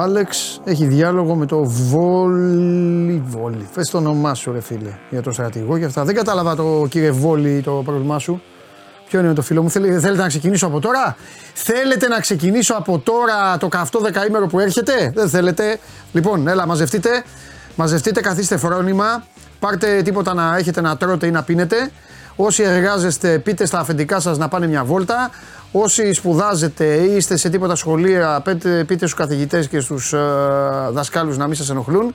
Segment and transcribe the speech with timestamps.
[0.00, 3.22] Ο Άλεξ έχει διάλογο με το Βόλι.
[3.26, 3.68] Βόλι.
[3.72, 6.04] Φε το όνομά σου, ρε φίλε, για το στρατηγό και αυτά.
[6.04, 8.42] Δεν κατάλαβα το κύριε Βόλι το πρόβλημά σου.
[9.08, 11.16] Ποιο είναι το φίλο μου, θέλετε, θέλετε να ξεκινήσω από τώρα;
[11.54, 15.78] Θέλετε να ξεκινήσω από τώρα το καυτό δεκαήμερο που έρχεται; Δεν θέλετε.
[16.12, 17.24] Λοιπόν, έλα, μαζευτείτε.
[17.76, 19.24] Μαζευτείτε, καθίστε φρόνημα.
[19.58, 21.90] Πάρτε τίποτα να έχετε να τρώτε ή να πίνετε.
[22.36, 25.30] Όσοι εργάζεστε, πείτε στα αφεντικά σας να πάνε μια βόλτα.
[25.72, 30.18] Όσοι σπουδάζετε ή είστε σε τίποτα σχολεία, πείτε, πείτε στους καθηγητές και στους ε,
[30.90, 32.14] δασκάλους να μην σας ενοχλούν.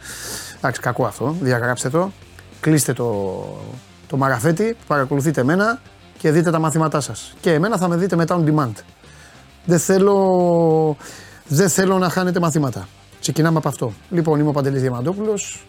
[0.57, 2.11] Εντάξει, κακό αυτό, διαγράψτε το.
[2.59, 3.33] Κλείστε το,
[4.07, 5.81] το μαραφέτη, παρακολουθείτε εμένα
[6.17, 7.33] και δείτε τα μαθήματά σας.
[7.41, 8.73] Και εμένα θα με δείτε μετά on demand.
[9.65, 10.97] Δεν θέλω,
[11.47, 12.87] δεν θέλω να χάνετε μαθήματα.
[13.19, 13.93] Ξεκινάμε από αυτό.
[14.09, 15.65] Λοιπόν, είμαι ο Παντελής Διαμαντόπουλος.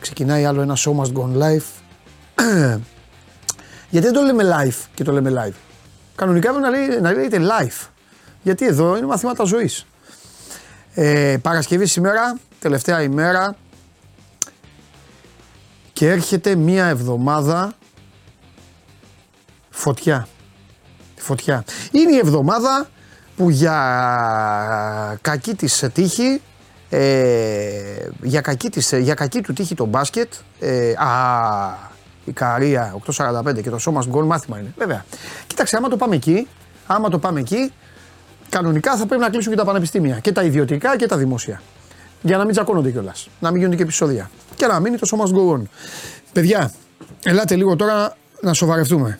[0.00, 1.66] Ξεκινάει άλλο ένα show must go on live.
[3.90, 5.54] Γιατί δεν το λέμε live και το λέμε live.
[6.14, 7.86] Κανονικά πρέπει να, λέει, να λέγεται live.
[8.42, 9.86] Γιατί εδώ είναι μαθήματα ζωής.
[10.94, 13.56] Ε, Παρασκευή σήμερα, τελευταία ημέρα
[15.92, 17.72] και έρχεται μία εβδομάδα
[19.70, 20.28] φωτιά.
[21.16, 21.64] Φωτιά.
[21.90, 22.88] Είναι η εβδομάδα
[23.36, 26.40] που για κακή της τύχη
[26.90, 31.87] ε, για, κακή της, για κακή του τύχη το μπάσκετ ε, α,
[32.28, 34.72] η Καρία 8.45 και το σώμα γκολ μάθημα είναι.
[34.76, 35.04] Βέβαια.
[35.46, 36.48] Κοίταξε, άμα το πάμε εκεί,
[36.86, 37.72] άμα το πάμε εκεί,
[38.48, 40.18] κανονικά θα πρέπει να κλείσουν και τα πανεπιστήμια.
[40.18, 41.62] Και τα ιδιωτικά και τα δημόσια.
[42.22, 43.28] Για να μην τσακώνονται κιόλας.
[43.40, 44.30] Να μην γίνονται και επεισόδια.
[44.56, 45.62] Και να μείνει το σώμα γκολ.
[46.32, 46.72] Παιδιά,
[47.24, 49.18] ελάτε λίγο τώρα να σοβαρευτούμε.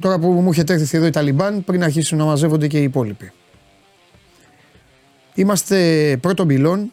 [0.00, 3.32] Τώρα που μου έχετε έρθει εδώ οι Ταλιμπάν, πριν αρχίσουν να μαζεύονται και οι υπόλοιποι.
[5.34, 6.92] Είμαστε πρώτο πυλών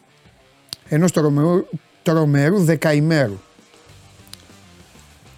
[0.88, 1.66] ενός τρομερού
[2.56, 3.38] δεκαημέρου.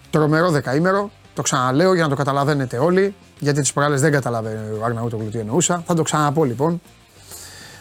[0.09, 4.83] Τρομερό δεκαήμερο, το ξαναλέω για να το καταλαβαίνετε όλοι, γιατί τις προάλλες δεν καταλαβαίνει ο
[4.83, 5.83] Αρναούτογλου τι εννοούσα.
[5.85, 6.81] Θα το ξαναπώ λοιπόν.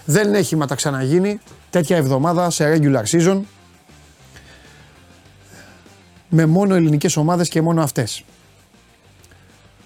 [0.05, 3.41] Δεν έχει μα τα ξαναγίνει τέτοια εβδομάδα σε regular season
[6.29, 8.25] με μόνο ελληνικές ομάδες και μόνο αυτές.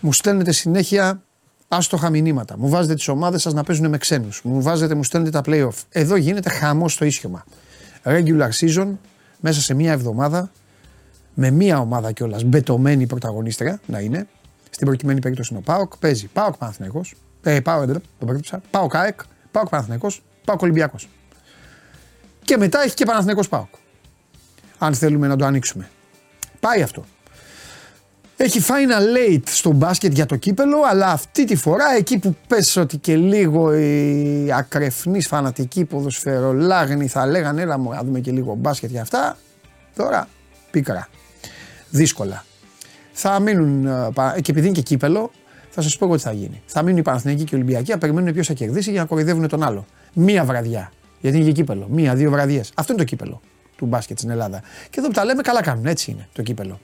[0.00, 1.22] Μου στέλνετε συνέχεια
[1.68, 2.58] άστοχα μηνύματα.
[2.58, 4.42] Μου βάζετε τις ομάδες σας να παίζουν με ξένους.
[4.44, 5.84] Μου βάζετε, μου στέλνετε τα playoff.
[5.88, 7.44] Εδώ γίνεται χαμός στο ίσιωμα
[8.04, 8.88] regular season
[9.40, 10.50] μέσα σε μία εβδομάδα
[11.34, 14.28] με μία ομάδα κιόλας μπετωμένη πρωταγωνίστρια να είναι.
[14.70, 15.96] Στην προκειμένη περίπτωση είναι ο Πάοκ.
[15.96, 17.04] Παίζει Πάοκ Παναθυναϊκό.
[17.42, 18.62] Ε, Πάοκ, δεν το περίπτωσα.
[18.70, 19.20] Πάοκ ΑΕΚ.
[19.50, 20.10] Πάοκ Παναθυναϊκό.
[20.44, 21.08] Πάοκ Ολυμπιακός.
[22.44, 23.68] Και μετά έχει και Παναθυναϊκό Πάοκ.
[24.78, 25.88] Αν θέλουμε να το ανοίξουμε.
[26.60, 27.04] Πάει αυτό.
[28.42, 32.76] Έχει final late στο μπάσκετ για το κύπελο, αλλά αυτή τη φορά εκεί που πες
[32.76, 38.54] ότι και λίγο οι ακρεφνείς φανατικοί ποδοσφαιρολάγνοι θα λέγανε έλα μου να δούμε και λίγο
[38.54, 39.36] μπάσκετ για αυτά,
[39.96, 40.28] τώρα
[40.70, 41.08] πίκρα.
[41.90, 42.44] Δύσκολα.
[43.12, 45.30] Θα μείνουν, και επειδή είναι και κύπελο,
[45.70, 46.62] θα σας πω εγώ τι θα γίνει.
[46.66, 49.48] Θα μείνουν οι Παναθηναϊκοί και οι Ολυμπιακοί, να περιμένουν ποιος θα κερδίσει για να κοροϊδεύουν
[49.48, 49.86] τον άλλο.
[50.12, 50.92] Μία βραδιά.
[51.20, 51.88] Γιατί είναι και κύπελο.
[51.90, 52.72] Μία-δύο βραδιές.
[52.74, 53.40] Αυτό είναι το κύπελο
[53.76, 54.62] του μπάσκετ στην Ελλάδα.
[54.90, 55.86] Και εδώ που τα λέμε, καλά κάνουν.
[55.86, 56.80] Έτσι είναι το κύπελο.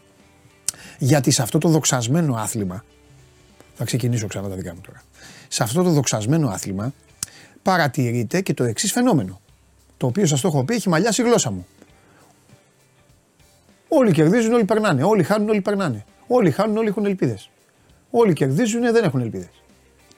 [0.98, 2.84] Γιατί σε αυτό το δοξασμένο άθλημα,
[3.74, 5.02] θα ξεκινήσω ξανά τα δικά μου τώρα,
[5.48, 6.92] σε αυτό το δοξασμένο άθλημα
[7.62, 9.40] παρατηρείται και το εξής φαινόμενο,
[9.96, 11.66] το οποίο σας το έχω πει έχει μαλλιάσει η γλώσσα μου.
[13.88, 15.04] Όλοι κερδίζουν, όλοι περνάνε.
[15.04, 16.04] Όλοι χάνουν, όλοι περνάνε.
[16.26, 17.50] Όλοι χάνουν, όλοι έχουν ελπίδες.
[18.10, 19.50] Όλοι κερδίζουν, δεν έχουν ελπίδες.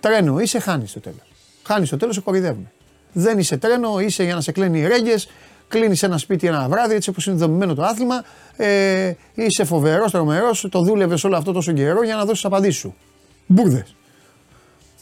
[0.00, 1.32] Τρένο είσαι, χάνεις το τέλος.
[1.62, 2.70] Χάνεις το τέλος, σε κορυδεύουν.
[3.12, 5.28] Δεν είσαι τρένο, είσαι για να σε κλαίνει οι ρέγγες,
[5.68, 8.24] κλείνεις ένα σπίτι ένα βράδυ, έτσι όπως είναι δομημένο το άθλημα,
[8.56, 12.94] ε, είσαι φοβερός, τρομερός, το δούλευες όλο αυτό τόσο καιρό για να δώσεις απαντήσεις σου.
[13.46, 13.94] Μπουρδες.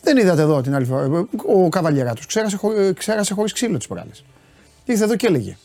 [0.03, 1.27] Δεν είδατε εδώ την άλλη φορά.
[1.55, 2.59] Ο Καβαλιεράτος ξέρασε,
[2.97, 4.25] ξέρασε χωρίς ξύλο τις προάλλες.
[4.85, 5.57] Ήρθε εδώ και έλεγε.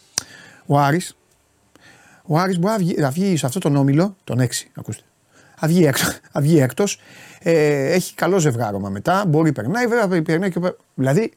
[0.66, 1.16] Ο Άρης,
[2.26, 5.02] ο Άρης μπορεί να βγει, σε αυτό τον όμιλο, τον 6, ακούστε.
[5.56, 7.00] Θα βγει, έξω, θα βγει έκτος,
[7.40, 10.60] ε, έχει καλό ζευγάρωμα μετά, μπορεί περνάει, βέβαια περνάει και
[10.94, 11.32] Δηλαδή,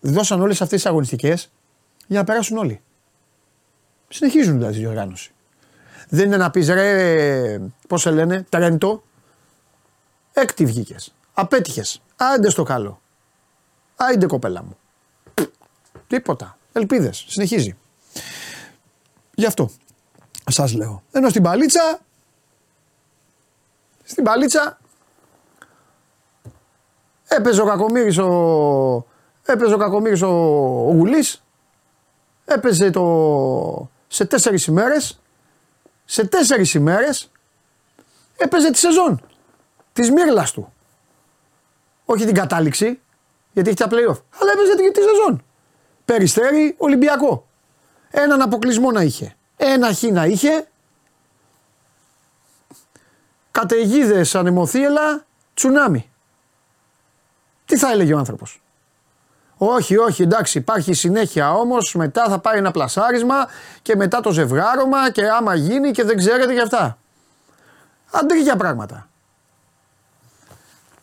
[0.00, 1.50] δώσαν όλες αυτές τις αγωνιστικές
[2.06, 2.80] για να περάσουν όλοι.
[4.14, 5.32] Συνεχίζουν δηλαδή τη διοργάνωση.
[6.08, 9.02] Δεν είναι να πεις ρε, πώς σε λένε, Τρέντο.
[10.32, 11.14] Έκτη βγήκες.
[11.34, 12.02] Απέτυχες.
[12.16, 13.00] Άντε στο καλό.
[13.96, 14.76] Άιντε κοπέλα μου.
[16.06, 16.58] Τίποτα.
[16.72, 17.24] Ελπίδες.
[17.28, 17.76] Συνεχίζει.
[19.34, 19.70] Γι' αυτό
[20.46, 21.02] σας λέω.
[21.12, 22.00] Ενώ στην παλίτσα.
[24.02, 24.78] Στην παλίτσα.
[27.28, 29.06] Έπαιζε ο Κακομύρης ο,
[29.44, 30.28] έπαιζε ο, Κακομύρης ο,
[30.86, 31.44] ο Γουλής,
[32.44, 33.02] έπαιζε το,
[34.14, 35.20] σε τέσσερις ημέρες,
[36.04, 37.30] σε τέσσερις ημέρες
[38.36, 39.28] έπαιζε τη σεζόν
[39.92, 40.72] της μύρλας του.
[42.04, 43.00] Όχι την κατάληξη,
[43.52, 45.44] γιατί έχει τα playoff, αλλά έπαιζε τη, τη σεζόν.
[46.04, 47.48] Περιστέρι, Ολυμπιακό.
[48.10, 49.36] Έναν αποκλεισμό να είχε.
[49.56, 50.68] Ένα χ να είχε.
[53.50, 56.10] Καταιγίδες ανεμοθύελα, τσουνάμι.
[57.64, 58.62] Τι θα έλεγε ο άνθρωπος;
[59.66, 61.94] Όχι, όχι, εντάξει, υπάρχει συνέχεια όμως.
[61.94, 63.34] Μετά θα πάει ένα πλασάρισμα
[63.82, 66.98] και μετά το ζευγάρωμα και άμα γίνει και δεν ξέρετε γι' αυτά.
[68.10, 69.08] Αντρίγια πράγματα.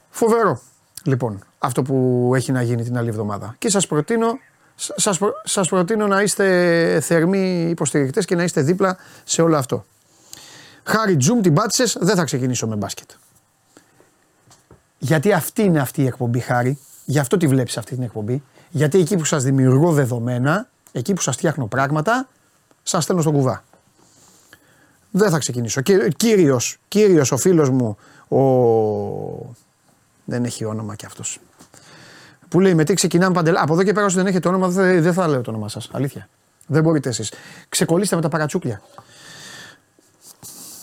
[0.09, 0.61] Φοβερό.
[1.03, 3.55] Λοιπόν, αυτό που έχει να γίνει την άλλη εβδομάδα.
[3.57, 4.39] Και σας προτείνω,
[4.75, 9.85] σας, σας προτείνω να είστε θερμοί υποστηρικτές και να είστε δίπλα σε όλο αυτό.
[10.83, 13.09] Χάρη Τζουμ την πάτησες, δεν θα ξεκινήσω με μπάσκετ.
[14.97, 16.79] Γιατί αυτή είναι αυτή η εκπομπή, Χάρη.
[17.11, 18.43] Γι' αυτό τη βλέπεις αυτή την εκπομπή.
[18.69, 22.27] Γιατί εκεί που σας δημιουργώ δεδομένα, εκεί που σας φτιάχνω πράγματα,
[22.83, 23.63] σας στέλνω στον κουβά.
[25.11, 25.81] Δεν θα ξεκινήσω.
[26.15, 27.97] Κύριος, κύριος ο φίλος μου,
[28.27, 29.55] ο...
[30.25, 31.39] δεν έχει όνομα κι αυτός.
[32.49, 33.61] Που λέει με τι ξεκινάμε παντελά.
[33.61, 35.89] Από εδώ και πέρα όσο δεν έχετε όνομα δεν θα λέω το όνομα σας.
[35.91, 36.29] Αλήθεια.
[36.67, 37.33] Δεν μπορείτε εσείς.
[37.69, 38.81] Ξεκολλήστε με τα παρατσούκλια.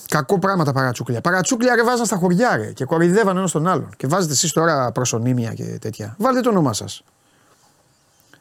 [0.08, 1.20] Κακό πράγμα τα παρατσούκλια.
[1.20, 3.90] Παρατσούκλια ρε βάζαν στα χωριά ρε, και κοροϊδεύαν ένας τον άλλον.
[3.96, 6.14] Και βάζετε εσείς τώρα προσωνύμια και τέτοια.
[6.18, 7.02] Βάλτε το όνομά σας.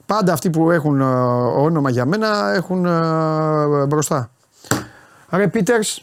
[0.06, 4.30] Πάντα αυτοί που έχουν ε, όνομα για μένα έχουν ε, μπροστά.
[5.30, 6.02] Ρε Πίτερς,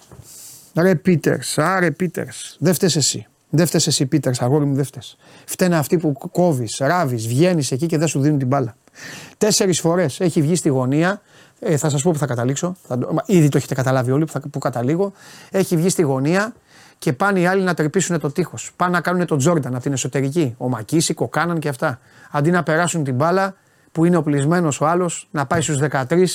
[0.75, 2.57] ρε Πίτερς, άρε Πίτερς.
[2.61, 3.27] Δεν φταίει εσύ.
[3.51, 5.03] Δεν φταίει εσύ, Πίτερς, αγόρι μου, δεν φταίει.
[5.45, 8.77] Φταίνε αυτοί που κόβεις, ράβεις, βγαίνεις εκεί και δεν σου δίνουν την μπάλα.
[9.39, 11.21] Τέσσερις φορές έχει βγει στη γωνία
[11.65, 12.77] ε, θα σας πω που θα καταλήξω.
[12.87, 15.13] Θα, ήδη το έχετε καταλάβει όλοι που, θα, που καταλήγω.
[15.51, 16.55] Έχει βγει στη γωνία
[16.99, 18.73] και πάνε οι άλλοι να τρυπήσουν το τείχος.
[18.77, 20.55] Πάνε να κάνουν τον Τζόρνταν από την εσωτερική.
[20.59, 21.99] Ο Μακίση, ο Κάναν και αυτά.
[22.31, 23.55] Αντί να περάσουν την μπάλα
[23.93, 26.27] που είναι οπλισμένος ο άλλος, να πάει στους 13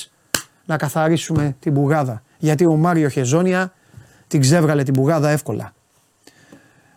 [0.66, 2.22] να καθαρίσουμε την μπουγάδα.
[2.38, 3.74] Γιατί ο Μάριο Χεζόνια
[4.28, 5.74] την ξέβγαλε την μπουγάδα εύκολα.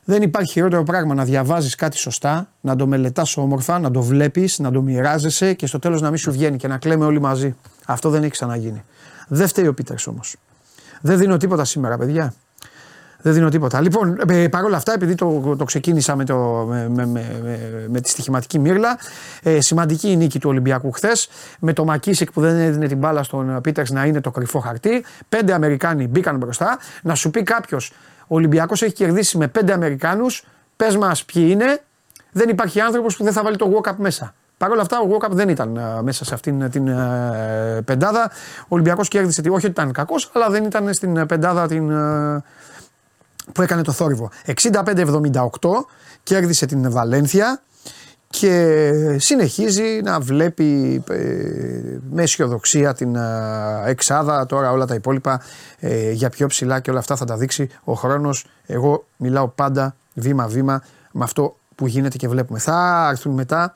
[0.04, 4.58] Δεν υπάρχει χειρότερο πράγμα να διαβάζεις κάτι σωστά, να το μελετάς όμορφα, να το βλέπεις,
[4.58, 7.56] να το μοιράζεσαι και στο τέλος να μην σου βγαίνει και να κλαίμε όλοι μαζί.
[7.86, 8.84] Αυτό δεν έχει ξαναγίνει.
[9.28, 10.36] Δεν φταίει ο Πίτερς όμως.
[11.00, 12.34] Δεν δίνω τίποτα σήμερα, παιδιά.
[13.22, 13.80] Δεν δίνω τίποτα.
[13.80, 18.08] Λοιπόν, ε, παρόλα αυτά, επειδή το, το ξεκίνησα με, το, με, με, με, με τη
[18.08, 18.98] στοιχηματική μύρλα,
[19.42, 21.28] ε, σημαντική η νίκη του Ολυμπιακού χθες.
[21.58, 25.04] Με το Μακίσικ που δεν έδινε την μπάλα στον Πίτερς να είναι το κρυφό χαρτί.
[25.28, 26.78] Πέντε Αμερικάνοι μπήκαν μπροστά.
[27.02, 27.92] Να σου πει κάποιος,
[28.32, 30.44] ο Ολυμπιακός έχει κερδίσει με πέντε Αμερικάνους.
[30.76, 31.82] Πες μας ποιοι είναι.
[32.32, 34.34] Δεν υπάρχει άνθρωπος που δεν θα βάλει το walk-up μέσα.
[34.56, 38.30] Παρ' όλα αυτά, ο Walkup δεν ήταν ε, μέσα σε αυτήν την ε, πεντάδα.
[38.62, 39.40] Ο Ολυμπιακός κέρδισε.
[39.40, 42.42] Όχι ότι ήταν κακός, αλλά δεν ήταν στην πεντάδα την, ε,
[43.52, 44.30] που έκανε το θόρυβο.
[44.62, 45.44] 65-78
[46.22, 47.62] κέρδισε την Βαλένθια
[48.32, 51.02] και συνεχίζει να βλέπει
[52.10, 53.16] με αισιοδοξία την
[53.86, 54.46] εξάδα.
[54.46, 55.40] Τώρα όλα τα υπόλοιπα
[56.12, 58.46] για πιο ψηλά και όλα αυτά θα τα δείξει ο χρόνος.
[58.66, 60.82] Εγώ μιλάω πάντα βήμα-βήμα
[61.12, 62.58] με αυτό που γίνεται και βλέπουμε.
[62.58, 63.74] Θα έρθουν μετά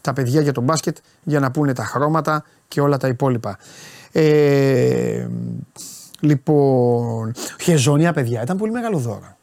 [0.00, 3.58] τα παιδιά για τον μπάσκετ για να πούνε τα χρώματα και όλα τα υπόλοιπα.
[4.12, 5.26] Ε,
[6.20, 9.36] λοιπόν, χεζόνια παιδιά ήταν πολύ μεγάλο δώρο.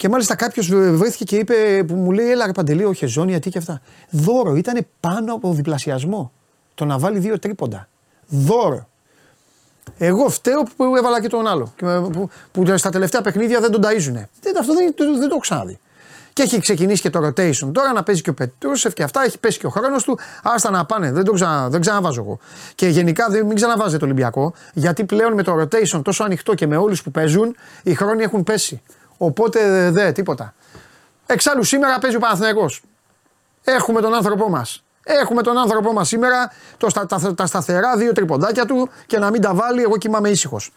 [0.00, 3.50] Και μάλιστα κάποιος βρέθηκε και είπε, που μου λέει: Έλα, ρε Παντελή, ο Χεζόνια, τι
[3.50, 3.80] και αυτά.
[4.10, 6.32] Δώρο, ήταν πάνω από διπλασιασμό.
[6.74, 7.88] Το να βάλει δύο τρίποντα.
[8.28, 8.88] Δώρο.
[9.98, 11.72] Εγώ φταίω που έβαλα και τον άλλο.
[12.12, 14.24] Που, που, στα τελευταία παιχνίδια δεν τον ταΐζουνε.
[14.40, 15.78] Δεν, αυτό δεν, δεν, δεν το έχω ξαναδεί.
[16.32, 17.70] Και έχει ξεκινήσει και το rotation.
[17.72, 20.18] Τώρα να παίζει και ο Πετρούσεφ και αυτά, έχει πέσει και ο χρόνος του.
[20.42, 22.38] Άστα να πάνε, δεν, το ξανα, δεν ξαναβάζω εγώ.
[22.74, 26.66] Και γενικά δεν, μην ξαναβάζετε το Ολυμπιακό, γιατί πλέον με το rotation τόσο ανοιχτό και
[26.66, 28.82] με όλους που παίζουν, οι χρόνοι έχουν πέσει.
[29.22, 30.54] Οπότε δεν, τίποτα.
[31.26, 32.82] Εξάλλου σήμερα παίζει ο Παναθηναϊκός.
[33.64, 34.84] Έχουμε τον άνθρωπό μας.
[35.04, 39.30] Έχουμε τον άνθρωπό μας σήμερα, το, τα, τα, τα, σταθερά δύο τριποντάκια του και να
[39.30, 40.72] μην τα βάλει, εγώ κοιμάμαι ήσυχος.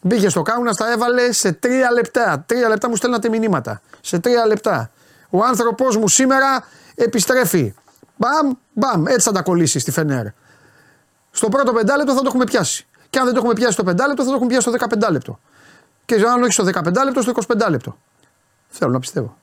[0.00, 2.44] Μπήκε στο κάουνα, τα έβαλε σε τρία λεπτά.
[2.46, 3.80] Τρία λεπτά μου στέλνατε μηνύματα.
[4.00, 4.90] Σε τρία λεπτά.
[5.30, 7.74] Ο άνθρωπός μου σήμερα επιστρέφει.
[8.16, 10.26] Μπαμ, μπαμ, έτσι θα τα κολλήσεις στη Φενέρ.
[11.30, 12.86] Στο πρώτο πεντάλεπτο θα το έχουμε πιάσει.
[13.10, 15.38] Και αν δεν το έχουμε πιάσει στο πεντάλεπτο, θα το έχουμε πιάσει στο 15 λεπτό.
[16.10, 16.72] Και αν όχι στο 15
[17.04, 17.96] λεπτό, στο 25 λεπτό.
[18.68, 19.36] Θέλω να πιστεύω.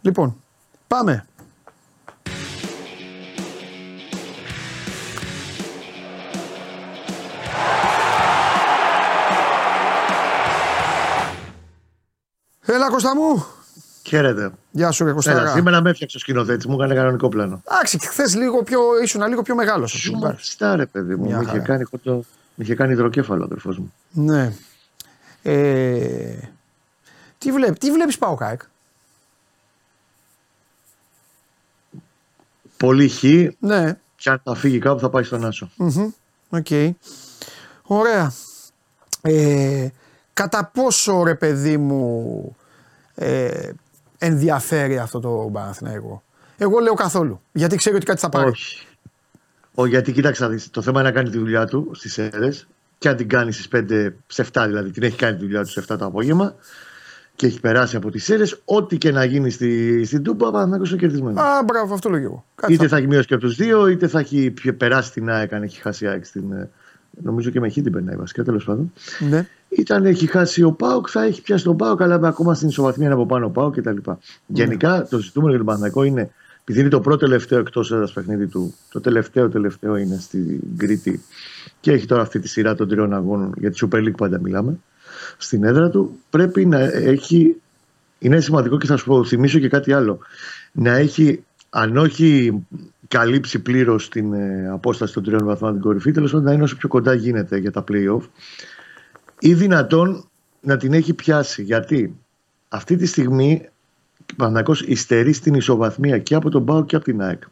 [0.00, 0.36] Λοιπόν,
[0.86, 1.26] πάμε.
[12.66, 13.46] Έλα Κώστα μου.
[14.06, 14.50] Χαίρετε.
[14.70, 15.50] Γεια σου, ρε Κωστάρα.
[15.50, 17.62] Σήμερα με έφτιαξε ο σκηνοθέτης, μου έκανε κανονικό πλάνο.
[17.64, 19.90] Εντάξει, χθες λίγο πιο, ήσουν λίγο πιο μεγάλος.
[19.90, 20.18] Σου
[20.74, 21.30] ρε παιδί μου.
[21.30, 22.24] Μου είχε, κάνει, το,
[22.54, 23.92] είχε κάνει υδροκέφαλο, αδερφός μου.
[24.10, 24.52] Ναι.
[25.42, 26.38] Ε,
[27.38, 28.62] τι, βλέπει, τι βλέπεις ΠΑΟΚ-ΑΕΚ;
[32.76, 33.22] Πολύ χ.
[33.58, 33.98] Ναι.
[34.16, 35.70] Και αν θα φύγει κάπου θα πάει στον Άσο.
[36.48, 36.66] OK.
[36.68, 36.90] Okay.
[37.82, 38.32] Ωραία.
[39.20, 39.88] Ε,
[40.32, 42.56] κατά πόσο ρε παιδί μου
[43.14, 43.70] ε,
[44.18, 46.22] ενδιαφέρει αυτό το Παναθηναϊκό;
[46.56, 47.40] Εγώ λέω καθόλου.
[47.52, 48.48] Γιατί ξέρει ότι κάτι θα πάρει.
[48.48, 48.86] Όχι.
[49.74, 52.66] Ο, γιατί κοίταξα, το θέμα είναι να κάνει τη δουλειά του στις αίρες
[53.02, 55.70] και αν την κάνει στις 5, σε 7 δηλαδή, την έχει κάνει τη δουλειά του
[55.70, 56.54] σε 7 το απόγευμα.
[57.36, 60.90] και έχει περάσει από τις αίρε, ό,τι και να γίνει στη, στην Τούμπα, ο Παναθηναϊκός
[60.90, 61.40] είναι κερδισμένο.
[61.40, 64.54] Α, μπράβο, αυτό λέω Είτε θα έχει μειώσει και από τους δύο, είτε θα έχει
[64.76, 66.52] περάσει την ΑΕΚ αν έχει χάσει ΑΕΚ στην.
[66.52, 66.70] Ε,
[67.22, 68.92] νομίζω και με χ την περνάει βασικά, τέλος πάντων.
[69.30, 69.46] Ναι.
[69.68, 73.26] Ήταν, έχει χάσει ο Πάοκ, θα έχει πιάσει τον Πάοκ, αλλά ακόμα στην ισοβαθμία από
[73.26, 73.96] πάνω ο Πάοκ κτλ.
[74.04, 74.14] Ναι.
[74.46, 76.30] Γενικά το ζητούμενο για τον Παναθηναϊκό είναι,
[76.60, 81.22] επειδή είναι το πρώτο τελευταίο εκτός έδρας παιχνίδι του, το τελευταίο τελευταίο είναι στην Κρήτη
[81.82, 84.78] και έχει τώρα αυτή τη σειρά των τριών αγώνων, για τη Super League πάντα μιλάμε
[85.38, 87.56] στην έδρα του, πρέπει να έχει.
[88.18, 90.18] Είναι σημαντικό και θα σου πω, θυμίσω και κάτι άλλο.
[90.72, 92.52] Να έχει, αν όχι
[93.08, 96.76] καλύψει πλήρως την ε, απόσταση των τριών βαθμών την κορυφή, τέλος πάντων να είναι όσο
[96.76, 98.22] πιο κοντά γίνεται για τα playoff
[99.38, 100.28] ή δυνατόν
[100.60, 101.62] να την έχει πιάσει.
[101.62, 102.16] Γιατί
[102.68, 103.68] αυτή τη στιγμή
[104.32, 107.42] ο Παναγιώ υστερεί στην ισοβαθμία και από τον Πάο και από την ΑΕΚ.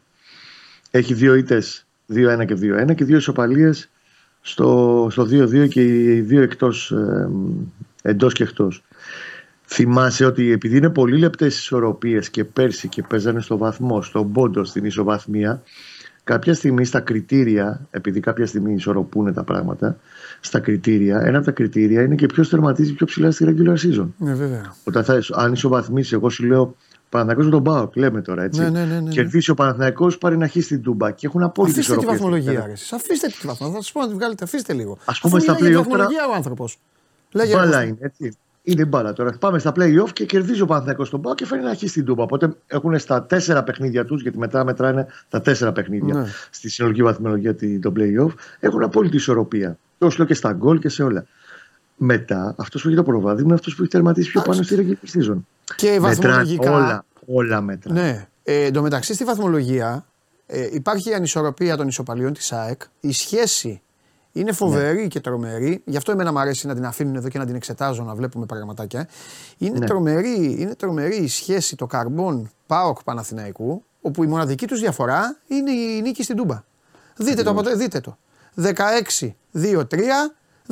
[0.91, 2.57] Έχει δύο ήττες 2-1 και
[2.89, 3.89] 2-1 και δύο ισοπαλίες
[4.41, 7.29] στο, στο 2-2 και οι δύο εκτός, ε,
[8.01, 8.83] εντός και εκτός.
[9.65, 14.63] Θυμάσαι ότι επειδή είναι πολύ λεπτές ισορροπίες και πέρσι και παίζανε στο βαθμό, στον πόντο,
[14.63, 15.61] στην ισοβαθμία,
[16.23, 19.97] κάποια στιγμή στα κριτήρια, επειδή κάποια στιγμή ισορροπούν τα πράγματα,
[20.39, 24.07] στα κριτήρια, ένα από τα κριτήρια είναι και ποιος τερματίζει πιο ψηλά στη regular season.
[24.17, 24.75] Ναι, βέβαια.
[24.83, 26.75] Όταν θα, αν ισοβαθμίσει, εγώ σου λέω
[27.11, 28.59] Παναθυνακό με τον Μπάουκ, λέμε τώρα έτσι.
[28.61, 29.09] Ναι, ναι, ναι, ναι.
[29.09, 32.69] Κερδίσει ο Παναθυνακό, πάρει να χει στην Τούμπα και έχουν απόλυτη Αφήστε τη βαθμολογία.
[32.93, 33.77] Αφήστε τη βαθμολογία.
[33.77, 34.43] Θα σας πω να τη βγάλετε.
[34.43, 34.97] Αφήστε λίγο.
[35.05, 35.73] Α πούμε στα play-off.
[35.73, 36.77] βαθμολογία ο άνθρωπος.
[37.53, 38.37] Μπάλα είναι έτσι.
[38.63, 39.37] Είναι μπάλα τώρα.
[39.39, 42.23] Πάμε στα play-off και κερδίζει ο Παναθυνακό στον Μπάουκ και φέρνει να χει στην Τούμπα.
[42.23, 46.25] Οπότε έχουν στα τέσσερα παιχνίδια τους, γιατί μετά μετράνε τα τέσσερα παιχνίδια ναι.
[46.49, 49.77] στη συνολική βαθμολογία των play-off, έχουν απόλυτη ισορροπία.
[49.97, 51.25] Το λέω και στα γκολ και σε όλα.
[52.03, 55.17] Μετά, αυτός που έχει το προβάδι είναι αυτός που έχει τερματίσει πιο πάνω στη regular
[55.17, 55.37] season.
[55.75, 56.71] Και βαθμολογικά.
[56.71, 57.93] Όλα, όλα μέτρα.
[57.93, 58.27] Ναι.
[58.43, 60.05] Ε, εν τω μεταξύ στη βαθμολογία
[60.45, 62.81] ε, υπάρχει η ανισορροπία των ισοπαλιών της ΑΕΚ.
[62.99, 63.81] Η σχέση
[64.31, 65.07] είναι φοβερή ναι.
[65.07, 65.81] και τρομερή.
[65.85, 68.45] Γι' αυτό εμένα μου αρέσει να την αφήνουν εδώ και να την εξετάζω, να βλέπουμε
[68.45, 69.07] πραγματάκια.
[69.57, 69.85] Είναι, ναι.
[69.85, 75.71] τρομερή, είναι τρομερή η σχέση το καρμπον ΠΑΟΚ Παναθηναϊκού, όπου η μοναδική τους διαφορά είναι
[75.71, 76.63] η νίκη στην Τούμπα.
[77.15, 78.17] Δείτε το, δείτε το.
[78.61, 78.73] 16-2-3,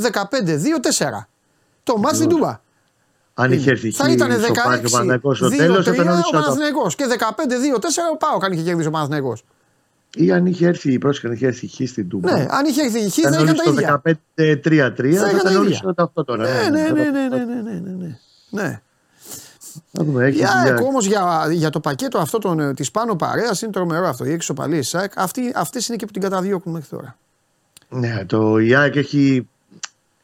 [0.01, 1.25] 15-2-4.
[1.83, 2.61] Το μάτς στην Τούμπα.
[3.33, 4.33] Αν είχε έρθει θα ήταν 16
[4.87, 7.23] ο Παναθηναϊκός στο τέλος, θα ήταν ο Παναθηναϊκός και 15-2-4
[8.13, 9.43] ο Πάοκ αν είχε κερδίσει ο Παναθηναϊκός.
[10.15, 12.31] Ή αν είχε έρθει η πρόσεχε, αν είχε έρθει η Χ στην Τούμπα.
[12.31, 14.01] Ναι, αν είχε έρθει η Χ θα ήταν τα ίδια.
[14.03, 16.43] 15-3-3 θα ήταν όλοι στο αυτό τώρα.
[16.43, 18.17] Ναι, ναι, ναι, ναι, ναι, ναι, ναι.
[18.49, 18.81] ναι.
[19.91, 23.71] Να δούμε, έχει για, όμως για, για το πακέτο αυτό των, της πάνω παρέας είναι
[23.71, 24.25] τρομερό αυτό.
[24.25, 24.95] Οι έξω παλίες
[25.55, 27.17] αυτές είναι και που την καταδιώκουν μέχρι τώρα.
[27.89, 29.49] Ναι, το ΙΑΚ έχει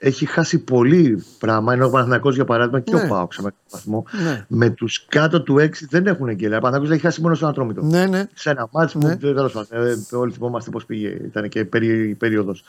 [0.06, 1.74] έχει χάσει πολύ πράγμα.
[1.74, 3.02] Ενώ ο Παναθυνακό, για παράδειγμα, και ναι.
[3.02, 4.06] ο Πάοξ με βαθμό.
[4.24, 4.46] Ναι.
[4.48, 6.58] Με τους κάτω του 6 δεν έχουν εγκέλα.
[6.58, 7.82] Ο Παναθυνακό έχει χάσει μόνο στον Ατρόμητο.
[7.82, 8.28] Ναι, ναι.
[8.34, 9.16] Σε ένα μάτσο ναι.
[9.16, 9.88] που τέλος πάντων.
[10.12, 11.08] Ε, όλοι θυμόμαστε πώς πήγε.
[11.08, 12.64] Ήταν και περί, περίοδος.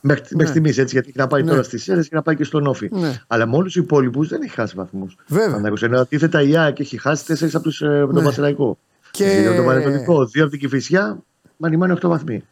[0.00, 0.44] Μέχρι, ναι.
[0.44, 1.50] στιγμής έτσι, γιατί έχει να πάει ναι.
[1.50, 2.88] τώρα στις Σέρες και να πάει και στον Όφη.
[2.92, 3.20] Ναι.
[3.26, 5.16] Αλλά με όλους τους υπόλοιπους δεν έχει χάσει βαθμούς.
[5.26, 5.72] Βέβαια.
[5.80, 8.12] Ενώ αντίθετα η ΑΕΚ έχει χάσει 4 από τους, ε, ναι.
[8.12, 8.78] τον Βασιλαϊκό.
[9.10, 9.52] Και...
[9.56, 11.22] τον Πανετολικό, 2 από την Κυφυσιά,
[11.56, 12.42] μανιμάνει 8 βαθμοί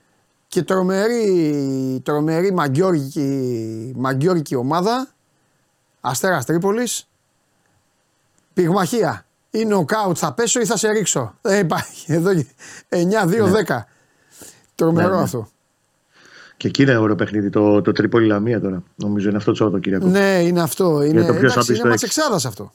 [0.51, 5.09] και τρομερή, τρομερή μαγκιόρικη, μαγκιόρικη ομάδα.
[6.01, 7.09] Αστέρας Τρίπολης.
[8.53, 9.27] Πυγμαχία.
[9.51, 12.13] Ή νοκάουτ θα πέσω ή θα σε ρίξω; Δεν υπάρχει.
[12.13, 12.43] Εδώ 9-2-10.
[12.89, 13.85] Ναι.
[14.75, 15.23] Τρομερό ναι, ναι.
[15.23, 15.49] αυτό.
[16.57, 17.51] Και εκεί είναι ωραίο παιχνίδι.
[17.51, 18.83] Το, το Τρίπολη Λαμία τώρα.
[18.95, 20.07] Νομίζω είναι αυτό το Σαββατοκύριακο.
[20.07, 21.03] Ναι, είναι αυτό.
[21.03, 22.73] Είναι, το εντάξει, είναι μάτς εξάδας αυτό.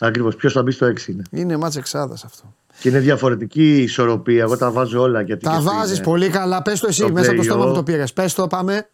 [0.00, 0.36] Ακριβώς.
[0.36, 1.22] Ποιος θα μπει στο 6 είναι.
[1.30, 2.54] Είναι μάτς εξάδας αυτό.
[2.80, 4.42] Και είναι διαφορετική η ισορροπία.
[4.42, 5.20] Εγώ τα βάζω όλα.
[5.20, 6.62] Γιατί τα βάζεις πολύ καλά.
[6.62, 8.12] Πες το εσύ μέσα από το στόμα μου το πήρες.
[8.12, 8.88] Πες το, πάμε.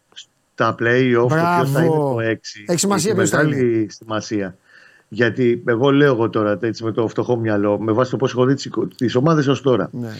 [0.52, 2.36] Στα play-off το ποιος θα είναι το 6.
[2.66, 3.86] Έχει σημασία ποιος θα είναι.
[3.88, 4.56] σημασία.
[5.08, 8.44] Γιατί εγώ λέω εγώ τώρα έτσι, με το φτωχό μυαλό, με βάση το πώς έχω
[8.44, 8.54] δει
[8.96, 9.88] τις ομάδες ως τώρα.
[9.92, 10.12] Ναι.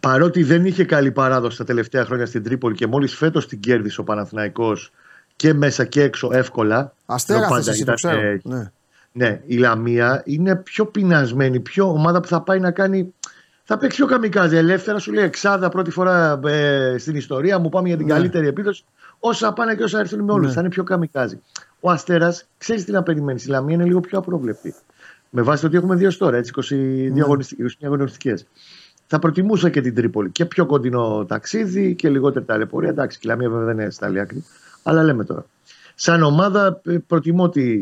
[0.00, 4.00] Παρότι δεν είχε καλή παράδοση τα τελευταία χρόνια στην Τρίπολη και μόλις φέτος την κέρδισε
[4.00, 4.92] ο Παναθηναϊκός
[5.36, 6.92] και μέσα και έξω εύκολα.
[7.06, 8.20] Αστέρας εσύ το ξέρω.
[8.42, 8.70] Ναι.
[9.16, 13.14] Ναι, η Λαμία είναι πιο πεινασμένη, πιο ομάδα που θα πάει να κάνει.
[13.64, 17.68] Θα παίξει πιο καμικάζι ελεύθερα, σου λέει εξάδα πρώτη φορά ε, στην ιστορία μου.
[17.68, 18.12] Πάμε για την ναι.
[18.12, 18.84] καλύτερη επίδοση.
[19.18, 20.46] Όσα πάνε και όσα έρθουν με όλους.
[20.46, 20.52] Ναι.
[20.52, 21.40] Θα είναι πιο καμικάζι.
[21.80, 23.44] Ο Αστέρας ξέρεις τι να περιμένεις.
[23.44, 24.74] Η Λαμία είναι λίγο πιο απρόβλεπτη.
[25.30, 27.22] Με βάση το ότι έχουμε δύο τώρα, έτσι, 22 ναι.
[27.86, 28.46] αγωνιστικές.
[29.06, 30.30] Θα προτιμούσα και την Τρίπολη.
[30.30, 32.88] Και πιο κοντινό ταξίδι και λιγότερη ταλαιπωρία.
[32.88, 34.44] Εντάξει, η Λαμία βέβαια δεν είναι στα άκρη.
[34.82, 35.44] Αλλά λέμε τώρα.
[35.98, 37.78] Σαν ομάδα ε, προτιμώ τη,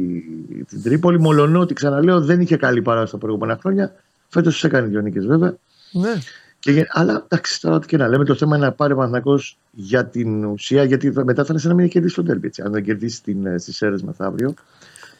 [0.68, 3.94] την Τρίπολη, μολονό ότι ξαναλέω δεν είχε καλή παράδοση τα προηγούμενα χρόνια.
[4.28, 5.56] Φέτος τους έκανε δύο νίκε βέβαια.
[5.92, 6.12] Ναι.
[6.58, 9.40] Και, αλλά εντάξει, τώρα τι και να λέμε, το θέμα είναι να πάρει ο Παναθυνακό
[9.70, 12.50] για την ουσία, γιατί μετά θα είναι σαν να μην κερδίσει τον τέρμι.
[12.64, 14.54] Αν δεν κερδίσει ε, στις αίρε μεθαύριο,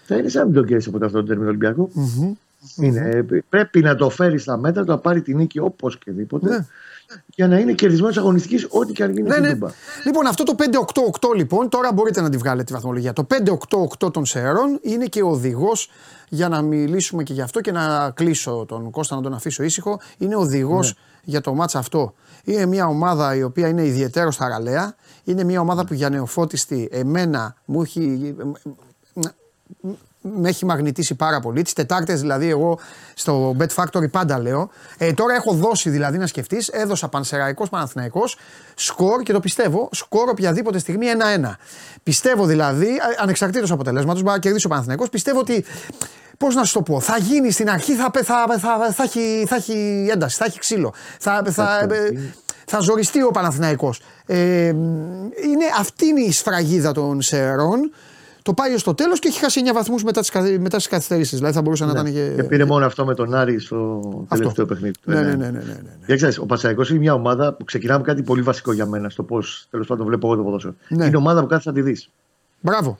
[0.04, 1.90] θα είναι σαν να μην τον κερδίσει από το αυτό το τέρμι Ολυμπιακό.
[1.94, 2.32] Mm-hmm.
[2.76, 3.24] Είναι.
[3.30, 6.48] Ε, Πρέπει να το φέρει στα μέτρα, να πάρει την νίκη οπωσδήποτε.
[6.48, 6.66] Ναι.
[7.26, 9.52] Για να είναι κερδισμένος αγωνιστικής, ό,τι και αν γίνει Ναι, στην ναι.
[9.52, 9.68] Τούμπα.
[10.04, 13.12] Λοιπόν, αυτό το 5-8-8 λοιπόν, τώρα μπορείτε να τη βγάλετε τη βαθμολογία.
[13.12, 13.26] Το
[14.04, 15.90] 5-8-8 των Σερών είναι και οδηγός
[16.28, 20.00] για να μιλήσουμε και γι' αυτό και να κλείσω τον Κώστα να τον αφήσω ήσυχο.
[20.18, 21.00] Είναι οδηγός Ναι.
[21.24, 22.14] για το μάτσα αυτό.
[22.44, 24.94] Είναι μια ομάδα η οποία είναι ιδιαίτερο θαραλέα.
[25.24, 28.34] Είναι μια ομάδα που για νεοφώτιστη εμένα μου έχει,
[30.32, 31.62] με έχει μαγνητήσει πάρα πολύ.
[31.62, 32.78] Τις Τετάρτες δηλαδή, εγώ
[33.14, 34.70] στο Bet Factory πάντα λέω.
[34.98, 38.22] Ε, τώρα έχω δώσει δηλαδή να σκεφτείς, έδωσα Πανσεραϊκός Παναθυναϊκό
[38.74, 41.06] σκορ και το πιστεύω, σκορ οποιαδήποτε στιγμή
[41.44, 41.50] 1-1.
[42.02, 42.88] Πιστεύω δηλαδή,
[43.18, 45.64] ανεξαρτήτως αποτελέσματος, μπορεί να κερδίσει ο Παναθυναϊκό, πιστεύω ότι.
[46.38, 49.44] Πώς να σου το πω, θα γίνει στην αρχή, θα, θα, θα, θα, θα, έχει,
[49.48, 50.94] θα έχει ένταση, θα έχει ξύλο.
[51.18, 52.32] Θα, θα, ε,
[52.66, 54.00] θα ζοριστεί ο Παναθηναϊκός.
[54.26, 57.92] Ε, είναι, αυτή είναι η σφραγίδα των Σερών.
[58.44, 61.38] Το πάει στο τέλος και έχει χάσει 9 βαθμούς μετά τις μετά τις καθυστερήσεις.
[61.38, 62.32] Δηλαδή θα μπορούσε να ήταν και.
[62.36, 65.10] Και πήρε μόνο αυτό με τον Άρη στο τελευταίο παιχνίδι του.
[65.10, 65.36] Ναι, Ε, ναι, ναι.
[65.36, 65.90] ναι, ναι, ναι, ναι.
[66.06, 69.22] Για ξέρεις, ο Πασαϊκό είναι μια ομάδα που ξεκινάμε κάτι πολύ βασικό για μένα στο
[69.22, 70.74] πώς τέλος πάντων βλέπω εγώ το ποδόσφαιρο.
[70.88, 71.06] Ναι.
[71.06, 72.08] Είναι ομάδα που κάθε θα τη δεις.
[72.60, 72.98] Μπράβο.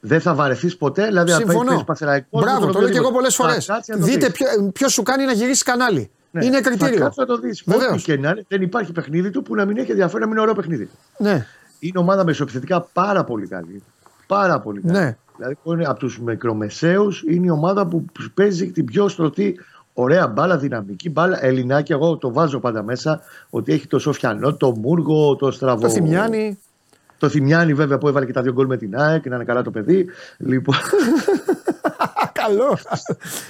[0.00, 1.68] Δεν θα βαρεθείς ποτέ, δηλαδή αν Συμφωνώ.
[1.70, 2.40] παίξει Πασαϊκό.
[2.40, 3.70] Μπράβο, το λέω και εγώ πολλές φορές.
[3.96, 4.32] Δείτε
[4.72, 6.10] ποιο σου κάνει να γυρίσει κανάλι.
[6.30, 6.44] Ναι.
[6.44, 7.12] Είναι κριτήριο.
[7.12, 7.62] Θα το δεις.
[7.66, 7.92] Βεβαίως.
[7.92, 10.32] Ό,τι και να είναι, δεν υπάρχει παιχνίδι του που να μην έχει ενδιαφέρον να μην
[10.34, 10.90] είναι ωραίο παιχνίδι.
[11.18, 11.46] Ναι,
[11.78, 13.82] Είναι ομάδα μεσοεπιθετικά πάρα πολύ καλή.
[14.26, 14.98] Πάρα πολύ καλή.
[14.98, 15.16] ναι.
[15.36, 19.60] Δηλαδή είναι από τους μικρομεσαίους είναι η ομάδα που παίζει την πιο στρωτή,
[19.92, 21.44] ωραία μπάλα, δυναμική μπάλα.
[21.44, 25.80] Ελληνάκι, εγώ το βάζω πάντα μέσα ότι έχει το Σοφιανό, το Μούργο, το Στραβό.
[25.80, 26.58] Το θυμιάνει.
[27.18, 29.62] Το Θυμιάνι βέβαια που έβαλε και τα δύο γκολ με την ΑΕΚ, να είναι καλά
[29.62, 30.06] το παιδί.
[30.38, 30.74] Λοιπόν,
[32.32, 32.78] Καλό.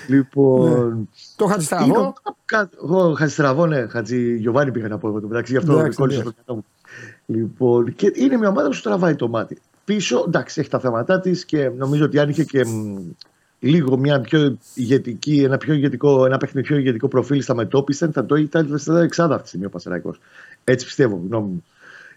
[0.06, 2.14] λοιπόν Το είναι Χατζηστραβό.
[2.44, 5.98] κα- Εγώ Χατζηστραβό, ναι, Χατζη Γιωβάνι πήγα να πω εγώ το μεταξύ, γι' αυτό Εντάξει,
[5.98, 6.38] κόλλησε εντάξει.
[6.42, 6.64] στο μυαλό
[7.26, 7.36] μου.
[7.40, 9.58] Λοιπόν, και είναι μια ομάδα που σου τραβάει το μάτι.
[9.84, 12.96] Πίσω, εντάξει, έχει τα θέματα της και νομίζω ότι αν είχε και μ,
[13.58, 18.26] λίγο μια πιο ηγετική, ένα, πιο ηγετικό, ένα παιχνίδι πιο ηγετικό προφίλ στα μετώπισαν, θα
[18.26, 20.14] το ήταν θα ήταν εξάδα αυτή τη στιγμή ο Πασαραϊκό.
[20.64, 21.64] Έτσι πιστεύω, γνώμη μου.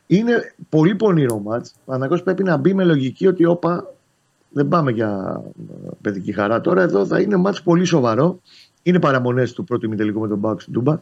[0.08, 1.74] Είναι πολύ πονηρό μάτς.
[1.76, 3.94] Ο Παναγιώ πρέπει να μπει με λογική ότι όπα
[4.50, 5.42] δεν πάμε για
[5.86, 6.82] ε, παιδική χαρά τώρα.
[6.82, 8.42] Εδώ θα είναι μάτς πολύ σοβαρό.
[8.84, 11.00] Είναι παραμονές του πρώτου ημιτελικού με τον Μπάουκ στην Τούμπα.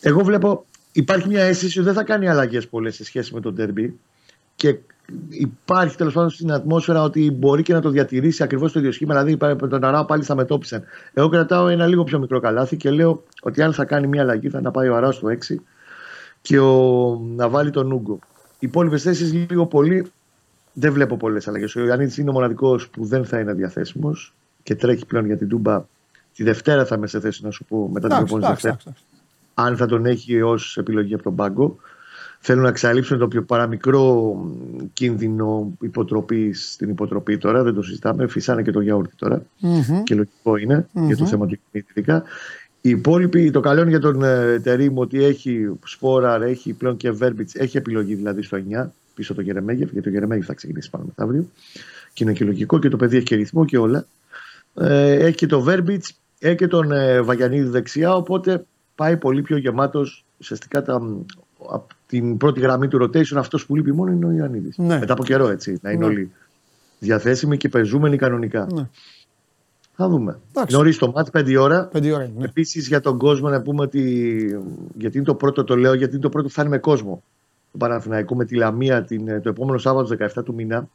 [0.00, 3.54] Εγώ βλέπω, υπάρχει μια αίσθηση ότι δεν θα κάνει αλλαγές πολλές σε σχέση με τον
[3.54, 3.98] Τέρμπι.
[4.56, 4.78] Και
[5.28, 9.22] υπάρχει τέλος πάντων στην ατμόσφαιρα ότι μπορεί και να το διατηρήσει ακριβώς το ίδιο σχήμα.
[9.22, 10.82] Δηλαδή με τον Αράο πάλι θα μετώπισαν.
[11.12, 14.48] Εγώ κρατάω ένα λίγο πιο μικρό καλάθι και λέω ότι αν θα κάνει μια αλλαγή
[14.48, 15.54] θα να πάει ο Αράο στο 6
[16.40, 18.18] και ο, να βάλει τον Ούγκο.
[18.58, 20.06] Οι υπόλοιπες θέσεις λίγο πολύ
[20.72, 21.76] δεν βλέπω πολλές αλλαγές.
[21.76, 25.48] Ο Ιωαννίδης είναι ο μοναδικός που δεν θα είναι διαθέσιμος και τρέχει πλέον για την
[25.48, 25.84] Τούμπα.
[26.34, 28.76] Τη Δευτέρα θα είμαι σε θέση να σου πω μετά την Εντάξει, επόμενη εντάξει, Δευτέρα
[28.86, 29.04] εντάξει.
[29.54, 31.76] αν θα τον έχει ως επιλογή από τον πάγκο.
[32.46, 37.62] Θέλουν να εξαλείψουν το πιο παραμικρό μ, κίνδυνο υποτροπή στην υποτροπή τώρα.
[37.62, 38.26] Δεν το συζητάμε.
[38.26, 39.42] Φυσάνε και το γιαούρτι τώρα.
[39.58, 40.02] Μμμ.
[40.02, 42.22] Και λογικό είναι για το θέμα του κινητή ειδικά.
[42.80, 47.10] Οι υπόλοιποι, το καλό είναι για τον ε, Τερήμ ότι έχει Σπόραρ, έχει πλέον και
[47.10, 50.90] Βέρμπιτς, έχει επιλογή δηλαδή στο 9 πίσω από τον Γερεμέγεφ, γιατί ο Γερεμέγεφ θα ξεκινήσει
[50.90, 51.48] πάνω μεθαύριο.
[52.12, 54.06] Και είναι και λογικό και το παιδί έχει και ρυθμό και όλα.
[54.74, 59.56] Ε, έχει και τον Βέρμπιτς, έχει και τον ε, Βαγιανίδη δεξιά, οπότε πάει πολύ πιο
[59.56, 60.24] γεμάτος.
[60.38, 61.00] Ουσιαστικά τα,
[62.16, 64.78] από την πρώτη γραμμή του rotation αυτός που λείπει μόνο είναι ο Ιωαννίδης.
[64.78, 64.98] Ναι.
[64.98, 66.12] Μετά από καιρό έτσι, να είναι Ναι.
[66.12, 66.30] όλοι
[66.98, 68.66] διαθέσιμοι και πεζούμενοι κανονικά.
[68.74, 68.88] Ναι.
[69.96, 70.38] Θα δούμε.
[70.50, 70.76] Εντάξει.
[70.76, 71.86] Νωρίς το μάτς, 5 ώρα.
[71.86, 72.34] Πέντε ώρα είναι.
[72.38, 72.44] ναι.
[72.44, 74.00] Επίσης για τον κόσμο να πούμε ότι.
[74.98, 77.22] Γιατί είναι το πρώτο, το λέω, γιατί είναι το πρώτο που φτάνει με κόσμο.
[77.72, 80.88] Το Παναθηναϊκό με τη Λαμία την, το επόμενο Σάββατο 17 του μήνα.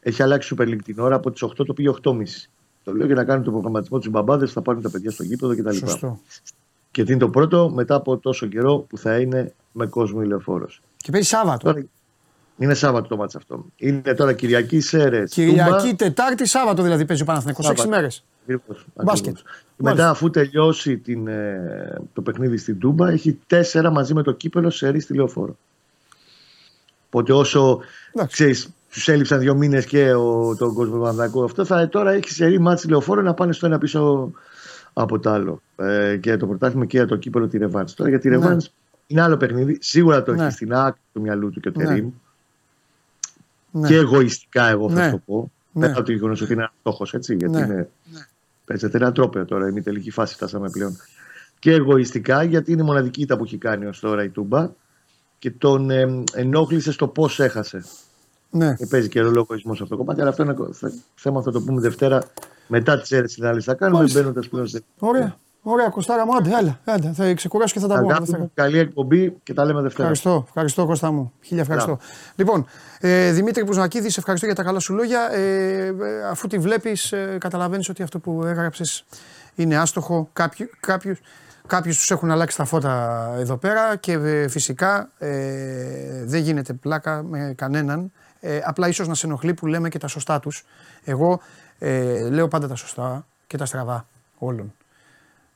[0.00, 2.14] Έχει αλλάξει Super League την ώρα από τις 8 το πήγε 8.30.
[2.84, 5.56] Το λέω για να κάνουν το προγραμματισμό τους μπαμπάδες, θα πάρουν τα παιδιά στο γήπεδο
[5.56, 5.76] κτλ.
[5.76, 6.20] Σωστό.
[6.92, 10.66] Και τι είναι το πρώτο μετά από τόσο καιρό που θα είναι με κόσμο ηλεφόρο.
[10.96, 11.64] Και παίζει Σάββατο.
[11.64, 11.86] Τώρα
[12.58, 13.64] είναι Σάββατο το μάτς αυτό.
[13.76, 15.24] Είναι τώρα Κυριακή Σέρε.
[15.24, 17.68] Κυριακή, Τετάρτη, Σάββατο δηλαδή παίζει ο Παναθηναϊκός.
[17.68, 18.00] Έξι Σάββατο.
[18.00, 18.24] μέρες.
[18.42, 19.36] Ακριβώς, Μπάσκετ.
[19.36, 19.62] ακριβώς.
[19.76, 24.32] Και Μετά, αφού τελειώσει την, ε, το παιχνίδι στην Τούμπα, έχει τέσσερα μαζί με το
[24.32, 25.56] κύπελο σε στη λεωφόρο.
[27.06, 27.80] Οπότε όσο
[28.12, 28.32] Εντάξει.
[28.32, 32.60] ξέρεις, τους έλειψαν δύο μήνες και ο, τον κόσμο Παναθηναϊκό αυτό, θα τώρα έχει σερή
[32.60, 34.30] μάτς λεωφόρο να πάνε στο ένα πίσω
[34.92, 35.62] από το άλλο.
[35.82, 37.94] Ε, και το πρωτάθλημα και για το κύπελο τη Ρεβάνς.
[37.94, 38.36] Τώρα για τη Ναι.
[38.36, 38.70] Ρεβάνς
[39.06, 39.78] είναι άλλο παιχνίδι.
[39.80, 40.42] Σίγουρα το Ναι.
[40.44, 41.84] έχει στην άκρη του μυαλού του και ο Ναι.
[41.84, 42.10] Τερήμ.
[43.70, 43.88] Ναι.
[43.88, 45.10] Και εγωιστικά, εγώ θα Ναι.
[45.10, 45.50] το πω.
[45.72, 45.80] Ναι.
[45.86, 47.34] Πέρα από το γεγονός ότι είναι ένας στόχος, έτσι.
[47.34, 47.64] Γιατί Ναι.
[47.64, 47.88] είναι,
[48.64, 49.68] παίζεται ένα τρόπαιο τώρα.
[49.68, 50.96] Είναι η τελική φάση, φτάσαμε πλέον.
[51.58, 54.70] Και εγωιστικά, γιατί είναι η μοναδική ήττα που έχει κάνει ως τώρα η Τούμπα
[55.38, 57.84] και τον ε, ενόχλησε στο πώς έχασε.
[58.50, 58.74] Ναι.
[58.74, 60.20] Και παίζει και ρόλο ο εγωισμό σε αυτό το κομμάτι.
[60.20, 62.22] Αλλά αυτό είναι θε- θέμα, θα το πούμε Δευτέρα
[62.68, 64.20] μετά τις αίρε της Θα κάνουμε Μάλιστα.
[64.20, 64.82] μπαίνοντας πλέον σε.
[64.98, 65.36] Ωραία.
[65.64, 68.08] Ωραία, Κωστάρα μου, άντε, έλα, άντε, θα ξεκουράσω και θα τα πω.
[68.08, 70.08] Αγάπη μου, καλή εκπομπή και τα λέμε Δευτέρα.
[70.08, 71.32] Ευχαριστώ, ευχαριστώ Κώστα μου.
[71.42, 71.98] Χίλια ευχαριστώ.
[72.34, 72.66] Λοιπόν,
[73.00, 75.32] ε, Δημήτρη Πουζνακίδη, σε ευχαριστώ για τα καλά σου λόγια.
[75.32, 75.94] Ε, ε,
[76.30, 79.04] αφού τη βλέπεις, ε, καταλαβαίνεις ότι αυτό που έγραψες
[79.54, 80.28] είναι άστοχο.
[80.32, 81.20] Κάποιου, κάποιους,
[81.66, 87.22] κάποιους τους έχουν αλλάξει τα φώτα εδώ πέρα και ε, φυσικά ε, δεν γίνεται πλάκα
[87.22, 88.12] με κανέναν.
[88.40, 90.64] Ε, απλά ίσως να σε ενοχλεί που λέμε και τα σωστά τους.
[91.04, 91.40] Εγώ
[91.78, 94.06] ε, λέω πάντα τα σωστά και τα στραβά
[94.38, 94.74] όλων.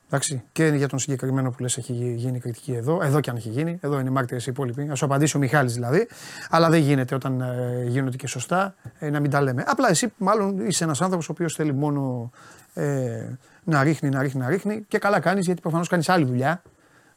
[0.07, 3.49] Εντάξει, και για τον συγκεκριμένο που λες έχει γίνει κριτική εδώ, εδώ και αν έχει
[3.49, 4.83] γίνει, εδώ είναι μάρτυρε οι υπόλοιποι.
[4.91, 6.09] Α σου απαντήσει ο Μιχάλης δηλαδή.
[6.51, 9.65] Αλλά δεν γίνεται όταν ε, γίνονται και σωστά ε, να μην τα λέμε.
[9.67, 12.31] Απλά εσύ, μάλλον είσαι ένας άνθρωπος ο οποίος θέλει μόνο
[12.75, 13.27] ε,
[13.65, 16.63] να ρίχνει, να ρίχνει, να ρίχνει και καλά κάνεις γιατί προφανώς κάνεις άλλη δουλειά.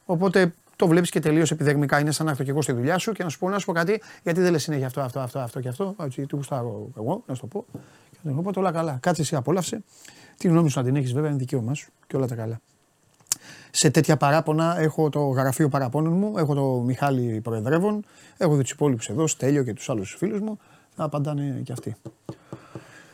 [0.06, 2.00] Οπότε το βλέπεις και τελείως επιδερμικά.
[2.00, 3.66] Είναι σαν να έρθω και εγώ στη δουλειά σου και να σου πω να σου
[3.66, 5.96] πω κάτι, γιατί δεν λες συνέχεια αυτό, αυτό, αυτό, αυτό και αυτό.
[6.02, 7.66] Έτσι, του γουστάρω εγώ, να σου το πω.
[8.12, 8.98] Και να σου πω όλα καλά.
[9.02, 9.84] Κάτσε εσύ, απόλαυσε.
[10.38, 12.60] Τη γνώμη σου να την έχεις βέβαια, είναι δικαίωμά σου και όλα τα καλά.
[13.72, 18.06] Σε τέτοια παράπονα έχω το γραφείο παραπώνων μου, έχω το Μιχάλη Προεδρεύων,
[18.38, 20.60] έχω τους υπόλοιπους εδώ, Στέλιο και τους άλλους φίλους μου.
[20.96, 21.96] Θα απαντάνε και αυτοί.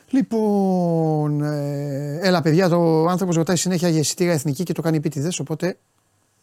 [0.09, 5.39] Λοιπόν, ε, έλα παιδιά, το άνθρωπος ρωτάει συνέχεια για εισιτήρια εθνική και το κάνει επίτηδες.
[5.39, 5.77] Οπότε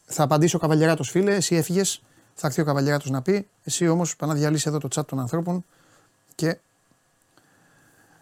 [0.05, 1.35] θα απαντήσει ο καβαλιαράτο φίλε.
[1.35, 2.03] Εσύ έφυγες,
[2.35, 3.47] θα έρθει ο καβαλιαράτο να πει.
[3.65, 5.65] Εσύ όμως πά να διαλύσει εδώ το chat των ανθρώπων
[6.35, 6.59] και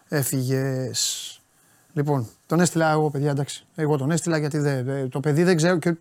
[0.07, 1.40] έφυγες.
[1.93, 3.65] Λοιπόν, τον έστειλα εγώ, παιδιά, εντάξει.
[3.75, 5.77] Εγώ τον έστειλα γιατί δεν, το παιδί δεν ξέρω.
[5.77, 5.95] Και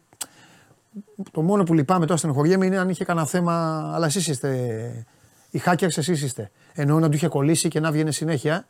[1.31, 3.55] το μόνο που λυπάμαι τώρα στενοχωριέμαι είναι αν είχε κανένα θέμα.
[3.95, 5.07] Αλλά εσείς είστε.
[5.51, 6.51] Οι hackers εσείς είστε.
[6.73, 8.67] Εννοώ να του είχε κολλήσει και να βγαίνει συνέχεια.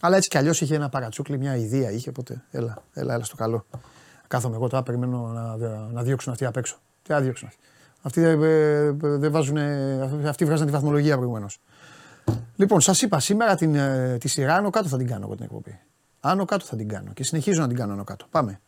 [0.00, 2.08] Αλλά έτσι κι αλλιώς είχε ένα παρατσούκλι, μια ιδέα είχε.
[2.08, 3.66] Οπότε έλα, έλα, έλα στο καλό.
[4.28, 5.56] Κάθομαι εγώ τώρα, περιμένω να,
[5.92, 6.78] να διώξουν αυτοί απ' έξω.
[7.02, 7.60] Τι να διώξουν αυτοί.
[8.02, 8.38] Αυτοί δεν
[9.20, 9.56] δε βάζουν.
[10.26, 11.60] Αυτοί βγάζαν τη βαθμολογία προηγουμένως.
[12.56, 15.44] Λοιπόν, σας είπα σήμερα την, ε, τη σειρά άνω κάτω θα την κάνω εγώ την
[15.44, 15.80] εκπομπή.
[16.26, 18.26] Άνω κάτω θα την κάνω και συνεχίζω να την κάνω άνω κάτω.
[18.30, 18.60] Πάμε.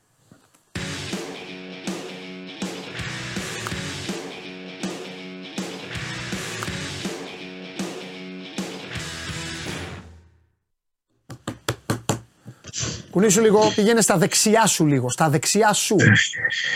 [13.10, 15.96] Κουνήσου λίγο, πήγαινε στα δεξιά σου λίγο, στα δεξιά σου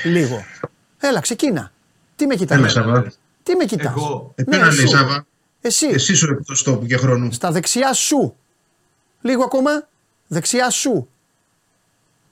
[0.05, 0.45] λίγο.
[0.99, 1.73] Έλα, ξεκίνα.
[2.17, 3.13] Τι με κοιτάς; Έλα, Σάβα.
[3.43, 4.97] Τι με κοιτάς; Εγώ, Ναι, εμένα λέει εσύ.
[4.97, 5.27] Σάβα.
[5.61, 7.33] Εσύ, Εσύ σου εκτός τόπου και χρόνου.
[7.33, 8.37] στα δεξιά σου.
[9.21, 9.89] Λίγο ακόμα.
[10.33, 11.09] Δεξιά σου.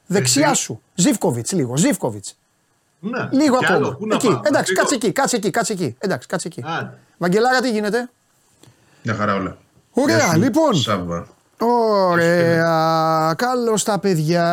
[0.06, 0.62] Δεξιά Εσύ.
[0.62, 0.82] σου.
[0.94, 2.36] Ζήφκοβιτς λίγο, Ζήφκοβιτς.
[3.00, 3.78] Ναι, Λίγο κι ακόμα.
[3.86, 4.26] άλλο, πού να εκεί.
[4.26, 4.80] πάμε, Εντάξει, λίγο.
[4.82, 5.96] κάτσε εκεί, κάτσε εκεί, κάτσε εκεί.
[5.98, 6.62] Εντάξει, κάτσε εκεί.
[6.66, 6.98] Άντε.
[7.18, 8.10] Βαγγελάρα, τι γίνεται;
[9.02, 9.56] Μια χαρά όλα.
[9.92, 10.74] Ωραία, Γεια σου, λοιπόν.
[10.74, 11.26] Σάβα.
[11.58, 13.34] Ωραία.
[13.36, 14.44] Καλώς τα παιδιά.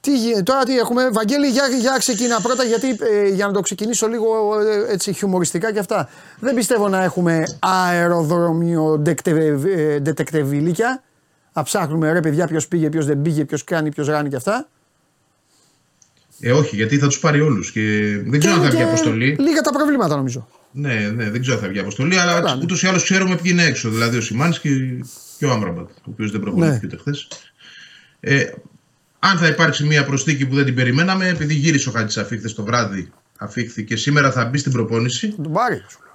[0.00, 1.10] Τι γίνεται, τώρα τι έχουμε.
[1.10, 5.72] Βαγγέλη, για, για ξεκινά πρώτα, γιατί ε, για να το ξεκινήσω λίγο ε, έτσι χιουμοριστικά
[5.72, 6.08] και αυτά.
[6.40, 9.02] Δεν πιστεύω να έχουμε αεροδρόμιο
[10.02, 11.02] ντετεκτεβιλίκια.
[11.52, 14.68] Να ψάχνουμε ρε παιδιά ποιος πήγε, ποιος δεν πήγε, ποιος κάνει, ποιος ράνει και αυτά.
[16.40, 17.72] Ε, όχι, γιατί θα τους πάρει όλους.
[17.72, 17.80] Και
[18.26, 19.36] δεν ξέρω αν θα βγει Και αποστολή.
[19.38, 20.48] Λίγα τα προβλήματα νομίζω.
[20.72, 22.62] Ναι, ναι, δεν ξέρω αν θα βγει αποστολή, Καλά, αλλά ναι.
[22.62, 23.88] ούτως ή άλλως ξέρουμε ποιοι είναι έξω.
[23.88, 25.00] Δηλαδή ο Σιμάνσκι
[25.38, 26.92] και ο Άμραμπατ, ο οποίος δεν προπονήθηκε Ναι.
[26.92, 27.28] ούτε χθες.
[28.20, 28.44] Ε,
[29.18, 32.62] αν θα υπάρξει μια προσθήκη που δεν την περιμέναμε, επειδή γύρισε ο Χατζης Αφίχθε το
[32.64, 35.74] βράδυ, αφήχθη και σήμερα θα μπει στην προπόνηση, Θα τον πάρει.
[35.88, 36.06] σου λέω.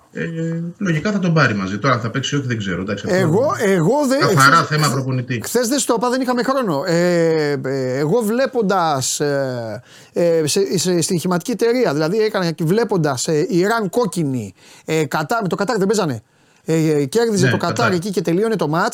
[0.55, 1.77] ε, λογικά θα τον πάρει μαζί.
[1.79, 2.81] Τώρα αν θα παίξει ή όχι δεν ξέρω.
[2.81, 4.19] Εντάξει, αυτό Εγώ, εγώ δεν.
[4.19, 5.41] Καθαρά χθες- θέμα προπονητή.
[5.43, 6.83] Χθες δεν στο είπα, δεν είχαμε χρόνο.
[6.85, 9.81] Ε, ε, εγώ βλέποντας ε,
[10.13, 14.53] ε, σε, σε, στην χηματική εταιρεία, δηλαδή έκανα και βλέποντας ε, Ιράν κόκκινη,
[14.85, 16.21] ε, Κατάρ, με το Κατάρ δεν παίζανε.
[16.65, 17.91] Ε, ε, κέρδιζε Ναι, το Κατάρ, Κατάρ.
[17.93, 18.93] εκεί και τελείωνε το ματ.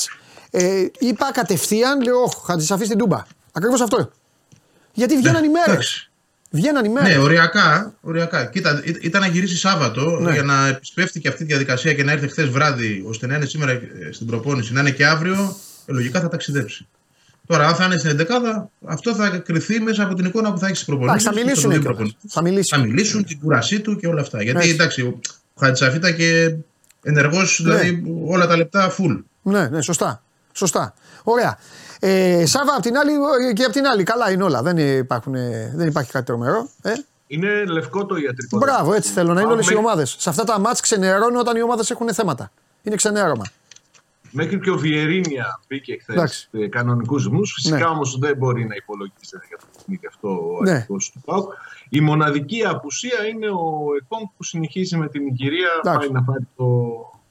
[0.51, 3.23] Ε, είπα κατευθείαν, λέω, Όχι, Χατζησαφής στην Τούμπα.
[3.51, 4.11] Ακριβώς αυτό.
[4.93, 5.67] Γιατί βγαίναν οι μέρες.
[5.67, 6.09] Ναι, εντάξει.
[6.51, 7.15] Βγαίναν οι μέρες.
[7.15, 8.45] Ναι, οριακά, οριακά.
[8.45, 10.31] Κοίτα, ή- ήταν να γυρίσει Σάββατο Ναι.
[10.33, 13.45] για να επισπεύτει και αυτή τη διαδικασία και να έρθει χθες βράδυ, ώστε να είναι
[13.45, 13.81] σήμερα ε,
[14.11, 16.87] στην προπόνηση, να είναι και αύριο, ε, λογικά θα ταξιδέψει.
[17.47, 20.65] Τώρα, αν θα είναι στην 11 αυτό θα κρυθεί μέσα από την εικόνα που θα
[20.65, 21.27] έχεις στις προπονήσεις.
[21.27, 22.15] Εντάξει, θα μιλήσουν κιόλας.
[22.27, 22.79] Θα μιλήσουν.
[22.79, 24.43] Θα μιλήσουν, την κούρασή του και όλα αυτά.
[24.43, 24.71] Γιατί Έτσι.
[24.71, 25.19] εντάξει, ο
[25.59, 26.55] Χατζησαφή ήταν και
[27.03, 29.23] ενεργός, δηλαδή όλα τα λεπτά full.
[29.41, 30.23] Ναι, ναι, σωστά.
[30.53, 30.93] Σωστά.
[31.23, 31.57] Ωραία.
[31.99, 33.11] Ε, Σάβα, απ' την άλλη
[33.49, 34.61] ε, και απ' την άλλη, καλά είναι όλα.
[34.61, 36.69] Δεν, υπάρχουν, ε, δεν υπάρχει κάτι τρομερό.
[36.81, 36.93] Ε.
[37.27, 38.57] Είναι λευκό το ιατρικό.
[38.57, 40.15] Μπράβο, έτσι θέλω να είναι όλες οι Μέχρι- ομάδες.
[40.19, 42.51] Σε αυτά τα μάτς ξενερώνω όταν οι ομάδες έχουν θέματα.
[42.83, 43.45] Είναι ξενέρωμα.
[44.31, 46.47] Μέχρι και ο Βιερίνια μπήκε χθες Εντάξει.
[46.51, 47.53] σε κανονικούς ρυθμούς.
[47.53, 47.83] Φυσικά Ναι.
[47.85, 50.71] όμως δεν μπορεί να υπολογίσει για το παιχνίδι αυτό ο Ναι.
[50.71, 51.51] αρχικό του ΠΑΟΚ.
[51.89, 55.69] Η μοναδική απουσία είναι ο Εκόνγκ που συνεχίζει με την Νιγηρία.
[55.83, 55.99] Εντάξει.
[56.07, 56.65] Πάει να πάρει το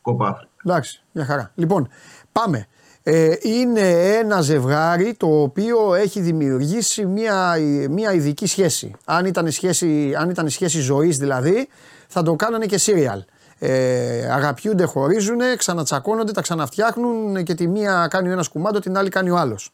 [0.02, 0.46] κοπάφρι.
[0.64, 1.52] Εντάξει, μια χαρά.
[1.54, 1.88] Λοιπόν,
[2.32, 2.68] πάμε.
[3.10, 7.56] Ε, είναι ένα ζευγάρι το οποίο έχει δημιουργήσει μια,
[7.90, 8.92] μια ειδική σχέση.
[9.04, 10.14] Αν ήταν, σχέση.
[10.18, 11.68] αν ήταν σχέση ζωής δηλαδή,
[12.08, 13.24] θα το κάνανε και σύριαλ.
[13.58, 19.08] Ε, αγαπιούνται, χωρίζουν, ξανατσακώνονται, τα ξαναφτιάχνουν και τη μία κάνει ο ένας κουμάντο, την άλλη
[19.08, 19.72] κάνει ο άλλος.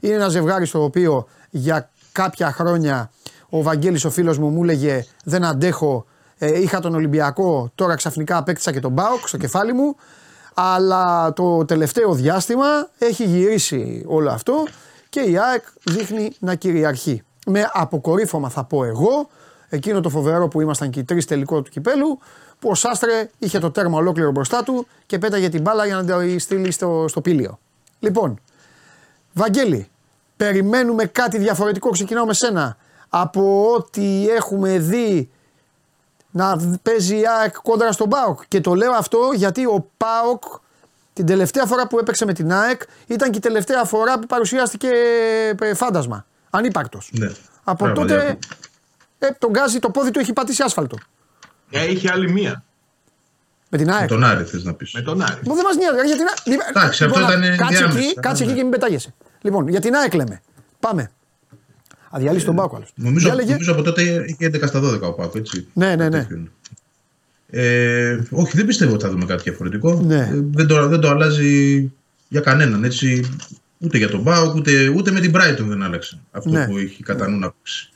[0.00, 3.10] Είναι ένα ζευγάρι στο οποίο για κάποια χρόνια
[3.48, 6.06] ο Βαγγέλης ο φίλος μου μου έλεγε δεν αντέχω,
[6.38, 9.96] ε, είχα τον Ολυμπιακό, τώρα ξαφνικά απέκτησα και τον Μπάουκ στο κεφάλι μου.
[10.58, 12.66] Αλλά το τελευταίο διάστημα
[12.98, 14.64] έχει γυρίσει όλο αυτό
[15.08, 17.22] και η ΑΕΚ δείχνει να κυριαρχεί.
[17.46, 19.28] Με αποκορύφωμα θα πω εγώ,
[19.68, 22.18] εκείνο το φοβερό που ήμασταν και οι τρεις τελικό του κυπέλου,
[22.58, 26.04] που ο Σάστρε είχε το τέρμα ολόκληρο μπροστά του και πέταγε την μπάλα για να
[26.04, 27.58] το στείλει στο, στο πήλιο.
[27.98, 28.40] Λοιπόν,
[29.32, 29.88] Βαγγέλη,
[30.36, 32.76] περιμένουμε κάτι διαφορετικό, ξεκινάω με σένα,
[33.08, 35.30] από ό,τι έχουμε δει
[36.36, 38.40] να παίζει η ΑΕΚ κόντρα στον ΠΑΟΚ.
[38.48, 40.42] Και το λέω αυτό γιατί ο ΠΑΟΚ
[41.12, 44.88] την τελευταία φορά που έπαιξε με την ΑΕΚ ήταν και η τελευταία φορά που παρουσιάστηκε
[45.60, 46.26] ε, φάντασμα.
[46.50, 47.10] Ανύπαρκτος.
[47.12, 47.30] Ναι.
[47.64, 48.38] Από Μπράβο, τότε Διάκο.
[49.18, 50.96] ε, τον γκάζι το πόδι του έχει πατήσει άσφαλτο.
[51.70, 52.64] Ε, είχε άλλη μία.
[53.68, 54.08] Με την Με ΑΕΚ.
[54.08, 54.92] τον Άρη θες να πεις.
[54.92, 55.40] Με τον Άρη.
[55.44, 55.96] Μου δεν μας νοιάζει.
[55.96, 56.24] ρε, Για την
[56.56, 56.68] ΑΕΚ.
[56.68, 57.98] Εντάξει, αυτό Λοιπόν, ήταν Κάτσε διάμεσα.
[57.98, 58.56] εκεί, κάτσε εκεί Ναι.
[58.58, 59.14] και μην πετάγεσαι.
[59.40, 60.42] Λοιπόν, για την ΑΕΚ λέμε.
[60.80, 61.10] Πάμε.
[62.16, 62.84] Θα διαλύσει τον ΠΑΟΚ άλλο.
[62.94, 65.66] Νομίζω, νομίζω από τότε είχε 11 στα 12 ο ΠΑΟΚ, έτσι.
[65.72, 66.18] Ναι, ναι, ναι.
[66.18, 66.48] Τέτοιο είναι.
[67.50, 70.00] Ε, όχι, δεν πιστεύω ότι θα δούμε κάτι διαφορετικό.
[70.06, 70.16] Ναι.
[70.32, 71.92] Ε, δεν, το, δεν το αλλάζει
[72.28, 72.84] για κανέναν.
[72.84, 73.30] Έτσι,
[73.78, 76.66] ούτε για τον Μπάουκ, ούτε, ούτε με την Brighton δεν άλλαξε αυτό Ναι.
[76.66, 77.90] που έχει κατά νου να παίξει.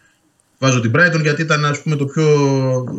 [0.58, 2.26] Βάζω την Brighton γιατί ήταν ας πούμε, το πιο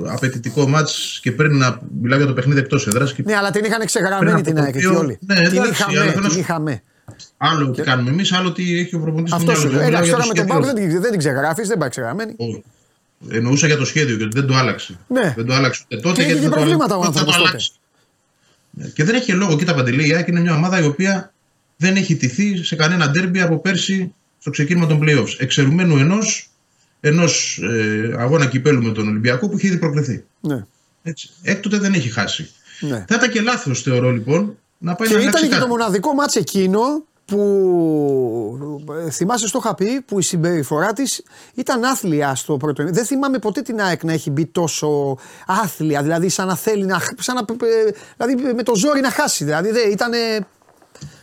[0.07, 3.13] απαιτητικό μάτς και πριν να μιλάω για το παιχνίδι εκτός έδρας.
[3.13, 5.17] Και Ναι, αλλά την είχαν Πριν ξεγραμμένη από την το ΑΕΚ εκεί οποίο- όλοι.
[5.21, 5.97] Ναι, την εντάξει, αλλά είχαμε.
[5.97, 6.83] θέλω να Την σου- είχαμε.
[7.37, 9.83] Άλλο τι κάνουμε εμείς, άλλο τι έχει ο προπονητής Αυτό σου λέω.
[9.83, 10.61] Μιλάω Εντάξει, για τώρα το με τον σχέδιο.
[10.61, 12.33] Πάουκ δεν, την- δεν την ξεγράφει, δεν πάει ξεγραμμένη.
[12.37, 12.63] Όχι.
[13.29, 14.97] Εννοούσα για το σχέδιο γιατί δεν το άλλαξε.
[15.07, 15.33] Ναι.
[15.35, 16.15] Δεν το άλλαξε ούτε τότε.
[16.15, 17.09] Και είχε γιατί και δεν το προβλήματα άλλαξε.
[17.09, 17.71] ο Πότε θα το άνθρωπος αλλάξει.
[18.69, 19.57] Ναι, Και δεν έχει και λόγο.
[19.57, 21.33] Κοίτα Παντελή, η ΑΕΚ είναι μια ομάδα η οποία
[21.77, 25.35] δεν έχει τηθεί σε κανένα ντέρμπι από πέρσι στο ξεκίνημα των playoffs.
[25.37, 26.49] Εξαιρουμένου ενός
[27.03, 30.23] ενός, ε, αγώνα κυπέλου με τον Ολυμπιακό που είχε ήδη προκριθεί.
[30.41, 30.65] Ναι.
[31.03, 31.29] Έτσι.
[31.41, 32.49] Έκτοτε δεν έχει χάσει.
[32.79, 33.05] ναι.
[33.07, 35.61] Θα ήταν και λάθος, θεωρώ λοιπόν, να πάει Και να ήταν αλλάξει και κάτι.
[35.61, 36.79] το μοναδικό μάτς εκείνο
[37.25, 42.93] που ε, θυμάσαι στο είχα πει που η συμπεριφορά της ήταν άθλια στο πρώτο ημί-
[42.93, 45.17] Δεν θυμάμαι ποτέ την ΑΕΚ να έχει μπει τόσο
[45.47, 46.99] άθλια, δηλαδή σαν να θέλει να.
[47.19, 49.43] Σαν να ε, δηλαδή με το ζόρι να χάσει.
[49.43, 50.11] Δηλαδή δεν ήταν.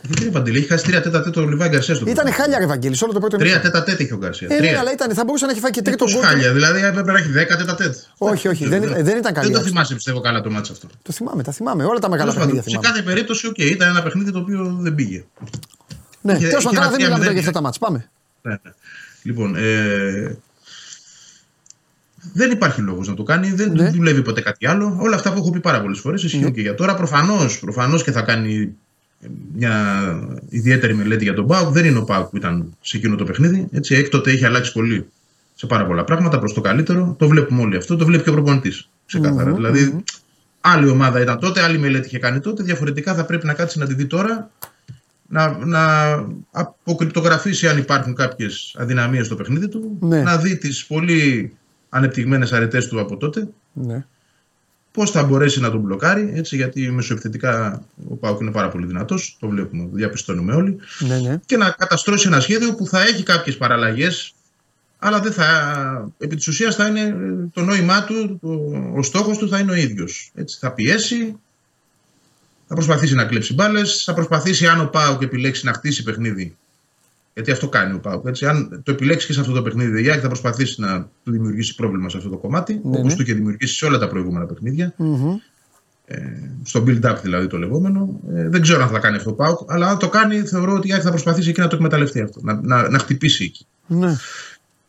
[0.01, 2.41] Γιατί ρε Παντελή, έχει χάσει τρία τετ α τετ ο Λιβάι Γκαρσία στο Ήταν πρώτο.
[2.41, 3.73] χάλια ρε Βαγγέλης, σε όλο το πρώτο Τρία ημίχρονο.
[3.73, 4.51] τετ α τετ είχε ο Γκαρσία.
[4.51, 4.79] Ε, ναι, Τρία.
[4.79, 6.23] αλλά ήταν, θα μπορούσε να έχει φάει και τρίτο Πώς γκολ.
[6.23, 7.95] χάλια, δηλαδή έπρεπε να έχει δέκα τετ α τετ.
[8.17, 9.45] Όχι, όχι, δεν, ήταν- δεν ήταν καλή.
[9.45, 9.69] Δεν το άσκηση.
[9.69, 10.87] θυμάσαι, πιστεύω καλά το ματς αυτό.
[11.01, 11.83] Το θυμάμαι, τα θυμάμαι.
[11.83, 12.87] Όλα τα μεγάλα Τέλος πάντων, παιχνίδια σε θυμάμαι.
[12.87, 15.25] κάθε περίπτωση, οκ, ήταν ένα παιχνίδι το οποίο δεν πήγε.
[16.21, 17.31] Ναι, είχε- τέλος πάντων, είχε καλά, ένα δεν μιλάμε τώρα 3-0.
[17.31, 17.77] για αυτά τα ματς.
[17.77, 18.09] Πάμε.
[18.41, 18.71] Ναι, ναι.
[19.23, 20.37] Λοιπόν, ε,
[22.33, 23.89] δεν υπάρχει λόγος να το κάνει, δεν Ναι.
[23.89, 24.97] δουλεύει ποτέ κάτι άλλο.
[25.01, 26.49] Όλα αυτά που έχω πει πάρα πολλές φορές ισχύουν Ναι.
[26.51, 26.95] και για τώρα.
[26.95, 28.75] Προφανώς προφανώς και θα κάνει
[29.55, 30.03] μια
[30.49, 31.71] ιδιαίτερη μελέτη για τον Πάουκ.
[31.71, 33.67] Δεν είναι ο Πάουκ που ήταν σε εκείνο το παιχνίδι.
[33.71, 35.09] Έτσι, έκτοτε έχει αλλάξει πολύ
[35.55, 37.15] σε πάρα πολλά πράγματα προς το καλύτερο.
[37.19, 37.95] Το βλέπουμε όλοι αυτό.
[37.95, 38.89] Το βλέπει και ο προπονητής.
[39.05, 39.49] Ξεκάθαρα.
[39.49, 39.99] Μμμ, δηλαδή, μμμ.
[40.61, 42.63] άλλη ομάδα ήταν τότε, άλλη μελέτη είχε κάνει τότε.
[42.63, 44.51] Διαφορετικά θα πρέπει να κάτσει να τη δει τώρα
[45.27, 45.81] να, να
[46.51, 50.21] αποκρυπτογραφήσει αν υπάρχουν κάποιες αδυναμίες στο παιχνίδι του, Ναι.
[50.21, 51.51] να δει τις πολύ
[51.89, 54.05] ανεπτυγμένες αρετές του από τότε, Ναι.
[54.91, 59.37] Πώς θα μπορέσει να τον μπλοκάρει, έτσι, γιατί μεσοεπιθετικά ο Πάουκ είναι πάρα πολύ δυνατός,
[59.39, 61.39] το βλέπουμε, το διαπιστώνουμε όλοι, Ναι, ναι.
[61.45, 64.33] και να καταστρώσει ένα σχέδιο που θα έχει κάποιες παραλλαγές,
[64.99, 68.49] αλλά δεν θα, επί της ουσίας θα είναι ε, το νόημά του, το,
[68.95, 70.31] ο στόχος του θα είναι ο ίδιος.
[70.35, 71.39] Έτσι, θα πιέσει,
[72.67, 76.57] θα προσπαθήσει να κλέψει μπάλες, θα προσπαθήσει αν ο Πάουκ επιλέξει να χτίσει παιχνίδι.
[77.33, 78.25] Γιατί αυτό κάνει ο ΠΑΟΚ.
[78.27, 78.45] Έτσι.
[78.45, 81.75] Αν το επιλέξεις και σε αυτό το παιχνίδι, η ΑΕΚ θα προσπαθήσει να του δημιουργήσει
[81.75, 83.15] πρόβλημα σε αυτό το κομμάτι, Ναι, όπως ναι.
[83.15, 84.93] του είχε δημιουργήσει σε όλα τα προηγούμενα παιχνίδια.
[84.97, 85.37] Μμμ.
[86.63, 88.19] Στο build-up δηλαδή το λεγόμενο.
[88.33, 90.81] Ε, δεν ξέρω αν θα κάνει αυτό ο ΠΑΟΚ, αλλά αν το κάνει, θεωρώ ότι
[90.81, 92.39] η ΑΕΚ θα προσπαθήσει εκεί να το εκμεταλλευτεί αυτό.
[92.43, 93.65] Να, να, να χτυπήσει εκεί.
[93.87, 94.15] Ναι.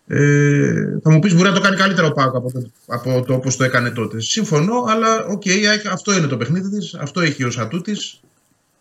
[0.07, 3.35] Ε, θα μου πεις μπορεί να το κάνει καλύτερα ο ΠΑΟΚ από το, από το
[3.35, 4.20] όπως το έκανε τότε.
[4.20, 7.92] Συμφωνώ, αλλά οκ, η ΑΕΚ αυτό είναι το παιχνίδι της, αυτό έχει ως ατού τη.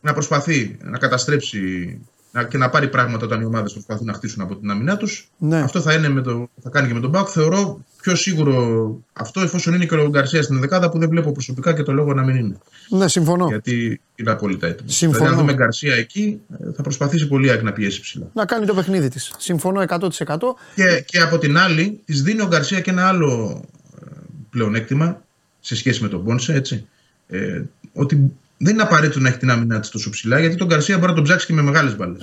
[0.02, 1.60] Να προσπαθεί να καταστρέψει
[1.92, 2.19] να,
[2.50, 5.30] και να πάρει πράγματα όταν οι ομάδες προσπαθούν να χτίσουν από την άμυνά τους.
[5.38, 5.60] Ναι.
[5.62, 7.28] Αυτό θα, είναι με το, θα κάνει και με τον Πάουκ.
[7.32, 11.74] Θεωρώ πιο σίγουρο αυτό εφόσον είναι και ο Γκαρσίας στην δεκάδα που δεν βλέπω προσωπικά
[11.74, 12.58] και το λόγο να μην είναι.
[12.90, 13.48] Ναι, συμφωνώ.
[13.48, 14.96] Γιατί είναι απόλυτα έτοιμος.
[14.96, 15.18] Συμφωνώ.
[15.20, 18.30] Δηλαδή, αν δούμε Γκαρσία εκεί, ε, θα προσπαθήσει πολύ η ΑΕΚ να πιέσει ψηλά.
[18.34, 19.34] Να κάνει το παιχνίδι της.
[19.38, 20.10] Συμφωνώ 100%.
[20.76, 23.62] Και, και από την άλλη, της δίνει ο Γκαρσία και ένα άλλο
[24.02, 24.06] ε,
[24.50, 25.22] πλεονέκτημα
[25.60, 26.88] σε σχέση με τον Πόνσε, έτσι.
[27.28, 27.62] Ε,
[27.94, 31.10] ότι δεν είναι απαραίτητο να έχει την άμυνά της τόσο ψηλά, γιατί τον Γκαρσία μπορεί
[31.10, 32.22] να τον ψάξει και με μεγάλες μπάλες.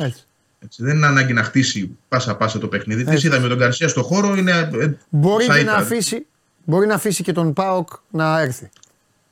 [0.59, 0.83] Έτσι.
[0.83, 3.01] Δεν είναι ανάγκη να χτίσει πάσα-πάσα το παιχνίδι.
[3.01, 3.15] Έτσι.
[3.17, 4.51] Τι είδαμε τον Γκαρσία στο χώρο, είναι.
[4.81, 5.75] ε, Μπορεί θα και ήταν.
[5.75, 6.27] να αφήσει,
[6.65, 8.69] μπορεί να αφήσει και τον Πάοκ να έρθει.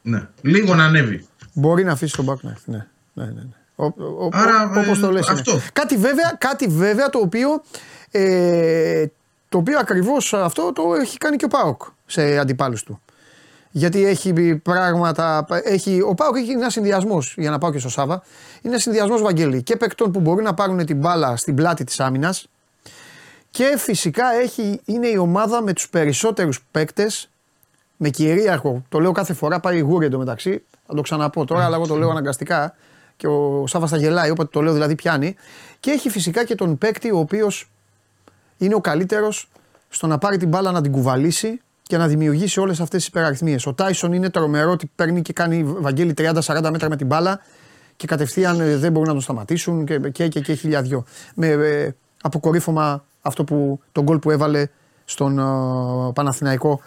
[0.02, 0.28] Ναι.
[0.40, 1.26] Λίγο να ανέβει.
[1.52, 2.70] Μπορεί να αφήσει τον Πάοκ να έρθει.
[2.70, 2.86] Ναι.
[3.12, 3.42] Ναι, ναι, ναι.
[3.76, 5.38] Ο, ο, Άρα, ο- όπως ε, το λες είναι.
[5.38, 5.60] αυτό.
[5.72, 7.62] Κάτι βέβαια, κάτι βέβαια το οποίο,
[8.10, 9.04] ε,
[9.48, 13.00] το οποίο ακριβώς αυτό το έχει κάνει και ο Πάοκ σε αντιπάλους του.
[13.76, 15.46] Γιατί έχει πράγματα.
[15.64, 18.22] Έχει, ο Πάοκ έχει ένα συνδυασμός, για να πάω και στο Σάβα.
[18.62, 22.00] Είναι ένα συνδυασμός Βαγγέλη και παικτών που μπορεί να πάρουν την μπάλα στην πλάτη της
[22.00, 22.46] άμυνας
[23.50, 27.28] Και φυσικά έχει, είναι η ομάδα με τους περισσότερους παίκτες
[27.96, 30.62] με κυρίαρχο, το λέω κάθε φορά, πάει γούρι εντωμεταξύ.
[30.86, 32.74] Θα το ξαναπώ τώρα, αλλά εγώ το λέω αναγκαστικά.
[33.16, 35.34] Και ο Σάβα τα γελάει, όποτε το λέω δηλαδή πιάνει.
[35.80, 37.70] Και έχει φυσικά και τον παίκτη ο οποίος
[38.58, 39.48] είναι ο καλύτερος
[39.88, 43.66] στο να πάρει την μπάλα να την κουβαλήσει και να δημιουργήσει όλες αυτές τις υπεραριθμίες.
[43.66, 47.40] Ο Τάισον είναι τρομερό ότι παίρνει και κάνει Βαγγέλη 30-40 μέτρα με την μπάλα
[47.96, 51.04] και κατευθείαν ε, δεν μπορούν να τον σταματήσουν και, και, και, και χιλιαδιό.
[51.34, 54.66] Με ε, αποκορύφωμα αυτό που, τον γκολ που έβαλε
[55.04, 56.80] στον ε, Παναθηναϊκό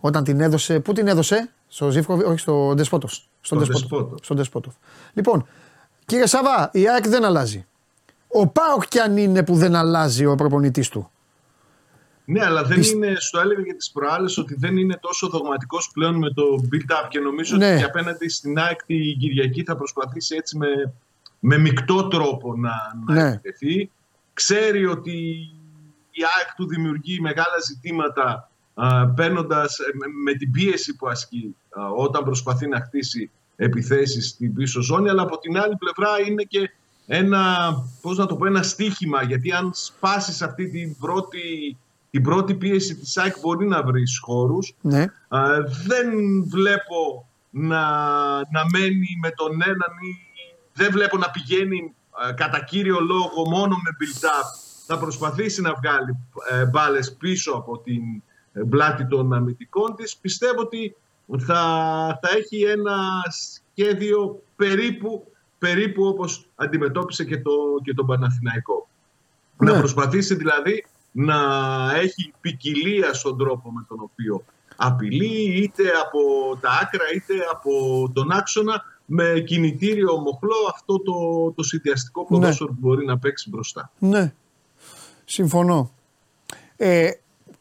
[0.00, 0.80] όταν την έδωσε.
[0.80, 3.12] Πού την έδωσε, στο Ζήφκοβι, όχι στο Ντεσπότοφ.
[3.40, 4.18] Στον Ντεσπότοφ.
[4.22, 4.74] Στον Ντεσπότοφ.
[5.12, 5.46] Λοιπόν,
[6.06, 7.66] κύριε Σαββά, η ΑΕΚ δεν αλλάζει.
[8.28, 11.10] Ο Πάοκ κι αν είναι που δεν αλλάζει ο προπονητής του;
[12.30, 16.14] Ναι, αλλά δεν είναι, στο έλεγα για τις προάλλες, ότι δεν είναι τόσο δογματικός πλέον
[16.16, 17.74] με το build-up και νομίζω Ναι.
[17.74, 20.66] ότι απέναντι στην ΑΕΚ την Κυριακή θα προσπαθήσει έτσι με,
[21.38, 22.70] με μεικτό τρόπο να,
[23.06, 23.28] να Ναι.
[23.32, 23.90] επιτεθεί.
[24.32, 25.12] Ξέρει ότι
[26.10, 31.56] η ΑΕΚ του δημιουργεί μεγάλα ζητήματα α, παίρνοντας, ε, με, με την πίεση που ασκεί
[31.70, 36.42] α, όταν προσπαθεί να χτίσει επιθέσεις στην πίσω ζώνη, αλλά από την άλλη πλευρά είναι
[36.42, 36.70] και
[37.06, 41.76] ένα, πώς να το πω, ένα στίχημα, γιατί αν σπάσεις αυτή την πρώτη,
[42.10, 44.74] την πρώτη πίεση της ΑΕΚ μπορεί να βρεις χώρους.
[44.80, 45.02] Ναι.
[45.28, 45.40] Α,
[45.86, 46.10] δεν
[46.48, 47.80] βλέπω να,
[48.36, 50.28] να μένει με τον έναν ή
[50.72, 54.66] δεν βλέπω να πηγαίνει α, κατά κύριο λόγο μόνο με build-up.
[54.86, 56.18] Θα προσπαθήσει να βγάλει
[56.50, 58.02] ε, μπάλες πίσω από την
[58.52, 60.16] ε, πλάτη των αμυντικών της.
[60.16, 60.96] Πιστεύω ότι
[61.38, 61.62] θα,
[62.22, 62.96] θα έχει ένα
[63.28, 67.50] σχέδιο περίπου, περίπου όπως αντιμετώπισε και, το,
[67.82, 68.88] και τον Παναθηναϊκό.
[69.56, 69.72] Ναι.
[69.72, 70.84] Να προσπαθήσει δηλαδή
[71.18, 71.36] να
[71.96, 74.44] έχει ποικιλία στον τρόπο με τον οποίο
[74.76, 76.20] απειλεί είτε από
[76.60, 77.70] τα άκρα είτε από
[78.12, 81.12] τον άξονα με κινητήριο μοχλό αυτό το,
[81.56, 83.90] το συνδυαστικό ποδόσφαιρο που μπορεί να παίξει μπροστά.
[83.98, 84.32] Ναι.
[85.24, 85.90] Συμφωνώ.
[86.76, 87.10] Ε,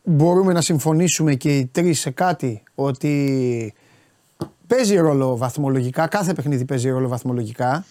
[0.04, 3.74] μπορούμε να συμφωνήσουμε και οι τρεις σε κάτι ότι
[4.67, 7.86] παίζει ρόλο βαθμολογικά, κάθε παιχνίδι παίζει ρόλο βαθμολογικά,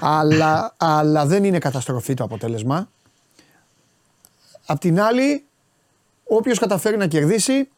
[0.00, 2.88] αλλά, αλλά δεν είναι καταστροφή το αποτέλεσμα.
[4.72, 5.44] Απ' την άλλη,
[6.24, 7.68] όποιος καταφέρει να κερδίσει,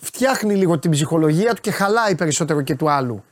[0.00, 3.24] φτιάχνει λίγο την ψυχολογία του και χαλάει περισσότερο και του άλλου.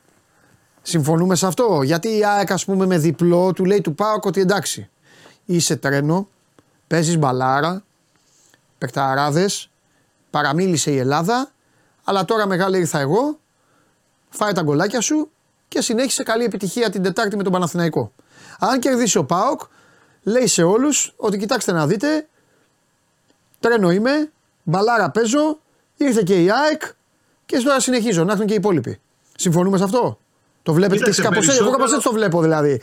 [0.83, 4.41] Συμφωνούμε σε αυτό; Γιατί η ΑΕΚ, ας πούμε, με διπλό του λέει του Πάοκ ότι
[4.41, 4.89] εντάξει,
[5.45, 6.29] είσαι τρένο,
[6.87, 7.85] παίζεις μπαλάρα,
[8.79, 9.71] παικταράδες,
[10.31, 11.51] παραμίλησε η Ελλάδα,
[12.05, 13.39] αλλά τώρα μεγάλη ήρθα εγώ,
[14.29, 15.31] φάει τα γκολάκια σου
[15.69, 18.13] και συνέχισε καλή επιτυχία την Τετάρτη με τον Παναθηναϊκό.
[18.59, 19.61] Αν κερδίσει ο ΠΑΟΚ,
[20.23, 22.25] λέει σε όλους ότι κοιτάξτε να δείτε,
[23.61, 24.31] τρένο είμαι,
[24.63, 25.59] μπαλάρα παίζω,
[25.97, 26.83] ήρθε και η ΑΕΚ
[27.47, 29.01] και τώρα συνεχίζω, να έρθουν και οι υπόλοιποι.
[29.37, 30.19] Συμφωνούμε σε αυτό;
[30.63, 31.61] Το βλέπετε και Κοίταξε, εσείς κάπως έτσι.
[31.63, 32.81] Εγώ κάπως έτσι το βλέπω δηλαδή.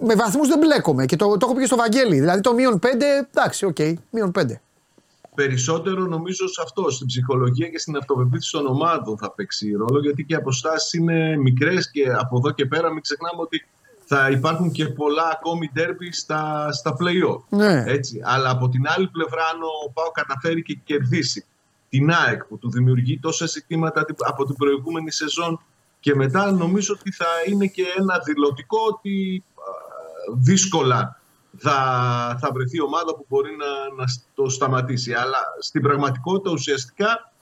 [0.00, 2.20] Με βαθμούς δεν μπλέκομαι και το, το έχω πει και στο Βαγγέλη.
[2.20, 2.86] Δηλαδή το μείον 5,
[3.30, 3.78] εντάξει, οκ,
[4.10, 4.42] μείον 5.
[5.34, 10.24] Περισσότερο νομίζω σε αυτό, στην ψυχολογία και στην αυτοπεποίθηση των ομάδων θα παίξει ρόλο γιατί
[10.24, 13.66] και οι αποστάσεις είναι μικρές και από εδώ και πέρα μην ξεχνάμε ότι
[14.08, 17.40] θα υπάρχουν και πολλά ακόμη ντέρμπι στα, στα play-off.
[17.48, 17.82] Ναι.
[17.86, 18.20] Έτσι.
[18.24, 21.44] Αλλά από την άλλη πλευρά, αν ο ΠΑΟΚ καταφέρει και κερδίσει
[21.88, 25.60] την ΑΕΚ που του δημιουργεί τόσα ζητήματα την- από την προηγούμενη σεζόν
[26.00, 29.62] και μετά νομίζω ότι θα είναι και ένα δηλωτικό ότι α,
[30.36, 31.20] δύσκολα
[31.58, 31.72] θα,
[32.40, 35.12] θα βρεθεί ομάδα που μπορεί να, να το σταματήσει.
[35.12, 37.32] Αλλά στην πραγματικότητα ουσιαστικά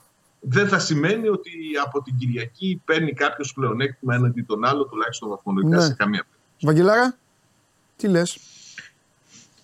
[0.40, 1.50] δεν θα σημαίνει ότι
[1.84, 5.82] από την Κυριακή παίρνει κάποιος πλεονέκτημα έναντι τον άλλο, τουλάχιστον βαθμολογικά Ναι.
[5.82, 6.33] σε καμία περίπτωση.
[6.64, 7.16] Βαγγελάρα,
[7.96, 8.38] τι λες;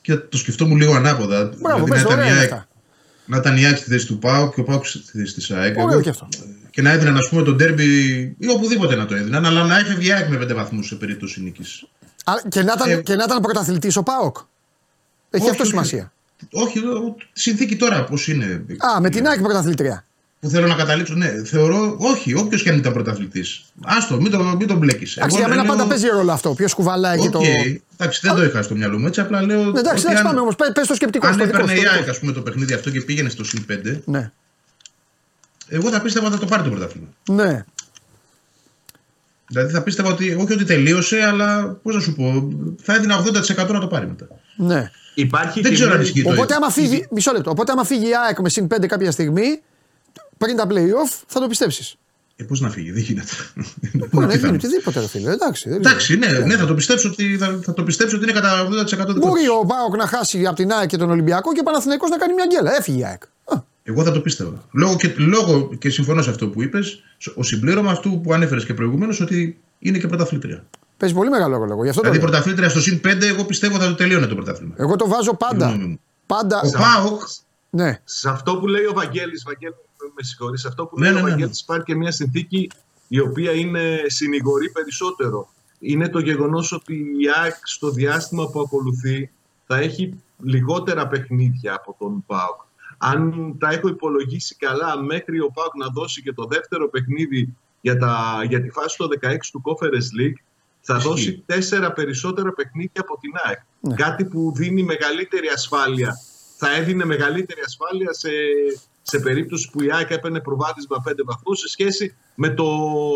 [0.01, 1.45] Και το σκεφτόμουν λίγο ανάποδα.
[1.45, 2.69] Μπράβο, Δηλαδή, πες να το, ήταν ωραία η είναι ΑΕΚ- αυτά.
[3.27, 5.77] να ήταν η ΑΕΚ στη θέση του ΠΑΟΚ και ο ΠΑΟΚ στη θέση της ΑΕΚ.
[5.79, 6.29] Ωραίο Εγώ- και αυτό.
[6.71, 7.85] Και να έδιναν, ας πούμε, το ντέρμπι
[8.39, 11.43] ή οπουδήποτε να το έδιναν, αλλά να έφευγε η ΑΕΚ με πέντε βαθμούς σε περίπτωση
[11.43, 11.85] νίκης.
[12.25, 15.71] Α, και, να ήταν, Ε, και να ήταν πρωταθλητής ο ΠΑΟΚ; Έχει Όχι, αυτό όχι.
[15.71, 16.13] σημασία.
[16.53, 18.65] Όχι, ο- τη συνθήκη τώρα πώς είναι.
[18.97, 20.05] Α, με την ΑΕΚ πρωταθλητρία.
[20.41, 23.65] Που θέλω να καταλήξω, ναι, θεωρώ, όχι, όποιος και αν ήταν πρωταθλητής.
[23.85, 25.17] Άστο, μην τον μην τον μπλέκεις.
[25.17, 26.55] Εντάξει, για μένα πάντα παίζει ρόλο αυτό.
[26.55, 27.41] Ποιος κουβαλάει και ΟΚ, το.
[27.97, 29.61] εντάξει, δεν το είχα στο μυαλό μου έτσι, απλά λέω.
[29.61, 30.55] Εντάξει, ότι εντάξει, αν- πάμε όμως.
[30.75, 31.27] Πες το σκεπτικό.
[31.27, 33.01] Αν στο δικό έπαιρνε σου, η το ΑΕΚ δικό ας πούμε, το παιχνίδι αυτό και
[33.01, 34.03] πήγαινε στο συν 5, σου.
[34.05, 34.31] Ναι.
[35.69, 37.07] εγώ θα πίστευα ότι θα το πάρει το πρωτάθλημα.
[37.29, 37.65] Ναι.
[39.47, 42.49] Δηλαδή θα πίστευα ότι όχι ότι τελείωσε, αλλά πώς να σου πω,
[42.83, 44.27] θα έδινα 80% να το πάρει μετά.
[44.57, 44.91] ναι.
[45.15, 46.57] Υπάρχει Δεν και ξέρω αν μια- ισχύει το Οπότε ίδιο.
[46.57, 47.07] άμα φύγει.
[47.11, 47.51] Μισό λεπτό.
[47.51, 49.61] Οπότε άμα φύγει η ΑΕΚ με συν 5 κάποια στιγμή,
[50.45, 51.95] πριν τα playoff, θα το πιστέψεις.
[52.37, 53.31] Ε, πώς να φύγει, δεν γίνεται.
[53.93, 54.55] Μπορεί να γίνει Απίθανο.
[54.55, 55.31] οτιδήποτε, ρε φίλε.
[55.33, 55.69] Εντάξει.
[55.69, 56.47] δεν Εντάξει, ναι, ξέρω.
[56.47, 59.41] ναι, θα το πιστέψω ότι, θα, θα το πιστέψω ότι είναι κατά 80% δικό Μπορεί
[59.41, 59.49] της.
[59.51, 62.33] ο Πάοκ να χάσει από την ΑΕΚ και τον Ολυμπιακό και ο Παναθηναϊκός να κάνει
[62.35, 62.77] μια γκέλα.
[62.77, 63.23] Έφυγε η ΑΕΚ.
[63.45, 64.65] Α, Εγώ θα το πίστευα.
[64.73, 67.03] Λόγω και, λόγω και συμφωνώ σε αυτό που είπες,
[67.35, 70.65] ο συμπλήρωμα αυτού που ανέφερες και προηγουμένως ότι είναι και πρωταθλήτρια.
[70.97, 71.83] Παίζει πολύ μεγάλο ρόλο.
[71.83, 72.29] Γι' αυτό το Δηλαδή λέω.
[72.31, 74.75] πρωταθλήτρια στο συν 5, εγώ πιστεύω θα το τελείωνε το πρωτάθλημα.
[74.79, 75.67] Εγώ το βάζω Η πάντα.
[75.69, 76.01] γνώμη μου.
[76.27, 76.61] Πάντα.
[76.65, 77.23] Ο Πάοκ.
[77.71, 78.01] Ναι.
[78.05, 79.75] Σε αυτό που λέει ο Βαγγέλης, Βαγγέλη,
[80.15, 81.35] με συγχωρείς, σε αυτό που Ναι, λέει ναι, ο ναι, ναι.
[81.35, 82.71] Βαγγέλης υπάρχει και μια συνθήκη
[83.09, 85.49] η οποία είναι συνηγορή περισσότερο.
[85.79, 89.31] Είναι το γεγονός ότι η ΑΕΚ στο διάστημα που ακολουθεί
[89.67, 92.61] θα έχει λιγότερα παιχνίδια από τον ΠΑΟΚ.
[92.99, 97.97] Αν τα έχω υπολογίσει καλά, μέχρι ο ΠΑΟΚ να δώσει και το δεύτερο παιχνίδι για,
[97.99, 100.41] τα, για τη φάση το 16 του Conference League,
[100.81, 101.09] θα Ισχύει.
[101.09, 103.59] δώσει τέσσερα περισσότερα παιχνίδια από την ΑΕΚ.
[103.81, 103.95] Ναι.
[103.95, 106.17] Κάτι που δίνει μεγαλύτερη ασφάλεια.
[106.57, 108.29] Θα έδινε μεγαλύτερη ασφάλεια σε,
[109.11, 112.65] σε περίπτωση που η ΑΕΚ έπαιρνε προβάδισμα 5 βαθμούς σε σχέση με το,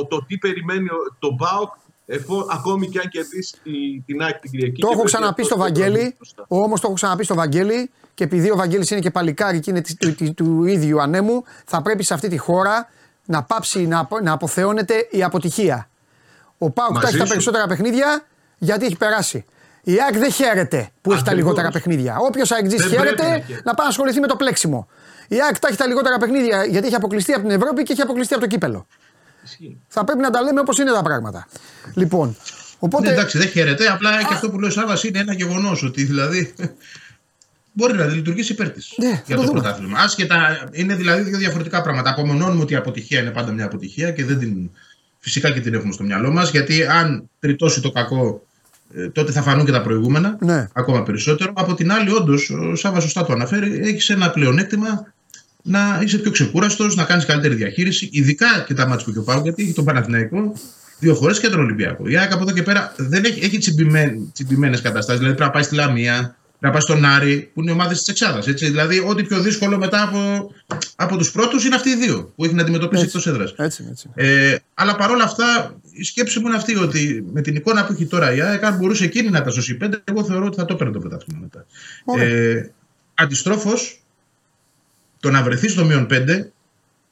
[0.09, 1.73] το τι περιμένει ο- τον ΠΑΟΚ
[2.07, 4.81] εφό, ακόμη και αν κερδίσει τη- την ΑΕΚ την Κυριακή.
[4.81, 6.45] Το και έχω βρεθεί ξαναπεί αυτό στο το Βαγγέλη, πρόβλημα μπροστά.
[6.49, 9.81] όμως το έχω ξαναπεί στο Βαγγέλη και επειδή ο Βαγγέλης είναι και παλικάρι και είναι
[9.81, 12.89] της- του, του- του ίδιου ανέμου, θα πρέπει σε αυτή τη χώρα
[13.25, 15.89] να πάψει να, απο- να αποθεώνεται η αποτυχία.
[16.59, 17.31] Ο Πάουκ τα Μαζί έχει τα σου.
[17.31, 18.25] περισσότερα παιχνίδια
[18.59, 19.45] γιατί έχει περάσει.
[19.87, 21.45] Η ΑΕΚ δεν χαίρεται που έχει τα Ακριβώς.
[21.53, 22.17] λιγότερα παιχνίδια.
[22.21, 23.63] Όποιος ΑΕΚ Δεν χαίρεται πρέπει να να, χαίρεται.
[23.65, 24.89] πάει να ασχοληθεί με το πλέξιμο.
[25.29, 28.01] Η ΑΕΚ τα έχει τα λιγότερα παιχνίδια γιατί έχει αποκλειστεί από την Ευρώπη και έχει
[28.01, 28.87] αποκλειστεί από το κύπελο.
[29.45, 29.81] Ισχύει.
[29.89, 31.47] Θα πρέπει να τα λέμε όπως είναι τα πράγματα.
[31.95, 32.37] Λοιπόν,
[32.79, 33.07] οπότε.
[33.07, 33.87] Ναι, εντάξει, δεν χαίρεται.
[33.87, 36.55] Απλά και αυτό που λέει ο Σάβα είναι ένα γεγονός ότι δηλαδή.
[37.77, 39.61] Μπορεί να λειτουργήσει υπέρ τη Ναι, θα για το το, δούμε.
[39.61, 39.99] πρωτάθλημα.
[39.99, 42.11] Άσχετα, είναι δηλαδή δύο διαφορετικά πράγματα.
[42.11, 44.71] Απομονώνουμε ότι η αποτυχία είναι πάντα μια αποτυχία και δεν την.
[45.19, 48.47] Φυσικά και την έχουμε στο μυαλό μας, γιατί αν τριτώσει το κακό,
[48.95, 50.37] ε, τότε θα φανούν και τα προηγούμενα.
[50.41, 50.69] Ναι.
[50.73, 51.53] Ακόμα περισσότερο.
[51.57, 55.14] Από την άλλη, όντως, ο Σάβα σωστά το αναφέρει, έχει ένα πλεονέκτημα
[55.67, 59.23] να είσαι πιο ξεκούραστος, να κάνεις καλύτερη διαχείριση, ειδικά και τα μάτια που έχει ο
[59.23, 60.53] Πάου, γιατί έχει τον Παναθηναϊκό
[60.99, 62.09] δύο φορές και τον Ολυμπιακό.
[62.09, 63.59] Η ΑΕΚ από εδώ και πέρα δεν έχει, έχει
[64.33, 65.21] τσιμπημένες καταστάσεις.
[65.21, 68.09] Δηλαδή πρέπει να πάει στη Λαμία, πρέπει να πάει στον Άρη, που είναι ομάδες της
[68.09, 68.47] Εξάδας.
[68.47, 70.51] Δηλαδή, ό,τι πιο δύσκολο μετά από,
[70.97, 73.17] από τους πρώτους είναι αυτοί οι δύο που έχει να αντιμετωπίσει Έτσι.
[73.17, 73.55] εκτός έδρας.
[73.57, 74.11] Έτσι, είναι, έτσι.
[74.15, 78.07] Ε, αλλά παρόλα αυτά, η σκέψη μου είναι αυτή ότι με την εικόνα που έχει
[78.07, 80.75] τώρα η ΑΕΚ, αν μπορούσε εκείνη να τα σώσει πέντε, εγώ θεωρώ ότι θα το
[80.75, 81.67] έπαιρνε το πρωτάθλημα μετά.
[82.05, 82.25] Ωραία.
[82.25, 82.71] Ε,
[83.15, 84.04] Αντιστρόφως,
[85.25, 86.45] το να βρεθείς στο μείον 5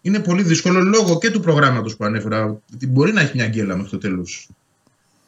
[0.02, 2.60] είναι πολύ δύσκολο λόγω και του προγράμματος που ανέφερα.
[2.74, 4.48] Ότι μπορεί να έχει μια γκέλα μέχρι το τέλος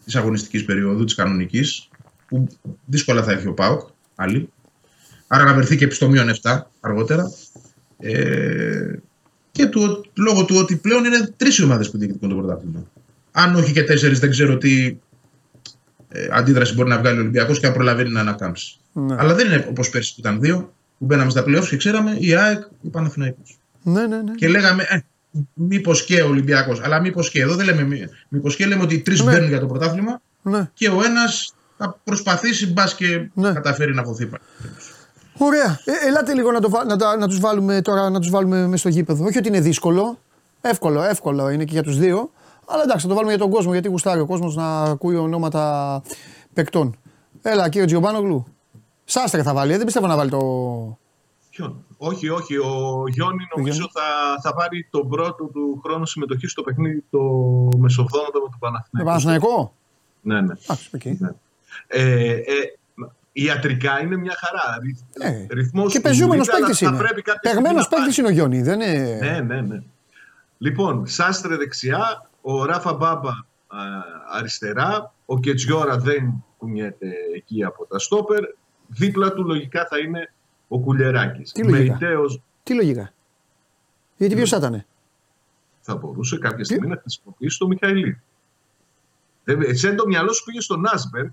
[0.05, 1.89] της αγωνιστικής περίοδου, της κανονικής,
[2.29, 2.49] που
[2.87, 3.89] δύσκολα θα έχει ο Πάοκ.
[4.15, 4.49] Άλλη.
[5.27, 7.33] Άρα να βρεθεί και στο μείον 7 αργότερα.
[7.99, 8.95] Ε,
[9.51, 12.87] και του, λόγω του ότι πλέον είναι τρεις οι ομάδες που διεκδικούν το πρωτάθλημα.
[13.33, 14.97] Αν όχι και τέσσερις, δεν ξέρω τι
[16.09, 18.79] ε, αντίδραση μπορεί να βγάλει ο Ολυμπιακός και αν προλαβαίνει να ανακάμψει.
[18.93, 19.15] Ναι.
[19.19, 20.73] Αλλά δεν είναι όπως πέρσι που ήταν δύο,
[21.05, 23.59] που μπαίναμε στα playoffs και ξέραμε η ΑΕΚ, η Παναθηναϊκός.
[23.83, 24.35] Ναι, ναι, ναι.
[24.35, 24.99] Και λέγαμε, ε,
[25.55, 26.81] μήπως και ο Ολυμπιακός.
[26.83, 29.31] Αλλά μήπως και εδώ δεν λέμε μήπως και λέμε ότι οι τρεις Ναι.
[29.33, 30.71] μπαίνουν για το πρωτάθλημα ναι.
[30.75, 33.53] και ο ένας θα προσπαθήσει μπας και Ναι.
[33.53, 34.29] καταφέρει να χωθεί.
[35.39, 35.79] Ωραία.
[35.85, 38.67] Ε, ελάτε λίγο να, το, βα- να, τα- να τους βάλουμε τώρα να τους βάλουμε
[38.67, 39.25] μες στο γήπεδο.
[39.25, 40.19] Όχι ότι είναι δύσκολο.
[40.61, 42.31] Εύκολο, εύκολο είναι και για τους δύο.
[42.69, 46.03] Αλλά εντάξει, θα το βάλουμε για τον κόσμο γιατί γουστάρει ο κόσμος να ακούει ονόματα
[46.53, 46.97] παικτών.
[47.43, 48.47] Έλα, κύριε Τζιομπάνογλου.
[49.05, 50.39] Σάστρε θα βάλει, ε, δεν πιστεύω να βάλει το.
[51.51, 52.57] Ποιον; Όχι, όχι.
[52.57, 53.91] Ο Γιόνι νομίζω Γιόνι.
[53.93, 57.21] θα, θα πάρει τον πρώτο του χρόνο συμμετοχή στο παιχνίδι το
[57.79, 59.05] μεσοβδόματα με τον Το Παναθηναϊκό.
[59.11, 59.75] Παναθηναϊκό;
[60.21, 60.53] Ναι, ναι.
[60.63, 61.05] Εντάξει, οκ.
[61.05, 61.29] ναι.
[61.87, 62.43] Ε, ε,
[63.33, 64.79] ιατρικά είναι μια χαρά.
[64.83, 66.99] Ρυθ, Ε, ρυθμός Και του επόμενου Μουρίτα, αλλά παίκτη θα είναι.
[66.99, 68.05] πρέπει κάποια στιγμή Παιγμένο να πάρει.
[68.05, 68.63] παίκτη είναι ο Γιόνι.
[68.63, 69.19] Δεν είναι.
[69.21, 69.83] Ναι, ναι, ναι.
[70.59, 73.37] Λοιπόν, Σάστρε δεξιά, ο Ράφα Μπάμπα α,
[74.33, 78.41] αριστερά, ο Κετζιόρα δεν κουνιέται εκεί από τα στόπερ.
[78.87, 80.33] Δίπλα του λογικά θα είναι
[80.69, 81.53] ο Κουλιεράκης.
[81.53, 83.13] Τι λογικά; Μεϊτέος Τι λογικά;
[84.17, 84.85] Γιατί ποιος θα ήταν.
[85.81, 88.21] θα μπορούσε κάποια στιγμή να χρησιμοποιήσει το Μιχαηλίδη.
[89.45, 91.25] Δεν- Εσένα το μυαλό σου πήγε στον Νάσμπερ.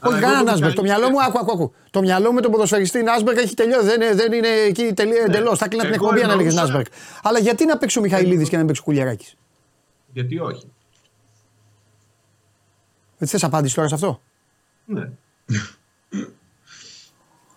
[0.00, 0.74] Όχι κανένα Νάσμπεργκ.
[0.74, 1.72] Το μυαλό μου, άκου, άκου, άκου.
[1.90, 3.86] Το μυαλό μου με τον ποδοσφαιριστή Νάσμπεργκ έχει τελειώσει.
[3.86, 4.82] Δεν, είναι- δεν είναι εκεί
[5.26, 5.58] εντελώς.
[5.58, 5.96] Θα κλείνα την Ναι.
[5.96, 6.86] Εγώ εκπομπή αν έλεγες εννοούσα- Νάσμπεργκ.
[7.22, 9.36] Αλλά γιατί να παίξει ο Μιχαηλίδης και να μην παίξει ο Κουλιαράκης;
[10.12, 10.66] Γιατί όχι.
[13.18, 14.20] Δεν θες απάντηση τώρα σε αυτό;
[14.84, 15.10] Ναι.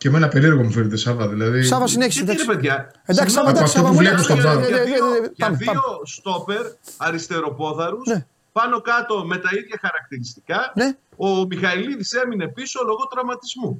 [0.01, 1.27] Και εμένα περίεργο μου φαίνεται Σάβα.
[1.27, 2.23] Δηλαδή, Σάβα συνέχισε.
[2.23, 2.59] Γιατί ρε εντάξει.
[2.61, 2.91] παιδιά.
[3.05, 4.65] Εντάξει, συγγνώμη, Σάβα, εντάξει, από αυτό Σάβα που μου βλέπω εντάξει, στον ε, πάγκο.
[4.65, 5.83] ε, για ε, ε, δύο, ε, για πάμε, δύο πάμε.
[6.17, 6.63] στόπερ
[6.97, 8.25] αριστεροπόδαρους Ναι.
[8.51, 10.89] πάνω κάτω με τα ίδια χαρακτηριστικά Ναι.
[11.27, 13.71] ο Μιχαηλίδης έμεινε πίσω λόγω τραυματισμού.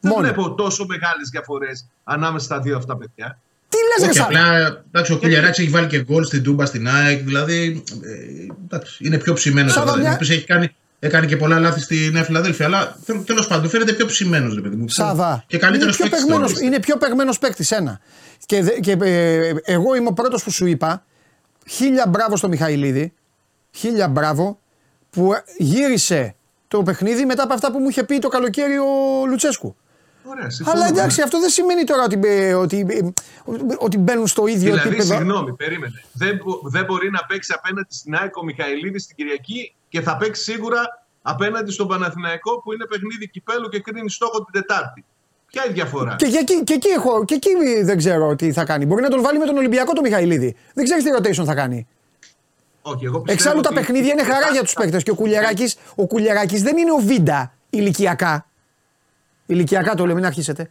[0.00, 0.22] Δεν Μόνο.
[0.22, 3.38] βλέπω τόσο μεγάλες διαφορές ανάμεσα στα δύο αυτά παιδιά.
[3.68, 6.64] Τι λες, ρε Όχι, Σάβα; απλά εντάξει, ο Κουλιαράκη έχει βάλει και γκολ στην Τούμπα
[6.66, 7.18] στην ΑΕΚ.
[7.24, 9.72] Δηλαδή ε, εντάξει, είναι πιο ψημένος.
[9.72, 12.66] Σάβα, μια- Έχει κάνει, έκανε και πολλά λάθη στη Νέα Φιλαδέλφια.
[12.66, 14.88] Αλλά τέλο πάντων φαίνεται πιο ψημένος, ρε παιδί μου.
[14.88, 15.44] Σάβα.
[15.46, 16.32] Και καλύτερος είναι πιο παίκτης.
[16.34, 18.00] παιγμένος- Είναι πιο παιγμένο παίκτης ένα.
[18.46, 21.04] Και, δε- και ε, εγώ είμαι ο πρώτος που σου είπα
[21.68, 23.12] χίλια μπράβο στο Μιχαηλίδη.
[23.70, 24.58] Χίλια μπράβο
[25.10, 26.34] που γύρισε
[26.68, 28.86] το παιχνίδι μετά από αυτά που μου είχε πει το καλοκαίρι ο
[29.28, 29.76] Λουτσέσκου.
[30.24, 30.76] Ωραία, συμφωνώ.
[30.76, 32.98] Αλλά εντάξει, αυτό δεν σημαίνει τώρα ότι, ε, ότι, ε,
[33.78, 35.14] ότι μπαίνουν στο ίδιο Δηλαδή, επίπεδο.
[35.14, 36.02] συγγνώμη, περίμενε.
[36.12, 40.16] Δεν, μπο- δεν μπορεί να παίξει απέναντι στην ΑΕΚ ο Μιχαηλίδης την Κυριακή και θα
[40.16, 40.82] παίξει σίγουρα
[41.22, 45.04] απέναντι στον Παναθηναϊκό που είναι παιχνίδι κυπέλου και κρίνει στόχο την Τετάρτη.
[45.46, 47.50] Ποια είναι η διαφορά; Και, και, εκεί, και, εκεί έχω, και εκεί
[47.82, 48.86] δεν ξέρω τι θα κάνει.
[48.86, 50.56] Μπορεί να τον βάλει με τον Ολυμπιακό το Μιχαηλίδη.
[50.74, 51.86] Δεν ξέρεις τι rotation θα κάνει.
[52.82, 55.02] Όχι, εγώ πιστεύω Εξάλλου τα ότι- παιχνίδια είναι χαρά για τους παίκτες.
[55.02, 58.46] Και ο Κουλιαράκης ο Κουλιαράκης δεν είναι ο Βίντα ηλικιακά.
[59.46, 60.70] Ηλικιακά το λέω, μην αρχίσετε.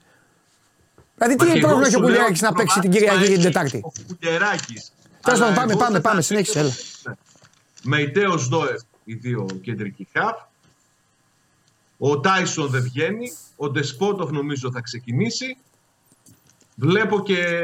[1.18, 2.90] Δηλαδή, Μα και τι εγώ πρόβλημα έχει ο σου λέω Κουλιαράκης να ότι παίξει την
[2.90, 4.92] προβάδισμα Κυριακή και την έχει Τετάρτη; Ο Κουλιεράκης.
[5.24, 7.14] Τέλος Αλλά πάντων, πάμε, εγώ πάμε, θα πάμε, τα συνέχισε, τέτοιο- Ναι.
[7.84, 10.42] Μεϊτέος Δόεφ, οι δύο κεντρικοί χαφ.
[11.98, 13.32] Ο Τάισον δεν βγαίνει.
[13.56, 15.58] Ο Ντεσπότοφ νομίζω θα ξεκινήσει.
[16.76, 17.60] Βλέπω και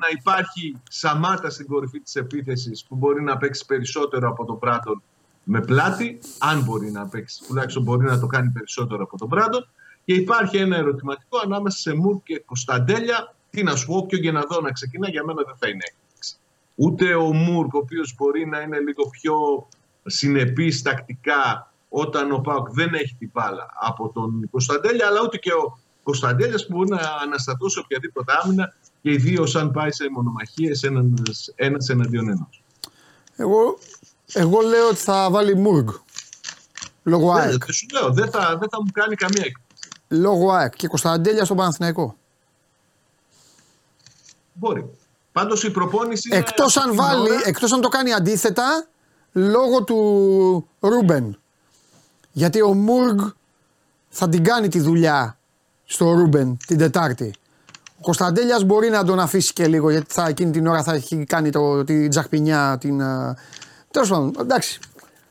[0.00, 5.02] να υπάρχει Σαμάτα στην κορυφή της επίθεσης που μπορεί να παίξει περισσότερο από τον Μπράντον
[5.44, 6.18] με πλάτη.
[6.38, 9.68] Αν μπορεί να παίξει, τουλάχιστον μπορεί να το κάνει περισσότερο από τον Μπράντον.
[10.04, 13.34] Και υπάρχει ένα ερωτηματικό ανάμεσα σε Μουρ και Κωνσταντέλια.
[13.50, 15.82] Τι να σου πω, όποιο και να δω να ξεκινά, για μένα δεν θα είναι
[15.90, 16.36] έκπληξη.
[16.74, 19.34] Ούτε ο Μουρκ, ο οποίος μπορεί να είναι λίγο πιο
[20.06, 25.52] συνεπής τακτικά όταν ο Πάουκ δεν έχει την μπάλα από τον Κωνσταντέλια, αλλά ούτε και
[25.52, 30.82] ο Κωνσταντέλιας που μπορεί να αναστατώσει οποιαδήποτε άμυνα και ιδίω αν πάει σε μονομαχίες
[31.54, 32.62] ένας εναντίον ενός.
[33.36, 33.78] Εγώ,
[34.32, 35.88] εγώ λέω ότι θα βάλει Μουργκ.
[37.02, 37.64] Λόγω ΑΕΚ.
[37.64, 39.88] Δεν σου λέω, δεν θα, δεν θα μου κάνει καμία έκπληξη.
[40.08, 40.76] Λόγω ΑΕΚ.
[40.76, 42.16] Και Κωνσταντέλια στον Παναθηναϊκό.
[44.52, 44.90] Μπορεί.
[45.32, 46.28] Πάντως η προπόνηση.
[46.28, 48.86] είναι Εκτός αυτή αν την βάλει, ώρα- εκτός αν το κάνει αντίθετα
[49.32, 51.38] λόγω του Ρούμπεν.
[52.32, 53.18] Γιατί ο Μουργκ
[54.08, 55.38] θα την κάνει τη δουλειά
[55.84, 57.34] στο Ρούμπεν την Τετάρτη.
[57.98, 61.24] Ο Κωνσταντέλιας μπορεί να τον αφήσει και λίγο γιατί θα, εκείνη την ώρα θα έχει
[61.24, 62.76] κάνει το, την τζαχπινιά.
[62.80, 63.02] Την,
[63.90, 64.80] Τέλος πάντων, εντάξει.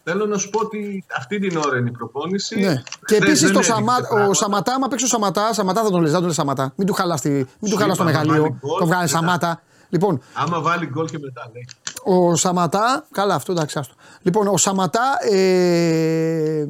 [0.03, 2.59] Θέλω να σου πω ότι αυτή την ώρα είναι η προπόνηση.
[2.59, 2.81] Ναι.
[3.05, 4.33] Και Χθες επίσης δεν το έδειξε Σαμα, ο πράγματα.
[4.33, 6.73] Σαματά, άμα παίξει ο Σαματά, Σαματά θα τον λες, δεν τον λες Σαματά.
[6.75, 8.41] Μην του χαλάς, τη, μην του Σου χαλάς το είπα, θα μεγαλείο.
[8.41, 9.17] βάλει γκολ Το βγάλει μετά.
[9.17, 9.61] Σαμάτα.
[9.89, 11.67] Λοιπόν, Άμα βάλει γκολ και μετά λέει.
[12.03, 13.07] Ο Σαματά.
[13.11, 13.93] Καλά, αυτό εντάξει, άστο.
[14.21, 15.17] Λοιπόν, ο Σαματά.
[15.29, 16.67] Ε,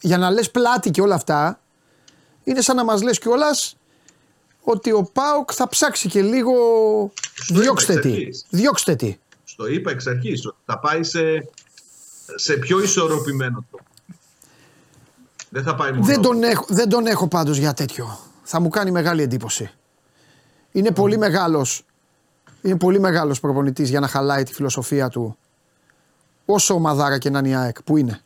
[0.00, 1.60] για να λες πλάτη και όλα αυτά,
[2.44, 3.76] είναι σαν να μας λες κιόλας
[4.62, 6.52] ότι ο Πάοκ θα ψάξει και λίγο.
[7.34, 8.08] Στο είπα Διώξτε εξ τι.
[8.12, 8.46] αρχής.
[8.50, 9.18] Διώξτε τι.
[9.44, 11.20] Στο είπα εξ αρχής ότι θα πάει σε,
[12.34, 13.84] σε πιο ισορροπημένο τρόπο.
[15.48, 16.04] Δεν θα πάει μόνο.
[16.04, 18.18] Δεν τον, έχω, δεν τον έχω πάντως για τέτοιο.
[18.42, 19.70] Θα μου κάνει μεγάλη εντύπωση.
[20.72, 21.84] Είναι πολύ μεγάλος.
[22.62, 25.36] Είναι πολύ μεγάλος προπονητής για να χαλάει τη φιλοσοφία του.
[26.44, 27.82] Όσο ομαδάρα και να είναι η ΑΕΚ.
[27.82, 28.20] Που είναι;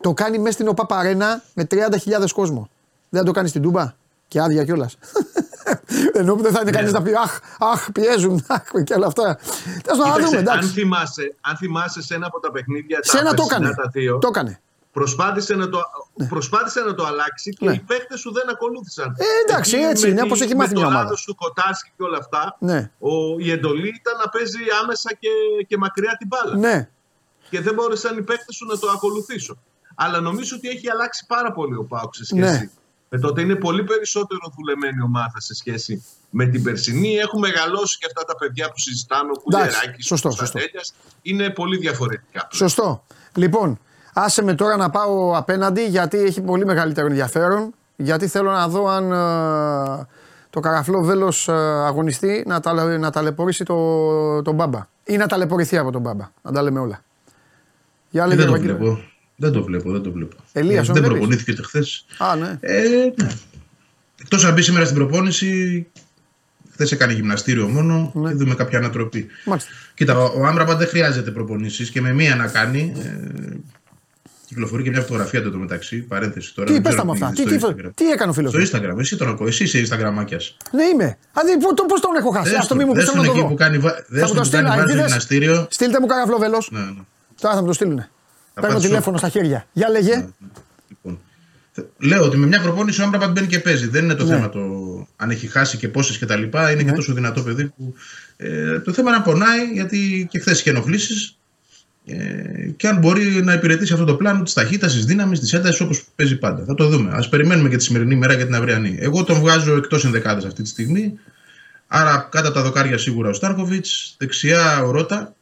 [0.00, 2.68] Το κάνει μέσα στην ΟΠΑ Παρένα με 30.000 κόσμο.
[3.08, 3.92] Δεν θα το κάνει στην Τούμπα;
[4.28, 4.96] Και άδεια κιόλας.
[6.12, 8.44] Ενώ που δεν θα είναι κανείς να πει Αχ, αχ, πιέζουν.
[8.48, 9.38] Αχ, και όλα αυτά.
[9.82, 10.36] Τέλο πάντων, να Κοίταξε, δούμε.
[10.36, 10.68] αν, Εντάξει.
[10.68, 13.82] θυμάσαι, αν θυμάσαι σε ένα από τα παιχνίδια Σε ένα τα το περσινά έκανε.
[13.82, 14.60] τα δύο, Το έκανε.
[14.92, 15.80] Προσπάθησε, να το,
[16.28, 17.72] προσπάθησε να το αλλάξει και Ναι.
[17.72, 19.14] οι παίχτε σου δεν ακολούθησαν.
[19.18, 21.04] Ε, εντάξει, Εκεί έτσι με είναι, τη- όπως έχει μάθει με μια το ομάδα.
[21.04, 22.90] λάθος του Κοτάρσκι και όλα αυτά, Ναι.
[22.98, 25.28] ο, η εντολή ήταν να παίζει άμεσα και,
[25.68, 26.56] και μακριά την μπάλα.
[26.56, 26.88] Ναι.
[27.50, 29.58] Και δεν μπόρεσαν οι παίχτε σου να το ακολουθήσουν.
[29.94, 32.70] Αλλά νομίζω ότι έχει αλλάξει πάρα πολύ ο Πάουκ σε σχέση Ναι.
[33.08, 33.40] με τότε.
[33.40, 37.14] Είναι πολύ περισσότερο δουλεμένη ομάδα σε σχέση με την περσινή.
[37.16, 39.30] Έχουν μεγαλώσει και αυτά τα παιδιά που συζητάμε.
[39.30, 40.44] Ο Εντάξει, Κουλεράκης, σωστό, ο σωστό.
[40.52, 40.94] Κωνσταντέλιας.
[41.22, 42.46] Είναι πολύ διαφορετικά.
[42.46, 42.48] πλέον.
[42.52, 43.04] Σωστό.
[43.34, 43.78] Λοιπόν,
[44.12, 47.74] άσε με τώρα να πάω απέναντι γιατί έχει πολύ μεγαλύτερο ενδιαφέρον.
[47.96, 50.06] Γιατί θέλω να δω αν ε,
[50.50, 51.52] το καραφλό βέλος ε,
[51.86, 54.86] αγωνιστεί να, τα, να ταλαιπωρήσει το, τον μπάμπα.
[55.04, 56.30] Ή να ταλαιπωρηθεί από τον μπάμπα.
[56.42, 57.02] Να τα λέμε όλα.
[58.10, 58.76] Για Ε, λέγε, δεν το Ευαγγέλιο.
[58.78, 59.00] βλέπω.
[59.36, 60.36] Δεν το βλέπω, δεν το βλέπω.
[60.52, 61.18] Ελίας, Ε, δεν δεν βλέπεις.
[61.18, 62.06] προπονήθηκε ούτε χθες.
[62.18, 62.58] Α, ναι.
[62.60, 62.82] Ε,
[63.16, 63.28] ναι.
[64.20, 65.86] Εκτός αν μπει σήμερα στην προπόνηση,
[66.72, 68.28] χθες έκανε γυμναστήριο μόνο Ναι.
[68.28, 69.26] και δούμε κάποια ανατροπή.
[69.44, 69.70] Μάλιστα.
[69.94, 72.92] Κοίτα, ο, ο Άμραμπα δεν χρειάζεται προπονήσεις και με μία να κάνει.
[72.96, 73.56] Ε,
[74.54, 75.96] κυκλοφορεί και μια φωτογραφία του το μεταξύ.
[76.02, 76.66] Παρένθεση τώρα.
[76.66, 77.34] Τι δεν πες ξέρω τα με αν αυτά.
[77.42, 77.92] την Τι, είδες τι, στο Instagram.
[77.94, 78.84] τι έκανε ο φίλος Στο μου.
[78.94, 79.46] Instagram, εσύ τον ακούω.
[79.46, 80.56] Εσύ είσαι Instagramάκιας.
[80.72, 81.04] Ναι είμαι.
[81.04, 82.50] Α, δει, πού- το- πώς τον έχω χάσει.
[82.50, 83.46] Δες Ας το τον, μη μου δες πεις τον να το εκεί δω.
[83.48, 85.66] που κάνει, βα- δες μου τον το που στείλω, κάνει α, βάζει είδες; γυμναστήριο.
[85.70, 86.68] Στείλτε μου καραφλό βέλος.
[86.72, 86.90] Ναι, ναι.
[87.40, 88.10] Τώρα θα μου το στείλουνε.
[88.54, 89.66] Θα Παίρνω πας τηλέφωνο στα χέρια.
[89.72, 90.28] Για λέγε.
[90.88, 91.20] Λοιπόν,
[91.72, 93.86] θε- λέω ότι με μια προπόνηση ο Άμπραμπατ μπαίνει και παίζει.
[93.88, 94.34] Δεν είναι το Ναι.
[94.34, 94.60] θέμα το
[95.16, 96.70] αν έχει χάσει και πόσες και τα λοιπά.
[96.70, 97.94] Είναι και τόσο δυνατό παιδί που.
[98.36, 101.34] Ε, το θέμα είναι να πονάει γιατί και χθες είχε ενοχλήσεις.
[102.10, 105.80] Ε, και αν μπορεί να υπηρετήσει αυτό το πλάνο της ταχύτητας, της δύναμης, της έντασης
[105.80, 106.64] όπως παίζει πάντα.
[106.64, 107.10] Θα το δούμε.
[107.10, 108.96] Α περιμένουμε και τη σημερινή μέρα και την αυριανή.
[109.00, 111.18] Εγώ τον βγάζω εκτός ενδεκάδα αυτή τη στιγμή.
[111.86, 115.34] Άρα κάτω από τα δοκάρια σίγουρα ο Στάρκοβιτς, δεξιά ο Ρότα,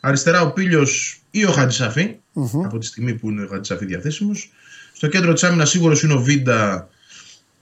[0.00, 2.16] αριστερά ο Πίλιος ή ο χατζησαφη
[2.64, 4.52] από τη στιγμή που είναι ο Χατζησαφή διαθέσιμος.
[4.92, 6.88] Στο κέντρο της άμυνας σίγουρος είναι ο Βίντα.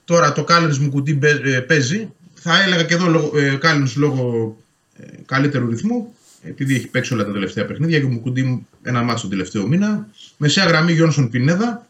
[0.05, 2.09] Τώρα το Κάλινς μου κουτί μπε- ε, παίζει.
[2.33, 4.57] Θα έλεγα και εδώ λόγω- ε, Κάλινς λόγω
[4.97, 6.13] ε, καλύτερου ρυθμού.
[6.43, 10.07] Επειδή έχει παίξει όλα τα τελευταία παιχνίδια και μου κουντί ένα μάτσο τον τελευταίο μήνα.
[10.37, 11.87] Μεσαία γραμμή Γιόνσον Πινέδα.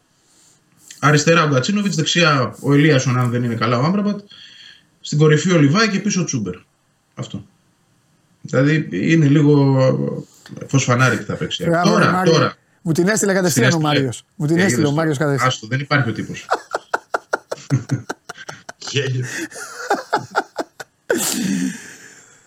[0.98, 1.96] Αριστερά ο Γκατσίνοβιτς.
[1.96, 4.20] Δεξιά ο Ελίασον, αν δεν είναι καλά ο Άμπραμπατ.
[5.00, 6.54] Στην κορυφή ο Λιβάη και πίσω ο Τσούμπερ.
[7.14, 7.44] Αυτό.
[8.40, 10.36] Δηλαδή είναι λίγο
[10.66, 11.64] φως φανάρι που θα παίξει.
[11.64, 12.32] Μπράβο, τώρα, Μάριε.
[12.32, 12.54] τώρα.
[12.82, 13.86] Μου την έστειλε κατευθείαν ο έστειλε.
[13.86, 14.24] Μάριος.
[14.34, 14.96] Μου την Ε, έστειλε ο είδες το.
[14.96, 15.48] Μάριος κατευθείαν.
[15.48, 16.46] Άστο, δεν υπάρχει ο τύπος.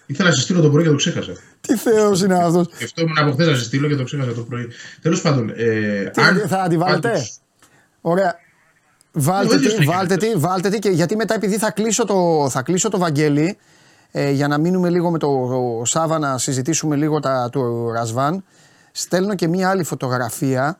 [0.08, 0.16] Γέλιο.
[0.16, 1.32] Ήθελα να σε στείλω το πρωί και το ξέχασα.
[1.62, 2.68] Τι θεός είναι αυτός.
[2.76, 4.68] Σκεφτόμουν από χθες να σε στείλω και το ξέχασα το πρωί.
[5.02, 5.50] Τέλος πάντων.
[5.56, 7.38] Ε, αν- Θα τη βάλετε; πάντως-
[8.02, 8.36] Ωραία.
[9.12, 10.26] Βάλτε Ο ίδιος τη, το έχει βάλτε αυτό.
[10.32, 13.58] τη, βάλτε τη και γιατί μετά επειδή θα κλείσω το, θα κλείσω το Βαγγέλη
[14.12, 15.28] ε, για να μείνουμε λίγο με το
[15.80, 18.44] ο Σάβα να συζητήσουμε λίγο τα του Ρασβάν
[18.92, 20.80] στέλνω και μία άλλη φωτογραφία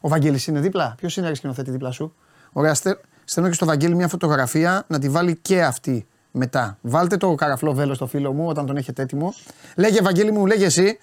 [0.00, 2.14] ο Βαγγέλης είναι δίπλα, ποιος είναι σκηνοθέτη δίπλα σου;
[2.52, 6.06] Ωραία, στε- στέλνω και στο Βαγγέλη μια φωτογραφία να τη βάλει και αυτή
[6.38, 6.78] μετά.
[6.80, 9.34] Βάλτε το καραφλό βέλο στο φίλο μου όταν τον έχετε έτοιμο.
[9.76, 10.98] Λέγε Βαγγέλη μου, λέγε εσύ.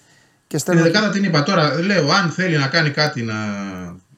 [0.46, 0.82] Και Τη στέλνω.
[0.82, 1.80] δεκάδα την είπα τώρα.
[1.80, 3.34] Λέω, αν θέλει να κάνει κάτι να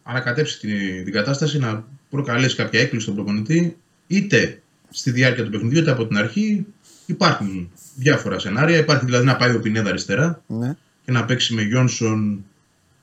[0.02, 5.78] ανακατέψει την, την κατάσταση, να προκαλέσει κάποια έκπληξη στον προπονητή, είτε στη διάρκεια του παιχνιδιού,
[5.78, 6.66] είτε από την αρχή,
[7.06, 8.76] υπάρχουν διάφορα σενάρια.
[8.76, 12.44] Υπάρχει δηλαδή να πάει ο Πινέδα αριστερά Ναι, και να παίξει με Γιόνσον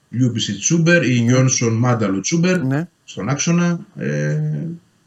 [0.09, 2.87] Λιούπιση Τσούμπερ ή Γιόνσον Μάνταλο Τσούμπερ ναι.
[3.03, 3.79] στον άξονα.
[3.97, 4.37] Ε,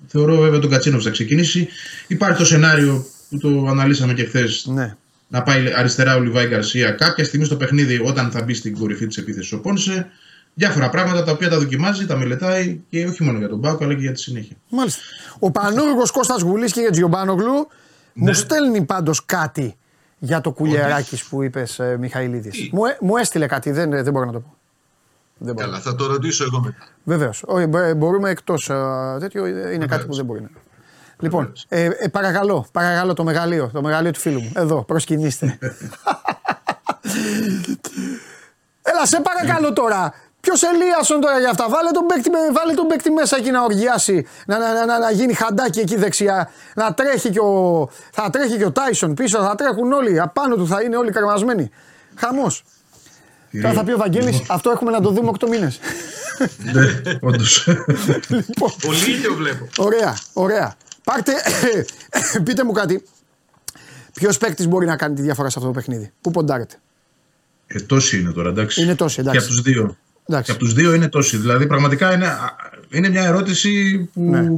[0.06, 1.68] θεωρώ βέβαια τον Κατσίνοβ θα ξεκινήσει.
[2.06, 4.96] Υπάρχει το σενάριο που το αναλύσαμε και χθες ναι.
[5.28, 9.06] να πάει αριστερά ο Λιβάη Γκαρσία κάποια στιγμή στο παιχνίδι όταν θα μπει στην κορυφή
[9.06, 10.08] της επίθεσης ο Πόνσε.
[10.54, 13.94] Διάφορα πράγματα τα οποία τα δοκιμάζει, τα μελετάει και όχι μόνο για τον Μπάουκ αλλά
[13.94, 14.56] και για τη συνέχεια.
[14.68, 15.00] Μάλιστα.
[15.38, 17.68] Ο Πανούργο Κώστας Γουλής και για Τζιομπάνογλου
[18.14, 19.76] μου στέλνει πάντως κάτι
[20.18, 22.52] για το κουλιαράκι που είπες, ε, Μιχαηλίδης.
[22.52, 24.57] Τι; Μου, ε- μου έστειλε κάτι, δεν, δεν μπορώ να το πω.
[25.38, 25.66] Δεν μπορώ.
[25.66, 26.86] Καλά, θα το ρωτήσω εγώ μετά.
[27.04, 27.44] Βεβαίως.
[27.96, 28.70] Μπορούμε εκτός
[29.20, 30.48] τέτοιο, ε, είναι κάτι που δεν μπορεί να.
[31.20, 34.52] Λοιπόν, ε, ε, παρακαλώ, παρακαλώ το μεγαλείο, το μεγαλείο του φίλου μου.
[34.54, 35.58] Εδώ, προσκυνήστε.
[38.82, 40.12] Έλα, σε παρακαλώ τώρα.
[40.40, 43.62] Ποιος Ελίασον τώρα για αυτά; Βάλε τον, παίκτη, με- βάλε τον παίκτη μέσα εκεί να
[43.62, 44.26] οργιάσει.
[44.46, 46.50] Να, να, να, να, να γίνει χαντάκι εκεί δεξιά.
[46.74, 49.42] Να τρέχει και ο, θα τρέχει και ο Τάισον πίσω.
[49.42, 50.20] Θα τρέχουν όλοι.
[50.20, 51.70] Απάνω του θα είναι όλοι καρμασμένοι.
[52.16, 52.64] Χαμός.
[53.52, 55.72] Τώρα θα πει ο Βαγγέλης, αυτό έχουμε να το δούμε 8 μήνε.
[56.72, 57.44] Ναι, όντω.
[58.28, 59.68] λοιπόν, Πολύ ήλιο βλέπω.
[59.78, 60.76] Ωραία, ωραία.
[61.04, 61.32] Πάρτε,
[62.44, 63.02] πείτε μου κάτι.
[64.14, 66.12] Ποιο παίκτη μπορεί να κάνει τη διαφορά σε αυτό το παιχνίδι.
[66.20, 66.74] Πού ποντάρετε.
[67.66, 68.82] ε, τόσοι είναι τώρα, εντάξει.
[68.82, 69.38] Είναι τόσοι, εντάξει.
[69.40, 69.96] Και από του δύο.
[70.26, 70.50] Εντάξει.
[70.50, 71.36] Και από του δύο είναι τόσοι.
[71.36, 72.56] Δηλαδή πραγματικά είναι, α,
[72.90, 74.22] είναι μια ερώτηση που.
[74.22, 74.50] Ναι.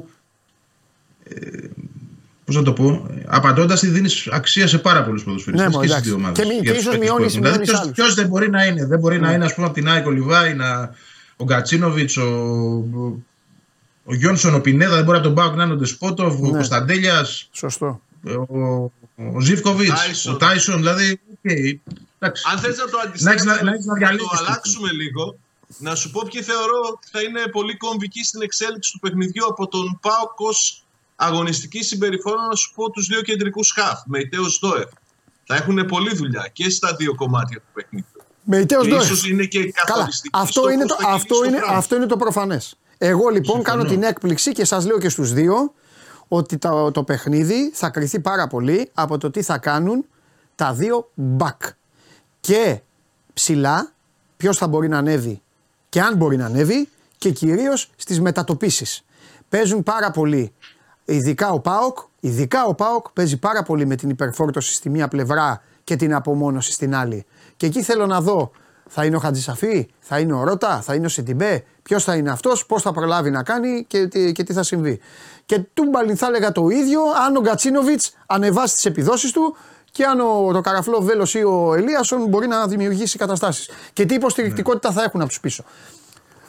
[2.50, 5.82] Πώς να το πω, απαντώντας τη δίνεις αξία σε πάρα πολλούς ποδοσφαιριστές Ναι, και μω,
[5.82, 6.10] στις εντάξει.
[6.10, 6.38] δύο ομάδες.
[6.46, 7.92] Και μη- και ίσως μειώνεις- μειώνεις άλλους.
[7.92, 10.54] Ποιος δεν μπορεί να είναι, δεν μπορεί να είναι, ας πούμε, από την Άικο Λιβάη,
[10.54, 10.94] να,
[11.36, 12.28] ο Γκατσίνοβιτς, ο,
[14.04, 16.50] ο Γιόνσον, ο Πινέδα, δεν μπορεί από τον ΠΑΟΚ να είναι ο Ντεσπότοβ, ο Ναι.
[16.50, 18.00] Κωνσταντέλιας, Σωστό.
[18.48, 18.58] ο,
[19.34, 20.34] ο Ζίβκοβιτς, Τάισον.
[20.34, 21.20] ο Τάισον, δηλαδή.
[21.44, 21.50] οκ,
[22.18, 22.44] εντάξει.
[22.52, 24.42] Αν θες να το Να έχεις να- αντιστρέψουμε, να έχεις να να, διαλέγεις το το.
[24.44, 25.36] αλλάξουμε λίγο,
[25.78, 29.68] να σου πω ποιοι θεωρώ ότι θα είναι πολύ κομβικοί στην εξέλιξη του παιχνιδιού από
[29.68, 30.84] τον ΠΑΟΚ ως
[31.20, 34.90] αγωνιστική συμπεριφορά, να σου πω τους δύο κεντρικούς χαφ, Μεϊτέ Οζντόεφ.
[35.44, 38.22] Θα έχουν πολλή δουλειά και στα δύο κομμάτια του παιχνιδιού.
[38.44, 39.02] Μεϊτέο Και Ντόεφ.
[39.04, 39.72] ίσως είναι και Καλά.
[39.84, 41.78] καθοριστική Αυτό στόχος είναι, το, στο αυτό, κινήσει είναι, το πράγμα.
[41.78, 42.76] αυτό είναι το προφανές.
[42.98, 45.72] Εγώ λοιπόν κάνω την έκπληξη και σας λέω και στους δύο
[46.28, 50.04] ότι το, το παιχνίδι θα κρυθεί πάρα πολύ από το τι θα κάνουν
[50.54, 51.56] τα δύο back.
[52.40, 52.80] Και
[53.32, 53.92] ψηλά,
[54.36, 55.42] ποιος θα μπορεί να ανέβει
[55.88, 59.04] και αν μπορεί να ανέβει και κυρίως στις μετατοπίσεις.
[59.48, 60.52] Παίζουν πάρα πολύ.
[61.14, 65.62] Ειδικά ο Πάοκ, ειδικά ο Πάοκ παίζει πάρα πολύ με την υπερφόρτωση στη μία πλευρά
[65.84, 67.26] και την απομόνωση στην άλλη.
[67.56, 68.50] Και εκεί θέλω να δω,
[68.88, 72.30] θα είναι ο Χατζησαφή, θα είναι ο Ρότα, θα είναι ο Σιντιμπέ, ποιος θα είναι
[72.30, 75.00] αυτός, πώς θα προλάβει να κάνει και, τι- και τι θα συμβεί.
[75.46, 79.56] Και τούμπαλιν θα έλεγα το ίδιο αν ο Γκατσίνοβιτς ανεβάσει τις επιδόσεις του
[79.90, 83.70] και αν ο, το καραφλό Βέλος ή ο Ελίασον μπορεί να δημιουργήσει καταστάσεις.
[83.92, 85.64] Και τι υποστηρικτικότητα θα έχουν από τους πίσω.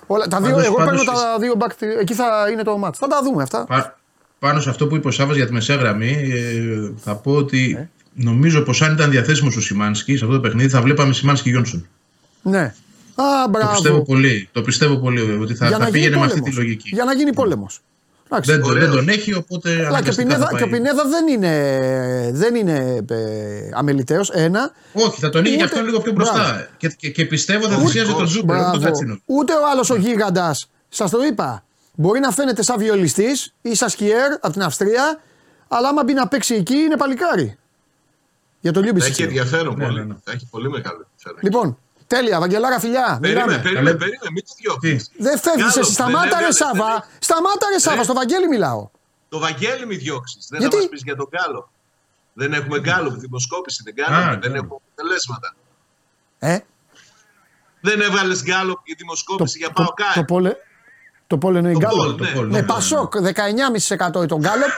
[0.08, 2.98] Όλα, τα δύο, Πάντως- εγώ πάντως παίρνω τα δύο back, εκεί θα είναι το μάτς.
[2.98, 3.66] Θα τα δούμε αυτά.
[3.66, 4.00] Πα-
[4.42, 7.90] πάνω σε αυτό που είπε ο Σάββας για τη μεσαία γραμμή, ε, θα πω ότι
[8.14, 11.88] νομίζω πως αν ήταν διαθέσιμος ο Σιμάνσκι σε αυτό το παιχνίδι, θα βλέπαμε Σιμάνσκι Γιόνσον.
[12.42, 12.60] Ναι.
[12.60, 12.74] Α,
[13.44, 13.72] Το μπράβο.
[13.72, 14.50] πιστεύω πολύ.
[14.52, 16.56] Το πιστεύω πολύ ότι θα, Για θα να γίνει πήγαινε με αυτή πόλεμος.
[16.56, 16.90] τη λογική.
[16.94, 17.80] Για να γίνει πόλεμος.
[18.44, 18.86] Δεν, το- Ωραίος.
[18.86, 19.70] δεν τον έχει, οπότε.
[19.70, 20.80] Αλλά και ο αναγκαστικά Πινέδα, θα και ο πάει.
[20.80, 24.30] Πινέδα δεν είναι, δεν είναι ε, αμεληταίος.
[24.30, 24.72] Ένα.
[24.94, 26.32] Όχι, θα τον είχε Ούτε- και αυτόν λίγο πιο Μπράβο.
[26.32, 26.68] μπροστά.
[26.78, 28.86] Και, και, και πιστεύω θα Ούτε- θυσίαζε τον Τζούμπερ, όχι τον Μπράβο.
[28.86, 29.20] Κατσίνο.
[29.26, 30.70] Ούτε ο άλλος ο γίγαντας.
[30.90, 31.64] Σας το είπα.
[32.02, 35.22] Μπορεί να φαίνεται σαν βιολιστής ή σαν σκιέρ από την Αυστρία,
[35.68, 37.58] αλλά άμα μπει να παίξει εκεί είναι παλικάρι.
[38.60, 39.12] Για το Θα Λιούμπισιτ.
[39.12, 40.00] έχει ενδιαφέρον Ναι, πολύ.
[40.00, 40.16] ναι, ναι.
[40.24, 41.40] Θα έχει πολύ μεγάλο ενδιαφέρον.
[41.42, 41.78] Λοιπόν,
[42.08, 43.18] τέλεια, Βαγγελάρα φιλιά.
[43.22, 43.64] Περίμενε, Μιλάμε.
[43.64, 43.98] περίμενε, Καλέ.
[43.98, 45.10] περίμενε, μην τη διώχνεις.
[45.10, 45.92] Τι; Δεν φεύγεις Γκάλοπ, εσύ.
[45.94, 46.90] Σταμάτα δεν ρε έβγαλε, Σάβα.
[46.94, 47.96] δεν- Σταμάτα ρε Σάβα.
[47.98, 48.04] Ρε.
[48.04, 48.90] Στο Βαγγέλη μιλάω.
[49.30, 50.48] Το Βαγγέλη μη διώξεις.
[50.50, 51.72] Δεν Γιατί; θα μας πεις για τον Γκάλο.
[52.34, 54.56] Δεν έχουμε Γκάλο, δημοσκόπηση δεν κάνουμε, Α, δεν Γκάλοπ.
[54.56, 55.56] έχουμε αποτελέσματα.
[56.40, 56.58] Ε,
[57.82, 60.14] Δεν έβγαλε Γκάλο και δημοσκόπηση για πάω το, ΚΑΕ.
[61.32, 62.06] Το, πόλε, το πόλε είναι η Το Γκάλοπ.
[62.08, 62.30] πόλ, Το ναι.
[62.32, 62.66] πόλ, Ναι, ναι.
[62.66, 64.70] Πασόκ 19,5% τον Γκάλοπ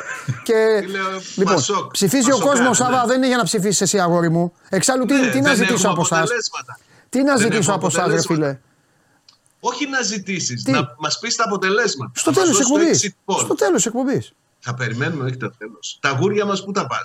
[0.44, 0.80] και.
[0.86, 1.04] Τι λέω,
[1.36, 2.86] λοιπόν, Πασόκ, ψηφίζει ο Πασόκ, κόσμος, ναι.
[2.86, 4.54] Σάβα, δεν είναι για να ψηφίσεις εσύ, αγόρι μου.
[4.70, 6.78] Εξάλλου, τι, Ναι, τι να δεν ζητήσω έχουμε από εσάς; αποτελέσματα.
[7.10, 8.46] Τι να Δεν ζητήσω έχουμε από εσάς, ρε αποτελέσματα.
[8.46, 8.60] φίλε;
[9.60, 12.12] Όχι να ζητήσεις, να μας πεις τα αποτελέσματα.
[12.16, 13.14] Στο Να μας τέλος δώσεις το εκπομπής.
[13.28, 13.40] exit poll.
[13.46, 14.32] Στο τέλος εκπομπής.
[14.60, 15.98] Θα περιμένουμε, όχι το τέλος.
[16.02, 17.02] Τα γούρια μας πού τα πα.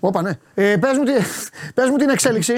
[0.00, 0.38] Όπα, ναι.
[0.54, 1.12] Ε, πες, μου, τι-
[1.74, 2.52] πες μου την εξέλιξη.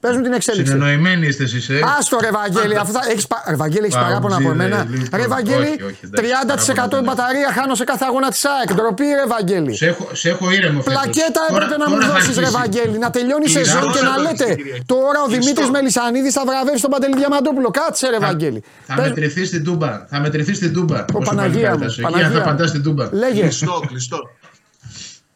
[0.00, 0.08] Ρε.
[0.08, 0.72] Πες μου την εξέλιξη.
[0.72, 3.36] Συνεννοημένοι είστε εσείς, ε; Άστο ρε Βαγγέλη, αφού θα έχεις, πα...
[3.48, 4.78] ρε, Βαγγέλη, έχεις Παουτζίδε, παράπονα από εμένα.
[4.90, 5.20] λοιπόν.
[5.20, 8.42] Ρε Βαγγέλη, Όχι, όχι, εντάξει, 30% παράπονα η δεν μπαταρία χάνω σε κάθε αγώνα της
[8.54, 8.68] ΑΕΚ.
[8.74, 9.72] Ντροπή ρε Βαγγέλη.
[9.76, 10.92] Σε έχω, σε έχω ήρεμο φέτος.
[10.92, 12.58] Πλακέτα Τώρα- έπρεπε να μου τώρα θα δώσεις ρε αρχίσει.
[12.60, 12.96] Βαγγέλη.
[13.04, 13.64] Να τελειώνει η Κλειστό.
[13.64, 14.22] σεζόν και να Κλειστό.
[14.26, 14.82] λέτε Κυριακή.
[14.94, 15.42] τώρα ο Κλειστό.
[15.42, 17.68] Δημήτρης Μελισανίδης θα βραβεύσει τον Παντελή Διαμαντόπουλο.
[17.80, 18.60] Κάτσε ρε Βαγγέλη.
[18.88, 19.90] Θα Πες- μετρηθείς στην Τούμπα.
[20.10, 20.98] Θα μετρηθείς στην Τούμπα.
[21.00, 22.00] Ω, Όσο Παναγία παλικάρι μου, θα σου.
[22.06, 22.48] Παναγία Εκεί θα μου.
[22.50, 23.04] παντάς στην Τούμπα.
[23.22, 23.40] Λέγε.
[23.46, 24.18] Κλειστό, κλειστό.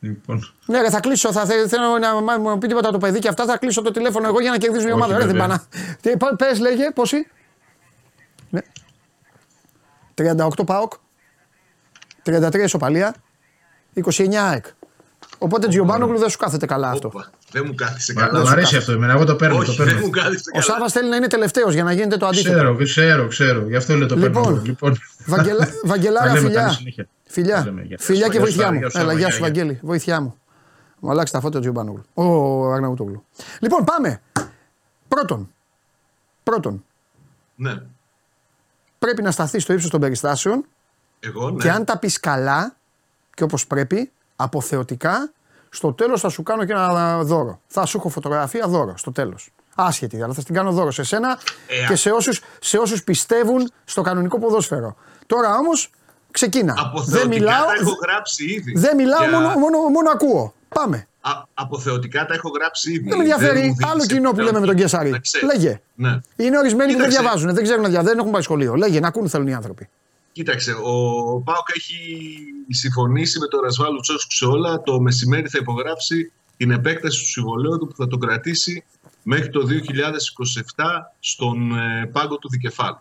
[0.01, 0.53] Λοιπόν.
[0.66, 1.32] Ναι, ρε, θα κλείσω.
[1.32, 3.44] Θα θε- θέλω να μα- μου πει τίποτα το παιδί και αυτά.
[3.44, 5.18] Θα κλείσω το τηλέφωνο εγώ για να κερδίσω μια Όχι, ομάδα.
[5.18, 5.46] Ρε, δεν βέβαια.
[5.46, 5.62] πάνα.
[6.01, 7.26] Τι, πα- Πες, λέγε, πόσοι;
[8.51, 8.61] Ναι.
[10.14, 10.92] 38 ΠΑΟΚ.
[12.24, 13.14] 33 ισοπαλία.
[13.94, 14.64] 29 ΑΕΚ.
[15.38, 17.09] Οπότε Τζιομπάνογλου δεν σου κάθεται καλά αυτό.
[17.09, 18.40] Όπα, Δεν μου κάθισε Μα- καλά.
[18.44, 19.12] Μ' αρέσει αυτό εμένα.
[19.12, 19.55] Εγώ το παίρνω.
[19.57, 20.01] Το Όχι, δεν παίρνω.
[20.01, 20.62] μου κάθισε Ο καλά.
[20.64, 22.55] Σάβα θέλει να είναι τελευταίος για να γίνεται το αντίθετο.
[22.57, 23.68] Ξέρω, ξέρω, ξέρω.
[23.68, 24.28] Γι' αυτό λέω το παίρνω.
[24.40, 24.62] Λοιπόν, εγώ.
[24.64, 24.98] λοιπόν.
[25.26, 26.78] Βαγγελά, Βαγγελάρα, Τα λέμε φιλιά.
[27.35, 27.57] Καλή συνέχεια.
[27.57, 27.97] Τα Φιλιά, λέμε, γεια.
[28.01, 28.78] φιλιά και Γεια σου, βοηθιά μου.
[28.78, 29.47] γεια σου, Έλα, γεια γεια σου, σου, γεια.
[29.53, 29.78] Βαγγέλη.
[29.83, 30.35] Βοήθειά μου.
[30.99, 32.03] Μου αλλάξει τα φώτα ο Τζιομπάνογλου.
[32.14, 32.24] Ο
[32.72, 33.24] Αγναούτογλου.
[33.61, 34.20] Λοιπόν, πάμε.
[35.09, 35.53] Πρώτον,
[36.43, 36.85] πρώτον,
[37.55, 37.83] Ναι.
[38.99, 40.64] πρέπει να σταθεί στο ύψος των περιστάσεων
[41.20, 41.62] Εγώ, ναι.
[41.62, 42.76] και αν τα πεις καλά
[43.35, 45.33] και όπως πρέπει, αποθεωτικά,
[45.68, 47.61] στο τέλος θα σου κάνω και ένα δώρο.
[47.66, 49.51] Θα σου έχω φωτογραφία δώρο στο τέλος.
[49.74, 53.05] Άσχετη, αλλά θα την κάνω δώρο σε σένα Ε, και α- σε όσους, σε όσους
[53.05, 54.97] πιστεύουν στο κανονικό ποδόσφαιρο.
[55.26, 55.91] Τώρα όμως
[56.31, 56.74] ξεκίνα.
[56.78, 58.72] Αποθεωτικά Δεν μιλάω, τα έχω γράψει ήδη.
[58.76, 60.55] δεν μιλάω Για- μόνο, μόνο, μόνο ακούω.
[60.68, 61.07] Πάμε.
[61.20, 63.09] Α, αποθεωτικά τα έχω γράψει ήδη.
[63.09, 65.11] Δεν με ενδιαφέρει μου δίνεις άλλο κοινό που λέμε με τον Κεσάρη.
[65.11, 65.49] Να ξέρεις.
[65.53, 65.81] Λέγε.
[65.95, 66.20] Ναι.
[66.37, 67.20] Είναι ορισμένοι που δεν Κοίταξε.
[67.20, 68.74] διαβάζουν, δεν ξέρουν να διαβάζουν, δεν έχουν πάει σχολείο.
[68.74, 69.89] Λέγε, να ακούν θέλουν οι άνθρωποι.
[70.33, 70.93] Κοίταξε, ο
[71.45, 71.97] Πάοκ έχει
[72.68, 74.81] συμφωνήσει με τον Ρασβάλ Λουτσόσκου σε όλα.
[74.83, 78.85] Το μεσημέρι θα υπογράψει την επέκταση του συμβολέου του που θα τον κρατήσει
[79.22, 80.85] μέχρι το 2027
[81.20, 83.01] στον ε, πάγκο του Δικεφάλου.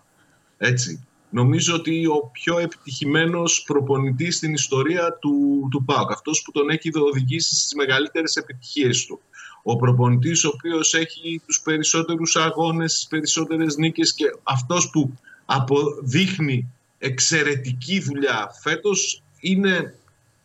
[0.58, 1.08] Έτσι.
[1.30, 6.12] Νομίζω ότι ο πιο επιτυχημένος προπονητής στην ιστορία του, του ΠΑΟΚ.
[6.12, 9.20] Αυτός που τον έχει οδηγήσει στις μεγαλύτερες επιτυχίες του.
[9.64, 15.14] Ο προπονητής ο οποίος έχει τους περισσότερους αγώνες, τις περισσότερες νίκες και αυτός που
[15.46, 16.68] αποδείχνει
[16.98, 19.96] εξαιρετική δουλειά φέτος είναι,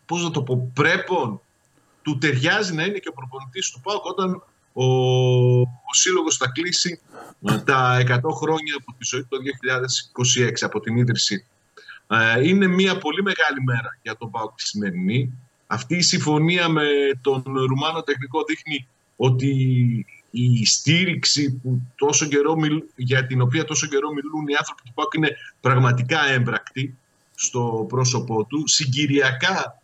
[0.07, 1.41] πώς να το πω, πρέπον
[2.03, 4.43] του ταιριάζει να είναι και ο προπονητής του ΠΑΟΚ όταν
[4.77, 4.85] ο,
[5.61, 7.01] ο σύλλογος θα κλείσει
[7.49, 9.37] ε, τα 100 χρόνια από τη ζωή του το
[10.37, 11.47] 2026 από την ίδρυσή.
[12.09, 15.33] Ε, είναι μια πολύ μεγάλη μέρα για τον ΠΑΟΚ τη σημερινή.
[15.67, 16.87] Αυτή η συμφωνία με
[17.21, 19.51] τον Ρουμάνο τεχνικό δείχνει ότι
[20.31, 24.93] η στήριξη που τόσο καιρό μιλ- για την οποία τόσο καιρό μιλούν οι άνθρωποι του
[24.95, 26.97] ΠΑΟΚ είναι πραγματικά έμπρακτη
[27.35, 28.69] στο πρόσωπό του.
[28.69, 29.81] Συγκυριακά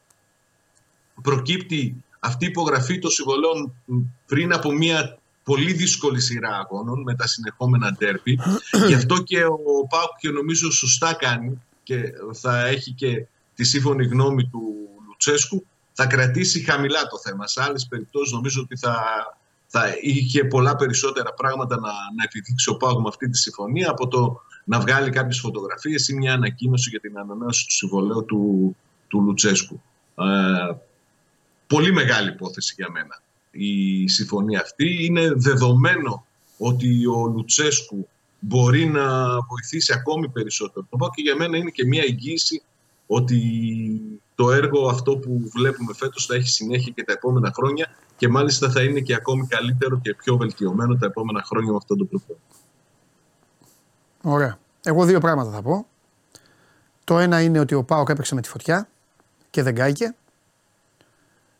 [1.23, 3.75] προκύπτει αυτή η υπογραφή των συμβολέων
[4.27, 8.39] πριν από μια πολύ δύσκολη σειρά αγώνων με τα συνεχόμενα ντέρπι.
[8.89, 12.03] Γι' αυτό και ο Πάουκ και νομίζω σωστά κάνει και
[12.33, 14.63] θα έχει και τη σύμφωνη γνώμη του
[15.07, 17.47] Λουτσέσκου θα κρατήσει χαμηλά το θέμα.
[17.47, 18.97] Σε άλλες περιπτώσεις νομίζω ότι θα,
[19.67, 24.09] θα είχε πολλά περισσότερα πράγματα να, να επιδείξει ο Πάουκ με αυτή τη συμφωνία από
[24.09, 28.77] το να βγάλει κάποιες φωτογραφίες ή μια ανακοίνωση για την ανανέωση του συμβολέου του,
[29.09, 29.83] του Λουτσέσκου.
[30.15, 30.75] Ε,
[31.71, 35.05] πολύ μεγάλη υπόθεση για μένα η συμφωνία αυτή.
[35.05, 36.27] Είναι δεδομένο
[36.59, 38.09] ότι ο Λουτσέσκου
[38.39, 40.87] μπορεί να βοηθήσει ακόμη περισσότερο.
[40.91, 42.63] Το πάω και για μένα είναι και μια εγγύηση
[43.07, 43.41] ότι
[44.35, 48.71] το έργο αυτό που βλέπουμε φέτος θα έχει συνέχεια και τα επόμενα χρόνια και μάλιστα
[48.71, 52.45] θα είναι και ακόμη καλύτερο και πιο βελτιωμένο τα επόμενα χρόνια με αυτόν τον προπονητή.
[54.23, 54.59] Ωραία.
[54.85, 55.87] Εγώ δύο πράγματα θα πω.
[57.05, 58.89] Το ένα είναι ότι ο Πάοκ έπαιξε με τη φωτιά
[59.51, 60.15] και δεν κάηκε.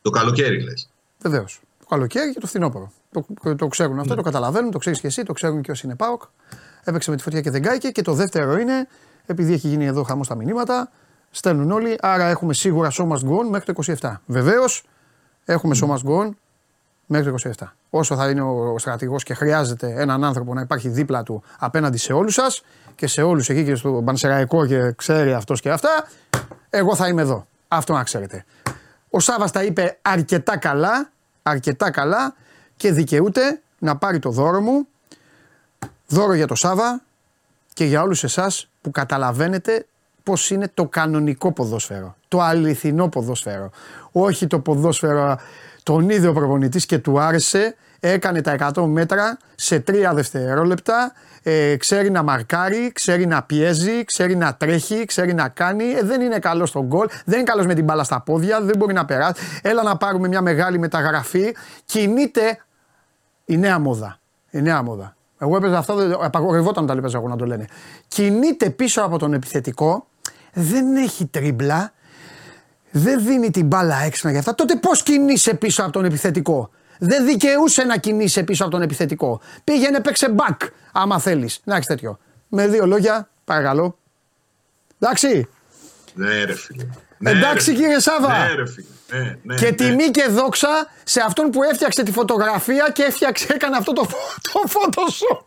[0.03, 0.91] Το καλοκαίρι λες.
[1.19, 1.61] Βεβαίως.
[1.79, 2.93] Το καλοκαίρι και το φθινόπωρο.
[3.13, 5.97] Το, το ξέρουν αυτό, το καταλαβαίνουν, το ξέρεις και εσύ, το ξέρουν και όσοι είναι
[5.97, 6.23] Πάοκ.
[6.85, 7.89] Έπαιξε με τη φωτιά και δεν κάηκε.
[7.89, 8.89] Και το δεύτερο είναι,
[9.27, 10.91] επειδή έχει γίνει εδώ χαμός στα μηνύματα,
[11.31, 14.13] στέλνουν όλοι, άρα έχουμε σίγουρα so must go on μέχρι το 27.
[14.27, 14.85] Βεβαίως,
[15.45, 16.31] έχουμε so must go on
[17.07, 17.67] μέχρι το 27.
[17.91, 22.13] Όσο θα είναι ο στρατηγός και χρειάζεται έναν άνθρωπο να υπάρχει δίπλα του απέναντι σε
[22.13, 22.63] όλους σας
[22.95, 26.09] και σε όλους εκεί και στο Πανσεραϊκό και ξέρει αυτός και αυτά,
[26.71, 27.47] εγώ θα είμαι εδώ.
[27.69, 28.45] Αυτό να ξέρετε.
[29.11, 31.11] Ο Σάβα τα είπε αρκετά καλά,
[31.43, 32.35] αρκετά καλά
[32.77, 34.87] και δικαιούται να πάρει το δώρο μου.
[36.07, 37.03] Δώρο για το Σάβα
[37.75, 39.87] και για όλους εσάς που καταλαβαίνετε
[40.23, 42.17] πώς είναι το κανονικό ποδόσφαιρο.
[42.29, 43.71] Το αληθινό ποδόσφαιρο.
[44.13, 45.39] Όχι το ποδόσφαιρο
[45.83, 51.13] τον είδε ο προπονητής και του άρεσε, έκανε τα 100 μέτρα σε 3 δευτερόλεπτα,
[51.43, 55.85] ε, ξέρει να μαρκάρει, ξέρει να πιέζει, ξέρει να τρέχει, ξέρει να κάνει.
[55.85, 58.77] Ε, δεν είναι καλός στον γκολ, δεν είναι καλός με την μπάλα στα πόδια, δεν
[58.77, 59.43] μπορεί να περάσει.
[59.63, 61.57] Έλα να πάρουμε μια μεγάλη μεταγραφή.
[61.85, 62.59] Κινείται
[63.45, 64.19] η νέα μόδα.
[64.51, 65.15] Η νέα μόδα.
[65.39, 67.65] Εγώ έπαιζα αυτό, δεν- απαγορευόταν όταν έπαιζα εγώ να το λένε.
[68.09, 70.07] Κινείται πίσω από τον επιθετικό,
[70.53, 71.93] δεν έχει τρίμπλα,
[72.91, 74.55] δεν δίνει την μπάλα έξυπνα για αυτά.
[74.55, 79.41] Τότε πώς κινείσαι πίσω από τον επιθετικό; Δεν δικαιούσε να κινείσαι πίσω από τον επιθετικό.
[79.65, 81.61] Πήγαινε, παίξε back, άμα θέλεις.
[81.65, 82.19] Να έχει τέτοιο.
[82.49, 83.99] Με δύο λόγια, παρακαλώ.
[84.99, 85.49] Εντάξει.
[86.15, 86.85] Ναι, ρε φίλε.
[87.19, 87.77] Ναι, Εντάξει, ρε.
[87.77, 88.39] κύριε Σάβα.
[88.39, 88.87] Ναι, ρε φίλε.
[89.13, 89.73] Ναι, ναι, Και ναι.
[89.73, 90.69] τιμή και δόξα
[91.05, 94.07] σε αυτόν που έφτιαξε τη φωτογραφία και έφτιαξε, έκανε αυτό το,
[94.53, 95.45] το Photoshop.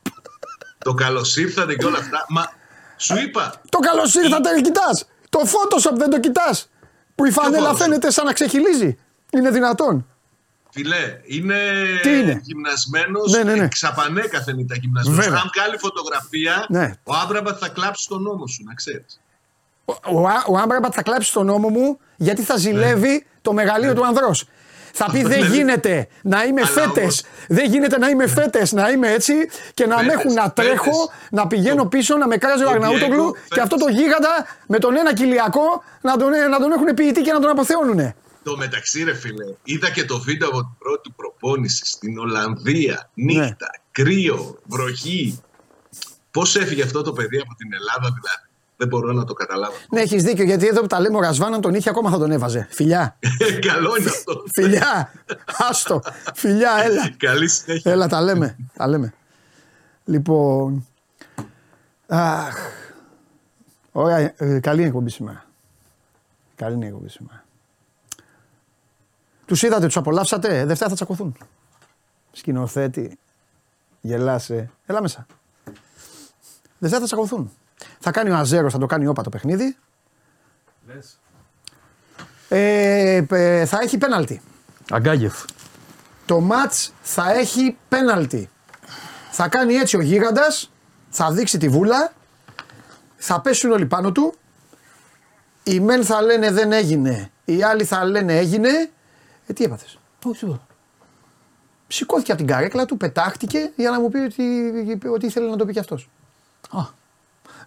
[0.78, 2.26] Το καλώ ήρθατε και όλα αυτά.
[2.30, 2.52] Μα
[2.98, 5.06] σου είπα, Το καλώ ήρθατε, δεν κοιτάς.
[5.30, 6.70] Το Photoshop δεν το κοιτάς.
[7.16, 7.76] Που η φανέλα Photoshop?
[7.76, 8.98] φαίνεται σαν να ξεχυλίζει.
[9.32, 10.08] Είναι δυνατόν.
[10.74, 11.56] Φιλέ, είναι,
[12.02, 13.32] Τι είναι; γυμνασμένος.
[13.32, 13.64] Ναι, ναι, ναι.
[13.64, 15.24] Εξαπανέκαθεν ήταν γυμνασμένος.
[15.26, 15.40] Βέβαια.
[15.44, 16.94] Αν βγάλει φωτογραφία, Ναι.
[17.04, 19.20] ο Άμπραμπατ θα κλάψει τον νόμο σου, να ξέρεις.
[19.86, 23.94] Ο, ο, Α- ο Άμπραμπατ θα κλάψει τον νόμο μου γιατί θα ζηλεύει το μεγαλείο
[23.94, 24.46] του ανδρός.
[24.96, 25.46] Θα πει δεν Ναι.
[25.56, 26.98] γίνεται να είμαι Αλλά φέτες.
[27.02, 29.34] όμως- Δεν γίνεται να είμαι φέτες, να είμαι έτσι
[29.74, 31.10] και να με Φέτες, έχουν να τρέχω, φέτες.
[31.32, 34.46] να πηγαίνω Το- πίσω, να με κράζει ο το Αγναούτογλου Diego και αυτό το γίγαντα
[34.68, 38.16] με τον ένα κοιλιακό να τον, να τον έχουν ποιητή και να τον αποθεώνουνε.
[38.44, 43.10] Το μεταξύ, ρε φίλε, είδα και το βίντεο από την πρώτη του προπόνηση στην Ολλανδία.
[43.14, 43.54] Νύχτα, Ναι.
[43.92, 45.42] κρύο, βροχή.
[46.32, 49.76] Πώς έφυγε αυτό το παιδί από την Ελλάδα, δηλαδή; Δεν μπορώ να το καταλάβω.
[49.90, 52.18] Ναι, έχεις δίκιο γιατί εδώ που τα λέμε ο Ρασβάν, αν τον είχε ακόμα θα
[52.18, 52.68] τον έβαζε.
[52.72, 53.18] Φιλιά.
[53.68, 54.44] Καλό είναι αυτό.
[54.54, 55.12] Φιλιά.
[55.70, 56.02] Άστο.
[56.36, 57.10] Φιλιά, έλα.
[57.18, 57.92] Καλή συνέχεια.
[57.92, 58.56] Έλα, τα λέμε.
[58.74, 59.14] τα λέμε.
[60.06, 60.88] Λοιπόν.
[62.08, 62.56] Αχ.
[63.92, 65.46] Ωραία, ε, καλή είναι η εκπομπή σήμερα.
[66.56, 67.43] Καλή είναι η εκπομπή σήμερα.
[69.46, 70.60] Τους είδατε, τους απολαύσατε.
[70.60, 71.38] Ε, Δευτέρα θα τσακωθούν.
[72.32, 73.18] Σκηνοθέτη.
[74.02, 74.70] Γελάσαι.
[74.86, 75.26] Έλα μέσα.
[76.78, 77.52] Δευτέρα θα τσακωθούν.
[78.00, 79.78] Θα κάνει ο Αζέρος, θα το κάνει όπα το παιχνίδι.
[82.50, 84.42] Ε, ε, θα έχει πέναλτι.
[84.92, 85.44] Αγκάγεφ.
[86.26, 88.50] Το μάτς θα έχει πέναλτι.
[89.32, 90.72] Θα κάνει έτσι ο γίγαντας,
[91.10, 92.14] θα δείξει τη βούλα,
[93.16, 94.34] θα πέσουν όλοι πάνω του.
[95.64, 98.90] Οι μεν θα λένε δεν έγινε, οι άλλοι θα λένε έγινε.
[99.48, 100.68] Ε, τι έπαθες; Όχι τίποτα.
[101.88, 104.44] Σηκώθηκε από την καρέκλα του, πετάχτηκε για να μου πει ότι,
[105.14, 106.10] ότι ήθελε να το πει κι αυτός.
[106.72, 106.82] Α,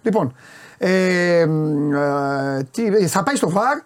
[0.02, 0.34] Λοιπόν,
[0.78, 3.78] ε, μ, ε, τι, θα πάει στο βαρ.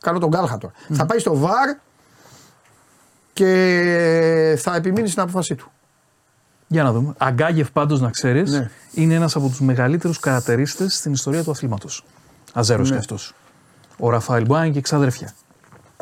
[0.00, 0.74] Κάνω τον κάλχα τώρα.
[0.92, 1.76] Θα πάει στο VAR
[3.32, 5.70] και θα επιμείνει στην απόφασή του.
[6.66, 7.14] για να δούμε.
[7.18, 8.70] Αγκάγεφ πάντως να ξέρεις Ναι.
[8.92, 12.04] είναι ένας από τους μεγαλύτερους καρατερίστες στην ιστορία του αθλήματος.
[12.52, 12.94] Αζέρος Ναι.
[12.94, 13.34] και αυτός.
[13.99, 15.33] Ο Ραφαήλ μπορεί να είναι και ξαδέρφια.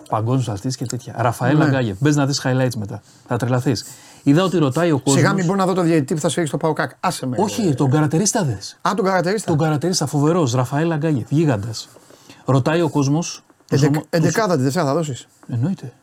[0.09, 1.13] Παγκόσμιο αυτή και τέτοια.
[1.17, 1.63] Ραφαέλ Ναι.
[1.63, 1.97] Αγκάγεφ.
[1.99, 3.01] Μπε να δει highlights μετά.
[3.27, 3.73] Θα τρελαθεί.
[4.23, 5.19] Είδα ότι ρωτάει ο κόσμο.
[5.19, 6.91] Σιγά μην μπορώ να δω το διαιτητή που θα σφίξει στο Παοκάκ.
[6.99, 7.35] Άσε με.
[7.39, 8.53] Όχι, τον καρατερίστα δε.
[8.81, 9.47] Α, τον καρατερίστα.
[9.47, 10.49] Τον καρατερίστα φοβερό.
[10.53, 11.29] Ραφαέλ Αγκάγεφ.
[11.31, 11.69] Γίγαντα.
[12.45, 13.23] Ρωτάει ο κόσμο.
[13.69, 15.27] Εντεκ- Εντεκάδα τη Δευτέρα θα δώσει.
[15.47, 15.93] Εννοείται.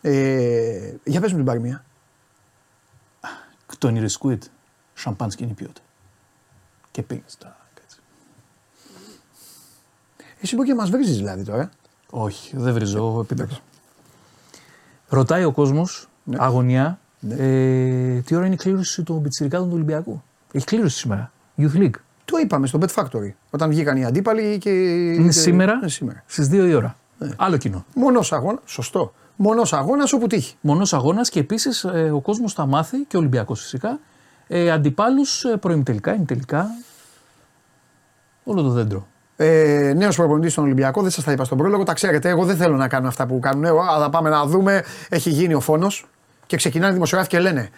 [0.00, 1.84] Ε, για πες μου την παροιμία.
[3.66, 4.42] Кто не рискует,
[4.94, 5.76] шампанский не пьет.
[6.90, 7.22] Και πήγε.
[10.43, 11.69] εσύ μπορεί και μας βρίζεις δηλαδή τώρα.
[12.09, 13.55] Όχι, δεν βρίζω επίπεδο.
[15.07, 16.35] Ρωτάει ο κόσμος, Ναι.
[16.39, 21.31] αγωνιά, ε, τι ώρα είναι η κλήρωση των πιτσιρικάδων του Ολυμπιακού; Έχει κλήρωση σήμερα.
[21.57, 21.95] Youth League.
[22.25, 23.31] Το είπαμε στο Bet Factory.
[23.49, 24.69] Όταν βγήκαν οι αντίπαλοι και.
[24.69, 26.23] Είναι και- σήμερα, Είναι σήμερα.
[26.25, 26.95] στις 2 η ώρα.
[27.17, 27.29] Ναι.
[27.37, 27.85] Άλλο κοινό.
[27.95, 28.59] Μόνο αγώνα.
[28.65, 29.13] Σωστό.
[29.35, 30.55] Μόνο αγώνας όπου τύχει.
[30.61, 33.99] Μονός αγώνας και επίσης ο κόσμος θα μάθει και ο Ολυμπιακός φυσικά
[34.47, 36.67] ε, αντιπάλους ε, προημιτελικά, ημιτελικά.
[38.43, 39.07] Όλο το δέντρο.
[39.35, 42.29] Ε, Νέος προπονητής στον Ολυμπιακό, δεν σας τα είπα στον πρόλογο, τα ξέρετε.
[42.29, 43.63] Εγώ δεν θέλω να κάνω αυτά που κάνουν.
[43.65, 44.83] Εγώ, αλλά πάμε να δούμε.
[45.09, 46.05] Έχει γίνει ο φόνος
[46.45, 47.69] και ξεκινάνε οι δημοσιογράφοι και λένε.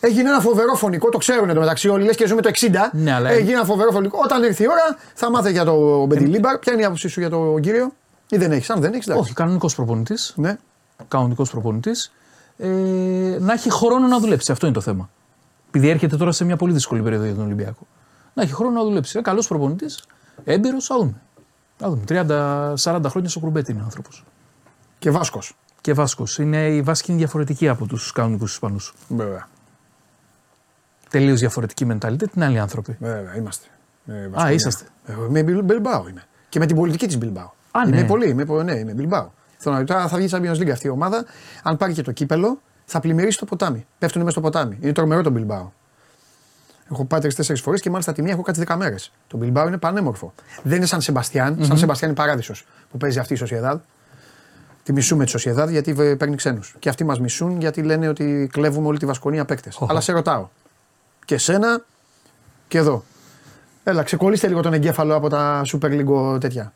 [0.00, 2.90] Έγινε ένα φοβερό φωνικό, το ξέρουν εντωμεταξύ όλοι, λες και ζούμε το 60.
[2.92, 4.18] Ναι, αλλά- Έγινε ένα φοβερό φωνικό.
[4.24, 6.58] Όταν ήρθε η ώρα, θα μάθετε για το Μπεντιλίμπαρ.
[6.58, 7.92] Ποια είναι η άποψή σου για τον κύριο,
[8.28, 8.70] ή δεν έχεις.
[8.70, 10.32] Αν δεν έχεις, Όχι, κανονικός προπονητής.
[10.36, 10.56] Ναι.
[11.08, 12.12] Κανονικός προπονητής.
[12.56, 12.66] Ε,
[13.40, 14.52] να έχει χρόνο να δουλέψει.
[14.52, 15.10] Αυτό είναι το θέμα.
[15.68, 17.86] Επειδή έρχεται τώρα σε μια πολύ δύσκολη περίοδο για τον Ολυμπιακό.
[18.34, 19.12] Να έχει χρόνο να δουλέψει.
[19.16, 20.04] Είναι καλός προπονητής,
[20.44, 21.20] έμπειρος, θα δούμε.
[21.76, 22.02] Θα δούμε.
[22.08, 24.24] 30-40 χρόνια στο κουρμπέτι είναι ο άνθρωπος.
[24.98, 25.56] Και Βάσκος.
[25.80, 26.38] Και Βάσκος.
[26.38, 28.94] Είναι, η Βάσκη είναι διαφορετική από τους κανονικούς Ισπανούς.
[29.08, 29.48] Βέβαια.
[31.10, 32.26] Τελείως διαφορετική mentalité.
[32.26, 32.96] Την άλλοι άνθρωποι.
[33.00, 33.66] Βέβαια, είμαστε.
[34.06, 34.50] Ε, Α, Βασκονία.
[34.54, 34.84] είσαστε.
[35.06, 36.24] Ε, με Μπιλ- Μπιλμπάο είμαι.
[36.48, 37.50] Και με την πολιτική της Μπιλμπάο.
[37.70, 38.06] Α, Είμαι ναι.
[38.06, 39.30] πολύ, είμαι, πο- ναι, είμαι Μπιλμπάο.
[39.58, 41.24] Θέλω να τώρα θα βγει Champions League αυτή η ομάδα.
[41.62, 43.86] Αν πάρει και το κύπελο, θα πλημμυρίσει το ποτάμι.
[43.98, 44.78] Πέφτουν μέσα στο ποτάμι.
[44.80, 45.70] Είναι τρομερό το Μπιλμπάο.
[46.90, 49.12] Έχω πάει τρεις-τέσσερις φορές και μάλιστα τη μία έχω κάτσει 10 μέρες.
[49.26, 50.32] Το Μπιλμπάο είναι πανέμορφο.
[50.62, 51.64] Δεν είναι σαν Σεμπαστιάν.
[51.64, 53.80] Σαν Σεμπαστιάν είναι παράδεισος που παίζει αυτή η Σοσιαδάδ.
[54.82, 56.74] Τη μισούμε τη Σοσιαδάδ γιατί βε- παίρνει ξένους.
[56.78, 59.78] Και αυτοί μας μισούν γιατί λένε ότι κλέβουμε όλη τη Βασκονία παίκτες.
[59.88, 60.48] Αλλά σε ρωτάω.
[61.24, 61.84] Και σένα
[62.68, 63.04] και εδώ.
[63.84, 66.72] Έλα, ξεκολλήστε λίγο τον εγκέφαλο από τα Super League τέτοια.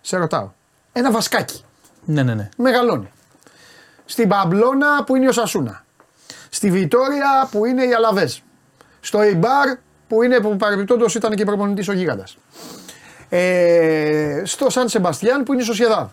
[0.00, 0.50] Σε ρωτάω.
[0.92, 1.64] Ένα βασκάκι.
[2.04, 2.48] Ναι, ναι, ναι.
[2.56, 3.10] Μεγαλώνει.
[4.04, 5.84] Στην Παμπλώνα που είναι ο Σασούνα.
[6.50, 8.38] Στη Βιτόρια που είναι η Αλαβέζ.
[9.00, 9.76] Στο Ιμπάρ
[10.08, 12.36] που είναι που παρεμπιπτόντως ήταν και προπονητής ο Γίγαντας.
[13.28, 16.08] Ε, στο Σαν Σεμπαστιάν που είναι η Σοσιαδάδ.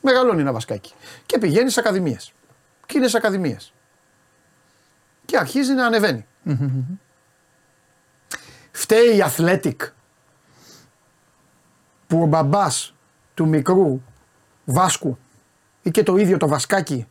[0.00, 0.92] Μεγαλώνει ένα βασκάκι.
[1.26, 2.32] Και πηγαίνει στι ακαδημίες.
[2.86, 3.72] Και είναι στι ακαδημίες.
[5.24, 6.26] Και αρχίζει να ανεβαίνει.
[8.70, 9.76] Φταίει η Athletic
[12.06, 12.94] που ο μπαμπάς
[13.34, 14.00] του μικρού
[14.64, 15.18] Βάσκου
[15.82, 17.06] ή και το ίδιο το Βασκάκι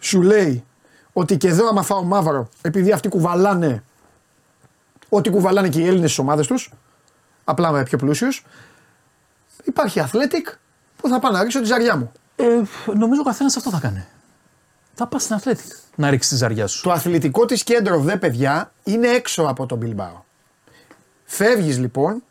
[0.00, 0.64] σου λέει
[1.12, 3.82] ότι και εδώ άμα φάω μαύρο επειδή αυτοί κουβαλάνε
[5.14, 6.72] ό,τι κουβαλάνε και οι Έλληνες στις ομάδες τους
[7.44, 8.44] απλά με πιο πλούσιους
[9.64, 10.54] υπάρχει Athletic
[10.96, 12.12] που θα πάω να ρίξω τη ζαριά μου.
[12.36, 12.44] Ε,
[12.94, 14.06] νομίζω ο καθένας αυτό θα κάνει.
[14.94, 16.82] Θα πας στην Αθλέτικ να ρίξει τη ζαριά σου.
[16.82, 20.22] Το αθλητικό της κέντρο δε παιδιά είναι έξω από τον Μπιλμπάο.
[21.24, 22.22] Φεύγεις λοιπόν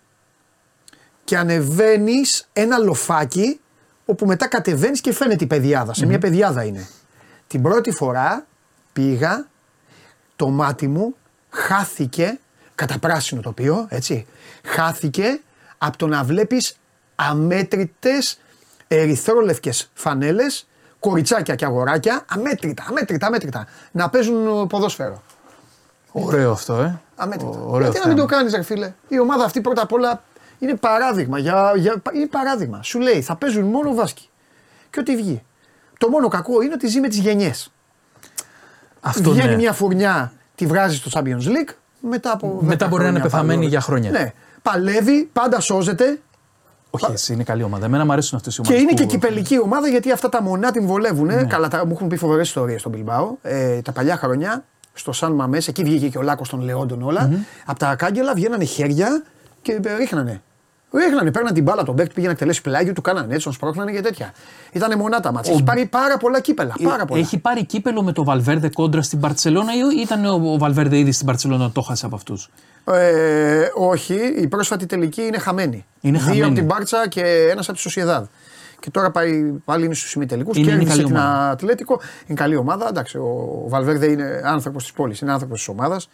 [1.24, 3.60] και ανεβαίνεις ένα λοφάκι
[4.06, 5.94] όπου μετά κατεβαίνεις και φαίνεται η πεδιάδα.
[5.94, 6.88] Σε μια πεδιάδα είναι.
[7.48, 8.46] Την πρώτη φορά
[8.94, 9.48] πήγα,
[10.36, 11.16] το μάτι μου
[11.50, 12.40] χάθηκε,
[12.82, 14.28] κατά πράσινο τοπίο, έτσι,
[14.64, 15.40] χάθηκε
[15.78, 16.78] από το να βλέπεις
[17.16, 18.40] αμέτρητες
[18.88, 20.68] ερυθρόλευκες φανέλες,
[21.00, 25.22] κοριτσάκια και αγοράκια, αμέτρητα, αμέτρητα, αμέτρητα, να παίζουν ποδόσφαιρο.
[26.12, 27.02] Ωραίο αυτό, ε.
[27.16, 27.58] Αμέτρητα.
[27.58, 28.28] Ω, ωραίο Γιατί να μην θέμα.
[28.28, 30.24] το κάνεις, ρε φίλε; Η ομάδα αυτή πρώτα απ' όλα
[30.60, 31.40] είναι παράδειγμα.
[31.40, 32.84] Για, για, είναι παράδειγμα.
[32.84, 34.30] Σου λέει θα παίζουν μόνο βάσκοι.
[34.90, 35.44] Και ό,τι βγει.
[35.98, 37.72] Το μόνο κακό είναι ότι ζει με τις γενιές.
[39.00, 39.56] Αυτό Βγαίνει ναι.
[39.56, 41.74] μια φουρνιά, τη βγάζει στο Champions League.
[42.02, 42.60] Μετά από.
[42.62, 43.70] Μετά 10 μπορεί να είναι χρόνια πεθαμένη πάλι.
[43.70, 44.12] για χρόνια.
[44.12, 44.34] Ναι.
[44.62, 46.20] Παλεύει, πάντα σώζεται
[46.90, 47.86] Όχι, εσύ είναι καλή ομάδα.
[47.86, 48.92] Εμένα μου αρέσουν αυτές οι και ομάδες.
[48.92, 51.26] είναι και κυπελική ομάδα γιατί αυτά τα μονά την βολεύουν.
[51.26, 51.44] Ναι.
[51.44, 53.36] Καλά, τα, μου έχουν πει φοβερές ιστορίες στον Μπιλμπάο.
[53.42, 57.44] Ε, τα παλιά χρόνια στο Σαν Μαμές, εκεί βγήκε και ο Λάκος των Λεόντων όλα.
[57.66, 59.24] Από τα κάγκελα βγαίνανε χέρια
[59.62, 60.42] και ε, ρίχνανε.
[60.94, 63.92] Ρίχνανε, παίρναν την μπάλα τον παίκτη, πήγαινε να εκτελέσει πλάγιο, του κάνανε έτσι, τον σπρώχνανε
[63.92, 64.34] και τέτοια.
[64.72, 65.54] Ήταν μονά τα μάτια.
[65.54, 66.76] Έχει πάρει πάρα πολλά κύπελα.
[66.84, 67.22] Πάρα πολλά.
[67.22, 71.12] Έχει πάρει κύπελο με το Βαλβέρδε κόντρα στην Παρσελώνα ή ήταν ο, ο Βαλβέρδε ήδη
[71.12, 72.50] στην Παρσελώνα το χάσε από αυτούς;
[72.86, 75.86] Ε, όχι, η πρόσφατη τελική είναι χαμένη.
[76.02, 76.44] Είναι Δύο χαμένη.
[76.44, 78.26] από την Μπάρτσα και ένας από τη Σοσιαδάδ.
[78.80, 80.52] Και τώρα πάει, πάλι είναι στους ημιτελικού.
[80.56, 81.50] Είναι- είναι Κέρδισε καλή την ομάδα.
[81.50, 82.00] Ατλέτικο.
[82.28, 82.88] Είναι καλή ομάδα.
[82.88, 86.10] Εντάξει, ο Βαλβέρδε είναι άνθρωπος της πόλης, είναι άνθρωπος της ομάδας.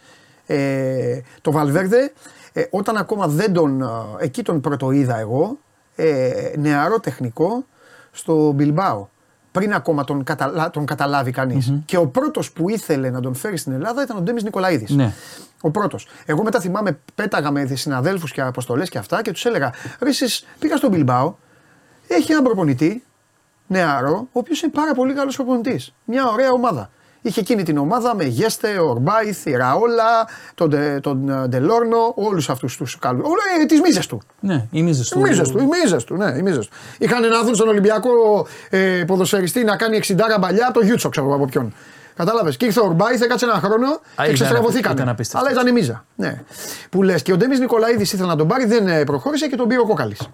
[0.46, 2.12] Ε, το Βαλβέρδε,
[2.52, 3.82] ε, όταν ακόμα δεν τον.
[3.82, 3.86] ε,
[4.18, 5.58] εκεί τον πρωτοείδα εγώ,
[5.96, 7.64] ε, νεαρό τεχνικό
[8.10, 9.06] στο Μπιλμπάο.
[9.52, 11.72] Πριν ακόμα τον, καταλα, τον καταλάβει κανείς.
[11.84, 14.90] Και ο πρώτος που ήθελε να τον φέρει στην Ελλάδα ήταν ο Ντέμις Νικολαίδης.
[14.90, 15.12] Ναι.
[15.60, 16.06] Ο πρώτος.
[16.26, 20.46] Εγώ μετά θυμάμαι, πέταγα με συναδέλφους και αποστολές και αυτά και τους έλεγα: Ρε, εσείς
[20.58, 21.34] πήγα στον Μπιλμπάο,
[22.08, 23.04] έχει έναν προπονητή,
[23.66, 25.94] νεαρό, ο οποίος είναι πάρα πολύ καλός προπονητής.
[26.04, 26.90] Μια ωραία ομάδα.
[27.28, 32.48] Είχε εκείνη την ομάδα με Γέστε, Ορμπάιθ, η Ραόλα, τον, Ντε- τον ε, Ντελόρνο, όλους
[32.50, 33.24] αυτούς τους καλούς.
[33.24, 34.20] Όλα τις μίζες του.
[34.40, 35.20] Ναι, οι μίζες Οι του.
[35.20, 36.72] μίζες του, οι μίζες του, ναι, οι μίζες του.
[36.98, 38.10] Είχαν να δουν στον Ολυμπιακό
[38.70, 41.74] ε, ποδοσφαιριστή να κάνει 60 μπαλιά από το Γιούτσο, ξέρω εγώ από ποιον.
[42.16, 42.56] Κατάλαβες.
[42.56, 44.92] Και ήρθε ο Ορμπάιθ, έκατσε ένα χρόνο και ήταν ξεστραβωθήκαν.
[44.92, 45.46] ήταν απίστευτο.
[45.46, 46.04] Αλλά ήταν η μίζα.
[46.16, 46.42] Ναι.
[46.90, 49.68] Που λες και ο Ντέμις Νικολαίδης ήθελε να τον πάρει, δεν ε, προχώρησε και τον
[49.68, 50.28] πήρε ο Κόκαλης.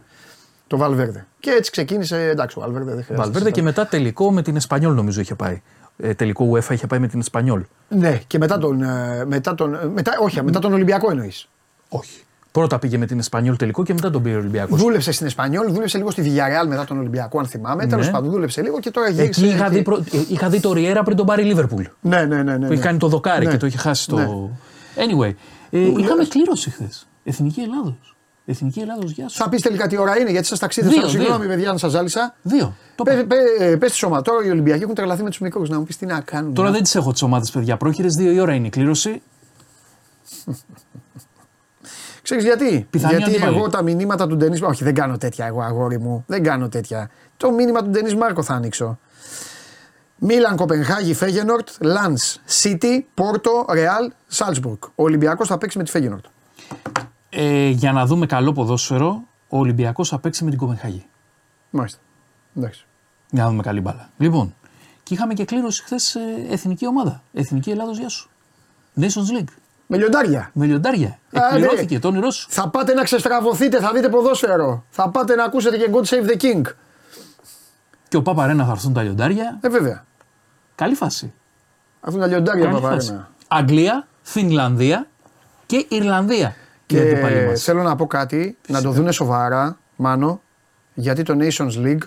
[0.67, 1.27] Το Βαλβέρδε.
[1.41, 2.29] Και έτσι ξεκίνησε.
[2.29, 3.23] Εντάξει, ο Βαλβέρδε δεν χρειάζεται.
[3.29, 5.63] Βαλβέρδε και μετά τελικό με την Εσπανιόλ νομίζω είχε πάει.
[5.97, 7.63] Ε, τελικό UEFA είχε πάει με την Εσπανιόλ.
[7.89, 8.83] Ναι, και μετά τον.
[8.83, 11.49] ε, Μετά τον ε, μετά, όχι, μετά τον Ολυμπιακό εννοείς.
[11.89, 12.21] Όχι.
[12.53, 14.81] Πρώτα πήγε με την Εσπανιόλ τελικό και μετά τον πήρε ο Ολυμπιακός.
[14.81, 17.85] Δούλεψε στην Εσπανιόλ, δούλεψε λίγο στη Villarreal μετά τον Ολυμπιακό, αν θυμάμαι.
[17.85, 17.91] Ναι.
[17.91, 19.41] Τέλος πάντων, δούλεψε λίγο και τώρα γύρισε.
[19.45, 19.75] Εκεί είχα εκεί.
[19.75, 21.85] δει, προ- ε, είχα δει το Ριέρα πριν τον πάρει η Λίβερπουλ.
[22.01, 22.43] Ναι, ναι, ναι.
[22.43, 22.73] ναι, Που ναι.
[22.75, 23.51] είχε κάνει το δοκάρι Ναι.
[23.51, 24.17] και το είχε χάσει το.
[24.17, 24.27] Ναι.
[24.97, 25.33] Anyway.
[25.71, 27.07] Ε, είχαμε κλήρωση χθες.
[27.25, 28.14] Εθνική Ελλάδος.
[28.47, 29.37] Εθνική Ελλάδος, γεια σου.
[29.37, 30.89] Θα πεις τελικά τι ώρα είναι, γιατί σας ταξίδι.
[30.89, 31.49] Δύο, Σα συγγνώμη, δύο.
[31.49, 32.35] παιδιά, αν σας ζάλισα.
[32.43, 32.75] Δύο.
[32.95, 33.37] Το Πες είπα.
[33.79, 34.23] πες τη σώμα.
[34.23, 35.63] Τώρα οι Ολυμπιακοί έχουν τρελαθεί με τους μικρού.
[35.67, 36.55] Να μου πεις τι να κάνουν.
[36.55, 37.77] Τώρα να- δεν τις έχω τις ομάδες, παιδιά.
[37.77, 39.23] Πρόχειρες, δύο η ώρα είναι η κλήρωση.
[42.23, 43.57] Ξέρεις γιατί; Πιθανή γιατί αντίπαλη.
[43.57, 44.59] εγώ τα μηνύματα του Ντενή.
[44.63, 46.25] Όχι, δεν κάνω τέτοια εγώ, αγόρι μου.
[46.27, 47.11] Δεν κάνω τέτοια.
[47.37, 48.99] Το μήνυμα του Ντενή Μάρκο θα ανοίξω.
[50.19, 54.79] Μίλαν, Κοπενχάγη, Φέγενορτ, Λαντ, Σίτι, Πόρτο, Ρεάλ, Σάλτσμπουργκ.
[54.95, 56.25] Ο Ολυμπιακός θα παίξει με τη Φέγενορτ.
[57.37, 61.07] Ε, για να δούμε καλό ποδόσφαιρο, ο Ολυμπιακός θα παίξει με την Κοπενχάγη.
[61.71, 61.99] Μάλιστα.
[62.57, 62.87] Εντάξει.
[63.31, 64.11] Για να δούμε καλή μπάλα.
[64.19, 64.55] Λοιπόν,
[65.03, 66.17] και είχαμε και κλήρωση χθες
[66.51, 67.23] εθνική ομάδα.
[67.33, 68.31] Εθνική Ελλάδος, γεια σου.
[69.01, 69.53] Nations League.
[69.87, 70.51] Με λιοντάρια.
[70.53, 71.19] Με λιοντάρια.
[71.33, 71.47] Άντε.
[71.47, 72.47] Εκπληρώθηκε το όνειρό σου.
[72.51, 74.85] Θα πάτε να ξεστραβωθείτε, θα δείτε ποδόσφαιρο.
[74.91, 76.63] Θα πάτε να ακούσετε και God Save the King.
[78.09, 79.59] Και ο Παπαρένα θα έρθουν τα λιοντάρια.
[79.61, 80.05] Ε, βέβαια.
[80.75, 81.33] Καλή φάση.
[82.01, 83.01] Αυτούν τα λιοντάρια Καλή παπαρένα.
[83.01, 83.25] φάση.
[83.49, 85.07] Αγγλία, Φινλανδία
[85.67, 86.57] και Ιρλανδία.
[86.87, 87.63] Και οι αντίπαλοι μας.
[87.63, 90.41] θέλω να πω κάτι, να το δούνε σοβαρά, Μάνο,
[90.95, 91.99] γιατί το Nations League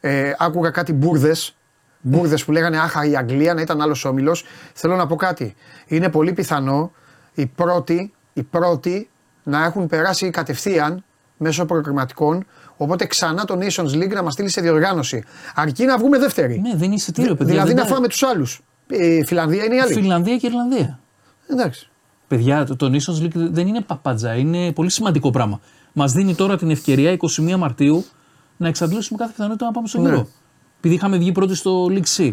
[0.00, 1.54] ε, άκουγα κάτι μπουρδες.
[2.02, 4.44] Μπουρδες που λέγανε Άχα η Αγγλία να ήταν άλλος όμιλος.
[4.74, 5.54] Θέλω να πω κάτι.
[5.86, 6.92] Είναι πολύ πιθανό
[7.34, 9.10] οι πρώτοι, οι πρώτοι
[9.42, 11.04] να έχουν περάσει κατευθείαν
[11.36, 12.46] μέσω προκριματικών.
[12.76, 15.24] Οπότε ξανά το Nations League να μας στείλει σε διοργάνωση.
[15.54, 16.60] Αρκεί να βγούμε δεύτεροι.
[16.60, 17.52] Ναι, δεν είναι εισιτήριο, παιδιά.
[17.52, 18.60] δηλαδή δεν να τα- φάμε τους άλλους.
[18.86, 19.92] Η Φιλανδία είναι η άλλη.
[19.92, 20.98] Φιλανδία και Ιρλανδία.
[21.50, 21.89] Εντάξει.
[22.30, 25.60] Παιδιά, το, το Nations League δεν είναι παπάντζα, είναι πολύ σημαντικό πράγμα.
[25.92, 28.04] Μας δίνει τώρα την ευκαιρία 21 Μαρτίου
[28.56, 30.08] να εξαντλήσουμε κάθε πιθανότητα να πάμε στο Ναι.
[30.08, 30.28] γύρο.
[30.78, 32.32] Επειδή είχαμε βγει πρώτοι στο League C.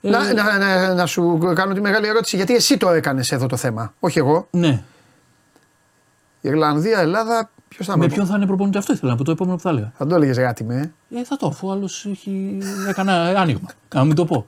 [0.00, 3.46] Ε, Να, να, να, να σου κάνω τη μεγάλη ερώτηση, γιατί εσύ το έκανες εδώ
[3.46, 4.82] το θέμα, όχι εγώ; Ναι.
[6.40, 9.30] Ιρλανδία, Ελλάδα, ποιος θα Με με ποιον θα είναι προπονητή, αυτό ήθελα να πω το
[9.30, 9.92] επόμενο που θα έλεγα.
[9.96, 10.92] Θα το έλεγες γάτι με.
[11.10, 11.18] ε.
[11.18, 12.58] Ε, θα το, αφού άλλος έχει...
[12.88, 13.68] έκανα άνοιγμα.
[13.94, 14.46] Να μην το πω.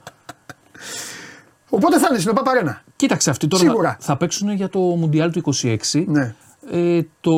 [1.69, 2.83] Οπότε θα είναι στην ΟΠΑΠΑΡΕΝΑ.
[2.97, 3.97] Κοίταξε, αυτοί τώρα Σίγουρα.
[4.01, 5.77] θα παίξουν για το Μουντιάλ του 26.
[6.07, 6.35] Ναι.
[6.71, 7.33] Ε, το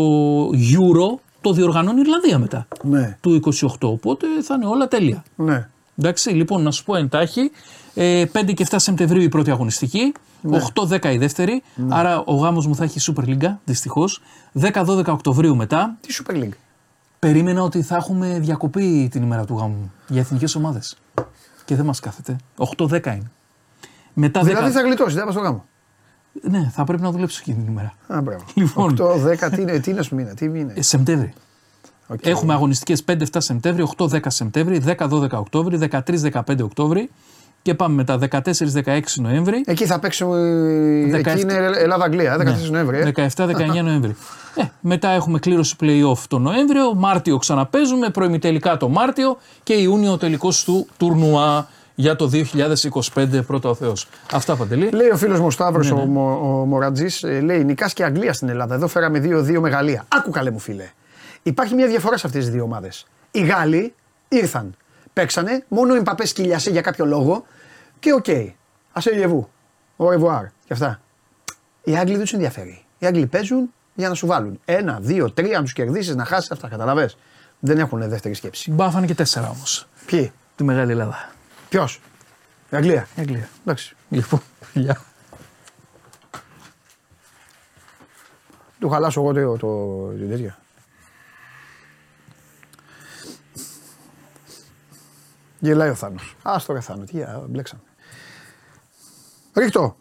[0.48, 2.66] Euro το διοργανώνει η Ιρλανδία μετά.
[2.82, 3.16] Ναι.
[3.20, 3.68] Του 28.
[3.80, 5.24] Οπότε θα είναι όλα τέλεια.
[5.36, 5.68] Ναι.
[5.98, 7.50] Εντάξει, λοιπόν, να σου πω εντάχει.
[7.94, 10.12] Ε, 5 και 7 Σεπτεμβρίου η πρώτη αγωνιστική.
[10.42, 10.58] Ναι.
[10.74, 11.62] 8-10 η δεύτερη.
[11.88, 14.22] Άρα ο γάμος μου θα έχει Super League, δυστυχώς.
[14.60, 15.96] 10-12 Οκτωβρίου μετά.
[16.00, 16.54] Τι Super League;
[17.18, 20.96] Περίμενα ότι θα έχουμε διακοπή την ημέρα του γάμου μου για εθνικές ομάδες.
[21.64, 22.36] Και δεν μας κάθεται.
[22.76, 23.30] 8-10 είναι.
[24.14, 24.44] Μετά 10.
[24.44, 25.64] Δηλαδή θα γλιτώσει, δεν θα πας στο γάμο.
[26.42, 27.92] Ναι, θα πρέπει να δουλέψω εκείνη την ημέρα.
[28.06, 28.44] Α, μπράβο.
[28.54, 28.96] Λοιπόν.
[28.98, 30.72] 8, 10, τι είναι, τι είναι, μήνα, τι είναι.
[30.76, 31.32] Ε, Σεπτέμβρη.
[32.06, 32.26] Οκ.
[32.26, 37.10] Έχουμε αγωνιστικές 5-7 Σεπτέμβρη, 8-10 Σεπτέμβρη, 10-12 Οκτώβρη, 13-15 Οκτώβρη
[37.62, 38.18] και πάμε μετά
[38.84, 39.62] 14-16 Νοέμβρη.
[39.66, 40.34] Εκεί θα παίξω.
[40.36, 41.26] ε, 17.
[41.26, 42.68] Εκεί είναι Ελλάδα-Αγγλία, 14 Ναι.
[42.70, 42.98] Νοέμβρη.
[43.16, 43.26] ε.
[43.36, 44.16] 17-19 Νοέμβρη.
[44.54, 50.16] Ε, μετά έχουμε κλήρωση play-off το Νοέμβριο, Μάρτιο ξαναπέζουμε, προημιτελικά το Μάρτιο και Ιούνιο ο
[50.16, 52.30] τελικός του τουρνουά για το
[53.14, 54.08] 2025 πρώτα ο Θεός.
[54.32, 54.88] Αυτά παντελή.
[54.90, 58.32] Λέει ο φίλος μου ο Σταύρος, Ναι, ο, Μο- ο Μορατζή, λέει Νικάς και Αγγλία
[58.32, 58.74] στην Ελλάδα.
[58.74, 60.04] Εδώ φέραμε 2-2 μεγαλεία.
[60.08, 60.88] Άκου καλέ μου φίλε.
[61.42, 63.06] Υπάρχει μια διαφορά σε αυτές τις δύο ομάδες.
[63.30, 63.94] Οι Γάλλοι
[64.28, 64.74] ήρθαν,
[65.12, 67.44] παίξανε, μόνο η Μπαπέ σκυλιασέ για κάποιο λόγο
[67.98, 68.24] και οκ.
[68.28, 68.52] Okay.
[68.92, 69.48] Ασέ γεβού.
[69.96, 71.00] Ο ρεβουάρ και αυτά.
[71.84, 72.84] Οι Άγγλοι δεν τους ενδιαφέρει.
[72.98, 74.60] Οι Άγγλοι παίζουν για να σου βάλουν.
[74.64, 76.68] Ένα, δύο, τρία, να τους κερδίσεις, να χάσεις αυτά.
[76.68, 77.10] Καταλαβέ.
[77.60, 78.70] Δεν έχουν δεύτερη σκέψη.
[78.70, 79.86] Μπάφανε και τέσσερα όμως.
[80.06, 81.30] Ποιοι, Τη Μεγάλη Ελλάδα.
[81.70, 82.00] Ποιος,
[82.70, 83.08] η Αγγλία.
[83.16, 83.48] Η Αγγλία.
[83.60, 83.96] Εντάξει.
[84.08, 84.42] Λοιπόν,
[84.72, 85.02] γεια.
[88.78, 90.58] Του χαλάσω εγώ το, το, την τέτοια.
[95.58, 96.36] Γελάει ο Θάνος.
[96.42, 97.82] Άστο ρε Θάνο, τι α, μπλέξαμε.
[99.54, 99.96] Ρίχτω.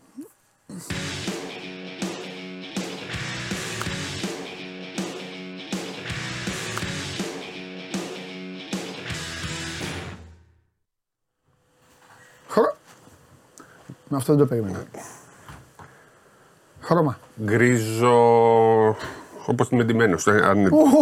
[14.10, 14.84] Με αυτό δεν το περίμενα.
[16.82, 17.18] Χρώμα.
[17.43, 18.18] Γκρίζο.
[19.45, 20.18] Όπως είμαι ντυμένο.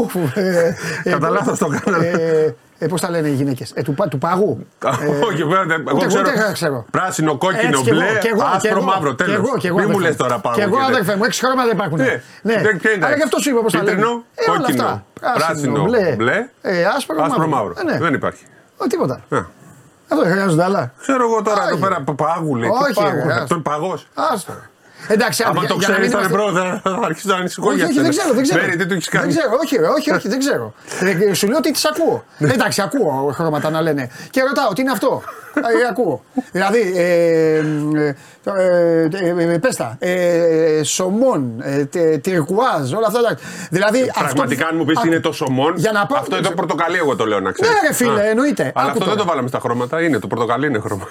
[0.01, 2.05] Ουφ, ε, ε, Κατά λάθος το κάναμε.
[2.07, 4.65] Ε, ε, Πώς τα λένε οι γυναίκες, ε, του, πα- του πάγου;
[5.31, 6.23] Όχι, βέβαια, δεν- εγώ ούτε εγώ ξέρω.
[6.43, 6.85] δεν ξέρω.
[6.91, 9.09] Πράσινο, κόκκινο, Έτσι κι εγώ, μπλε, κι εγώ, κι άσπρο, εγώ, μαύρο.
[9.09, 9.35] κι Τέλος.
[9.35, 10.55] εγώ, κι εγώ, Μην μου αδερφέ λες τώρα πάνω.
[10.55, 11.97] Κι εγώ, αδερφέ μου, έξι χρώματα δεν υπάρχουν.
[11.97, 12.21] Ναι.
[12.41, 13.95] Δεν- ποια είναι; Τα Αλλά γι' αυτό σου είπα πώς τα λένε.
[13.95, 15.05] Κίτρινο, Ε, όλα κόκκινο, αυτά.
[15.37, 17.73] πράσινο, μπλε, μπλε, ε, άσπρο, Άσπρο, μαύρο.
[17.77, 17.97] Ε, ναι.
[17.97, 18.43] Δεν υπάρχει.
[18.77, 19.21] Ω, τίποτα.
[20.09, 20.15] Α.
[20.15, 20.91] Αυτό δεν χρειάζονται άλλα.
[20.99, 21.67] Ξέρω εγώ τώρα Όχι.
[21.73, 22.69] εδώ πέρα πάγου λέει.
[22.69, 24.07] Όχι, Τι πάγου, ρε, Αυτό είναι παγός.
[24.13, 24.53] Άστο.
[25.07, 26.81] Εντάξει, Άμα για- το για να ξέρεις, μην θα είμαστε- είναι πρώτα.
[26.99, 28.07] Θα αρχίσει να ανησυχώ Όχι, για όχι, σένα.
[28.07, 28.61] δεν ξέρω, δεν ξέρω.
[28.61, 29.25] Μέρη, τι του έχεις κάνει.
[29.31, 30.73] Δεν ξέρω, όχι, ρε, όχι, όχι, δεν ξέρω.
[31.29, 32.23] Ε, Σου λέω ότι τις ακούω.
[32.39, 34.09] Εντάξει, ακούω χρώματα να λένε.
[34.29, 35.21] Και ρωτάω, τι είναι αυτό;
[35.55, 36.23] Ε, ακούω.
[36.51, 43.07] Δηλαδή, ε, ε, το, ε, ε, ε, πες τα, ε, σομόν, ε, τε- τυρκουάζ, όλα
[43.07, 43.21] αυτά.
[43.21, 43.37] τα-
[43.69, 46.47] Δηλαδή, αυτό- Πραγματικά, αν μου πεις Α, είναι το σομόν, Για να πάω- αυτό είναι
[46.47, 47.73] το πορτοκαλί, εγώ το λέω να ξέρεις.
[47.81, 48.61] Ναι, ρε φίλε, εννοείται.
[48.63, 49.19] Αλλά Άκου αυτό δεν τώρα.
[49.19, 50.01] το βάλαμε στα χρώματα.
[50.01, 51.07] Είναι το πορτοκαλί, είναι χρώμα.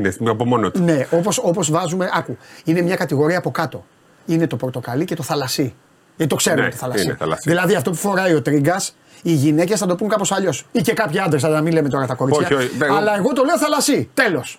[0.00, 0.82] Ναι, είναι από μόνο του.
[0.82, 3.84] Ναι, όπως, όπως βάζουμε, άκου, είναι μια κατηγορία από κάτω.
[4.26, 5.74] Είναι το πορτοκαλί και το θαλασσί.
[6.16, 7.04] Γιατί το ξέρουμε Ναι, το θαλασσί.
[7.04, 7.42] είναι θαλασσί.
[7.48, 10.66] Δηλαδή αυτό που φοράει ο τρίγκας, οι γυναίκες θα το πούν κάπως αλλιώς.
[10.72, 12.46] Ή και κάποιοι άντρες, θα τα μην λέμε τώρα τα κορίτσια.
[12.46, 14.10] Όχι, όχι, εγώ- Αλλά εγώ το λέω θαλασσί.
[14.14, 14.58] Τέλος.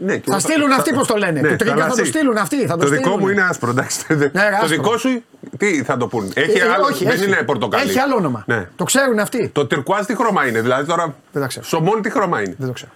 [0.00, 2.00] Ναι, και Θα εγώ στείλουν αυτοί πώς το λένε; Ναι, το τρίγκα θα θαλασσί.
[2.00, 2.66] το στείλουν αυτοί.
[2.66, 3.18] Θα το, Το δικό στείλουν.
[3.20, 4.06] μου είναι άσπρο, εντάξει.
[4.06, 4.14] το
[4.52, 4.66] άσπρο.
[4.68, 5.22] δικό σου,
[5.56, 7.24] τι θα το πούν; Έχει Ε, ε, άλλο, όχι, δεν έχει.
[7.24, 7.88] είναι πορτοκαλί.
[7.90, 8.42] Έχει άλλο όνομα.
[8.46, 8.68] Ναι.
[8.76, 9.48] Το ξέρουν αυτοί.
[9.48, 11.14] Το τυρκουάζ τι χρώμα είναι, δηλαδή τώρα.
[11.32, 11.64] Δεν τα ξέρω.
[11.64, 12.54] Σομόν τι χρώμα είναι.
[12.58, 12.90] Δεν το ξέρω.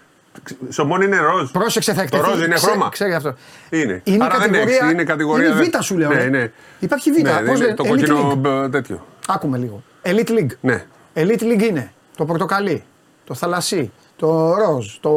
[0.71, 1.51] Σομόν είναι ροζ.
[1.51, 2.31] Πρόσεξε, θα Το εκτεθεί.
[2.35, 2.89] ροζ είναι Ξέ- χρώμα.
[2.89, 3.35] Ξέρει αυτό.
[3.71, 4.01] Είναι.
[4.05, 5.47] Είναι Άρα δεν κατηγορία, έχει, είναι κατηγορία.
[5.47, 6.09] Είναι δεν- β' σου λέω.
[6.09, 6.29] Ναι, ρε.
[6.29, 6.51] ναι.
[6.79, 7.17] Υπάρχει β.
[7.23, 8.37] Ναι, Πώς είναι λένε, το Elite κόκκινο League.
[8.39, 9.07] μπ, τέτοιο.
[9.29, 9.83] Άκουμε λίγο.
[10.03, 10.51] Elite League.
[10.61, 10.85] Ναι.
[11.15, 12.83] Elite League είναι το πορτοκαλί,
[13.25, 15.11] το θαλασσί, το ροζ, το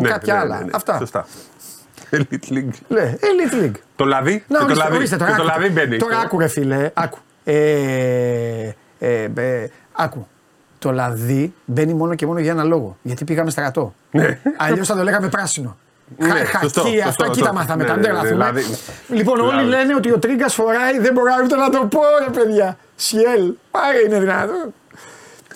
[0.00, 0.58] Ναι, κάποια ναι, άλλα.
[0.58, 0.70] ναι, ναι.
[0.74, 0.98] Αυτά.
[0.98, 1.26] Σωστά.
[2.10, 2.74] Elite League.
[2.88, 3.74] Ναι, Elite League.
[3.96, 4.44] Το λαδί.
[4.48, 4.96] Να και το ορίστε, λαδί.
[4.96, 5.30] ορίστε τώρα.
[5.30, 5.96] και το άκου, λαδί μπαίνει.
[5.96, 7.18] Τώρα άκου ρε φίλε, άκου.
[7.44, 10.26] Ε, ε, ε, άκου.
[10.80, 12.96] Το λαδί μπαίνει μόνο και μόνο για ένα λόγο.
[13.02, 13.94] Γιατί πήγαμε στρατό.
[14.10, 14.38] Ναι.
[14.56, 15.76] Αλλιώς θα το λέγαμε πράσινο.
[16.16, 17.44] Ναι, Χα- σωστό, Χακί, σωστό, αυτά εκεί σωστό.
[17.44, 17.82] τα μάθαμε.
[17.82, 18.30] Ναι, τα ναι, δεν ναι, λάθουμε.
[18.52, 18.78] δηλαδή-
[19.08, 19.68] Λοιπόν, όλοι Δηλαδή.
[19.68, 22.76] λένε ότι ο Τρίγκας φοράει, δεν μπορώ ούτε να το πω, ρε παιδιά.
[22.96, 24.52] Σιέλ, πάρε είναι δυνατό.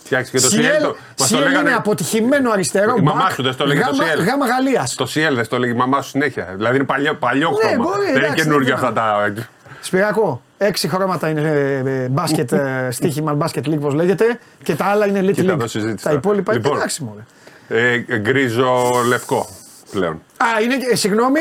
[0.05, 0.83] Φτιάξει και το Σιέλ, Σιέλ.
[0.83, 1.75] το- Μας το Σιέλ είναι λέγανε.
[1.75, 2.95] αποτυχημένο αριστερό.
[2.99, 4.25] Η μαμά μπακ, σου δεν στο λέγε το γάμα- Σιέλ.
[4.29, 4.95] Γάμα Γαλλίας.
[4.95, 6.53] Το Σιέλ δεν το λέγει η μαμά σου συνέχεια.
[6.57, 7.85] Δηλαδή είναι παλιό, παλιό Ναι, χρώμα.
[7.85, 9.35] μπορεί, δεν είναι εντάξει, καινούργια δεν αυτά τα.
[9.81, 14.85] Σπυρακό, Έξι χρώματα είναι ε, ε, μπάσκετ, ε, στοίχημα μπάσκετ league, όπως λέγεται, και τα
[14.85, 15.57] άλλα είναι elite Κοίτα, league.
[15.57, 16.16] εδώ συζήτηση Τα τώρα.
[16.16, 16.77] υπόλοιπα είναι Λοιπόν.
[16.78, 17.20] εντάξει μωρέ.
[17.69, 19.49] Ε, γκρίζο λευκό
[19.91, 20.12] πλέον.
[20.36, 21.41] Α, είναι, ε, συγγνώμη,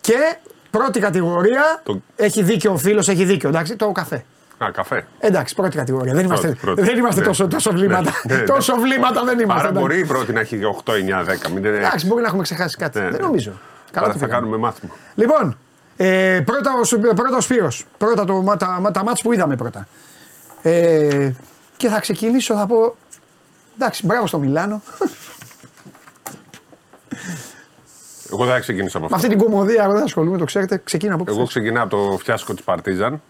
[0.00, 0.14] και
[0.70, 4.24] πρώτη κατηγορία, Το- έχει δίκιο ο φίλος, έχει δίκιο, εντάξει, το καφέ.
[4.64, 5.06] Α, καφέ.
[5.18, 6.14] Εντάξει, πρώτη κατηγορία.
[6.14, 6.82] Δεν είμαστε, πρώτη.
[6.82, 7.26] δεν είμαστε Ναι.
[7.26, 8.12] τόσο, τόσο βλήματα.
[8.28, 9.60] Ναι, ναι, τόσο βλήματα δεν είμαστε.
[9.60, 9.86] Άρα εντάξει.
[9.86, 11.48] μπορεί η πρώτη να έχει 8, 9, 10.
[11.48, 11.76] Μην είναι...
[11.76, 12.98] Εντάξει, μπορεί να έχουμε ξεχάσει κάτι.
[12.98, 13.26] Ναι, δεν ναι.
[13.26, 13.50] νομίζω.
[13.92, 14.32] Καλά Άρα το θα πήγαμε.
[14.44, 14.92] κάνουμε μάθημα.
[15.14, 15.58] Λοιπόν,
[16.02, 17.86] ε, πρώτα, ο, Σου- πρώτα ο Σπύρος.
[17.98, 19.88] Πρώτα το, μα- τα, μα- τα μάτς που είδαμε πρώτα.
[20.62, 21.30] Ε,
[21.76, 22.96] και θα ξεκινήσω, θα πω,
[23.76, 24.82] εντάξει, μπράβο στο Μιλάνο.
[28.32, 29.26] Εγώ δεν θα ξεκινήσω από Με αυτό.
[29.26, 30.80] αυτή την κομμωδία εγώ δεν ασχολούμαι, το ξέρετε.
[30.84, 31.48] Ξεκίνα από πού Εγώ θες.
[31.48, 33.22] ξεκινάω από το φιάσκο της Παρτίζαν.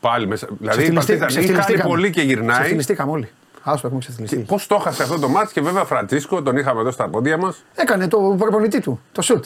[0.00, 0.46] Πάλι μέσα.
[0.58, 1.94] Δηλαδή η Ξεφτυλιστεί- Παρτίζαν ή χάνει ξεφτυλιστήκαμε.
[1.94, 2.56] πολύ και γυρνάει.
[2.58, 3.28] Ξεφτυλιστήκαμε όλοι.
[3.62, 4.36] Άστο, έχουμε ξεφτυλιστεί.
[4.36, 7.64] Πώς το έχασε αυτό το μάτι και βέβαια Φραντζίσκο, τον είχαμε εδώ στα πόδια μας.
[7.74, 9.44] Έκανε το προπονητή του, το σουτ.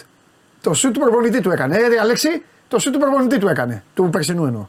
[0.64, 1.76] Το σουτ του προπονητή του έκανε.
[1.76, 3.84] Ε, ρε, Αλέξη, το σουτ του προπονητή του έκανε.
[3.94, 4.66] Του περσινού εννοώ.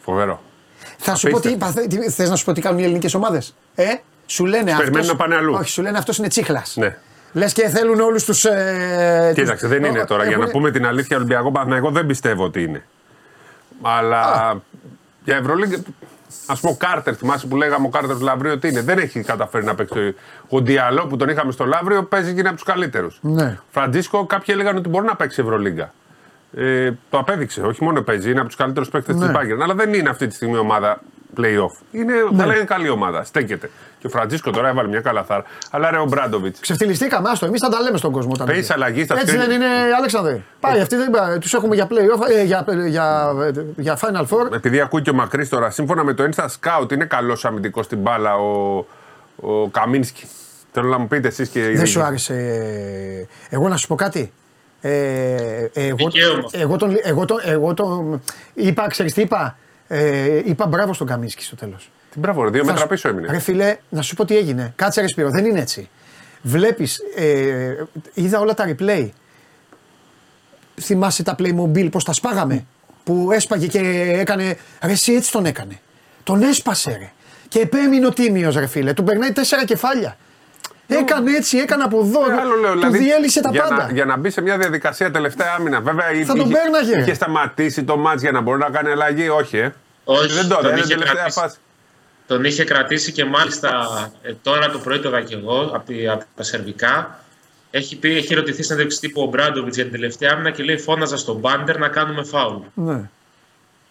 [0.00, 0.42] Φοβερό.
[0.98, 1.74] Θα σου πω τι είπα.
[2.10, 3.84] Θες να σου πω τι κάνουν οι ελληνικές ομάδες; Ε,
[4.26, 4.82] σου λένε αυτό.
[4.82, 5.54] Περιμένουν να πάνε αλλού.
[5.54, 6.76] Όχι, σου λένε αυτός είναι τσίχλας.
[6.76, 6.96] Ναι.
[7.32, 8.44] Λες και θέλουν όλους τους.
[8.44, 10.26] Ε, Κοίταξε, δεν είναι τώρα.
[10.26, 12.84] Για να πούμε την αλήθεια, Ολυμπιακό Παναθηναϊκό δεν πιστεύω ότι είναι.
[13.82, 14.54] Αλλά
[15.24, 15.82] για Ευρωλίγκα.
[16.46, 18.80] Α πούμε, ο Κάρτερ, θυμάσαι που λέγαμε ο Κάρτερ του Λαύριο ότι είναι.
[18.82, 19.94] Δεν έχει καταφέρει να παίξει.
[19.94, 20.18] το-
[20.48, 23.18] Ο Διαλό που τον είχαμε στο Λαύριο παίζει και είναι από τους καλύτερους.
[23.22, 23.58] Ναι.
[23.70, 25.92] Φραντζίσκο, κάποιοι έλεγαν ότι μπορεί να παίξει Ευρωλίγκα.
[26.56, 27.60] Ε, το απέδειξε.
[27.60, 29.26] Όχι μόνο παίζει, είναι από τους καλύτερους παίκτες Ναι.
[29.26, 29.60] της Bayern.
[29.62, 31.00] Αλλά δεν είναι αυτή τη στιγμή ομάδα
[31.40, 31.82] playoff.
[31.92, 33.24] Είναι, θα λέγανε καλή ομάδα.
[33.24, 33.70] Στέκεται.
[33.98, 35.44] Και ο Φραντζίσκο τώρα έβαλε μια καλαθάρα.
[35.70, 36.60] Αλλά ρε ο Μπράντοβιτς.
[36.60, 37.46] Ξεφτυλιστήκαμε, άστο.
[37.46, 38.30] Εμείς θα τα λέμε στον κόσμο.
[38.34, 38.74] όταν Παίζει είναι.
[38.74, 39.46] αλλαγής στα Έτσι σκριν.
[39.46, 40.40] δεν είναι, Αλέξανδρε.
[40.60, 41.10] Πάει, αυτοί δεν
[41.40, 43.32] Τους έχουμε για playoff, ε, για, για,
[43.76, 44.52] για Final Four.
[44.52, 47.98] Επειδή ακούει και ο Μακρύς τώρα, σύμφωνα με το Insta Scout, είναι καλός αμυντικός στην
[47.98, 48.76] μπάλα ο,
[49.36, 50.24] ο Καμίνσκι.
[50.72, 52.08] Θέλω να μου πείτε εσείς και οι Δεν σου ίδιοι.
[52.08, 52.34] άρεσε.
[53.50, 54.32] ε, Εγώ να σου πω κάτι.
[54.80, 56.48] Ε, εγώ, Δικαίωμα.
[56.52, 58.22] εγώ, τον, εγώ, τον, εγώ τον
[58.54, 59.56] είπα, ξέρεις τι είπα,
[59.94, 61.90] ε, είπα μπράβο στον Καμίσκι στο τέλος.
[62.12, 63.28] Τι μπράβο, ρε, δύο Θα μέτρα σου- πίσω έμεινε.
[63.30, 64.72] Ρε φίλε, να σου πω τι έγινε.
[64.76, 65.88] Κάτσε ρε Σπύρο, δεν είναι έτσι.
[66.42, 67.74] Βλέπεις, ε,
[68.14, 69.08] είδα όλα τα replay.
[70.80, 72.66] Θυμάσαι τα Playmobil, πώς τα σπάγαμε;
[73.04, 73.78] Που έσπαγε και
[74.20, 75.80] έκανε, ρε εσύ έτσι τον έκανε.
[76.22, 77.10] Τον έσπασε ρε.
[77.48, 80.16] Και επέμεινε ο Τίμιος ρε φίλε, του περνάει τέσσερα κεφάλια.
[80.86, 83.86] Έκανε έτσι, έκανε από εδώ, Ε, άλλο λέω, του δηλαδή, διέλυσε τα για πάντα.
[83.86, 85.80] Να, για να μπει σε μια διαδικασία τελευταία άμυνα.
[85.80, 86.98] Βέβαια, Θα τον είχε, πέρναγε.
[87.00, 89.28] είχε σταματήσει το μάτς για να μπορεί να κάνει αλλαγή.
[89.28, 89.72] Όχι, ε.
[90.04, 90.78] Όχι, δεν το τον έδωσε.
[90.82, 91.38] είχε τελευταία κρατήσει.
[91.40, 91.58] φάση.
[92.26, 93.70] Τον είχε κρατήσει και μάλιστα
[94.22, 97.18] ε, τώρα το πρωί το είδα και εγώ από, τη- από τα σερβικά.
[97.70, 100.78] Έχει, πει, έχει ρωτηθεί στην έντευξη τύπου ο Μπράντοβιτς για την τελευταία άμυνα και λέει:
[100.78, 102.62] Φώναζα στον μπάντερ να κάνουμε φάουλ.
[102.74, 103.00] Ναι,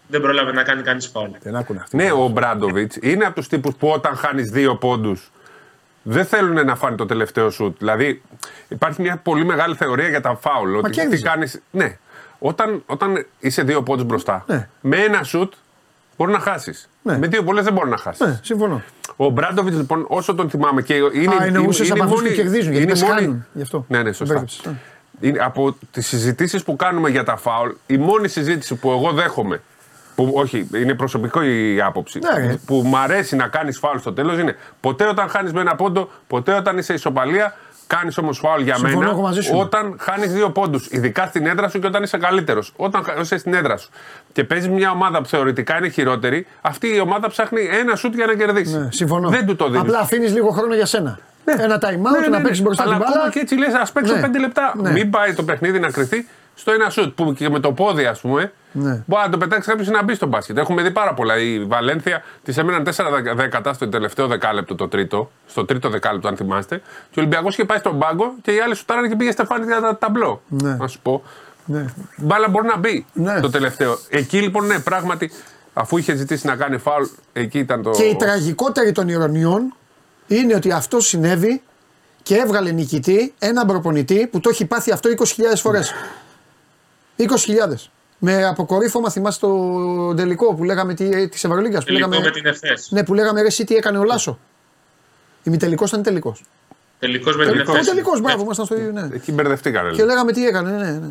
[0.06, 1.30] Δεν πρόλαβε να κάνει κανείς φάουλ.
[1.42, 1.96] δεν άκουνε αυτό.
[1.96, 5.30] Ναι, ο Μπράντοβιτς είναι από τους τύπους που όταν χάνεις δύο πόντους
[6.02, 7.78] δεν θέλουν να φάνε το τελευταίο σουτ.
[7.78, 8.22] Δηλαδή
[8.68, 10.74] υπάρχει μια πολύ μεγάλη θεωρία για τα φάουλ.
[10.76, 11.22] Ότι τι κέρδιζε.
[11.22, 11.98] κάνεις, ναι.
[12.38, 14.68] Όταν, όταν είσαι δύο πόντους μπροστά, Ναι.
[14.80, 15.52] με ένα σουτ
[16.22, 16.88] μπορεί να χάσεις.
[17.02, 17.18] Ναι.
[17.18, 18.26] Με δύο πολλέ δεν μπορεί να χάσεις.
[18.26, 18.82] Ναι, συμφωνώ.
[19.16, 21.34] Ο Μπράντοβιτς λοιπόν, όσο τον θυμάμαι και είναι.
[21.40, 23.84] Α, εννοούσες είναι από αυτούς μόνη- που κερδίζουν, γιατί είναι πες μόνη- χάνουν, γι' αυτό.
[23.88, 24.34] Ναι, ναι, σωστά.
[24.34, 24.72] Μπέρδεψες, ναι.
[25.20, 29.60] Είναι, από τις συζητήσεις που κάνουμε για τα φάουλ, η μόνη συζήτηση που εγώ δέχομαι.
[30.14, 32.18] Που, όχι, είναι προσωπικό η άποψη.
[32.18, 32.56] Ναι, ρε.
[32.66, 36.10] που μου αρέσει να κάνεις φάουλ στο τέλος είναι ποτέ όταν χάνεις με ένα πόντο,
[36.26, 37.54] ποτέ όταν είσαι ισοπαλία,
[37.96, 39.10] κάνεις όμως φάουλ για Συμφωνώ, μένα.
[39.10, 39.58] εγώ μαζί σου.
[39.58, 42.72] Όταν χάνεις δύο πόντους, ειδικά στην έδρα σου και όταν είσαι καλύτερος.
[42.76, 43.90] Όταν χα- είσαι στην έδρα σου
[44.32, 48.26] και παίζεις μια ομάδα που θεωρητικά είναι χειρότερη, αυτή η ομάδα ψάχνει ένα σουτ για
[48.26, 48.74] να κερδίσεις.
[48.74, 49.28] Ναι, συμφωνώ.
[49.28, 49.80] Δεν του το δίνεις.
[49.80, 51.18] Απλά αφήνεις λίγο χρόνο για σένα.
[51.44, 51.86] Ένα time
[52.26, 53.30] out να παίξεις μπροστά Ναι, Αλλά την ακόμα μπάλα.
[53.32, 54.20] και έτσι λες, ας παίξω Ναι.
[54.20, 54.72] πέντε λεπτά.
[54.76, 54.90] Ναι.
[54.90, 58.20] Μην πάει το παιχνίδι να κρυθεί στο ένα σουτ που και με το πόδι, ας
[58.20, 58.52] πούμε.
[58.72, 59.02] Ναι.
[59.06, 60.58] Μπορεί να το πετάξει κάποιος να μπει στο μπάσκετ.
[60.58, 61.38] Έχουμε δει πάρα πολλά.
[61.38, 65.30] Η Βαλένθια τη έμεναν 4 δεκα- δέκατα στο τελευταίο δεκάλεπτο, το τρίτο.
[65.46, 66.76] Στο τρίτο δεκάλεπτο, αν θυμάστε.
[67.10, 69.80] Και ο Ολυμπιακός είχε πάει στον πάγκο και οι άλλοι σουτάρανε και πήγε στεφάνι για
[69.80, 70.42] τα ταμπλό.
[70.48, 70.74] Ναι.
[70.76, 71.22] Να σου πω.
[71.64, 71.84] Ναι.
[72.16, 73.40] Μπάλα μπορεί να μπει Ναι.
[73.40, 73.98] το τελευταίο.
[74.08, 75.30] Εκεί λοιπόν, ναι, πράγματι,
[75.72, 77.90] αφού είχε ζητήσει να κάνει φάουλ, εκεί ήταν το.
[77.90, 79.74] Και η τραγικότερη των ηρωνιών
[80.26, 81.62] είναι ότι αυτό συνέβη
[82.22, 85.92] και έβγαλε νικητή έναν προπονητή που το έχει πάθει αυτό 20.000 φορές.
[87.28, 87.74] 20.000.
[88.18, 91.04] Με αποκορύφωμα θυμάστε το τελικό που λέγαμε τη
[91.42, 91.84] Ευρωλίγκας.
[91.84, 92.88] Που Τελικό λέγαμε, με την ΕΦΕΣ.
[92.90, 94.38] ναι, που λέγαμε ρε εσύ τι έκανε ο Λάσο.
[95.42, 96.42] Ημιτελικό ήταν τελικός.
[96.98, 97.88] Τελικός με την Τελικός, ΕΦΕΣ.
[97.88, 98.92] τελικός, μπράβο, ήμασταν στο ίδιο.
[98.92, 99.08] Ναι.
[99.14, 99.88] Εκεί μπερδευτήκανε.
[99.88, 100.06] Και λίγο.
[100.06, 101.08] λέγαμε τι έκανε, ναι, ναι.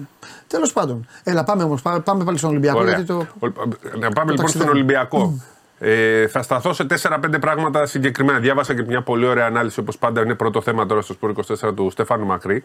[0.47, 1.07] Τέλος πάντων.
[1.23, 1.81] Έλα, πάμε όμως.
[1.81, 2.79] Πάμε πάλι στον Ολυμπιακό.
[2.79, 2.89] Ωραία.
[2.95, 3.17] Γιατί το...
[3.39, 3.47] Ο-
[3.99, 4.71] Να πάμε λοιπόν στον ταξιδεύουμε.
[4.71, 5.39] Ολυμπιακό.
[5.83, 8.39] Ε, θα σταθώ σε 4-5 πράγματα συγκεκριμένα.
[8.39, 11.33] Διάβασα και μια πολύ ωραία ανάλυση, όπως πάντα είναι πρώτο θέμα τώρα στο Σπορ
[11.69, 12.63] 24 του Στέφανου Μακρύ.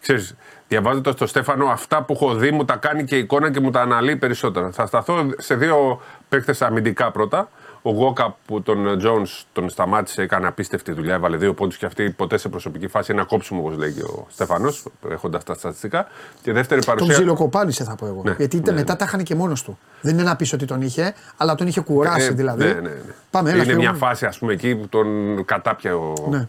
[0.00, 0.36] Ξέρεις,
[0.68, 3.70] διαβάζοντας το Στέφανο, αυτά που έχω δει μου τα κάνει και η εικόνα και μου
[3.70, 4.70] τα αναλύει περισσότερα.
[4.70, 7.48] Θα σταθώ σε δύο παίκτες αμυντικά πρώτα.
[7.84, 11.14] Ο Γόκα που τον Τζόουν τον σταμάτησε, έκανε απίστευτη δουλειά.
[11.14, 13.12] Έβαλε δύο πόντους και αυτή ποτέ σε προσωπική φάση.
[13.12, 14.72] Ένα κόψιμο, όπως λέει και ο Στεφανό,
[15.10, 16.06] έχοντας τα στατιστικά.
[16.42, 17.14] Και δεύτερη Τον παρουσία.
[17.14, 18.22] ψιλοκοπάνισε θα πω εγώ.
[18.24, 19.78] Ναι, Γιατί ναι, μετά τα είχαν και μόνος του.
[20.00, 22.64] Δεν είναι να πεις ότι τον είχε, αλλά τον είχε κουράσει Ε, δηλαδή.
[22.64, 22.90] Ναι, ναι, ναι.
[23.30, 23.98] Πάμε, έλα, Είναι Σπύρο μια μου.
[23.98, 25.06] φάση, ας πούμε, εκεί που τον
[25.44, 26.12] κατάπια ο.
[26.30, 26.48] Ναι.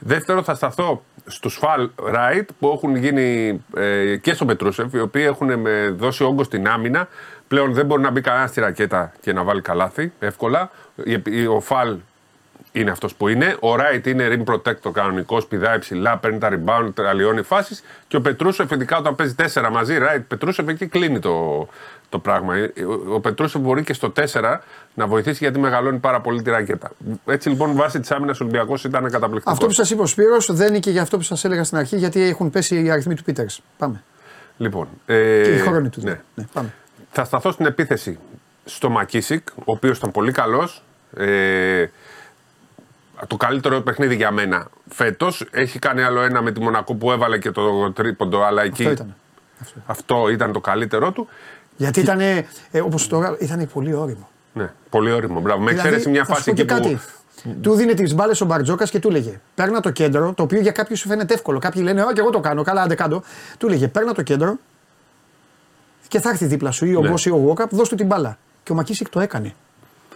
[0.00, 5.24] Δεύτερο, θα σταθώ στου φαλ right που έχουν γίνει ε, και στον Πετρούσεφ, οι οποίοι
[5.26, 7.08] έχουν με δώσει όγκο στην άμυνα.
[7.48, 10.70] Πλέον δεν μπορεί να μπει κανένα στη ρακέτα και να βάλει καλάθι εύκολα.
[11.04, 11.96] Η- Ο φαλ
[12.72, 13.56] είναι αυτός που είναι.
[13.60, 17.82] Ο Ράιτ είναι rim protector κανονικός, πηδάει ψηλά, παίρνει τα rebound, αλλοιώνει φάσεις.
[18.08, 21.68] Και ο Πετρούσεφ, ειδικά όταν παίζει 4 μαζί, Ράιτ Πετρούσεφ, εκεί κλείνει το,
[22.10, 22.56] το πράγμα.
[22.56, 24.58] Ε, Ο, ο Πετρούσεφ μπορεί και στο 4
[24.94, 26.90] να βοηθήσει γιατί μεγαλώνει πάρα πολύ τη ρακέτα.
[27.26, 29.52] Έτσι λοιπόν, βάσει της άμυνας ο Ολυμπιακός ήταν καταπληκτικός.
[29.52, 31.78] Αυτό που σας είπε ο Σπύρος δεν είναι και για αυτό που σας έλεγα στην
[31.78, 33.60] αρχή, γιατί έχουν πέσει οι αριθμοί του Πίτερς.
[33.78, 34.02] Πάμε.
[34.56, 36.02] Λοιπόν, Και ε, οι χρόνοι τους.
[36.02, 36.20] ναι.
[36.34, 36.74] ναι, πάμε.
[37.10, 38.18] Θα σταθώ στην επίθεση
[38.64, 40.82] στο Μακίσικ, ο οποίος ήταν πολύ καλός.
[41.16, 41.86] Ε,
[43.26, 45.46] το καλύτερο παιχνίδι για μένα φέτος.
[45.50, 48.92] Έχει κάνει άλλο ένα με τη Μονακό που έβαλε και το τρίποντο, αλλά εκεί Αυτό
[48.92, 49.14] ήταν.
[49.86, 51.28] αυτό ήταν το καλύτερό του.
[51.80, 52.44] Γιατί ήταν, ε,
[52.84, 54.28] όπως τώρα, ήταν πολύ όριμο.
[54.52, 55.40] Ναι, πολύ όριμο.
[55.40, 55.60] Μπράβο.
[55.62, 56.82] Με εξαίρεση μια Δηλαδή, θα σου φάση πω εκεί και που.
[56.82, 57.00] κάτι.
[57.60, 60.72] Του δίνει τις μπάλες ο Μπαρτζόκας και του έλεγε: Παίρνα το κέντρο, το οποίο για
[60.72, 61.58] κάποιους σου φαίνεται εύκολο.
[61.58, 62.62] Κάποιοι λένε: Ω, και εγώ το κάνω.
[62.62, 63.22] Καλά, άντε κάτω.
[63.58, 64.56] Του έλεγε: Παίρνα το κέντρο
[66.08, 67.08] και θα έρθει δίπλα σου ή ο Ναι.
[67.08, 68.38] Μπός ή ο Γουόκαπ, δώσ' του την μπάλα.
[68.62, 69.54] Και ο Μακίσικ το έκανε.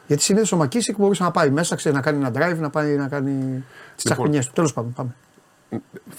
[0.06, 2.96] Γιατί συνήθως ο Μακίσικ μπορούσε να πάει μέσα, ξέρει, να κάνει ένα drive, να πάει
[2.96, 3.64] να κάνει τις Λοιπόν.
[3.96, 4.50] τσακμινιέ του.
[4.54, 5.14] Τέλος πάντων, πάμε.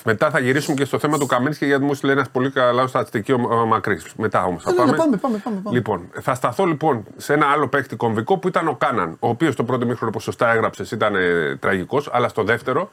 [0.06, 3.32] Μετά θα γυρίσουμε και στο θέμα του Καμίνσκι γιατί μου στείλε ένας πολύ καλός στατιστική
[3.32, 4.06] ο, ο Μακρύς.
[4.18, 4.92] Μετά όμως θα Έλα, πάμε.
[4.92, 5.76] έλα, πάμε, πάμε, πάμε, πάμε.
[5.78, 9.56] Λοιπόν, θα σταθώ λοιπόν σε ένα άλλο παίκτη κομβικό που ήταν ο Κάναν, ο οποίος
[9.56, 12.90] το πρώτο μήχρονο, όπως σωστά έγραψες, ήταν ε, τραγικός, αλλά στο δεύτερο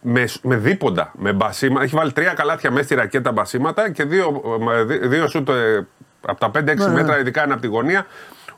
[0.00, 1.84] με, με δίποντα, με μπασίματα.
[1.84, 4.42] Έχει βάλει τρία καλάθια μέσα στη ρακέτα μπασίματα και δύο,
[4.78, 5.86] ε, δι- δύο σουτ ε,
[6.26, 6.88] από τα 5-6 Ναι, ναι.
[6.92, 8.06] μέτρα, ειδικά είναι από τη γωνία.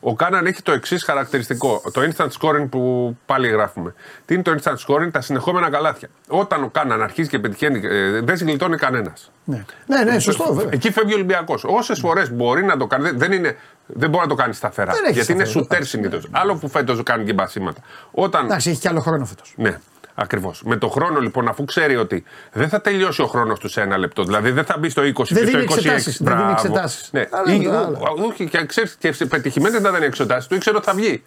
[0.04, 1.82] Ο Κάναν έχει το εξής χαρακτηριστικό.
[1.92, 3.94] Το instant scoring που πάλι γράφουμε.
[4.24, 6.08] Τι είναι το instant scoring, τα συνεχόμενα καλάθια.
[6.28, 9.30] Όταν ο Κάναν αρχίζει και πετυχαίνει, ε, δεν συγκλιτώνει κανένας.
[9.44, 10.70] Ναι, ναι, ναι σωστό, βέβαια.
[10.72, 11.64] Εκεί φεύγει ο Ολυμπιακός.
[11.64, 13.56] Όσες φορές μπορεί να το κάνει, δεν, δεν, είναι,
[13.86, 14.92] δεν μπορεί να το κάνει σταθερά.
[14.92, 16.28] Δεν έχει γιατί είναι σταθερό, σουτέρ συνήθως.
[16.30, 17.80] Άλλο που φέτος κάνει και μπασίματα.
[18.10, 18.44] Όταν.
[18.44, 19.54] Εντάξει, έχει και άλλο χρόνο φέτος.
[19.56, 19.78] Ναι,
[20.22, 20.54] ακριβώ.
[20.64, 23.98] Με το χρόνο λοιπόν, αφού ξέρει ότι δεν θα τελειώσει ο χρόνο του σε ένα
[23.98, 25.76] λεπτό, δηλαδή δεν θα μπει στο 20 Δεν και δίνει στο 26.
[25.76, 26.52] εξετάσεις, δεν δίνει Μπράβο.
[26.52, 27.08] εξετάσεις.
[27.12, 27.24] Ναι.
[27.30, 27.98] Άλλα, Ή- άλλα.
[28.28, 30.48] όχι, και ξέρεις, και σε πετυχημένε να ήταν εξετάσει.
[30.48, 31.22] Το ήξερε ότι θα βγει.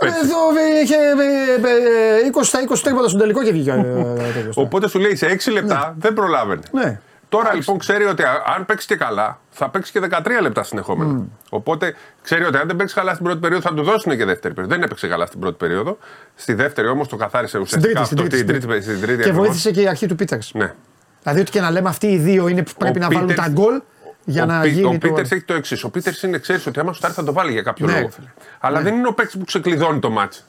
[0.00, 0.18] Έτσι.
[0.22, 0.36] Εδώ
[0.78, 3.70] ε, είχε ε, ε, 20 στα 20 τρίποτα στον τελικό και βγήκε.
[3.70, 4.56] ε, τέτοιος.
[4.56, 6.62] Οπότε σου λέει σε 6 λεπτά δεν προλάβαινε.
[6.72, 7.00] Ναι.
[7.28, 11.22] Τώρα λοιπόν ξέρει ότι α- αν παίξει και καλά, θα παίξει και 13 λεπτά συνεχόμενα.
[11.48, 14.54] Οπότε ξέρει ότι αν δεν παίξει καλά στην πρώτη περίοδο θα του δώσουν και δεύτερη
[14.54, 14.74] περίοδο.
[14.76, 15.98] Δεν έπαιξε καλά στην πρώτη περίοδο.
[16.34, 18.36] Στη δεύτερη όμως το καθάρισε Στην ουσιαστικά τρίτη, στην αυτό.
[18.36, 18.52] τρίτη.
[18.52, 19.46] Στην τρίτη, στην τρίτη Και ακριβώς.
[19.46, 20.50] βοήθησε και η αρχή του Πίτερς.
[20.54, 20.74] Ναι.
[21.22, 23.34] Δηλαδή, ότι και να λέμε αυτοί οι δύο είναι που πρέπει Ο να βάλουν Peters-
[23.36, 23.80] τα γκολ
[24.24, 24.98] για ο, να Πι- γίνει ο το.
[24.98, 25.84] Πίτερς έχει το εξής.
[25.84, 28.04] Ο Πίτερς είναι, ξέρεις ότι άμα σου έρθει θα το βάλει για κάποιο Ναι, λόγο.
[28.04, 28.28] ρε φίλε.
[28.60, 30.44] Αλλά δεν είναι ο παίκτης που ξεκλειδώνει το μάτς.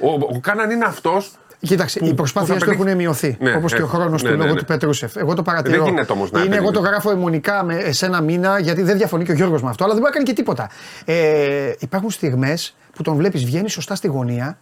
[0.00, 1.38] Ο, ο Κάναν είναι αυτός.
[1.60, 3.36] Κοίταξε, οι προσπάθειες που θα του έχουν πετύχει- μειωθεί.
[3.40, 4.58] Ναι, Όπως και ο ε, χρόνος ναι, του ναι, λόγω ναι.
[4.60, 5.16] του Πετρούσεφ.
[5.16, 5.76] Εγώ το παρατηρώ.
[5.84, 6.90] Δεν γίνεται όμως να Είναι, εγώ το επενδύει.
[6.90, 9.92] γράφω αιμονικά με, σε ένα μήνα γιατί δεν διαφωνεί και ο Γιώργος με αυτό, αλλά
[9.92, 10.70] δεν μπορεί να κάνει και τίποτα.
[11.04, 14.58] Ε, υπάρχουν στιγμές που τον βλέπεις βγαίνει σωστά στη γωνία,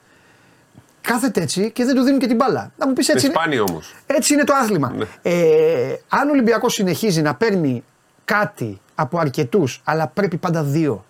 [1.00, 2.72] κάθεται έτσι και δεν του δίνουν και την μπάλα.
[2.78, 3.26] Να μου πεις Είναι έτσι.
[3.30, 3.94] είναι- σπάνιο όμως.
[4.06, 4.92] Έτσι είναι το άθλημα.
[4.96, 5.04] Ναι.
[5.22, 5.34] Ε,
[6.08, 7.84] αν ο Ολυμπιακός συνεχίζει να παίρνει
[8.24, 11.04] κάτι από αρκετούς, αλλά πρέπει πάντα δύο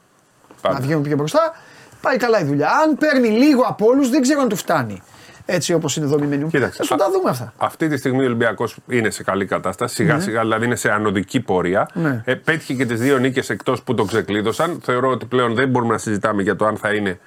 [0.60, 0.74] Πάντα.
[0.74, 1.54] να βγαίνουν πιο μπροστά,
[2.00, 2.68] πάει καλά η δουλειά.
[2.84, 5.02] Αν παίρνει λίγο από όλους, δεν ξέρω αν του φτάνει.
[5.48, 6.48] Έτσι όπως είναι δομημένη.
[6.48, 7.52] Κοίταξε, Θα σου τα δούμε αυτά.
[7.56, 9.94] Αυτή τη στιγμή ο Ολυμπιακός είναι σε καλή κατάσταση.
[9.94, 11.88] Σιγά σιγά δηλαδή είναι σε ανωδική πορεία.
[11.92, 12.22] Ναι.
[12.24, 14.80] Ε, πέτυχε και τις δύο νίκες εκτός που τον ξεκλείδωσαν.
[14.82, 17.18] Θεωρώ ότι πλέον δεν μπορούμε να συζητάμε για το αν θα είναι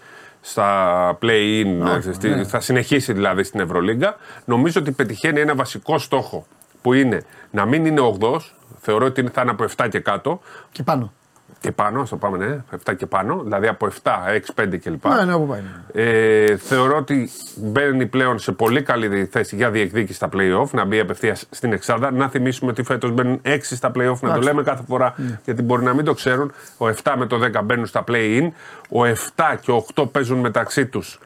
[0.42, 2.44] στα play-in, ε, στη- ναι.
[2.44, 4.16] θα συνεχίσει δηλαδή στην Ευρωλίγκα.
[4.46, 6.46] Νομίζω ότι πετυχαίνει ένα βασικό στόχο
[6.82, 7.22] που είναι
[7.52, 8.40] να μην είναι 8.
[8.80, 10.42] Θεωρώ ότι είναι- θα είναι από 7 και κάτω.
[10.72, 11.14] Και πάνω.
[11.60, 14.12] Και πάνω, στο πάμε, ναι, 7 και πάνω, δηλαδή από 7,
[14.56, 15.08] 6, 5 κλπ.
[15.08, 15.62] Ναι, ναι, όπου πάει.
[15.94, 16.02] ναι.
[16.02, 21.00] Ε, θεωρώ ότι μπαίνει πλέον σε πολύ καλή θέση για διεκδίκηση στα playoff, να μπει
[21.00, 22.12] απευθείας στην Εξάδα.
[22.12, 24.44] Να θυμίσουμε ότι φέτος μπαίνουν 6 στα playoff, να το Εντάξει.
[24.48, 25.16] λέμε κάθε φορά,
[25.46, 26.52] γιατί μπορεί να μην το ξέρουν.
[26.78, 28.48] Ο 7 με το 10 μπαίνουν στα play-in.
[28.90, 29.14] Ο 7
[29.62, 31.20] και ο 8 παίζουν μεταξύ τους.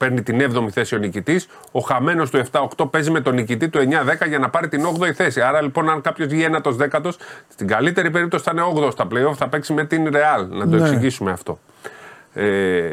[0.00, 1.48] Παίρνει την 7η θέση ο νικητής.
[1.72, 2.42] Ο χαμένος του
[2.76, 5.40] 7-8 παίζει με τον νικητή του 9-10 για να πάρει την 8η θέση.
[5.40, 7.16] Άρα λοιπόν, αν κάποιος βγει ένατος δέκατος,
[7.48, 10.46] στην καλύτερη περίπτωση θα είναι 8ο στα playoff, θα παίξει με την Real.
[10.48, 10.82] Να το Ναι.
[10.82, 11.58] εξηγήσουμε αυτό.
[12.34, 12.90] Ε,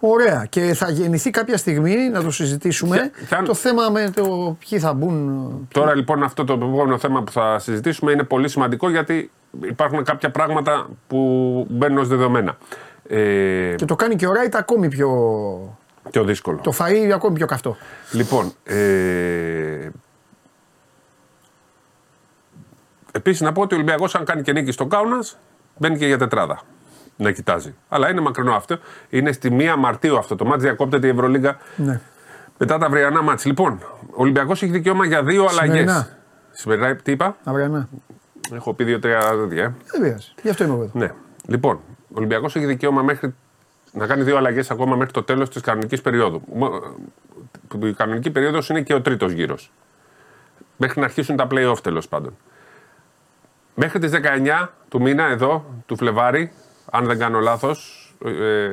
[0.00, 0.46] Ωραία.
[0.48, 2.96] Και θα γεννηθεί κάποια στιγμή να το συζητήσουμε.
[2.96, 5.50] Ποια- ποια- Το θέμα με το ποιοι θα μπουν.
[5.72, 9.30] Τώρα λοιπόν αυτό το επόμενο θέμα που θα συζητήσουμε είναι πολύ σημαντικό γιατί
[9.62, 12.56] υπάρχουν κάποια πράγματα που μπαίνουν ως δεδομένα.
[13.08, 15.08] Ε, Και το κάνει και ο Ράιτ ακόμη πιο.
[16.10, 16.58] Πιο δύσκολο.
[16.62, 17.76] Το φαΐ ακόμη πιο καυτό.
[18.12, 19.88] Λοιπόν, ε,
[23.12, 25.38] επίσης να πω ότι ο Ολυμπιακός αν κάνει και νίκη στο Κάουνας
[25.76, 26.60] μπαίνει και για τετράδα.
[27.16, 27.74] να κοιτάζει.
[27.88, 28.78] Αλλά είναι μακρινό αυτό.
[29.08, 30.62] Είναι στη 1 Μαρτίου αυτό το μάτς.
[30.62, 32.00] Διακόπτεται η Ευρωλίγκα Ναι.
[32.58, 33.44] μετά τα αυριανά μάτς.
[33.44, 35.68] Λοιπόν, ο Ολυμπιακός έχει δικαίωμα για δύο αλλαγές.
[35.68, 36.08] Σημερινά.
[36.50, 37.88] Σημερινά, τι είπα; Αυριανά.
[38.52, 39.64] Έχω πει δύο-τρία τέτοια.
[39.64, 39.74] ε.
[39.92, 40.32] Δεν πειράζει.
[40.42, 40.98] Γι' αυτό είμαι εγώ εδώ.
[40.98, 41.12] Ναι.
[41.46, 43.34] Λοιπόν, ο Ολυμπιακός έχει δικαίωμα μέχρι
[43.92, 46.42] να κάνει δύο αλλαγές ακόμα μέχρι το τέλος της κανονικής περίοδου.
[46.54, 49.72] Μ- Η κανονική περίοδος είναι και ο τρίτος γύρος.
[50.76, 52.36] Μέχρι να αρχίσουν τα playoff τέλος πάντων.
[53.74, 56.52] Μέχρι τις 19 του μήνα, εδώ, του Φλεβάρι,
[56.90, 57.96] αν δεν κάνω λάθος.
[58.24, 58.70] Ε,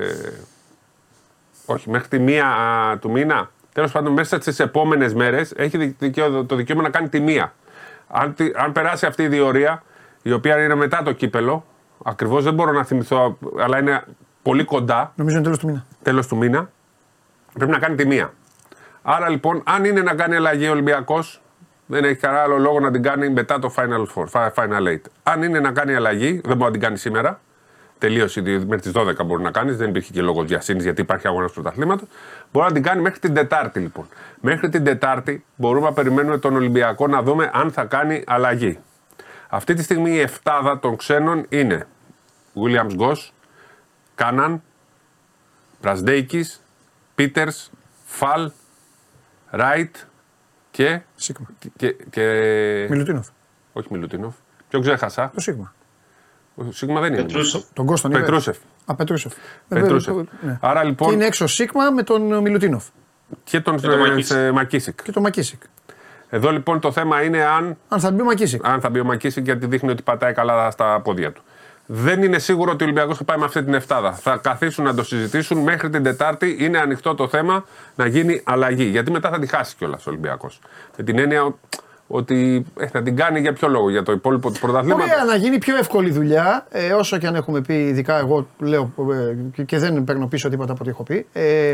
[1.65, 3.49] όχι, μέχρι τη μία α, του μήνα.
[3.73, 7.53] Τέλος πάντων, μέσα στις επόμενες μέρες έχει δι- δικαίω- το δικαίωμα να κάνει τη μία.
[8.07, 9.83] Αν, τη- αν περάσει αυτή η διορία,
[10.21, 11.65] η οποία είναι μετά το κύπελο,
[12.03, 14.03] ακριβώς δεν μπορώ να θυμηθώ, αλλά είναι
[14.47, 15.85] πολύ κοντά, Νομίζω είναι τέλος του μήνα.
[16.03, 16.69] τέλος του μήνα,
[17.53, 18.33] πρέπει να κάνει τη μία.
[19.01, 21.41] Άρα λοιπόν, αν είναι να κάνει αλλαγή ο Ολυμπιακός,
[21.85, 25.09] δεν έχει κανένα άλλο λόγο να την κάνει μετά το Final Four, fi- Final 8.
[25.23, 27.39] Αν είναι να κάνει αλλαγή, δεν μπορεί να την κάνει σήμερα.
[27.97, 31.27] Τελείωσε τη- μέχρι τις 12 μπορεί να κάνεις, δεν υπήρχε και λόγος διασύνης γιατί υπάρχει
[31.27, 32.07] αγώνας πρωταθλήματος.
[32.51, 34.07] Μπορεί να την κάνει μέχρι την Τετάρτη λοιπόν.
[34.41, 38.79] Μέχρι την Τετάρτη μπορούμε να περιμένουμε τον Ολυμπιακό να δούμε αν θα κάνει αλλαγή.
[39.49, 41.87] Αυτή τη στιγμή η εφτάδα των ξένων είναι
[42.63, 43.29] Williams Goss,
[44.17, 44.61] Κάναν,
[45.81, 46.61] Πρασδέικης,
[47.15, 47.71] Πίτερς,
[48.05, 48.51] Φαλ,
[49.49, 49.95] Ράιτ
[50.71, 51.01] και.
[51.15, 51.47] Σίγμα.
[51.77, 52.23] και, και
[52.89, 53.27] Μιλουτίνοφ.
[53.73, 54.35] όχι Μιλουτίνοφ.
[54.69, 55.73] Ποιο ξέχασα; Το Σίγμα.
[56.55, 57.21] Ο Σίγμα δεν είναι.
[57.21, 57.63] Πετρούσεφ.
[57.73, 58.19] Τον Κώστον είπε.
[58.19, 58.57] Πετρούσεφ.
[58.85, 59.33] Α, Πετρούσεφ.
[59.67, 60.17] Πετρούσεφ.
[60.17, 60.57] Ε, ναι.
[60.61, 61.13] Άρα Και λοιπόν.
[61.13, 62.85] είναι έξω Σίγμα με τον Μιλουτίνοφ
[63.43, 64.25] Και τον τον ε, Μακίσικ.
[64.25, 65.03] σε Μακίσικ.
[65.03, 65.61] και τον Μακίσικ.
[66.29, 68.67] Εδώ λοιπόν το θέμα είναι αν, Αν θα μπει ο Μακίσικ.
[68.67, 71.43] αν θα μπει ο Μακίσικ γιατί δείχνει ότι πατάει καλά στα πόδια του.
[71.89, 74.11] Δεν είναι σίγουρο ότι ο Ολυμπιακός θα πάει με αυτή την εφτάδα.
[74.13, 76.57] Θα καθίσουν να το συζητήσουν μέχρι την Τετάρτη.
[76.59, 77.65] Είναι ανοιχτό το θέμα
[77.95, 78.83] να γίνει αλλαγή.
[78.83, 80.59] Γιατί μετά θα τη χάσει κιόλας ο Ολυμπιακός.
[80.97, 81.55] Με την έννοια
[82.07, 85.05] ότι ε, θα την κάνει για ποιο λόγο, για το υπόλοιπο του πρωταθλήματος.
[85.11, 88.93] Ωραία, να γίνει πιο εύκολη δουλειά, ε, όσο και αν έχουμε πει, ειδικά εγώ λέω
[89.11, 91.27] ε, και- και δεν παίρνω πίσω τίποτα από ό,τι έχω πει.
[91.33, 91.73] Ε,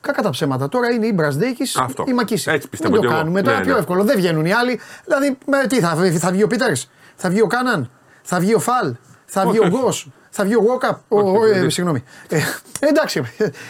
[0.00, 0.68] Κακά τα ψέματα.
[0.68, 2.02] Τώρα είναι η Μπρασδέκη Αυτό.
[2.02, 2.50] ή η Μακίση.
[2.50, 3.22] Έτσι πιστεύω Δεν το κι εγώ.
[3.22, 3.42] κάνουμε.
[3.42, 3.78] Τώρα Ναι, πιο ναι.
[3.78, 4.04] εύκολο.
[4.04, 4.80] Δεν βγαίνουν οι άλλοι.
[5.04, 6.72] Δηλαδή, με, τι θα, βγει- θα βγει ο Πίτερ,
[7.16, 7.90] θα βγει ο Κάναν,
[8.22, 8.94] θα βγει ο Φαλ,
[9.26, 9.82] θα βγει ο Όχι, όχι.
[9.82, 10.98] Γκος, θα βγει ο Γόκαπ.
[11.08, 12.04] ο- Όχι, ο- ε, δεν- Συγγνώμη.
[12.28, 12.38] Ε,
[12.80, 13.22] εντάξει,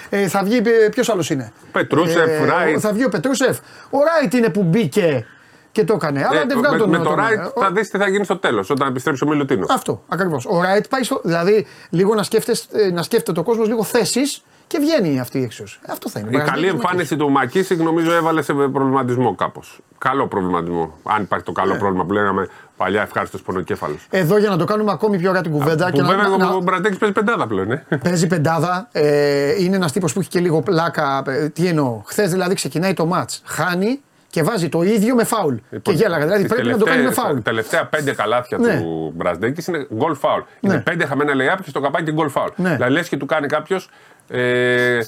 [0.09, 0.63] ε, θα βγει.
[0.91, 2.79] Ποιος άλλος είναι; Πετρούσεφ, Ράιτ.
[2.81, 3.59] Θα βγει ο Πετρούσεφ.
[3.91, 5.27] Ο Ράιτ είναι που μπήκε
[5.73, 6.25] και το έκανε.
[6.31, 8.09] Αλλά Ε, δεν βγάλω με, τον με το τον- Ράιτ ε, θα δεις τι θα
[8.09, 9.71] γίνει στο τέλος, όταν επιστρέψει ο Μιλουτίνος.
[9.71, 10.47] αυτό ακριβώς.
[10.47, 11.21] Ο Ράιτ πάει στο.
[11.25, 15.65] Δηλαδή, λίγο να, σκέφτεστε, να σκέφτεται ο κόσμος λίγο θέσεις και βγαίνει αυτή η έξω.
[15.89, 16.29] Αυτό θα είναι.
[16.29, 19.81] Η Μπράβο, καλή είναι εμφάνιση του Μακίσικ νομίζω έβαλε σε προβληματισμό κάπως.
[19.99, 20.99] Καλό προβληματισμό.
[21.03, 21.63] Αν υπάρχει το Ναι.
[21.63, 24.07] καλό πρόβλημα που λέγαμε παλιά, ευχάριστος πονοκέφαλος.
[24.11, 25.87] Εδώ για να το κάνουμε ακόμη πιο ωραία την κουβέντα.
[25.87, 27.71] Που και να- βέβαια να- ο Μπραντέκη παίζει πεντάδα πλέον.
[27.73, 27.85] Ε.
[28.03, 28.89] Παίζει πεντάδα.
[28.93, 31.23] Ε, είναι ένας τύπος που έχει και λίγο πλάκα.
[31.27, 32.03] Ε, τι εννοώ.
[32.07, 33.31] Χθες δηλαδή ξεκινάει το ματ.
[33.45, 34.01] Χάνει
[34.31, 35.55] και βάζει το ίδιο με φάουλ.
[35.83, 36.25] και γέλαγα.
[36.25, 37.37] Δηλαδή Τις πρέπει να το κάνει με τελευταίες- φάουλ.
[37.37, 38.81] Τα τελευταία πέντε καλάθια Ναι.
[38.81, 40.41] του Μπραντέκης είναι γκολ φάουλ.
[40.61, 40.81] Είναι Ναι.
[40.81, 42.49] πέντε χαμένα layup και στο καπάκι γκολ φάουλ.
[42.57, 42.75] Ναι.
[42.75, 43.91] Δηλαδή λες και του κάνει κάποιος.
[44.29, 44.99] Ε,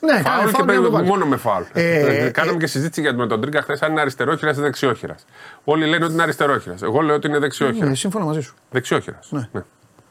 [0.00, 1.06] Ναι, κάνει Φάουλ και φάουλ για να το παίζει βάλει.
[1.08, 1.62] μόνο με φάουλ.
[1.72, 5.24] Ε, Ε, Κάναμε και συζήτηση για με τον Τρίκα χθες αν είναι αριστερόχειρα ή δεξιόχειρας.
[5.64, 6.74] Όλοι λένε ότι είναι αριστερόχειρα.
[6.82, 7.88] Εγώ λέω ότι είναι δεξιόχειρας.
[7.88, 8.54] Ναι, σύμφωνα μαζί σου.
[8.70, 9.26] Δεξιόχειρας.
[9.30, 9.48] Ναι.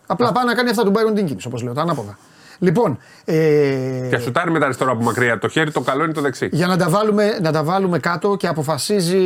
[0.07, 2.17] Απλά πάει να κάνει αυτά του Byron Dinkins, όπως λέω, τα ανάποδα.
[2.59, 5.37] Λοιπόν, ε, Και σουτάρει με τα αριστερά από μακριά.
[5.39, 6.49] Το χέρι το καλό είναι το δεξί.
[6.51, 9.17] για να τα, βάλουμε, να τα βάλουμε κάτω και αποφασίζει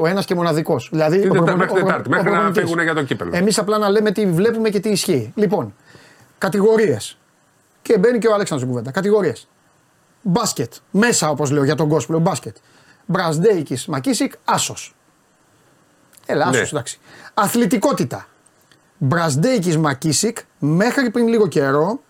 [0.00, 0.88] ο ένας και μοναδικός.
[0.92, 2.62] Δηλαδή, Την ο Τετάρτη, προπονη- μέχρι ο προ- Τετάρτη, ο μέχρι να προπονητής.
[2.70, 3.30] φύγουν για το κύπελο.
[3.34, 5.32] Εμείς απλά να λέμε τι βλέπουμε και τι ισχύει.
[5.34, 5.74] Λοιπόν,
[6.38, 7.18] κατηγορίες.
[7.82, 8.90] Και μπαίνει και ο Αλέξανδρος στην κουβέντα.
[8.90, 9.48] Κατηγορίες.
[10.22, 10.72] Μπάσκετ.
[10.90, 12.56] Μέσα, όπως λέω για τον κόσμο, λέω μπάσκετ.
[13.06, 14.94] Μπρασδέικη Μακίσικ, άσος.
[16.26, 16.68] Έλα, άσος, Ναι.
[16.68, 16.98] εντάξει.
[17.34, 18.26] Αθλητικότητα.
[18.98, 22.00] Μπρασδέικη Μακίσικ μέχρι πριν λίγο καιρό.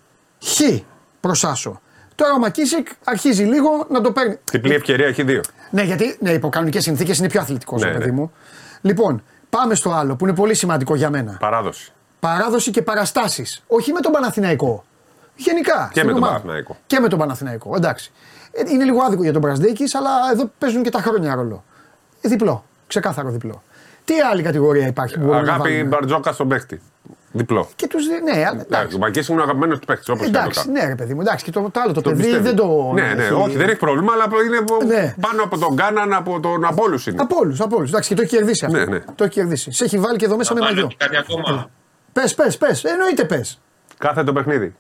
[0.45, 0.61] Χ
[1.21, 1.81] προς άσο.
[2.15, 4.39] Τώρα ο Μακίσικ αρχίζει λίγο να το παίρνει.
[4.51, 5.41] Διπλή ευκαιρία έχει δύο.
[5.71, 8.13] Ναι, γιατί ναι, υπό κανονικές συνθήκες είναι πιο αθλητικός, Ναι, ναι, παιδί ναι.
[8.17, 8.33] μου.
[8.81, 11.37] Λοιπόν, πάμε στο άλλο που είναι πολύ σημαντικό για μένα.
[11.41, 11.93] Παράδοση.
[12.21, 13.63] Παράδοση και παραστάσεις.
[13.67, 14.85] Όχι με τον Παναθηναϊκό.
[15.43, 15.89] Γενικά.
[15.91, 16.33] στην με τον ομάδα.
[16.33, 16.77] Παναθηναϊκό.
[16.87, 17.73] Και με τον Παναθηναϊκό.
[17.77, 18.13] Εντάξει.
[18.53, 21.65] Ε, Είναι λίγο άδικο για τον Μπρασδέκη, αλλά εδώ παίζουν και τα χρόνια ρόλο.
[22.21, 22.65] Ε, διπλό.
[22.87, 23.63] Ξεκάθαρο διπλό.
[24.05, 26.81] Τι άλλη κατηγορία υπάρχει που μπορούμε να Αγάπη βάλουμε; Μπαρτζόκα στον παίχτη.
[27.33, 27.69] Διπλό.
[27.77, 28.97] Και τους δι- Ναι, αλλά Εντάξει, εντάξει.
[28.97, 30.11] ο Μακίση είναι ο αγαπημένος του παίχτη.
[30.11, 31.21] Όπως Εντάξει, ναι, ρε παιδί μου.
[31.21, 32.43] Εντάξει, και το, το άλλο το, παιδί πιστεύει.
[32.43, 32.91] δεν το.
[32.95, 35.15] Ναι, ναι, έχει- όχι, δεν έχει πρόβλημα, αλλά είναι Ναι.
[35.21, 37.23] πάνω από τον Κάναν, από τον από όλους είναι.
[37.23, 37.89] Από όλους, από όλους.
[37.89, 38.77] Εντάξει, και το έχει κερδίσει αυτό.
[38.79, 38.99] Ναι, ναι.
[39.15, 39.73] Το έχει κερδίσει.
[39.73, 40.87] Σε έχει βάλει και εδώ μέσα με Βάλω μαγιό.
[40.89, 41.71] και κάτι ακόμα.
[42.13, 42.85] Πες, πες, πες.
[42.85, 43.61] Εννοείται πες.
[43.99, 44.75] Κάθε το παιχνίδι.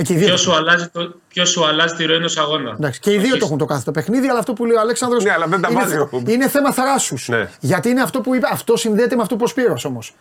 [0.00, 0.26] Εκεί οι δύο.
[0.26, 2.70] Ποιος σου, αλλάζει το, ποιος σου αλλάζει τη ροή ενός αγώνα.
[2.78, 4.80] Εντάξει, και οι δύο το έχουν το κάθε το παιχνίδι, αλλά αυτό που λέει ο
[4.80, 7.28] Αλέξανδρος Ναι, αλλά δεν τα είναι, βάζει ο- είναι θέμα θράσους.
[7.28, 7.48] Ναι.
[7.60, 10.14] Γιατί είναι αυτό που είπε, αυτό συνδέεται με αυτό που ο Σπύρος όμως.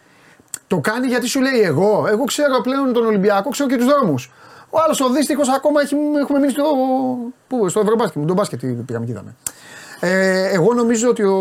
[0.68, 2.06] Το κάνει γιατί σου λέει εγώ.
[2.10, 4.32] Εγώ ξέρω πλέον τον Ολυμπιακό, ξέρω και τους δρόμους.
[4.70, 6.64] Ο άλλος ο δύστιχος ακόμα έχει, έχουμε μείνει στο,
[7.48, 8.26] πού, στο Ευρωμπάσκετ.
[8.26, 9.36] Τον μπάσκετ πήγαμε και είδαμε.
[10.00, 11.36] Ε, εγώ νομίζω ότι ο,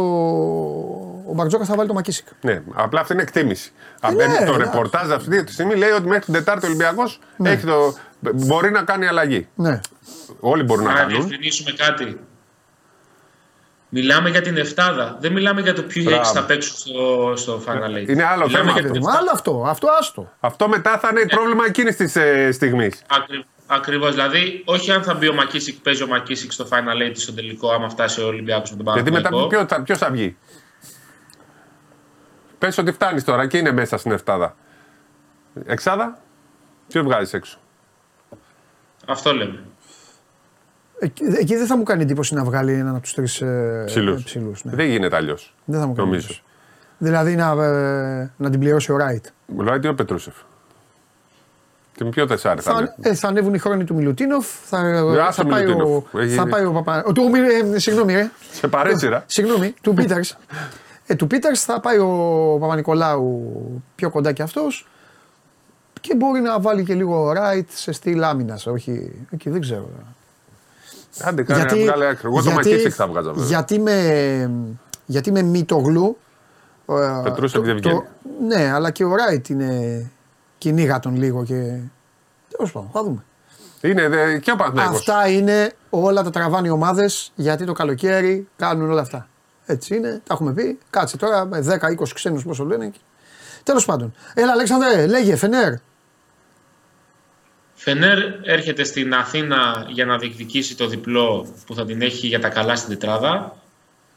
[1.28, 2.26] ο Μπαρτζόκας θα βάλει το Μακίσικ.
[2.40, 3.72] Ναι, απλά αυτή είναι εκτίμηση.
[4.02, 4.56] Ε, Α, ναι, το εντάξει.
[4.58, 7.94] ρεπορτάζ αυτή τη στιγμή λέει ότι μέχρι την Τετάρτη ο Ολυμπιακός έχει το...
[8.20, 9.48] μπορεί να κάνει αλλαγή.
[9.54, 9.80] Ναι.
[10.40, 11.10] Όλοι μπορούν να Να κάνουν.
[11.12, 12.20] διευκρινίσουμε κάτι.
[13.88, 15.16] Μιλάμε για την Εφτάδα.
[15.20, 16.20] Δεν μιλάμε για το ποιοι Μπράβο.
[16.20, 18.08] έξι θα παίξουν στο, στο Final Eight.
[18.08, 18.92] Είναι άλλο Μιλάμε θέμα για αυτό.
[18.92, 20.32] την Μα άλλο αυτό, αυτό άστο.
[20.40, 23.02] Αυτό μετά θα είναι πρόβλημα εκείνης της ε, στιγμής.
[23.08, 23.44] Ακρι...
[23.66, 24.10] Ακριβώς.
[24.10, 27.70] Δηλαδή, όχι αν θα μπει ο Μακίσικ, παίζει ο Μακίσικ στο Final Eight στο τελικό,
[27.72, 29.48] άμα φτάσει ο Ολυμπιακός με τον Γιατί μετά Παναθηναϊκό.
[29.66, 30.36] ποιο, θα- ποιος θα βγει;
[32.58, 34.56] Πες ότι φτάνεις τώρα και είναι μέσα στην Εφτάδα.
[35.66, 36.18] Εξάδα,
[36.88, 37.58] ποιος βγάζει έξω;
[39.08, 39.58] Αυτό λέμε.
[41.00, 44.22] Εκεί, εκεί δεν θα μου κάνει εντύπωση να βγάλει έναν από τους τρεις ε, Ψηλούς.
[44.22, 44.72] ψηλούς, ναι.
[44.74, 45.54] Δεν γίνεται αλλιώς.
[45.64, 46.26] Δεν θα μου κάνει Νομίζω.
[46.26, 46.42] εντύπωση.
[46.98, 49.26] Δηλαδή να, ε, να την πληρώσει ο Ράιτ.
[49.46, 50.34] Μου λέει τι ο Πετρούσεφ.
[51.94, 52.94] Και με ποιο τεσάρι θα Θα, είναι.
[53.00, 54.46] ε, θα ανέβουν οι χρόνοι του Μιλουτίνοφ.
[54.64, 54.78] Θα,
[55.26, 56.04] άσε θα, πάει, ο, Μιλουτίνοφ.
[56.14, 57.04] Έχει- θα πάει ο Παπα.
[57.06, 57.30] ο- Του,
[57.74, 58.30] ε, συγγνώμη, ρε.
[58.52, 59.22] Σε παρέσυρα.
[59.26, 60.36] Συγγνώμη, του Πίτερς.
[61.06, 63.42] Ε, του Πίτερς θα πάει ο Παπα-Νικολάου
[63.94, 64.88] πιο κοντά κι αυτός.
[66.08, 68.66] Και μπορεί να βάλει και λίγο right σε στυλ άμυνας.
[68.66, 69.88] Όχι, εκεί δεν ξέρω.
[71.20, 72.26] Άντε κάνει να βγάλει άκρη.
[72.28, 73.46] Εγώ το Μακίσικ θα βγάζα βέβαια.
[73.48, 74.50] γιατί με,
[75.06, 76.16] γιατί με Μητογλου.
[76.88, 78.02] ε, Πετρούσεφ δεν βγαίνει.
[78.46, 80.10] Ναι, αλλά και ο Ράιτ είναι.
[80.58, 81.78] Κυνήγα τον λίγο και.
[82.56, 83.24] Τέλος πάντων, θα δούμε.
[83.80, 84.98] Είναι δε, και ο Παναθηναϊκός.
[84.98, 89.28] Αυτά είναι όλα τα τραβάνε οι ομάδες γιατί το καλοκαίρι κάνουν όλα αυτά.
[89.66, 90.78] Έτσι είναι, τα έχουμε πει.
[90.90, 92.92] Κάτσε τώρα με 10-20 ξένους πόσο λένε.
[93.62, 94.14] Τέλος πάντων.
[94.34, 95.72] Έλα, Αλέξανδρε, λέγε, Φενέρ.
[97.88, 102.48] Φενέρ έρχεται στην Αθήνα για να διεκδικήσει το διπλό που θα την έχει για τα
[102.48, 103.56] καλά στην τετράδα,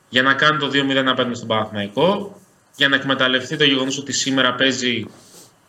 [0.09, 2.39] για να κάνει το 2-0 απέναντι στον Παναθηναϊκό,
[2.75, 5.05] για να εκμεταλλευτεί το γεγονός ότι σήμερα παίζει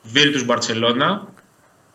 [0.02, 1.28] Βίρτους Μπαρτσελώνα,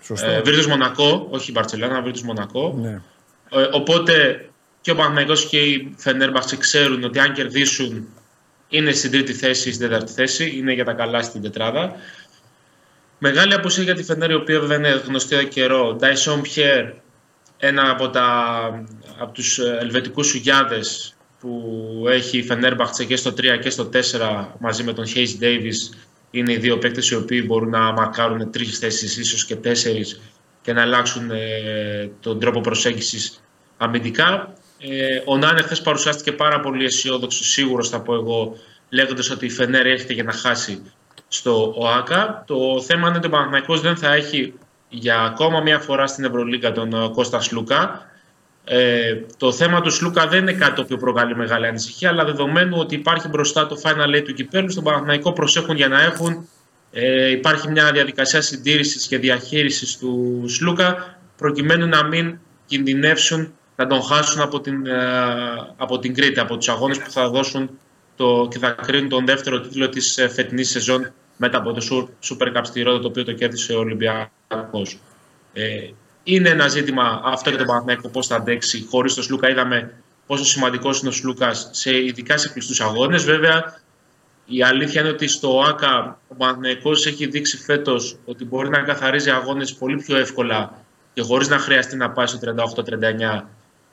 [0.01, 0.29] Σωστό.
[0.29, 2.77] ε, Βίρτους Μονακό, όχι Μπαρτσελώνα, Βίρτους Μονακό.
[2.81, 3.01] ναι.
[3.49, 4.45] Ε, οπότε
[4.81, 8.07] και ο Παναθηναϊκός και η Φενέρμπαχτσε ξέρουν ότι αν κερδίσουν
[8.69, 11.95] είναι στην τρίτη θέση ή στην τέταρτη θέση, είναι για τα καλά στην τετράδα.
[13.19, 15.93] Μεγάλη απουσία για τη Φενέρ, η οποία βέβαια είναι γνωστή εδώ καιρό.
[15.93, 16.85] Ντάισον Πιέρ,
[17.57, 18.25] ένα από, τα,
[19.17, 24.45] από τους ε, ελβετικούς σουγιάδες που έχει η Φενέρμπαχτσε και στο 3 και στο 4
[24.59, 25.95] μαζί με τον Hayes Davis
[26.31, 30.21] είναι οι δύο παίκτες οι οποίοι μπορούν να μαρκάρουν τρεις θέσεις, ίσως και τέσσερις
[30.61, 33.43] και να αλλάξουν ε, τον τρόπο προσέγγισης
[33.77, 34.53] αμυντικά.
[34.79, 38.57] Ε, ο Νάνε χθες παρουσιάστηκε πάρα πολύ αισιόδοξος, σίγουρος θα πω εγώ,
[38.89, 40.81] λέγοντας ότι η Φενέρ έρχεται για να χάσει
[41.27, 42.43] στο ΟΑΚΑ.
[42.47, 44.53] Το θέμα είναι ότι ο Παναθηναϊκός δεν θα έχει
[44.89, 48.05] για ακόμα μία φορά στην Ευρωλίγκα τον ε, Κώστας Σλούκα.
[48.63, 52.77] Ε, το θέμα του Σλούκα δεν είναι κάτι το οποίο προκαλεί μεγάλη ανησυχία, αλλά δεδομένου
[52.79, 56.47] ότι υπάρχει μπροστά το Final Eight του κυπέλου, στον Παναθηναϊκό προσέχουν για να έχουν.
[56.91, 64.01] Ε, υπάρχει μια διαδικασία συντήρησης και διαχείρισης τους Σλούκα προκειμένου να μην κινδυνεύσουν να τον
[64.01, 64.95] χάσουν από την, ε,
[65.77, 67.69] από την Κρήτη, από τους αγώνες που θα δώσουν
[68.17, 72.29] το, και θα κρίνουν τον δεύτερο τίτλο της ε, φετινής σεζόν μετά από το Su-
[72.29, 74.99] Super Cup στη Ρόδο, το οποίο το κέρδισε ο Ολυμπιακός.
[75.53, 75.89] Ε,
[76.23, 78.85] είναι ένα ζήτημα αυτό και το Παναθηναϊκό πώς θα αντέξει.
[78.89, 79.93] Χωρίς τον Σλούκα είδαμε
[80.27, 83.23] πόσο σημαντικός είναι ο Σλούκας, σε, ειδικά σε κλειστούς αγώνες.
[83.23, 83.81] Βέβαια,
[84.45, 89.29] η αλήθεια είναι ότι στο ΆΚΑ ο Παναθηναϊκός έχει δείξει φέτος ότι μπορεί να καθαρίζει
[89.29, 92.39] αγώνες πολύ πιο εύκολα και χωρίς να χρειαστεί να πάει στο
[93.41, 93.43] 38-39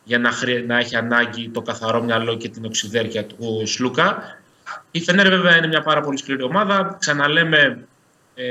[0.05, 0.67] για να, χρει...
[0.67, 4.39] να έχει ανάγκη το καθαρό μυαλό και την οξυδέρκεια του Σλούκα.
[4.91, 6.97] Η Φενέρ βέβαια είναι μια πάρα πολύ σκληρή ομάδα.
[7.01, 7.85] Ξαναλέμε,
[8.35, 8.45] ε,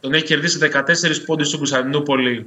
[0.00, 0.80] τον έχει κερδίσει 14
[1.26, 2.46] πόντους στην Κωνσταντινούπολη.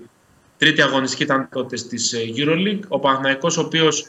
[0.57, 2.79] Τρίτη αγωνιστική ήταν τότε στις ε, EuroLeague.
[2.87, 4.07] Ο Παναθηναϊκός ο οποίος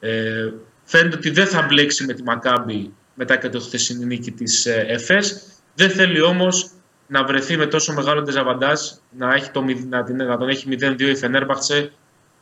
[0.00, 0.50] ε,
[0.84, 4.84] φαίνεται ότι δεν θα μπλέξει με τη Μακάμπη μετά και το χθεσινή νίκη της ε,
[4.88, 5.42] ΕΦΕΣ.
[5.74, 6.70] Δεν θέλει όμως
[7.06, 8.80] να βρεθεί με τόσο μεγάλο ντεζαβαντάζ
[9.18, 11.92] να, έχει το, μηδ- να, την- να τον έχει 0-2 η Φενέρμπαχτσε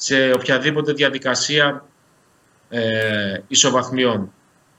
[0.02, 1.84] σε οποιαδήποτε διαδικασία
[2.68, 4.32] ε, ισοβαθμιών.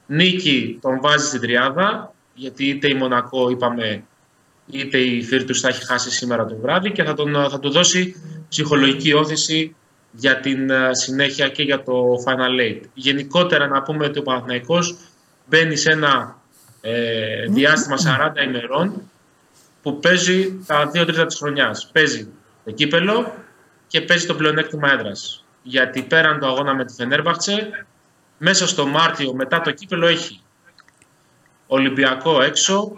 [0.06, 4.04] Νίκη τον βάζει στην τριάδα, γιατί είτε η Μονακό, είπαμε,
[4.72, 8.16] είτε η Φίρτους θα έχει χάσει σήμερα το βράδυ και θα, τον, θα του δώσει
[8.50, 9.76] ψυχολογική όθηση
[10.12, 11.94] για την ε, συνέχεια και για το
[12.26, 12.82] Final Eight.
[12.94, 14.96] Γενικότερα να πούμε ότι ο Παναθηναϊκός
[15.46, 16.38] μπαίνει σε ένα
[16.82, 19.02] ε, διάστημα 40 ημερών
[19.82, 21.90] που παίζει τα δύο τρίτα της χρονιάς.
[21.94, 22.28] Παίζει
[22.66, 23.43] το κύπελο
[23.94, 25.46] και παίζει το πλεονέκτημα έδρας.
[25.64, 27.86] Γιατί πέραν το αγώνα με τη Φενέρμπαχτσε,
[28.38, 30.42] μέσα στο Μάρτιο μετά το κύπελο έχει
[31.68, 32.94] Ολυμπιακό έξω,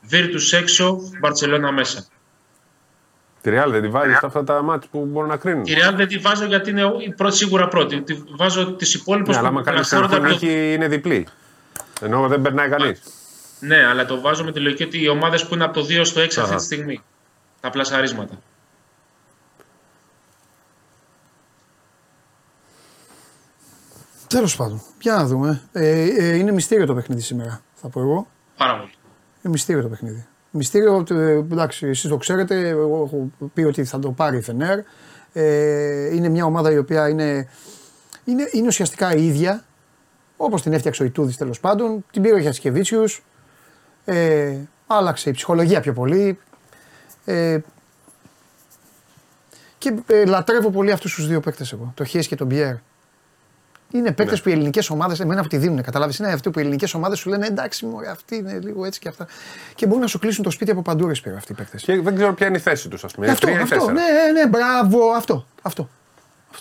[0.00, 2.06] Βίρτους έξω, Μπαρτσελώνα μέσα.
[3.40, 5.62] Τη Real δεν τη βάζεις σε αυτά τα μάτια που μπορούν να κρίνουν.
[5.64, 8.00] Τη Real δεν τη βάζω γιατί είναι η πρώτη, σίγουρα πρώτη.
[8.02, 11.26] Τη βάζω τις υπόλοιπες Ναι, αλλά που άμα κάνεις πλασάρονται από το- νίκη είναι διπλή.
[12.00, 13.02] Ενώ δεν περνάει κανείς.
[13.60, 16.04] Ναι, αλλά το βάζω με τη λογική ότι οι ομάδες που είναι από το 2
[16.04, 16.56] στο 6 αυτή Αχα.
[16.56, 17.02] τη στιγμή.
[17.60, 18.34] Τα πλασαρίσματα.
[24.34, 25.62] Τέλος πάντων, για να δούμε.
[25.72, 28.26] Ε, ε, είναι μυστήριο το παιχνίδι σήμερα, θα πω εγώ.
[28.56, 28.90] Πάρα πολύ.
[29.42, 30.26] Είναι μυστήριο το παιχνίδι.
[30.50, 34.78] Μυστήριο, ε, εντάξει, εσείς το ξέρετε, εγώ έχω πει ότι θα το πάρει η Φενέρ.
[35.32, 37.48] Ε, είναι μια ομάδα η οποία είναι,
[38.24, 39.64] είναι, είναι ουσιαστικά η ίδια,
[40.36, 43.24] όπως την έφτιαξε ο Ιτούδης τέλος πάντων, την πήρε ο Χιασκεβίτσιους,
[44.04, 44.56] ε,
[44.86, 46.38] άλλαξε η ψυχολογία πιο πολύ.
[47.24, 47.58] Ε,
[49.78, 52.74] και ε, λατρεύω πολύ αυτούς τους δύο παίκτες εγώ, το Χιές και τον Μπιέρ.
[53.94, 54.42] Είναι παίκτες Ναι.
[54.42, 55.82] που οι ελληνικές ομάδες εμένα που τη δίνουν.
[55.82, 59.00] Καταλάβεις, είναι αυτοί που οι ελληνικές ομάδες σου λένε εντάξει, μωρέ, αυτοί είναι λίγο έτσι
[59.00, 59.26] και αυτά.
[59.74, 61.82] Και μπορούν να σου κλείσουν το σπίτι από παντού, ρε σπίρο αυτοί οι παίκτες.
[61.82, 63.26] Και δεν ξέρω ποια είναι η θέση τους, ας πούμε.
[63.26, 63.92] Είναι Αυτό, τρία ή αυτό, τέσσερα.
[63.92, 64.02] ναι,
[64.32, 65.46] ναι, ναι, μπράβο, αυτό.
[65.62, 65.88] αυτό.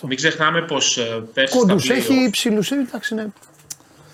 [0.08, 1.00] Μην ξεχνάμε πως
[1.34, 3.26] πέρσι, Κόντους στα έχει play-off, υψηλού, εντάξει, ναι.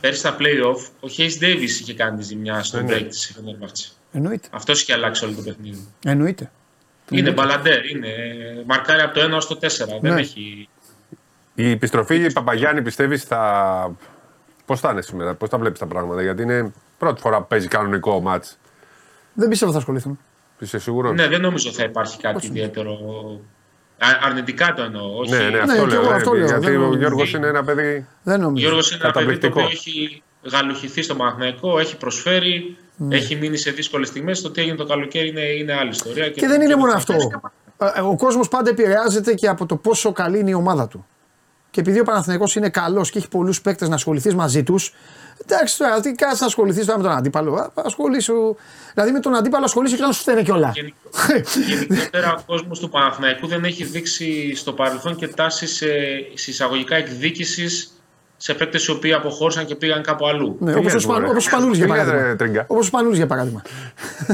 [0.01, 2.95] πέρσι στα play-off ο Hayes Davis είχε κάνει τη ζημιά στο Ναι, ναι.
[2.99, 3.91] break τη Fenerbahce.
[4.11, 4.47] Εννοείται.
[4.51, 5.87] Αυτός είχε αλλάξει όλο το παιχνίδι.
[6.05, 6.51] Εννοείται.
[7.11, 9.67] Είναι μπαλαντέρ, είναι ε, μαρκάρει από το 1 ως το 4.
[10.01, 10.19] Δεν Ναι.
[10.21, 10.69] έχει.
[11.61, 13.91] Η επιστροφή Παπαγιάννη πιστεύεις θα.
[14.65, 17.67] Πώς θα είναι σήμερα, πώς τα βλέπεις τα πράγματα, Γιατί είναι πρώτη φορά που παίζει
[17.67, 18.57] κανονικό μάτς.
[19.33, 20.19] Δεν πιστεύω θα ασχοληθούν.
[20.59, 22.91] Είσαι σίγουρος; Ναι, δεν νομίζω θα υπάρχει κάτι ιδιαίτερο.
[23.97, 25.17] Α- αρνητικά το εννοώ.
[25.19, 25.31] Όχι.
[25.31, 26.01] ναι, ναι, Ναι, αυτό κι λέω.
[26.01, 26.99] εγώ ναι, αυτό λέω, γιατί δεν ο νομίζω.
[26.99, 28.07] Γιώργος είναι ένα παιδί.
[28.23, 28.65] Δεν Ο νομίζω.
[28.65, 29.59] Γιώργος είναι ένα παιδί το Καταπληκτικό.
[29.61, 33.15] οποίο έχει γαλουχηθεί στο Παναθηναϊκό, έχει προσφέρει, Ναι.
[33.15, 34.41] έχει μείνει σε δύσκολες στιγμές.
[34.41, 36.29] Το τι έγινε το καλοκαίρι είναι, είναι άλλη ιστορία.
[36.29, 37.13] Και δεν είναι μόνο θα αυτό.
[37.13, 37.27] παίζει.
[37.97, 41.05] Ε, Ο κόσμος πάντα επηρεάζεται και από το πόσο καλή είναι η ομάδα του.
[41.71, 44.93] Και επειδή ο Παναθηναϊκός είναι καλός και έχει πολλούς παίκτες να ασχοληθείς μαζί τους,
[45.45, 47.53] εντάξει τώρα, τι κάτσε να ασχοληθείς τώρα με τον αντίπαλο.
[47.55, 48.55] Α, Ασχολήσου.
[48.93, 50.73] Δηλαδή με τον αντίπαλο ασχολήσου και να σου φταίνε κιόλα.
[51.67, 55.85] Γενικότερα ο κόσμος του Παναθηναϊκού δεν έχει δείξει στο παρελθόν και τάση σε
[56.33, 57.93] σε εισαγωγικά εκδίκησης
[58.37, 60.57] σε παίκτες οι οποίοι αποχώρησαν και πήγαν κάπου αλλού.
[60.59, 61.29] Ναι, Τι όπω ο, λες, Σπαν, μωρέ.
[61.29, 62.27] όπως ο Σπανούλης για Τι λες, παράδειγμα.
[62.29, 62.63] ρε, Τρίγκα.
[62.67, 63.61] Όπως ο Σπανούλης για παράδειγμα.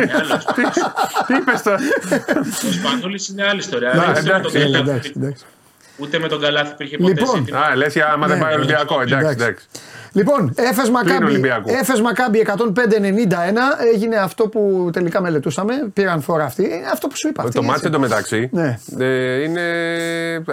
[0.02, 0.46] Είναι άλλος.
[1.28, 1.78] Τι είπες τώρα;
[2.70, 3.94] Ο Σπανούλης είναι άλλη ιστορία.
[3.94, 4.90] Να, Δεν ξέρω εντάξει, τον Έλα, Καλάθι.
[4.92, 5.44] εντάξει, εντάξει.
[5.98, 7.36] Ούτε με τον Καλάθι υπήρχε ποτέ Λοιπόν.
[7.36, 7.60] ζήτημα.
[7.60, 9.02] Α, λες για άμα δεν Ναι, πάει ναι, Ολυμπιακό.
[9.02, 9.66] Εντάξει, εντάξει.
[10.20, 10.36] Εντάξει.
[10.36, 11.70] Λοιπόν, Έφες Μακάμπι, Ολυμπιακού.
[11.70, 12.54] Έφες Μακάμπι 105-91
[13.94, 15.74] έγινε αυτό που τελικά μελετούσαμε.
[15.94, 16.64] Πήραν φορά αυτοί.
[16.64, 17.42] Είναι αυτό που σου είπα.
[17.42, 17.88] Το αυτή, μάτι έτσι.
[17.88, 18.80] εντωμεταξύ Ναι.
[19.00, 19.62] ε, είναι.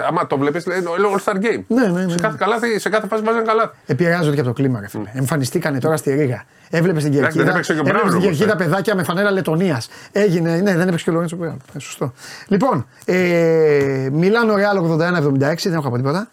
[0.07, 0.83] Άμα το βλέπεις, είναι
[1.15, 1.63] All Star Game.
[1.67, 2.11] Ναι, ναι, ναι.
[2.11, 3.73] Σε κάθε, καλάθι, σε κάθε φάση βάζανε καλά.
[3.85, 5.09] Επηρεάζονται και από το κλίμα, ρε φίλε.
[5.13, 6.43] Εμφανιστήκανε τώρα στη Ρήγα.
[6.69, 7.43] Έβλεπες στην Εντάξει, κερκίδα.
[7.43, 8.65] δεν έπαιξε και ο έβλεπες Μπράουν στην όμως, κερκίδα ε.
[8.65, 9.89] παιδάκια με φανέλα Λετωνίας.
[10.11, 10.55] Έγινε.
[10.55, 11.61] Ναι, δεν έπαιξε και ο Λορέντσο Μπράουν.
[11.75, 12.13] Ε, σωστό.
[12.47, 15.69] Λοιπόν, ε, Μιλάνο Ρεάλ 81-76.
[15.69, 16.29] Δεν έχω να πω τίποτα.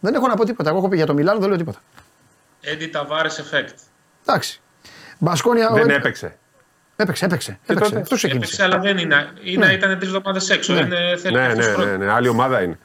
[0.00, 0.68] Δεν έχω να πω τίποτα.
[0.68, 1.78] Εγώ έχω πει για το Μιλάνο, δεν λέω τίποτα.
[2.72, 3.68] Έντι Ταβάρε effect.
[4.26, 4.60] Εντάξει.
[5.18, 5.70] Μπασκόνια.
[5.72, 6.36] Δεν ο- έπαιξε.
[6.96, 7.58] Έπαιξε, έπαιξε.
[7.66, 7.90] Και έπαιξε.
[7.90, 8.62] τότε; Αυτό Έπαιξε, ξεκίνησε.
[8.62, 9.32] αλλά δεν είναι.
[9.42, 9.72] είναι Ναι.
[9.72, 10.72] Ήταν τρεις εβδομάδες έξω.
[10.72, 10.80] Ναι.
[10.80, 11.90] Είναι, θέλει Ναι, αυτός ναι, χρόνο.
[11.90, 12.78] ναι, ναι, άλλη ομάδα είναι.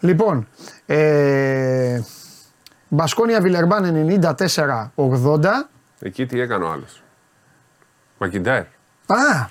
[0.00, 0.48] Λοιπόν,
[0.86, 2.00] ε,
[2.88, 3.84] Μπασκόνια Βιλερμπάν
[4.94, 5.68] 94-80.
[6.00, 7.02] Εκεί τι έκανε ο άλλος.
[8.18, 8.62] Μακιντάιρ.
[9.06, 9.46] Α,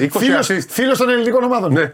[0.00, 0.66] 20 φίλος, assist.
[0.68, 1.72] φίλος των ελληνικών ομάδων.
[1.72, 1.92] Ναι.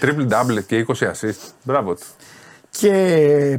[0.00, 1.50] Triple double και 20 assist.
[1.62, 2.06] Μπράβο του.
[2.78, 3.58] Και,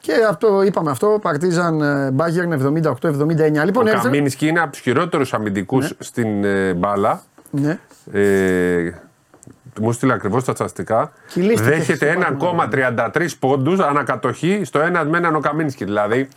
[0.00, 3.64] και αυτό, είπαμε αυτό, Παρτίζαν ε, Μπάγερν 78-79.
[3.64, 7.22] Λοιπόν, Ο έρθε- Καμίνσκι είναι από τους χειρότερους αμυντικούς στην ε, μπάλα.
[7.50, 7.78] Ναι.
[8.12, 8.90] Ε,
[9.80, 11.12] μου στείλε ακριβώς τα στατιστικά.
[11.28, 12.56] Κυλίστηκε Δέχεται στο
[13.14, 15.84] 1,33 πόντους ανακατοχή στο ένα με έναν ο Καμίνσκι.
[15.84, 16.28] Δηλαδή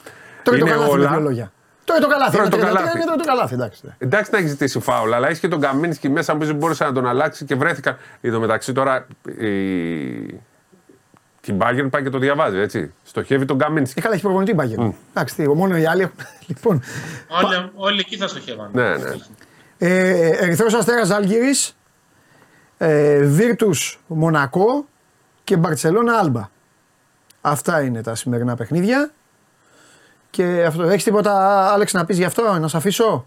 [0.44, 1.20] Τώρα το είναι καλάθι με δύο όλα.
[1.20, 1.52] λόγια.
[1.84, 2.32] Τώρα το καλάθι.
[2.32, 2.96] Τώρα είναι το 33, καλάθι.
[2.98, 3.82] είναι τώρα το καλάθι, εντάξει.
[3.86, 3.92] ναι.
[3.98, 6.92] Εντάξει να έχεις ζητήσει φάουλ, αλλά έχεις και τον Καμίνσκι μέσα που δεν μπόρεσε να
[6.92, 7.98] τον αλλάξει και βρέθηκαν.
[8.22, 9.06] Εν τω μεταξύ τώρα
[9.40, 10.40] η...
[11.42, 12.94] την Bayern πάει και το διαβάζει, έτσι.
[13.04, 14.00] Στοχεύει τον Καμίνσκι.
[14.00, 14.96] Ε, καλά, έχει προπονητή Μπάγερν.
[15.10, 16.16] Εντάξει, τι, μόνο οι άλλοι έχουν.
[16.48, 16.82] Λοιπόν,
[17.28, 18.70] Όλοι, όλοι εκεί θα στοχεύαν.
[18.74, 19.12] Ναι, ναι.
[19.78, 21.76] ε, Ερυθρός Αστέρας Άλγηρης,
[22.78, 24.86] ε, Βίρτους Μονακό
[25.44, 26.50] και Μπαρσελόνα Άλμπα.
[27.42, 29.12] Αυτά είναι τα σημερινά παιχνίδια.
[30.30, 33.26] Και αυτό, έχεις τίποτα, Άλεξ, να πεις γι' αυτό, να σε αφήσω;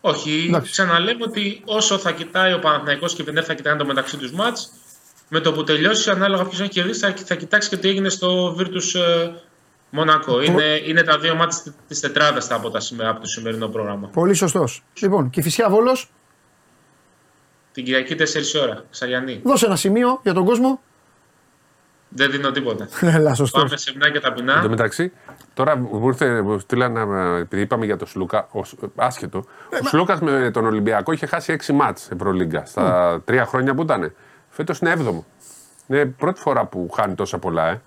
[0.00, 0.70] Όχι, Εντάξει.
[0.70, 4.32] ξαναλέμε ότι όσο θα κοιτάει ο Παναθηναϊκός και η Βενέρ θα κοιτάνε το μεταξύ τους
[4.32, 4.72] μάτς,
[5.28, 8.56] με το που τελειώσει, ανάλογα ποιος έχει κερδίσει, θα, θα κοιτάξει και τι έγινε στο
[8.58, 9.30] Virtus ε,
[9.90, 10.40] Μονακό.
[10.42, 14.08] Είναι, είναι τα δύο μάτς της τετράδας από, τα, σημε- από το σημερινό πρόγραμμα.
[14.08, 14.82] Πολύ σωστός.
[15.00, 15.96] Λοιπόν, και φυσικά Βόλο,
[17.72, 18.24] Την Κυριακή 4
[18.62, 19.40] ώρα, Σαγιανή.
[19.44, 20.80] δώσε ένα σημείο για τον κόσμο.
[22.08, 22.88] Δεν δίνω τίποτα.
[23.16, 23.62] Έλα, σωστός.
[23.62, 24.68] Πάμε σεμνά και Εν τω ταπεινά.
[24.68, 25.12] μεταξύ,
[25.54, 27.00] τώρα μου ήρθε, μου στείλανε,
[27.36, 29.44] ε, επειδή είπαμε για τον Σλούκα, ο, Σ- άσχετο.
[29.70, 33.82] Ε, ο Σλούκας με τον Ολυμπιακό είχε χάσει 6 μάτς Ευρωλίγκα στα τρία χρόνια που
[33.82, 34.12] ήταν.
[34.56, 35.24] Φέτος είναι 7ο.
[35.86, 37.80] Είναι πρώτη φορά που χάνει τόσα πολλά, ε.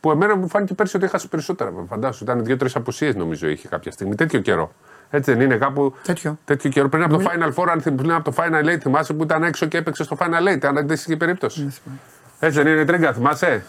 [0.00, 1.72] Που εμένα μου φάνηκε πέρσι ότι έχασε περισσότερα.
[1.88, 4.14] Φαντάσου, ήταν δύο-τρεις απουσίες νομίζω είχε κάποια στιγμή.
[4.14, 4.72] Τέτοιο καιρό.
[5.10, 5.94] Έτσι δεν είναι κάπου.
[6.02, 6.38] Τέτοιο.
[6.44, 9.12] Τέτοιο καιρό πριν από το Final Four, αν θυμ- πριν από το Final Eight, θυμάσαι
[9.12, 10.64] που ήταν έξω και έπαιξε στο Final Eight.
[10.64, 11.74] Αν αντίστοιχη περίπτωση.
[12.40, 13.64] Έτσι δεν είναι τρίγκα, θυμάσαι;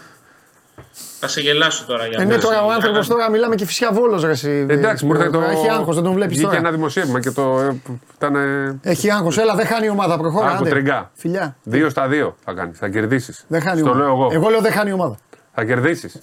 [1.26, 2.46] Θα σε γελάσω τώρα για Ε, ναι, αυτό.
[2.46, 4.30] τώρα ο άνθρωπος τώρα μιλάμε και φυσικά Βόλος ρε.
[4.30, 4.66] εσύ.
[4.68, 5.40] Εντάξει, μου ήρθε το.
[5.40, 6.58] Έχει άγχος, δεν τον βλέπεις Βγήκε τώρα.
[6.58, 7.60] ένα δημοσίευμα και το.
[7.60, 7.76] ε,
[8.14, 8.34] Ήταν.
[8.36, 10.18] ε, Έχει άγχος, έλα, δεν χάνει η ομάδα.
[10.18, 10.46] Προχώρα.
[10.48, 10.70] Άκου άντε.
[10.70, 11.10] τριγκά.
[11.14, 11.56] Φιλιά.
[11.62, 12.72] Δύο στα δύο θα κάνει.
[12.72, 13.44] Θα κερδίσεις.
[13.48, 14.04] Δεν χάνει η Στο ομάδα.
[14.04, 14.28] λέω εγώ.
[14.32, 15.16] Εγώ λέω δεν χάνει η ομάδα.
[15.54, 16.18] Θα κερδίσεις.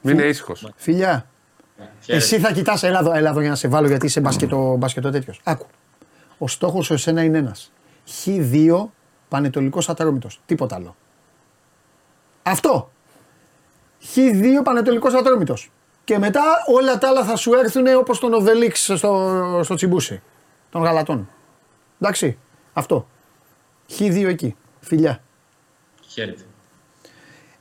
[0.00, 0.68] Μην είναι ήσυχος.
[0.76, 1.26] Φιλιά.
[2.00, 2.24] Χαίρετε.
[2.24, 5.10] Εσύ θα κοιτάς, έλα εδώ, έλα εδώ για να σε βάλω γιατί είσαι μπασκετο, μπασκετο
[5.10, 5.40] τέτοιος.
[5.44, 5.66] Άκου.
[6.38, 7.72] Ο στόχος σου εσένα είναι ένας.
[8.24, 8.86] Χ2
[9.28, 10.28] πανετολικός ατρόμητο.
[10.46, 10.96] Τίποτα άλλο.
[12.42, 12.90] Αυτό.
[14.02, 15.70] Χ2 πανετολικός ατρόμητος.
[16.04, 20.22] Και μετά όλα τα άλλα θα σου έρθουν όπως τον Οβελίξ στο, στο τσιμπούσι
[20.70, 21.28] των γαλατών.
[22.00, 22.38] Εντάξει.
[22.72, 23.08] Αυτό.
[23.98, 24.56] Χ2 εκεί.
[24.80, 25.20] Φιλιά.
[26.08, 26.42] Χαίρετε.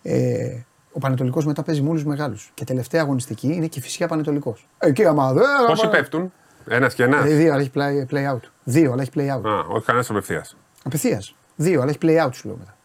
[0.01, 0.61] Ε,
[0.91, 2.51] ο Πανετολικός μετά παίζει με όλους τους μεγάλους.
[2.53, 4.68] Και τελευταία αγωνιστική είναι και φυσικά Πανετολικός.
[4.77, 5.43] Εκεί άμα δεν.
[5.68, 6.34] Πόσοι πέφτουν,
[6.68, 8.39] ένας και ένα; Ε, δύο, αλλά έχει play, play out.
[8.64, 9.49] Δύο, αλλά έχει play out.
[9.49, 10.57] Α, όχι κανένας απευθείας.
[10.84, 11.35] Απευθείας.
[11.55, 12.77] Δύο, αλλά έχει play out σου λέω μετά.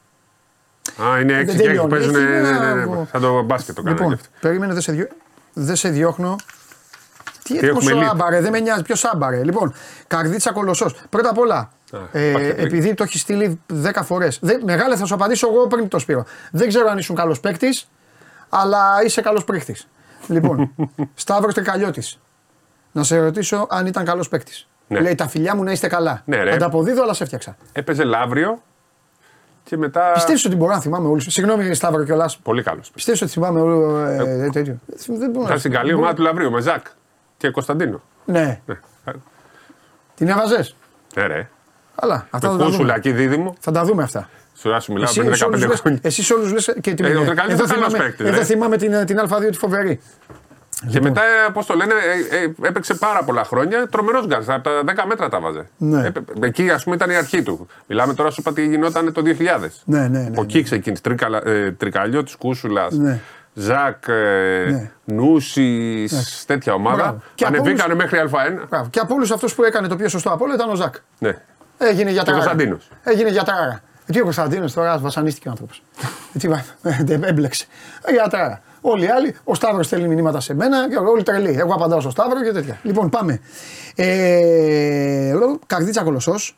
[1.03, 1.89] Α, είναι έξι Δεν και έξι τελειώνει.
[1.91, 2.15] παίζουν.
[2.15, 3.05] Έχει Ναι, ναι, ένα- ναι, ναι.
[3.13, 4.39] Σαν το μπάσκετ το κάνανε Λοιπόν, και αυτοί.
[4.41, 5.07] περίμενε, δεν σε, διώ...
[5.53, 6.37] δεν σε διώχνω.
[7.43, 8.09] Τι έτοιμο έχουμε ο λείπει.
[8.11, 8.83] άμπαρε, δεν με νοιάζει.
[8.83, 9.45] Ποιος άμπαρε.
[9.45, 9.75] Λοιπόν,
[10.07, 10.95] καρδίτσα κολοσσός.
[11.11, 11.57] Πρώτα απ' όλα,
[11.93, 12.67] Α, ε, πάτε πριν.
[12.67, 14.41] επειδή το έχει στείλει 10 φορές.
[14.65, 16.25] Μεγάλε, θα σου απαντήσω εγώ πριν το σπείρο.
[16.51, 17.89] Δεν ξέρω αν ήσουν καλός παίκτης,
[18.49, 19.77] αλλά είσαι καλός πρίχτη.
[20.27, 20.75] Λοιπόν,
[21.15, 22.19] Σταύρος Τρικαλιώτης.
[22.93, 24.67] Να σε ρωτήσω αν ήταν καλός παίκτης.
[24.89, 25.01] Ναι.
[25.01, 26.23] Λέει τα φιλιά μου να είστε καλά.
[26.25, 26.53] Ναι, ρε.
[26.53, 27.57] Ανταποδίδω, αλλά σε έφτιαξα.
[27.73, 28.63] Έπαιζε Λαύριο
[29.65, 30.11] και μετά.
[30.13, 31.27] Πιστεύεις ότι μπορώ να θυμάμαι όλους.
[31.29, 32.37] Συγγνώμη, Σταύρο κιόλας.
[32.39, 32.91] Πολύ καλός.
[32.91, 33.99] Πιστεύεις ότι θυμάμαι όλο.
[33.99, 36.87] Ε, τέτοιο; Δεν μπορώ να Ήταν στην καλή μπορώ- ομάδα του Λαυρίου με Ζακ
[37.37, 38.01] και Κωνσταντίνο.
[38.25, 38.61] Ναι.
[38.67, 38.75] Ναι.
[40.15, 40.77] Την έβαζες;
[41.17, 41.49] Ναι, ρε.
[42.01, 42.27] Καλά.
[42.31, 42.97] Αυτά θα Με τα κούσουλα δούμε.
[42.97, 43.55] εκεί δίδυμο.
[43.61, 44.29] Θα τα δούμε αυτά.
[44.55, 46.01] Σου να σου μιλάω Εσύ, πριν σε όλους 15 λες- χρόνια.
[46.03, 47.05] Εσύ όλους λες και την.
[47.05, 48.45] Ε, ο Τρικαλιώτης εδώ ήταν καλός θυμάμαι, παίκτης, εδώ ρε.
[48.45, 50.01] θυμάμαι την, την Α2 τη φοβερή.
[50.89, 51.23] Και μετά,
[51.53, 51.93] πώς το λένε,
[52.31, 53.87] ε, ε, έπαιξε πάρα πολλά χρόνια.
[53.89, 54.49] Τρομερός γκάζ.
[54.49, 55.69] Από τα 10 μέτρα τα βάζε.
[55.77, 56.07] Ναι.
[56.07, 57.67] Έπαι- εκεί, ας πούμε, ήταν η αρχή του.
[57.87, 59.83] Μιλάμε τώρα, σου είπα τι γινόταν το 2000.
[59.85, 61.03] Ναι, ναι, ναι, Από εκεί ξεκίνησε.
[61.03, 63.21] Τρίκαλα, ε, Τρικαλιώτη, Κούσουλας, Ναι.
[63.55, 64.91] Ζακ, ε, Ναι.
[65.05, 66.97] Νούσης, τέτοια ομάδα.
[66.97, 67.23] Μπράβο.
[67.35, 68.67] Και από Ανεβήκανε μέχρι Α1.
[68.69, 68.89] Μπράβο.
[68.91, 70.95] Και από όλους αυτούς που έκανε το πιο σωστό από όλα ήταν ο Ζακ.
[71.19, 71.37] Ναι.
[71.79, 72.89] Έγινε για Και ο Κωνσταντίνος.
[73.03, 73.81] Έγινε για τράρα.
[74.07, 75.83] Τι ο Κωνσταντίνος τώρα βασανίστηκε ο άνθρωπος.
[76.39, 76.65] Τι βα-
[77.05, 77.67] δεν έμπλεξε.
[78.05, 78.61] Ε, Για τράρα.
[78.85, 81.57] Όλοι οι άλλοι, ο Σταύρος στέλνει μηνύματα σε μένα και όλοι τρελοί.
[81.59, 82.79] Εγώ απαντάω στο Σταύρο και τέτοια.
[82.83, 83.41] Λοιπόν, πάμε.
[83.95, 85.35] Ε,
[85.67, 86.57] καρδίτσα κολοσσός.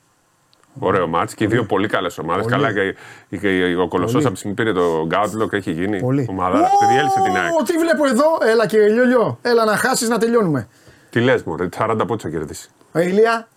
[0.78, 2.42] Ωραίο μάτς και οι δύο πολύ καλές ομάδες.
[2.44, 2.55] Πολύ.
[2.56, 2.96] Καλά και,
[3.38, 4.24] και ο Κολοσσό Πολύ.
[4.24, 6.01] από τη στιγμή πήρε το Γκάουτλοκ έχει γίνει.
[6.01, 6.26] Πολύ.
[6.30, 6.59] Ομάδα.
[6.82, 7.52] Επειδή έλυσε την ΑΕΚ.
[7.60, 10.68] Ω, Τι βλέπω εδώ, έλα κύριε Λιόλιο, έλα να χάσεις να τελειώνουμε.
[11.10, 12.68] Τι λες, Μωρέ, 40 πόντους θα κερδίσει.
[12.92, 13.48] Ρε Ηλία,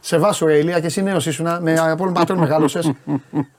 [0.00, 2.92] σε βάσο ρε Ηλία και εσύ νέος ήσουνα, με από όλων πατρών μεγάλωσες.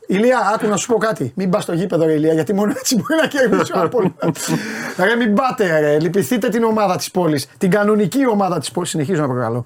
[0.07, 1.31] Ηλία, άκου να σου πω κάτι.
[1.35, 4.15] Μην πας στο γήπεδο ρε Ηλία, γιατί μόνο έτσι μπορεί να κερδίσει ο Απόλλων.
[5.09, 8.89] ρε μην πάτε ρε, λυπηθείτε την ομάδα της πόλης, την κανονική ομάδα της πόλης.
[8.89, 9.65] Συνεχίζω να προκαλώ.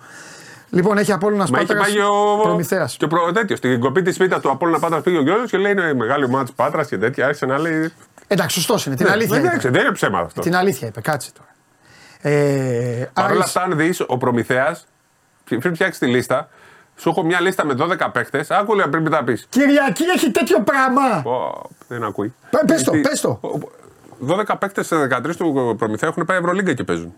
[0.70, 2.40] Λοιπόν, έχει Απόλλωνας Μα είχε Πάτρας, πάει ο.
[2.42, 2.96] Προμηθέας.
[2.98, 3.32] Και ο προ...
[3.32, 3.58] τέτοιος.
[3.58, 6.44] Στην κοπή της πίτα του Απόλυνα Πάτρα πήγε ο Γιώργος και λέει είναι μεγάλη ομάδα
[6.44, 7.26] της Πάτρας και τέτοια.
[7.26, 7.92] Άρχισε να λέει.
[8.28, 9.70] Εντάξει, σωστός είναι, την Ναι, αλήθεια δεν, είπε.
[9.70, 10.42] δεν είναι ψέμα αυτό.
[10.42, 11.50] Την αλήθεια είπε, κάτσε τώρα.
[12.38, 14.88] Ε, Παρ' όλα Άρης- αυτά, αν δεις, ο Προμηθέας,
[15.44, 16.50] πριν φτιάξει τη λίστα,
[16.98, 18.46] σου έχω μια λίστα με 12 παίχτε.
[18.50, 19.46] Άκου λέει πριν τα πεις.
[19.50, 21.24] Κυριακή έχει τέτοιο πράγμα.
[21.88, 22.34] Δεν ακούει.
[22.50, 23.38] Πε- πες το, Γιατί πες το.
[23.42, 23.70] ο- ο-
[24.28, 27.14] 12 παίχτε σε 13 του Προμηθέα έχουν πάει Ευρωλίγκα και παίζουν.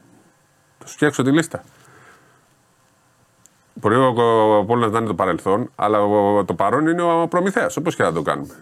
[0.79, 1.63] Θα σου φτιάξω τη λίστα.
[3.73, 7.77] Μπορεί ο ο Απόλλωνας να είναι το παρελθόν, αλλά ο- το παρόν είναι ο Προμηθέας,
[7.77, 8.53] όπως και να το κάνουμε.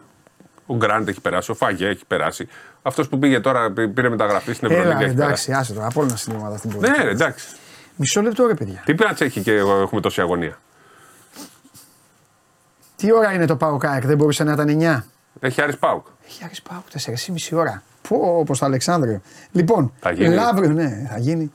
[0.65, 2.47] Ο Γκραντ έχει περάσει, ο Φαγέ έχει περάσει.
[2.81, 4.99] Αυτός που πήγε τώρα, πή- πήρε μεταγραφή στην Έλα, Ευρωλίγκα.
[5.01, 5.45] ρε, έχει περάσει.
[5.51, 6.89] εντάξει, άσε τώρα, Απόλλωνας στην ομάδα στην πόλη.
[6.89, 7.55] Ναι, ρε, εντάξει.
[7.95, 8.81] Μισό λεπτό ρε παιδιά.
[8.85, 10.57] Τι πλάτς έχει και έχουμε τόση αγωνία.
[12.95, 15.03] Τι ώρα είναι το Πάο Κάεκ, δεν μπορούσε να ήταν 9.
[15.39, 16.05] Έχει Άρης Πάουκ.
[16.27, 16.83] Έχει Άρης Πάοκ
[17.51, 17.83] 4,5 ώρα.
[18.09, 19.21] Πω, όπως το Αλεξάνδριο.
[19.51, 20.35] Λοιπόν, Θα γίνει.
[20.35, 21.51] Λαύριο, ναι, θα γίνει.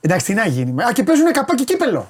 [0.00, 0.82] Εντάξει, τι να γίνει.
[0.82, 2.08] Α, και παίζουν καπάκι κύπελο.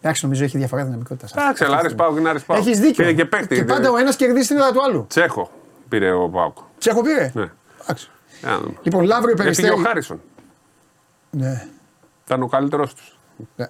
[0.00, 1.40] Εντάξει, νομίζω έχει διαφορά δυναμικότητα.
[1.42, 2.60] Εντάξει, αλλά Άρης Πάουκ είναι Άρης Πάουκ.
[2.60, 3.04] Έχει δίκιο.
[3.04, 3.54] Πήρε και παίχτη.
[3.54, 5.06] Και πάντα ο ένας κερδίζει την έδρα του άλλου.
[5.08, 5.50] Τσέχο
[5.88, 6.56] πήρε ο Πάουκ.
[6.78, 7.50] Τσέχο πήρε; Ναι.
[7.82, 8.10] Εντάξει.
[8.40, 8.74] Για να δούμε.
[8.82, 9.72] Λοιπόν, Λαύριο Έφυγε περιστέρι.
[9.72, 10.20] ο Χάρισον.
[11.30, 11.66] Ναι.
[12.24, 13.18] Ήταν ο καλύτερό τους.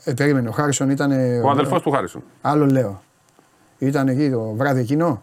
[0.05, 1.11] Ε, περίμενε, ο Χάρισον ήταν.
[1.11, 2.23] ε, Ο αδελφός του Χάρισον.
[2.41, 3.03] Άλλο λέω.
[3.79, 5.23] Ήταν εκεί το βράδυ εκείνο;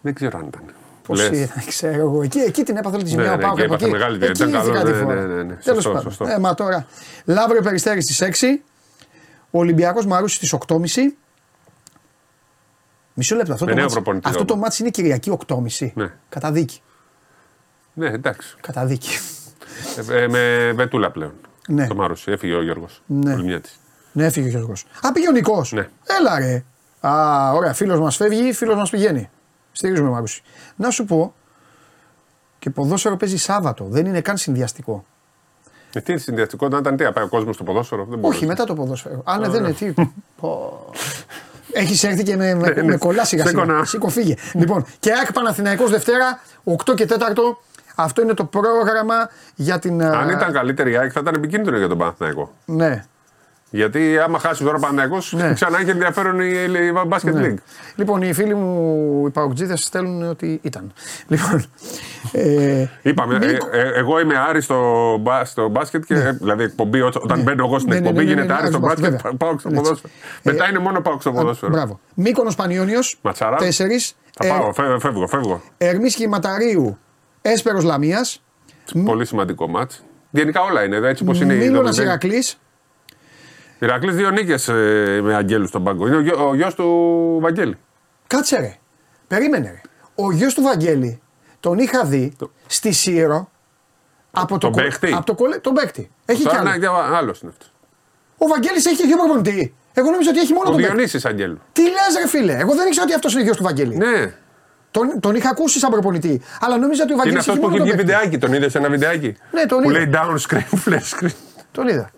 [0.00, 0.62] Δεν ξέρω αν ήταν.
[1.06, 1.38] Πώς Λες.
[1.40, 2.22] ήταν, ξέρω εγώ.
[2.22, 3.36] Εκεί, εκεί την έπαθε όλη τη Ναι, ζημιά.
[3.36, 3.92] ναι, πάω εκεί και από έπαθε εκεί.
[3.92, 5.14] μεγάλη Εκεί ήταν καλό, ήθηκα τη ναι, φορά.
[5.26, 5.54] ναι, ναι, ναι.
[5.54, 6.02] Τέλος Σωστό, πάντων.
[6.12, 6.24] σωστό.
[6.34, 6.86] Ε, μα τώρα.
[7.24, 8.62] Λαύριο περιστέρι στις 6.
[9.50, 10.78] Ο Ολυμπιακός Μαρούσι στις 8.30.
[13.14, 13.52] Μισό λεπτό.
[13.52, 14.64] Αυτό, Με το, νέο μάτς, προπονητή αυτό το όμως.
[14.64, 15.90] μάτς είναι Κυριακή 8.30.
[15.94, 16.10] Ναι.
[16.28, 16.80] Καταδίκη.
[17.92, 18.56] Ναι, εντάξει.
[18.60, 19.08] Καταδίκη.
[20.10, 21.32] Ε, ε, με βετούλα πλέον.
[21.68, 21.86] Ναι.
[21.86, 22.30] Το Μάρουσι.
[22.30, 23.02] Έφυγε ο Γιώργος.
[23.06, 23.36] Ναι.
[24.12, 24.84] Ναι, έφυγε ο Γιώργος.
[25.02, 25.72] Α, πήγε ο Νικός.
[25.72, 25.88] Ναι.
[26.20, 26.64] Έλα ρε.
[27.06, 27.72] Α, ωραία.
[27.72, 29.30] Φίλος μας φεύγει, φίλος μας πηγαίνει.
[29.72, 30.42] Στηρίζουμε Μαρούσι.
[30.76, 31.34] Να σου πω,
[32.58, 33.86] και ποδόσφαιρο παίζει Σάββατο.
[33.88, 35.04] Δεν είναι καν συνδυαστικό.
[35.92, 38.04] Ε, τι είναι συνδυαστικό, να ήταν τι, να πάει ο κόσμος στο ποδόσφαιρο.
[38.04, 38.46] Δεν Όχι, μπορεί.
[38.46, 39.22] μετά το ποδόσφαιρο.
[39.24, 39.72] Α, ναι, δεν είναι.
[39.72, 39.92] Τι.
[40.40, 40.84] Πω.
[41.72, 42.96] Έχεις έρθει και με, με, Ναι, με ναι.
[42.96, 43.60] κολλά σιγά σιγά.
[43.62, 43.84] Σήκωνα.
[43.84, 44.34] Σήκω φύγε.
[44.52, 47.14] λοιπόν, και ΑΕΚ Παναθηναϊκός Δευτέρα, 8 και 4.
[47.94, 49.14] Αυτό είναι το πρόγραμμα
[49.54, 50.02] για την.
[50.02, 52.52] Αν α, ήταν καλύτερη η ΑΕΚ θα ήταν επικίνδυνο για τον Παναθηναϊκό.
[52.64, 53.04] Ναι.
[53.76, 55.52] Γιατί άμα χάσει τώρα ο Παναγιώ, Ναι.
[55.52, 57.46] ξανά έχει ενδιαφέρον η, η Basket Ναι.
[57.46, 57.58] League.
[57.96, 60.92] Λοιπόν, οι φίλοι μου οι παοκτζίδες στέλνουν ότι ήταν.
[61.26, 61.64] Λοιπόν.
[62.32, 66.62] Ε, Είπαμε, ε, Νίκο- ε, εγώ είμαι Άρη στο, μπα- στο μπάσκετ και ε, δηλαδή
[66.62, 68.76] εκπομπή, ό- όταν μπαίνω εγώ στην Ναι, ναι, εκπομπή ναι, ναι, γίνεται ναι, Άρη στο
[68.76, 69.32] Άρης μπάσκετ, βέβαια.
[69.38, 69.80] πάω στο Έτσι.
[69.82, 70.12] ποδόσφαιρο.
[70.42, 71.72] Ε, Μετά είναι μόνο πάω στο ποδόσφαιρο.
[71.72, 72.00] Μπράβο.
[72.14, 73.18] Μήκονο Πανιόνιος.
[73.22, 73.56] Ματσαρά.
[73.56, 74.14] Τέσσερις.
[74.38, 75.26] Θα πάω, φεύγω, φεύγω.
[75.26, 75.62] φεύγω.
[75.78, 76.98] Ερμή Ματαρίου.
[77.42, 78.42] Έσπερος Λαμίας.
[79.04, 80.02] Πολύ σημαντικό μάτς.
[80.30, 82.08] Γενικά όλα είναι, έτσι όπως είναι η Μίλωνας δομή.
[83.84, 84.14] Ηρακλής.
[84.14, 86.06] Ηρακλής δύο νίκες ε, με Αγγέλους στον πάγκο.
[86.06, 87.78] Είναι ο, γιο- ο γιος του Βαγγέλη.
[88.26, 88.76] Κάτσε ρε.
[89.28, 89.80] Περίμενε ρε.
[90.14, 91.20] Ο γιος του Βαγγέλη
[91.60, 93.48] τον είχα δει Το- στη Σύρο.
[94.30, 95.56] Από το, Τον παίχτη; Από το κολέ...
[95.58, 96.10] Τον παίκτη.
[96.24, 96.70] Έχει κι Τώρα, άλλο.
[96.70, 97.72] ναι, για- άλλος είναι αυτός.
[98.38, 99.74] Ο Βαγγέλης έχει και δύο προπονητή.
[99.92, 100.92] Εγώ νόμιζα ότι έχει μόνο Ο τον παίκτη.
[100.92, 101.58] Διονύσης Αγγέλου.
[101.72, 103.96] Τι λες, ρε φίλε; Εγώ δεν ήξερα ότι αυτός είναι γιος του Βαγγέλη.
[103.96, 104.34] Ναι,
[104.90, 106.40] Τον, τον είχα ακούσει σαν προπονητή.
[106.60, 107.38] Αλλά νόμιζα ότι ο είναι Βαγγέλη.
[107.38, 108.38] αυτός που έχει βγει βιντεάκι.
[108.38, 109.98] Τον είδες ένα βιντεάκι; Ναι, τον Που είδα.
[109.98, 111.34] λέει down screen, flash screen.
[111.72, 112.10] Τον είδα.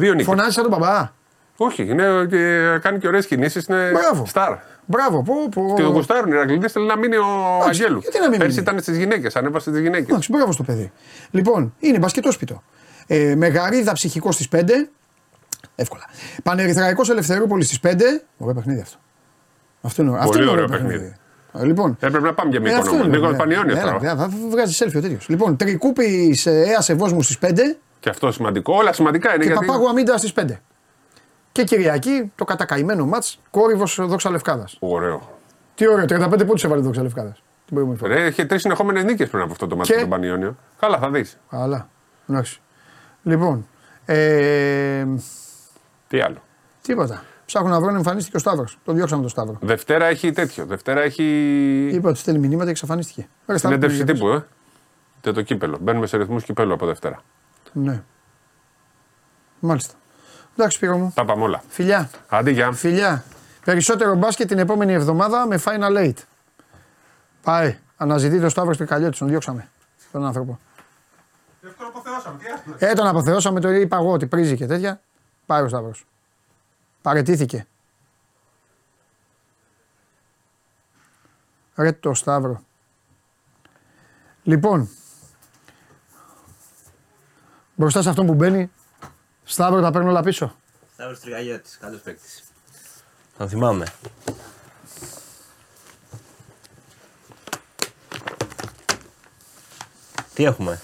[0.00, 0.26] Δύο νίκες.
[0.26, 1.08] Φωνάζεις σαν τον μπαμπά.
[1.56, 2.38] Όχι, είναι, και
[2.82, 4.26] κάνει και ωραίες κινήσεις, είναι Μπράβο.
[4.26, 4.56] στάρ.
[4.86, 5.22] Μπράβο.
[5.22, 5.72] Πω, πω.
[5.76, 7.24] Και τον γουστάρουν οι Ηρακλήδες, θέλει να μείνει ο
[7.60, 7.98] Εντάξει, Αγγέλου.
[8.00, 10.08] γιατί να μην Πέρσι μείνει; ήταν στις γυναίκες, ανέβασε στις γυναίκες.
[10.08, 10.92] Εντάξει, μπράβο στο παιδί.
[11.30, 12.62] Λοιπόν, είναι μπασκετόσπιτο.
[13.06, 14.88] Ε, Μεγαρίδα ψυχικός στις 5.
[15.74, 16.02] Εύκολα.
[16.42, 18.24] Πανερυθραϊκό Ελευθερούπολης στις 5.
[18.38, 18.98] Ωραίο παιχνίδι αυτό.
[19.82, 20.92] Αυτό είναι, αυτό είναι ωραίο ωραίο παιχνίδι.
[20.92, 21.14] παιχνίδι.
[21.52, 22.80] Ε, Λοιπόν, Έπρεπε να πάμε για ε, Μύκονο.
[22.82, 23.36] αυτό είναι, Μύκονο ναι.
[23.36, 23.98] Πανιόνιο Έλα, τώρα.
[23.98, 25.28] Θα θα βγάζει selfie ο τέτοιος.
[25.28, 27.46] Λοιπόν, Τρικούπης Αία Σεβόσμου στις 5
[28.00, 28.74] Και αυτό σημαντικό.
[28.74, 29.66] Όλα σημαντικά είναι και γιατί.
[29.66, 30.44] Παπάγου Αμίντα στις 5.
[31.52, 34.76] Και Κυριακή το κατακαημένο ματ κόρυβος Δόξα Λευκάδας.
[34.80, 35.38] Ωραίο.
[35.74, 37.42] Τι ωραίο, 35 πόντους έβαλε η Δόξα Λευκάδας.
[37.64, 38.14] Την προηγούμενη φορά.
[38.14, 40.56] Ρε, είχε τρεις συνεχόμενες νίκες πριν από αυτό το μάτι Και- του Πανιόνιο.
[40.80, 41.38] Καλά, θα δεις.
[41.50, 41.88] Αλλά.
[42.28, 42.60] Εντάξει.
[43.22, 43.66] Λοιπόν.
[44.04, 45.04] Ε,
[46.08, 46.42] Τι άλλο.
[46.82, 47.22] τίποτα.
[47.46, 48.78] Ψάχνουν να βρουν εμφανίστηκε ο Σταύρος.
[48.84, 49.58] Τον διώξαμε τον Σταύρο.
[49.60, 50.64] Δευτέρα έχει τέτοιο.
[50.66, 51.24] Δευτέρα έχει.
[51.92, 53.20] Είπα ότι στέλνει μηνύματα και εξαφανίστηκε.
[53.20, 54.14] Ρε, Σταύρο, Συνέντευξη για πες.
[54.14, 54.44] τύπου, ε.
[55.20, 55.78] Και το κύπελο.
[55.80, 57.22] Μπαίνουμε σε ρυθμούς κυπέλου από Δευτέρα.
[57.72, 58.02] Ναι.
[59.60, 59.94] Μάλιστα.
[60.52, 61.12] Εντάξει, Σπύρο μου.
[61.14, 61.62] Τα πάμε όλα.
[61.68, 62.10] Φιλιά.
[62.28, 62.72] Αντί για.
[62.72, 63.24] Φιλιά.
[63.64, 66.16] Περισσότερο μπάσκετ την επόμενη εβδομάδα με Final Eight.
[67.42, 67.78] Πάει.
[67.96, 69.68] Αναζητεί το Σταύρος στο καλλιό τον διώξαμε.
[70.12, 70.58] Τον άνθρωπο.
[72.78, 75.00] Ε, τον αποθεώσαμε, το είπα εγώ ότι πρίζει και τέτοια.
[75.46, 76.06] Πάει ο Σταύρος.
[77.02, 77.66] Παρετήθηκε.
[81.74, 82.62] Ρε το Σταύρο.
[84.42, 84.88] Λοιπόν,
[87.80, 88.70] μπροστά σε αυτόν που μπαίνει,
[89.44, 90.54] Σταύρο τα παίρνω όλα πίσω.
[90.92, 92.42] Σταύρος Τριγαγιώτης, καλός παίκτης.
[93.38, 93.86] Τον θυμάμαι.
[100.34, 100.80] Τι έχουμε;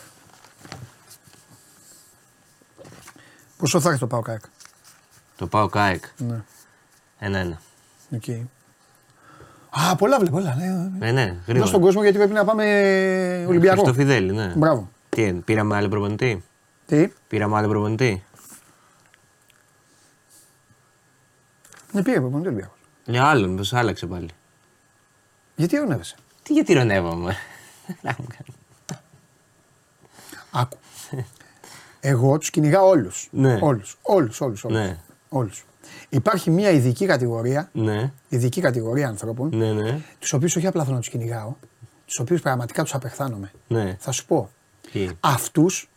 [3.57, 4.41] Πόσο θα έχει το πάω κάκ.
[5.37, 6.05] Το πάω ΚΑΕΚ.
[6.17, 6.43] Ναι.
[7.19, 7.61] Ένα-ένα.
[8.15, 8.25] Οκ.
[9.71, 10.55] Α, πολλά βλέπω, πολλά.
[10.55, 11.09] Ναι, ναι.
[11.09, 11.71] Ε, ναι, Δώσ' γρήγορα.
[11.71, 12.65] τον κόσμο γιατί πρέπει να πάμε
[13.49, 13.83] Ολυμπιακό.
[13.83, 14.53] Χριστοφιδέλη, ναι.
[14.57, 14.91] Μπράβο.
[15.09, 16.45] Τι είναι, πήραμε άλλο προπονητή;
[16.87, 18.25] Τι, Πήραμε άλλο προπονητή.
[21.93, 22.77] ναι πήγε προπονητή Ολυμπιακός.
[23.05, 24.29] Λέω άλλον, μήπως άλλαξε πάλι.
[25.57, 26.17] Γιατί ειρωνεύεσαι.
[26.43, 27.37] Τι γιατί ειρωνεύομαι.
[28.03, 28.59] Να μου κάνει.
[30.51, 30.79] Άκου.
[32.01, 33.29] Εγώ τους κυνηγάω όλους.
[33.31, 33.59] Ναι.
[33.63, 33.99] Όλους.
[34.03, 34.65] Όλους, όλους.
[34.65, 34.99] Ναι.
[35.29, 35.65] Όλους.
[36.09, 40.01] Υπάρχει μια ειδική κατηγορία, Ναι, ειδική κατηγορία ανθρώπων, ναι, ναι.
[40.19, 41.55] τους οποίους όχι απλά θέλω να τους κυνηγάω,
[42.07, 43.51] τους οποίους πραγματικά τους απεχθάνομαι.
[43.69, 43.97] ναι.
[44.01, 44.51] Θα σου πω.
[44.93, 45.11] Ποιοι.
[45.21, 45.89] Αυτούς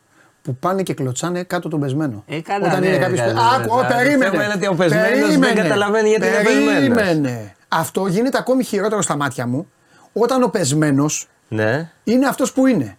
[0.49, 2.23] που πάνε και κλωτσάνε κάτω τον πεσμένο.
[2.27, 3.19] Ε, καλά, Όταν ναι, είναι ρε, κάποιος.
[3.19, 3.87] καλά, Άκου, ναι, ω, ναι.
[3.87, 4.25] περίμενε.
[4.25, 6.95] Το θέμα είναι ότι ο πεσμένος δεν καταλαβαίνει γιατί είναι πεσμένος.
[6.97, 7.55] Περίμενε.
[7.67, 9.67] Αυτό γίνεται ακόμη χειρότερο στα μάτια μου
[10.13, 11.91] όταν ο πεσμένος Ναι.
[12.03, 12.97] είναι αυτός που είναι.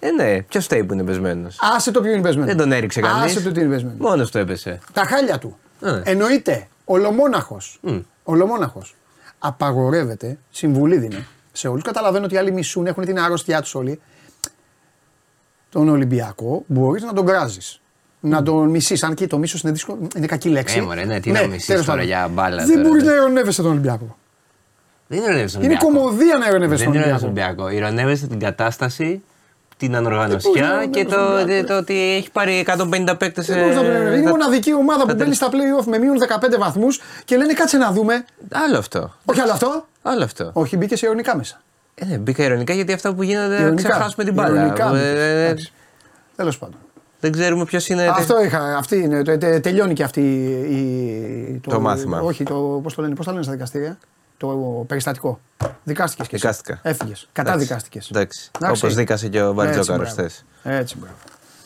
[0.00, 2.46] Ε, ναι, ποιος φταίει που είναι πεσμένος; Άσε το ποιο είναι πεσμένο.
[2.46, 3.36] Δεν τον έριξε κανείς.
[3.36, 3.96] Άσε το τι είναι πεσμένο.
[3.98, 4.78] Μόνος του έπεσε.
[4.92, 5.58] Τα χάλια του.
[5.80, 6.00] Ε.
[6.04, 6.66] Εννοείται.
[6.84, 7.78] Ολομόναχος.
[7.82, 7.98] Μμ.
[8.22, 8.94] Ολομόναχος.
[9.38, 11.82] Απαγορεύεται, συμβουλή δίνει σε όλους.
[11.82, 14.00] Καταλαβαίνω ότι οι άλλοι μισούν, έχουν την αρρώστιά τους όλοι.
[15.70, 17.80] Τον Ολυμπιακό μπορείς να τον κράζεις.
[18.20, 19.02] Να τον μισείς.
[19.02, 20.78] Αν και το μίσος είναι δύσκολο, είναι κακή λέξη.
[20.78, 22.12] Ε, μωρέ, ναι, τι να μισείς τέλος τώρα πάντων.
[22.14, 23.10] για μπάλα Δεν τώρα, μπορείς ναι.
[23.10, 24.16] να ειρωνεύεσαι τον Ολυμπιακό.
[25.06, 26.00] Δεν ηρωνεύεσαι τον Είναι Ολυμπιακό.
[26.08, 27.54] κομμωδία να ειρωνεύεσαι Δεν τον ηρωνεύεσαι Ολυμπιακό.
[27.54, 27.86] τον Ολυμπιακό.
[27.86, 29.22] Ηρωνεύεσαι την κατάσταση,
[29.76, 33.14] την Δεν ανοργανωσιά μπορείς να και ηρωνεύεσαι τον το, Ολυμπιακό, το ότι έχει πάρει 150
[33.18, 33.46] παίκτες.
[33.46, 34.16] Δεν μπορείς να τον ειρωνεύεσαι.
[34.18, 37.76] Είναι η μοναδική ομάδα που μπαίνει στα playoff με μείον 15 βαθμούς και λένε κάτσε
[37.76, 38.24] να δούμε.
[38.52, 39.14] Άλλο αυτό.
[39.24, 39.86] Όχι άλλο αυτό.
[40.02, 40.50] Άλλο αυτό.
[40.52, 41.60] Όχι, μπήκε σε ειρωνικά μέσα.
[42.02, 43.88] Ε, ναι, μπήκα ηρωνικά γιατί αυτά που γίνονται θα Ειρωνικά.
[43.88, 44.60] ξεχάσουμε την μπάλα.
[44.60, 45.72] Ειρωνικά, Ε, ε, εντάξει.
[46.36, 46.76] Τέλος πάντων.
[47.20, 48.06] δεν ξέρουμε ποιος είναι.
[48.08, 50.20] Αυτό είχα, αυτή είναι, τε- τε- τελειώνει και αυτή
[50.70, 52.20] η, Το μάθημα.
[52.20, 53.98] Όχι, το, πώς το λένε, πώς τα λένε στα δικαστήρια;
[54.36, 54.48] Το
[54.86, 55.40] περιστατικό.
[55.84, 56.46] Δικάστηκες και εσύ.
[56.46, 56.78] Δικάστηκα.
[56.82, 57.28] Έφυγες.
[57.32, 58.08] Καταδικάστηκες.
[58.10, 58.50] Εντάξει.
[58.60, 58.82] Εντάξει.
[58.84, 60.10] Όπως δίκασε και ο Έτσι, Μπαρτζόκαρο μπράβο.
[60.14, 60.44] χθες.
[60.62, 61.14] Έτσι, μπράβο.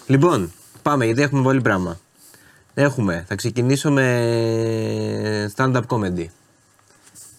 [0.07, 0.53] Λοιπόν,
[0.83, 1.99] πάμε γιατί έχουμε πολύ πράγμα.
[2.75, 6.27] Έχουμε, θα ξεκινήσω με stand-up comedy.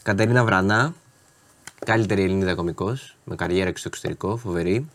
[0.04, 0.94] Κατερίνα Βρανά,
[1.86, 4.90] καλύτερη Ελληνίδα κωμικός, με καριέρα και στο εξωτερικό, φοβερή.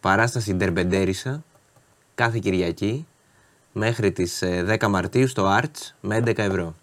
[0.00, 1.42] Παράσταση Ντερμπεντέρισα,
[2.14, 3.06] κάθε Κυριακή.
[3.72, 6.74] μέχρι τις ε, 10 Μαρτίου στο Arts με 11 ευρώ.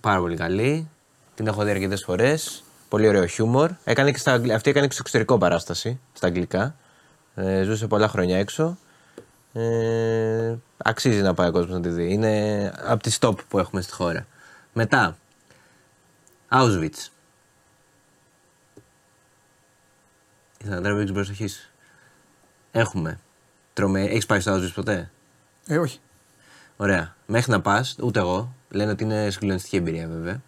[0.00, 0.88] Πάρα πολύ καλή.
[1.34, 2.64] Την έχω δει αρκετές φορές.
[2.88, 3.70] Πολύ ωραίο χιούμορ.
[3.84, 6.74] Έκανε και στα, αγγλ- αυτή έκανε και στο εξωτερικό παράσταση, στα αγγλικά.
[7.34, 8.78] Ε, ζούσε πολλά χρόνια έξω.
[9.52, 12.12] Ε, αξίζει να πάει ο κόσμος να τη δει.
[12.12, 14.26] Είναι από τις top που έχουμε στη χώρα.
[14.72, 15.16] Μετά,
[16.50, 17.10] Auschwitz.
[20.60, 21.70] Ήθελα να τραβήξει προσοχή σου.
[22.70, 23.20] Έχουμε.
[23.72, 24.02] Τρομε...
[24.02, 25.10] Έχεις πάει στο Auschwitz ποτέ;
[25.66, 25.98] Ε, όχι.
[26.76, 27.14] Ωραία.
[27.26, 28.54] Μέχρι να πας, ούτε εγώ.
[28.70, 30.42] Λένε ότι είναι συγκλονιστική εμπειρία βέβαια.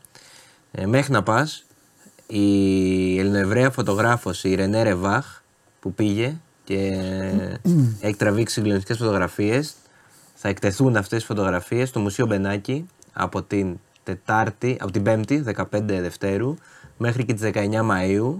[0.72, 1.64] Ε, μέχρι να πας,
[2.26, 5.42] η Ελληνοεβραία φωτογράφος η Ρενέ Ρεβάχ
[5.80, 6.76] που πήγε και
[8.00, 9.74] έχει τραβήξει συγκλονιστικές φωτογραφίες.
[10.34, 13.78] Θα εκτεθούν αυτές τι φωτογραφίες στο Μουσείο Μπενάκη από την
[14.09, 16.55] Τετάρτη, από την Πέμπτη, 15 Δευτέρου,
[16.97, 17.59] μέχρι και τις 19
[17.90, 18.35] Μαΐου,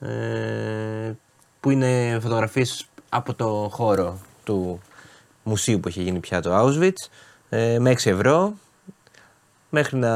[0.00, 1.12] ε,
[1.60, 4.80] που είναι φωτογραφίες από το χώρο του
[5.42, 7.08] μουσείου που έχει γίνει πια το Auschwitz,
[7.48, 8.52] ε, με 6 ευρώ,
[9.70, 10.14] μέχρι να,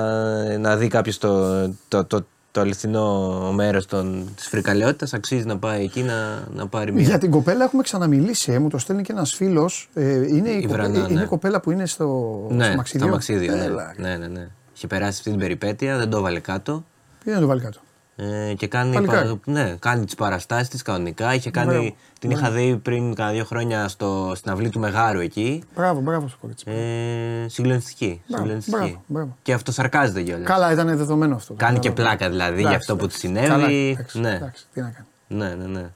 [0.58, 5.84] να δει κάποιος το, το, το, το αληθινό μέρος των, της φρικαλαιότητας, αξίζει να πάει
[5.84, 7.02] εκεί να, να πάρει μια...
[7.02, 9.88] Για την κοπέλα έχουμε ξαναμιλήσει, ε, μου το στέλνει και ένας φίλος.
[9.94, 11.22] Ε, είναι, η, Η κοπέ- Βρανά, είναι ναι.
[11.22, 12.06] η κοπέλα που είναι στο,
[12.50, 13.06] ναι, στο μαξίδιο.
[13.06, 13.64] στο μαξίδιο, ναι.
[13.64, 14.48] Έλα, ναι, ναι, ναι.
[14.74, 16.84] Είχε περάσει αυτή την περιπέτεια, δεν το έβαλε κάτω.
[17.24, 17.78] Πήγαινε να το βάλει κάτω.
[18.16, 19.28] Ε, και κάνει, Παλικάρι.
[19.28, 21.34] πα- ναι, κάνει τις παραστάσεις της κανονικά.
[21.34, 21.94] Είχε κάνει, Μπράβο.
[22.18, 25.62] την είχα δει πριν κάνα δύο χρόνια στο, στην αυλή του Μεγάρου εκεί.
[25.74, 26.70] Μπράβο, μπράβο στο κορίτσι.
[26.70, 28.22] Ε, συγκλονιστική.
[28.26, 28.76] Μπράβο, συγκλονιστική.
[28.78, 29.36] μπράβο, μπράβο.
[29.42, 30.46] Και αυτοσαρκάζεται κιόλας.
[30.46, 31.54] Καλά, ήταν δεδομένο αυτό.
[31.54, 32.16] Κάνει και Κατάλαβα.
[32.16, 33.28] πλάκα δηλαδή για Εντάξει, αυτό που εντάξει.
[33.28, 33.90] της Καλά, συνέβη.
[33.90, 34.34] εντάξει, ναι.
[34.34, 35.06] εντάξει, τι να κάνει.
[35.28, 35.90] ναι, ναι, ναι.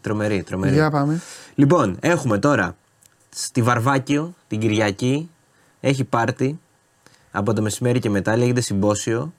[0.00, 0.74] Τρομερή, τρομερή.
[0.74, 1.20] Για πάμε.
[1.54, 2.76] Λοιπόν, έχουμε τώρα
[3.28, 5.30] στη Βαρβάκιο την Κυριακή.
[5.80, 6.60] Έχει πάρτι
[7.32, 9.32] από το μεσημέρι και μετά, λέγεται συμπόσιο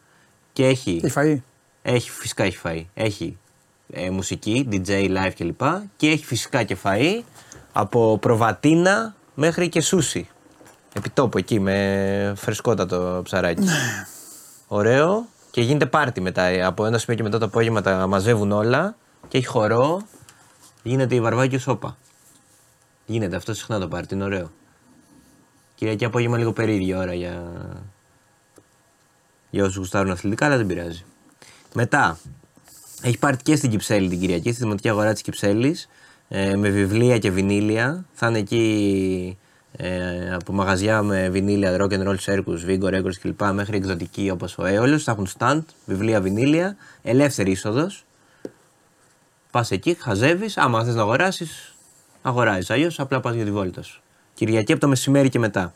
[0.53, 1.37] και έχει, Έχει φαΐ.
[1.81, 2.83] έχει φυσικά έχει φαΐ.
[2.93, 3.37] Έχει
[3.91, 5.61] ε, μουσική, DJ, live κλπ.
[5.95, 7.21] Και έχει φυσικά και φαΐ
[7.73, 10.27] από προβατίνα μέχρι και σούσι.
[10.93, 13.67] Επιτόπου εκεί με φρεσκότατο ψαράκι.
[14.67, 15.25] Ωραίο.
[15.51, 16.41] Και γίνεται πάρτι μετά.
[16.41, 18.95] ε, Από ένα σημείο και μετά το απόγευμα τα μαζεύουν όλα.
[19.27, 20.01] Και έχει χορό.
[20.83, 21.97] Γίνεται η Βαρβάκιο σόπα.
[23.05, 24.51] Γίνεται αυτό συχνά το πάρτι, είναι ωραίο.
[25.83, 27.43] Κυριακή απόγευμα λίγο περίεργη ώρα για,
[29.49, 31.05] για όσους γουστάρουν αθλητικά, αλλά δεν πειράζει.
[31.73, 32.17] Μετά,
[33.01, 35.89] έχει πάρτι και στην Κυψέλη την Κυριακή, στη Δημοτική Αγορά της Κυψέλης,
[36.27, 38.05] ε, με βιβλία και βινίλια.
[38.13, 39.37] Θα είναι εκεί
[39.77, 43.41] ε, από μαγαζιά με βινίλια, rock and roll circus, Vigo Records κλπ.
[43.53, 44.99] μέχρι εκδοτική όπως ο Έολο.
[44.99, 48.05] Θα έχουν stand, βιβλία, βινίλια, ελεύθερη είσοδος.
[49.51, 50.57] Πας εκεί, χαζεύεις.
[50.57, 51.75] Άμα θες να αγοράσεις,
[52.21, 52.69] αγοράζεις.
[52.69, 54.03] Αλλιώς απλά πας για τη βόλτα σου.
[54.33, 55.73] Κυριακή από το μεσημέρι και μετά.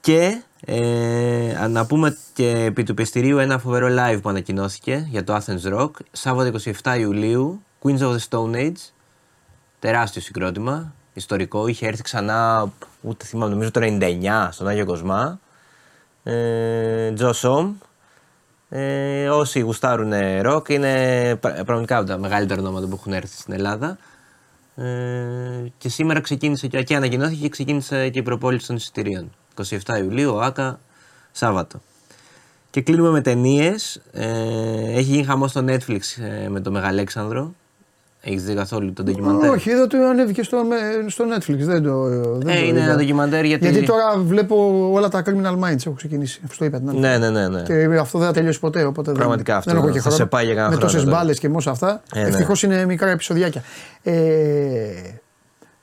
[0.00, 5.36] Και ε, να πούμε και επί του πιστηρίου ένα φοβερό live που ανακοινώθηκε για το
[5.36, 5.90] Athens Rock.
[6.12, 8.90] Σάββατο 27 Ιουλίου, Queens of the Stone Age.
[9.78, 11.66] Τεράστιο συγκρότημα, ιστορικό.
[11.66, 15.40] Είχε έρθει ξανά, ούτε θυμάμαι, νομίζω το 99 στον Άγιο Κοσμά.
[16.22, 17.74] Ε, Τζο Σομ.
[18.68, 23.52] Ε, όσοι γουστάρουν ροκ είναι πρα- πραγματικά από τα μεγαλύτερα ονόματα που έχουν έρθει στην
[23.54, 23.98] Ελλάδα.
[24.74, 29.32] Ε, και σήμερα ξεκίνησε και, και ανακοινώθηκε και ξεκίνησε και η προπόληση των εισιτηρίων.
[29.56, 30.80] 27 Ιουλίου, ο ΑΚΑ,
[31.32, 31.80] Σάββατο.
[32.70, 34.02] Και κλείνουμε με ταινίες.
[34.12, 37.54] Ε, έχει γίνει χαμός στο Netflix ε, με τον Μεγαλέξανδρο.
[38.26, 41.56] Έχεις δει καθόλου το ντοκιμαντέρ; Όχι, εδώ το ανέβηκε στο, με- στο Netflix.
[41.58, 42.82] Δεν το, δεν Ε, το είναι είδα.
[42.84, 43.68] ένα ντοκιμαντέρ γιατί.
[43.70, 46.40] Γιατί τώρα βλέπω όλα τα criminal minds έχω ξεκινήσει.
[46.44, 46.98] Αυτό το είπα την άλλη.
[46.98, 47.48] Ναι, ναι, ναι.
[47.48, 47.62] ναι.
[47.62, 48.84] Και αυτό δεν θα τελειώσει ποτέ.
[48.84, 50.26] Οπότε δεν- Πραγματικά αυτό δεν έχω θα και σε χρόνο.
[50.26, 51.16] πάει για κανένα Με χρόνο τόσες τώρα.
[51.16, 52.02] μπάλες και με όσα αυτά.
[52.14, 52.28] Ε, ναι.
[52.28, 53.62] Ευτυχώς είναι μικρά επεισοδιάκια.
[54.02, 54.12] Ε,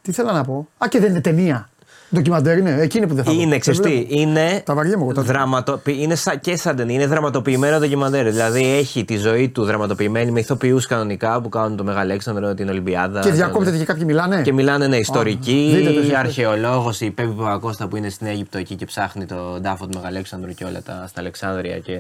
[0.01, 0.67] τι θέλω να πω.
[0.77, 1.69] Α, και δεν είναι ταινία.
[2.15, 2.77] Ντοκιμαντέρ είναι.
[2.81, 3.39] Εκείνη που δεν θα δω.
[3.41, 4.07] Είναι, Δεν ξέρεις τι, βλέπω.
[4.09, 5.27] είναι, Τα βαριέμαι εγώ τότε.
[5.27, 5.81] δραματο...
[5.85, 8.25] είναι σαν, και σαν ταινία, είναι δραματοποιημένο ντοκιμαντέρ.
[8.31, 13.19] Δηλαδή έχει τη ζωή του δραματοποιημένη με ηθοποιούς κανονικά που κάνουν το Μεγαλέξανδρο, την Ολυμπιάδα.
[13.19, 14.41] Και τον- διακόπτεται και κάποιοι μιλάνε.
[14.41, 16.13] Και μιλάνε ναι, ιστορικοί, δείτε το εσείς.
[16.13, 20.51] αρχαιολόγος, η Πέπη Παπακώστα που είναι στην Αίγυπτο εκεί και ψάχνει τον τάφο του Μεγαλέξανδρου
[20.53, 21.99] και όλα τα στα Αλεξάνδρεια και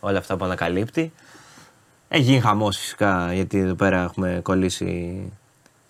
[0.00, 1.12] όλα αυτά που ανακαλύπτει.
[2.08, 5.22] Έχει γίνει χαμός φυσικά γιατί εδώ πέρα έχουμε κολλήσει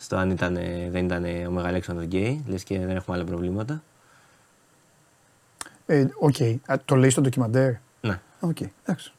[0.02, 0.58] στο αν ήταν,
[0.90, 3.82] δεν ήταν ο Μεγαλέξανδρος γκέι, λες και δεν έχουμε άλλα προβλήματα.
[5.86, 6.34] Ε, Οκ.
[6.66, 7.70] Α, Το λέει στο ντοκιμαντέρ;
[8.00, 8.20] Ναι.
[8.40, 8.56] Οκ.
[8.84, 9.12] Εντάξει.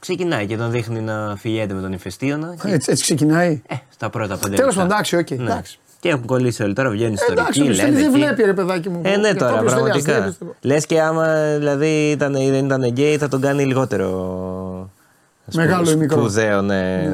[0.00, 2.56] Ξεκινάει και τον δείχνει να φιλιέται με τον Ηφαιστίωνα.
[2.64, 4.80] Και, Έτσι, έτσι ξεκινάει; ε, στα πρώτα πέντε Τέλος λεπτά.
[4.80, 5.30] πάντων, εντάξει, οκ.
[5.30, 5.44] Ναι.
[5.52, 5.78] εντάξει.
[6.00, 8.00] Και έχουν κολλήσει όλοι τώρα, βγαίνουν Εντάξει, ιστορικοί, ο Χριστέλη λένε.
[8.04, 8.22] δεν εκεί.
[8.24, 9.00] βλέπει, ρε παιδάκι μου.
[9.04, 10.14] Ε, ναι, Και τώρα, όποιος θέλει, ας πραγματικά.
[10.16, 14.08] βλέπεις, στο- Λες και άμα δηλαδή ήταν, ή δεν ήταν γκέι, θα τον κάνει λιγότερο.
[15.46, 16.18] σπου- Μεγάλο ή μικρό.
[16.18, 17.08] Σπουδαίο, ναι.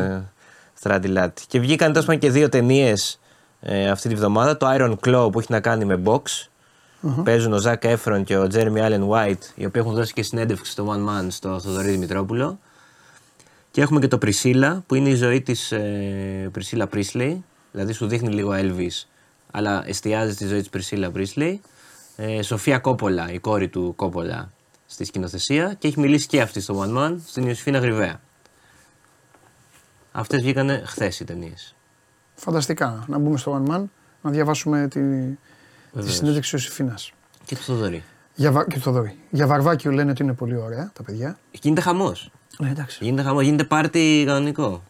[0.85, 1.43] Στράτιλάτη.
[1.49, 3.21] Και βγήκαν τόσο πάντων και δύο ταινίες
[3.61, 4.57] ε, αυτή τη βδομάδα.
[4.57, 6.23] Το Iron Claw που έχει να κάνει με box.
[7.25, 10.71] Παίζουν ο Ζακ Έφρον και ο Τζέρμι Allen White, οι οποίοι έχουν δώσει και συνέντευξη
[10.71, 12.59] στο One Man στο Θοδωρή Δημητρόπουλο.
[13.71, 17.37] Και έχουμε και το Priscilla, που είναι η ζωή της ε, Priscilla Priestley.
[17.73, 19.07] Δηλαδή σου δείχνει λίγο Elvis
[19.57, 21.61] αλλά εστιάζεις στη ζωή της Πρισίλα Πρίσλεϊ.
[22.17, 24.53] Ε, Σοφία Κόπολα, η κόρη του Κόπολα
[24.87, 28.21] στη σκηνοθεσία και έχει μιλήσει και αυτή στο One Man στην Ιωσήφινα Γρυβαία.
[30.17, 31.75] Αυτές βγήκανε χθες οι ταινίες.
[32.35, 33.05] Φανταστικά.
[33.09, 33.85] Να μπούμε στο One Man,
[34.23, 35.01] να διαβάσουμε τη,
[36.01, 37.13] τη συνέντευξη της Ιωσήφινας.
[37.45, 38.03] Και το Θοδωρή.
[38.35, 39.19] Για, Βα- και το Θοδωρή.
[39.31, 41.39] Για Βαρβάκιο λένε ότι είναι πολύ ωραία τα παιδιά.
[41.51, 42.31] Γίνεται χαμός.
[42.59, 42.99] Ναι, εντάξει.
[43.05, 44.83] Γίνεται χαμός, γίνεται πάρτι κανονικό.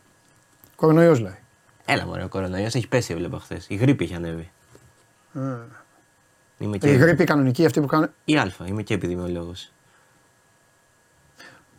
[0.76, 1.38] Κορονοϊός λέει.
[1.84, 3.66] Έλα μωρέ, ο κορονοϊός έχει πέσει, έβλεπα χθες.
[3.68, 4.51] Η γρήπη έχει ανέβει.
[6.59, 6.90] Είμαι και...
[6.92, 8.10] Η γρήπη κανονική αυτή που κάνουν.
[8.24, 9.52] Η Α, είμαι και επιδημιολόγο.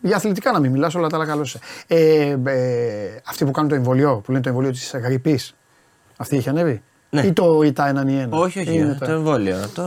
[0.06, 1.48] Για αθλητικά να μην μιλάς, όλα τα άλλα καλώ.
[1.88, 5.56] Ε, ε, αυτοί που κάνουν το εμβολιό, που λένε το εμβολίο της γρήπης,
[6.18, 7.22] αυτή έχει ανέβει; Ναι.
[7.22, 9.56] Ή, το, ή τα έναν ή ένα; Όχι, όχι, Είναι το τα- εμβόλιο.
[9.74, 9.84] Το...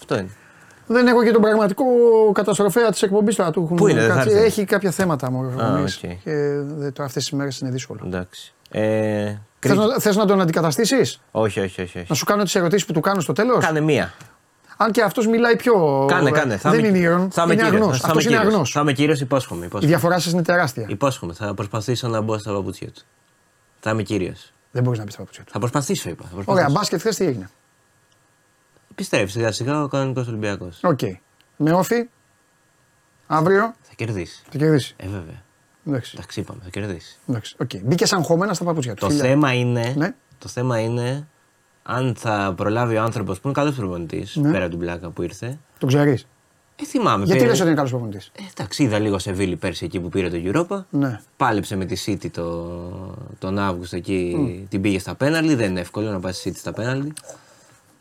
[0.00, 0.28] Αυτό είναι.
[0.86, 1.84] Δεν έχω και τον πραγματικό
[2.32, 3.50] καταστροφέα της εκπομπής τώρα.
[3.50, 4.46] Του έχουν Πού είναι, δεν θα κάτσει- έρθει.
[4.46, 5.60] Έχει κάποια θέματα μου.
[5.62, 5.86] Α, οκ.
[6.24, 6.34] Και
[6.66, 8.00] δε- τώρα αυτές τις μέρες είναι δύσκολο.
[8.06, 8.54] Εντάξει.
[8.70, 11.98] Ε, Θες Κρήτη- να, θες να τον αντικαταστήσεις, Όχι, όχι, όχι.
[11.98, 12.06] όχι.
[12.08, 14.12] να σου κάνω τις ερωτήσεις που του κάνω στο τέλος; Κάνε μία.
[14.82, 16.04] Αν και αυτός μιλάει πιο.
[16.08, 16.56] Κάνε, κάνε.
[16.56, 17.30] Θα δεν είμαι- είναι ήρων.
[17.30, 17.80] θα είμαι Είναι κύριος.
[17.80, 18.00] αγνός.
[18.00, 18.52] Θα Αυτός είμαι είναι κύριος.
[18.54, 18.70] αγνός.
[18.72, 19.62] Θα είμαι κύριο, υπόσχομαι.
[19.62, 19.90] Η υπόσχομαι.
[19.92, 20.86] διαφορά σας είναι τεράστια.
[20.88, 23.02] Υπόσχομαι, θα προσπαθήσω να μπω στα παπούτσια τους.
[23.80, 24.52] Θα είμαι κύριος.
[24.70, 25.52] Δεν μπορείς να μπεις στα παπούτσια τους.
[25.52, 26.22] Θα προσπαθήσω, είπα.
[26.24, 26.64] Θα προσπαθήσω.
[26.64, 27.50] Ωραία, μπάσκετ χθες τι έγινε;
[28.90, 30.78] Επιστρέφει σιγά σιγά ο κανονικός Ολυμπιακός.
[30.82, 31.00] Οκ.
[31.56, 32.08] Με ΟΦΗ.
[33.26, 34.42] Αύριο Θα κερδίσεις.
[34.50, 34.94] θα κερδίσεις.
[34.96, 35.42] Ε, βέβαια.
[35.86, 36.12] Εντάξει.
[36.16, 37.18] Εντάξει, είπαμε, θα κερδίσεις.
[37.28, 37.56] Εντάξει.
[37.60, 37.70] οκ.
[37.82, 39.00] Μπήκε σαν χώμενα στα παπούτσια τους.
[39.08, 39.24] Το Φιλιά.
[39.24, 40.14] θέμα, είναι, Ναι.
[40.38, 41.28] το θέμα είναι
[41.82, 44.50] αν θα προλάβει ο άνθρωπος που είναι καλός προπονητής Ναι.
[44.50, 45.58] πέρα από την πλάκα που ήρθε.
[45.78, 46.26] Το ξέρεις;
[46.76, 47.16] Ε, θυμάμαι.
[47.24, 50.08] Γιατί πήρε- λες ότι είναι καλός προπονητής; Ε, εντάξει, είδα λίγο Σεβίλλη πέρσι εκεί που
[50.08, 50.84] πήρε το Europa.
[50.90, 51.20] Ναι.
[51.36, 52.70] Πάλεψε με τη City το,
[53.38, 55.54] τον Αύγουστο εκεί, την πήγε στα πέναλτι.
[55.54, 57.12] Δεν είναι εύκολο να πάει στη City στα πέναλτι.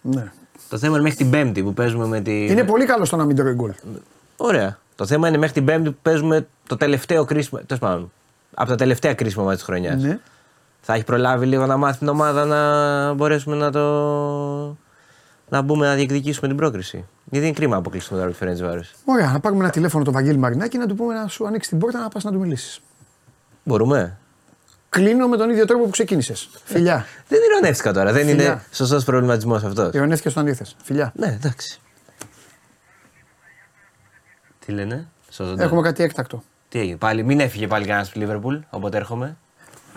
[0.02, 0.32] ναι.
[0.70, 2.46] Το θέμα είναι μέχρι την Πέμπτη που παίζουμε με τη.
[2.46, 3.72] Είναι πολύ καλό στο να μην τρώει γκολ.
[4.38, 4.78] Ωραία.
[4.96, 7.62] Το θέμα είναι μέχρι την Πέμπτη που παίζουμε το τελευταίο κρίσιμο.
[7.66, 8.12] Τέλος πάντων.
[8.54, 10.02] Από τα τελευταία κρίσιμα μάτια της χρονιάς.
[10.04, 10.20] Ναι.
[10.82, 14.78] Θα έχει προλάβει λίγο να μάθει την ομάδα να μπορέσουμε να το.
[15.50, 17.06] να μπούμε να διεκδικήσουμε την πρόκριση.
[17.26, 18.82] Γιατί είναι κρίμα να αποκλείσουμε τώρα τη Φερέντζ Βάρο.
[19.06, 21.80] Ωραία, να πάρουμε ένα τηλέφωνο τον Βαγγέλη Μαρινάκη να του πούμε να σου ανοίξει την
[21.80, 22.80] πόρτα να πας να του μιλήσεις.
[23.64, 24.18] Μπορούμε.
[24.90, 26.50] Κλείνω με τον ίδιο τρόπο που ξεκίνησες.
[26.64, 27.06] Φιλιά.
[27.28, 28.12] Δεν ηρωνεύτηκα τώρα.
[28.12, 28.46] Δεν Φιλιά.
[28.46, 29.94] είναι σωστός προβληματισμός αυτός.
[29.94, 30.76] Ειρωνεύτηκε όταν ήρθες.
[30.84, 31.12] Φιλιά.
[31.16, 31.80] Ναι, εντάξει.
[34.66, 35.64] Τι λένε, σώζονται.
[35.64, 36.44] Έχουμε κάτι έκτακτο.
[36.70, 39.38] Τι έγινε, πάλι, μην έφυγε πάλι κανένας στη Λίβερπουλ, οπότε έρχομαι.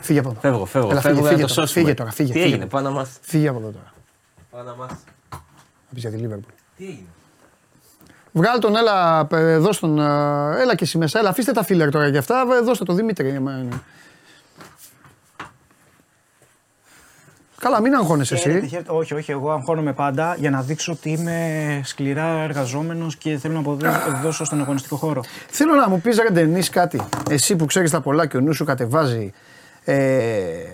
[0.03, 0.41] Φύγε από εδώ.
[0.41, 0.91] Φεύγω, φεύγω.
[0.91, 1.85] Έλα, φεύγω φύγε, για φύγε, να το τώρα, σώσουμε.
[1.85, 2.11] φύγε τώρα.
[2.11, 2.53] Φύγε, Τι φύγε.
[2.55, 3.19] έγινε, πάω να μάθω.
[3.20, 3.93] Φύγε από εδώ τώρα.
[4.51, 4.97] Πάω να μάθω.
[5.31, 5.39] Να
[5.95, 6.53] πει για τη Λίβερπουλ.
[6.77, 7.07] Τι έγινε;
[8.33, 11.19] Βγάλ τον, έλα, ε, δώσ' τον, ε, έλα και εσύ μέσα.
[11.19, 12.45] Έλα, αφήστε τα φίλερ τώρα για αυτά.
[12.59, 13.29] ε, Δώστε το Δημήτρη.
[13.29, 13.81] ε, μα, είναι.
[17.59, 18.69] Καλά, μην αγχώνεσαι Χαίρετε, εσύ.
[18.69, 18.93] χαίρετε.
[18.93, 23.95] Όχι, όχι, εγώ αγχώνομαι πάντα για να δείξω ότι είμαι σκληρά εργαζόμενος και θέλω να
[23.97, 25.23] αποδώσω στον αγωνιστικό χώρο.
[25.51, 27.03] Θέλω να μου πεις ρε Ντενής κάτι.
[27.31, 29.33] Εσύ που ξέρεις τα πολλά και ο νους σου κατεβάζει.
[29.84, 30.64] Ε,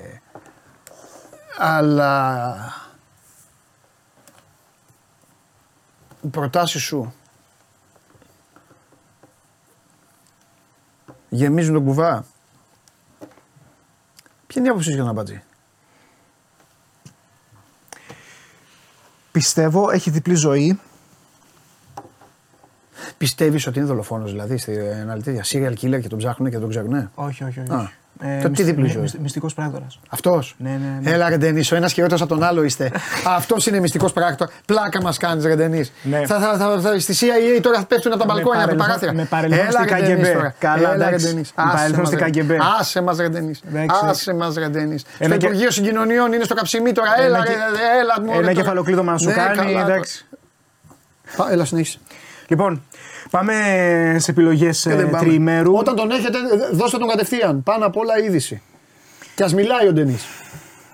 [1.59, 2.56] αλλά
[6.22, 7.14] οι προτάσεις σου
[11.28, 12.24] γεμίζουν τον κουβά.
[14.47, 15.43] Ποια είναι η άποψή σου για τον Αμπατζή.
[19.32, 20.80] Πιστεύω έχει διπλή ζωή.
[23.18, 25.44] Πιστεύεις ότι είναι δολοφόνος δηλαδή στην αλήθεια.
[25.44, 27.10] Serial killer και τον ψάχνουν και τον ξέρουν.
[27.14, 27.72] Όχι, όχι, όχι.
[27.72, 27.93] Α,
[28.43, 29.99] το τι διπλή ζωή; Μυστικός πράκτορας.
[30.09, 30.55] Αυτός.
[30.59, 31.11] Ναι, ναι, ναι.
[31.11, 32.93] Έλα, Ρεντενής, ο ένας χειρότερο από τον άλλο είστε.
[33.36, 34.55] Αυτός είναι μυστικός πράκτορας.
[34.66, 35.93] Πλάκα μας κάνεις, Ρεντενής.
[36.03, 36.27] Ναι.
[36.27, 38.77] Θα, θα, θα, θα, στη CIA τώρα θα πέφτουν από τα Με μπαλκόνια, από τα
[38.77, 39.12] παρελθόν- παράθυρα.
[39.12, 40.32] με παρελθόν στην Ρεντενής KGB.
[40.35, 40.55] τώρα.
[40.59, 41.27] Καλά, Έλα, εντάξει.
[41.27, 41.53] Ρεντενής.
[41.57, 42.51] Με Άσε παρελθόν μας, στην Ρεντενής.
[42.51, 42.65] KGB.
[42.81, 43.61] Άσε μας, Ρεντενής.
[43.69, 44.01] Εντάξει.
[44.09, 45.01] Άσε μας, Ρεντενής.
[45.01, 47.11] Στο Ένα και- Υπουργείο Συγκοινωνιών είναι στο καψιμί τώρα.
[47.16, 48.40] Ένα Έλα, και- ρε, έλα, μου.
[48.40, 49.73] Ένα κεφαλοκλείδωμα να σου κάνει.
[49.73, 50.27] Εντάξει.
[51.51, 51.99] Έλα, συνέχισε.
[52.47, 52.82] Λοιπόν,
[53.31, 53.53] πάμε
[54.19, 55.27] σε επιλογές Ε, δεν πάμε.
[55.27, 55.75] τριημέρου.
[55.75, 56.39] Όταν τον έχετε,
[56.73, 57.63] δώστε τον κατευθείαν.
[57.63, 58.63] Πάνω απ' όλα είδηση.
[59.35, 60.25] Και ας μιλάει ο Ντενής.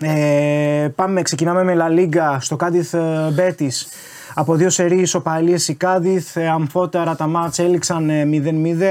[0.01, 2.94] Ε, πάμε, ξεκινάμε με La Liga στο Κάντιθ
[3.32, 3.89] Μπέτης.
[4.35, 8.24] Από δύο σερί ισοπαλίες η Κάντιθ, ε, αμφότερα τα μάτς έληξαν ε,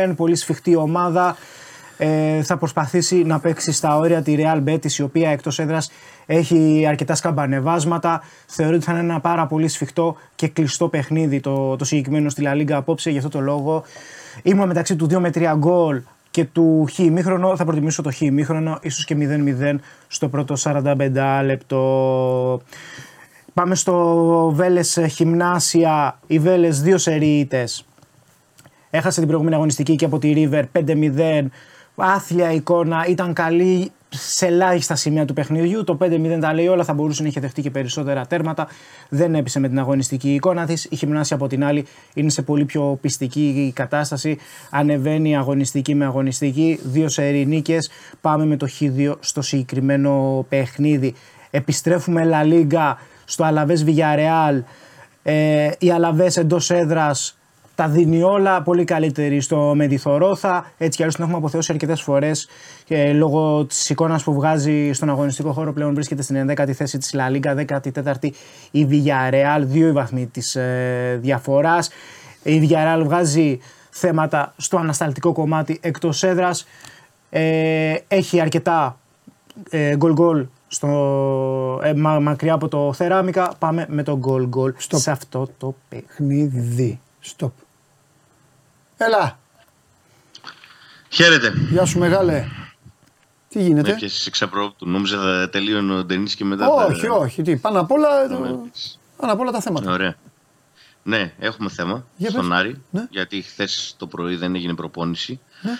[0.09, 1.37] 0-0, πολύ σφιχτή ομάδα.
[1.97, 5.91] Ε, θα προσπαθήσει να παίξει στα όρια τη Real Betis, η οποία εκτός έδρας
[6.25, 8.21] έχει αρκετά σκαμπανεβάσματα.
[8.45, 12.43] Θεωρώ ότι θα είναι ένα πάρα πολύ σφιχτό και κλειστό παιχνίδι το, το συγκεκριμένο στη
[12.45, 13.09] La Liga απόψε.
[13.09, 13.83] Γι' αυτό το λόγο
[14.43, 16.01] ήμουν μεταξύ του 2 με 3 γκολ
[16.31, 17.55] και του χ ημίχρονο.
[17.55, 19.75] Θα προτιμήσω το χ ημίχρονο, ίσως και 0-0
[20.07, 22.61] στο πρώτο 45 λεπτό.
[23.53, 26.19] Πάμε στο Βέλες Χιμνάσια.
[26.27, 27.85] Οι Βέλες δύο σερίητες.
[28.89, 31.45] Έχασε την προηγούμενη αγωνιστική και από τη River 5-0.
[31.95, 35.83] Άθλια εικόνα, ήταν καλή σε ελάχιστα σημεία του παιχνιδιού.
[35.83, 38.67] Το 5-0 τα λέει όλα, θα μπορούσε να είχε δεχτεί και περισσότερα τέρματα.
[39.09, 40.87] Δεν έπεισε με την αγωνιστική εικόνα της.
[40.89, 44.37] Η Χιμνάσια από την άλλη είναι σε πολύ πιο πιστική κατάσταση.
[44.69, 46.79] Ανεβαίνει αγωνιστική με αγωνιστική.
[46.83, 47.91] Δύο σε νίκες.
[48.21, 51.13] Πάμε με το Χ2 στο συγκεκριμένο παιχνίδι.
[51.51, 52.93] Επιστρέφουμε La Liga
[53.25, 54.61] στο Αλαβές Villarreal.
[55.23, 57.37] Ε, οι Αλαβές εντός έδρας
[57.75, 60.71] τα δίνει όλα πολύ καλύτερη στο Μεντιθορόθα.
[60.77, 62.47] Έτσι κι αλλιώς την έχουμε αποθεώσει αρκετές φορές
[62.85, 67.15] και λόγω της εικόνας που βγάζει στον αγωνιστικό χώρο πλέον βρίσκεται στην 11η θέση της
[67.17, 68.29] La Liga, 14η
[68.71, 71.89] η Villarreal, δύο οι βαθμοί της ε, διαφοράς.
[72.43, 73.59] Η Villarreal βγάζει
[73.89, 76.67] θέματα στο ανασταλτικό κομμάτι εκτός έδρας.
[77.29, 78.97] Ε, έχει αρκετά
[79.69, 80.87] ε, γκολ γκολ στο,
[81.83, 83.53] ε, μα- μακριά από το θεράμικα.
[83.59, 86.45] Πάμε με το γκολ γκολ Στο- σε αυτό το παιχνίδι.
[86.49, 86.99] Παιχνίδι.
[88.95, 89.07] Στοπ.
[89.07, 89.39] Έλα.
[91.09, 91.53] Χαίρετε.
[91.71, 92.45] Γεια σου μεγάλε.
[93.49, 93.91] Τι Με γίνεται.
[93.91, 94.89] έπιασε εξαπρόπτου.
[94.89, 96.67] Νόμιζα θα τελείωνε ο Ντενή και μετά.
[96.69, 97.13] όχι, θα...
[97.13, 97.41] όχι.
[97.41, 98.95] Τι, πάνω απ' όλα, θα με το- έπιασε.
[99.17, 99.91] πάνω απ' όλα τα θέματα.
[99.91, 100.15] Ωραία.
[101.03, 102.57] Ναι, έχουμε θέμα Για στον πες.
[102.57, 102.81] Άρη.
[102.89, 103.07] Ναι.
[103.09, 105.39] Γιατί χθες το πρωί δεν έγινε προπόνηση.
[105.61, 105.71] Ναι.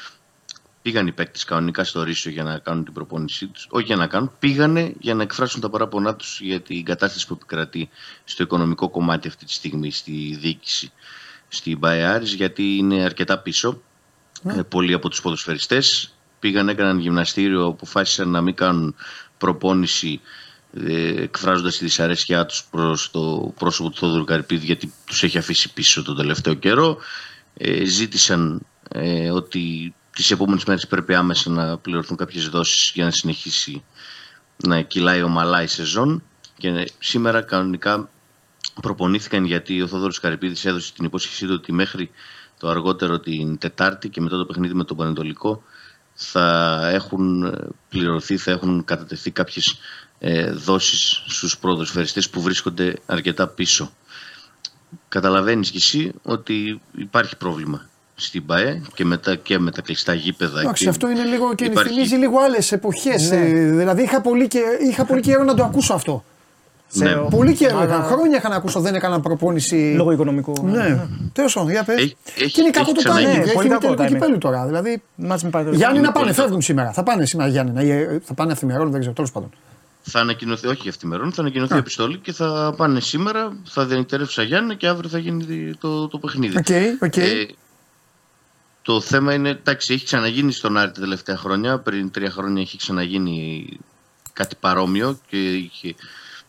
[0.81, 3.68] Πήγαν οι παίκτες κανονικά στο Ρήσο για να κάνουν την προπόνησή τους.
[3.69, 7.34] Όχι για να κάνουν, πήγανε για να εκφράσουν τα παράπονά τους για την κατάσταση που
[7.34, 7.90] επικρατεί
[8.23, 10.91] στο οικονομικό κομμάτι αυτή τη στιγμή στη διοίκηση
[11.53, 13.81] στην Μπαϊάρης γιατί είναι αρκετά πίσω.
[14.41, 14.53] Ναι.
[14.53, 18.95] Ε, πολλοί από τους ποδοσφαιριστές πήγαν, έκαναν γυμναστήριο, αποφάσισαν να μην κάνουν
[19.38, 20.21] προπόνηση
[20.85, 25.73] ε, εκφράζοντας τη δυσαρέσκειά τους προς το πρόσωπο του Θόδωρου Καρυπίδη γιατί τους έχει αφήσει
[25.73, 26.97] πίσω τον τελευταίο καιρό.
[27.57, 33.11] Ε, ζήτησαν ε, ότι τις επόμενες μέρες πρέπει άμεσα να πληρωθούν κάποιες δόσεις για να
[33.11, 33.84] συνεχίσει
[34.63, 36.23] να κυλάει ομαλά η σεζόν
[36.57, 38.09] και ε, σήμερα κανονικά
[38.81, 42.10] προπονήθηκαν γιατί ο Θόδωρος Καρυπίδης έδωσε την υπόσχεσή του ότι μέχρι
[42.60, 45.64] το αργότερο την Τετάρτη και μετά το παιχνίδι με τον Πανετολικό
[46.14, 47.52] θα έχουν ε,
[47.90, 49.80] πληρωθεί, θα έχουν κατατεθεί κάποιες
[50.19, 53.91] ε, δόσεις στους ποδοσφαιριστές που βρίσκονται αρκετά πίσω.
[55.07, 60.60] Καταλαβαίνεις κι εσύ ότι υπάρχει πρόβλημα στην ΠαΕ και, μετά, και με τα κλειστά γήπεδα.
[60.60, 63.30] Εντάξει, και αυτό είναι λίγο και υπάρχει- θυμίζει λίγο άλλες εποχές.
[63.30, 66.23] δηλαδή είχα πολύ, και, είχα πολύ καιρό να το ακούσω αυτό.
[66.95, 67.11] Σε- Ναι.
[67.29, 68.03] Πολύ καιρό Αλλά- είχα.
[68.03, 69.93] Χρόνια είχα να ακούσω, δεν έκαναν προπόνηση.
[69.95, 70.53] Λόγω οικονομικού.
[70.67, 71.95] Ναι, τέλος πάντων, για πες.
[71.97, 73.31] Έχει- Και έχει- είναι κακό έχει το ξαναγίνει.
[73.31, 73.37] timing.
[73.37, 74.13] Ναι, Έχει πολύ μη κακό τελικό timing.
[74.19, 74.65] κυπέλου τώρα.
[74.65, 75.01] Δηλαδή.
[75.15, 75.81] Μάτς με Πανετολικό.
[75.83, 76.91] Γιάννη να Είναι πάνε, πολύ φεύγουν σήμερα.
[76.91, 78.19] Θα πάνε σήμερα Γιάννη.
[78.23, 79.49] Θα πάνε αυθημερόν, δεν ξέρω, τέλος πάντων.
[80.01, 81.77] Θα ανακοινωθεί, όχι αυθημερόν, θα ανακοινωθεί Α.
[81.77, 86.57] αποστολή και θα πάνε σήμερα, θα διανυκτερεύσει Αγρίνιο και αύριο θα γίνει το, το παιχνίδι.
[86.57, 86.65] OK,
[87.03, 87.17] OK.
[87.17, 87.45] Ε,
[88.81, 91.77] το θέμα είναι, εντάξει, έχει ξαναγίνει στον Άρη τα τελευταία χρόνια.
[91.79, 93.67] Πριν τρία χρόνια έχει ξαναγίνει
[94.33, 95.95] κάτι παρόμοιο και είχε,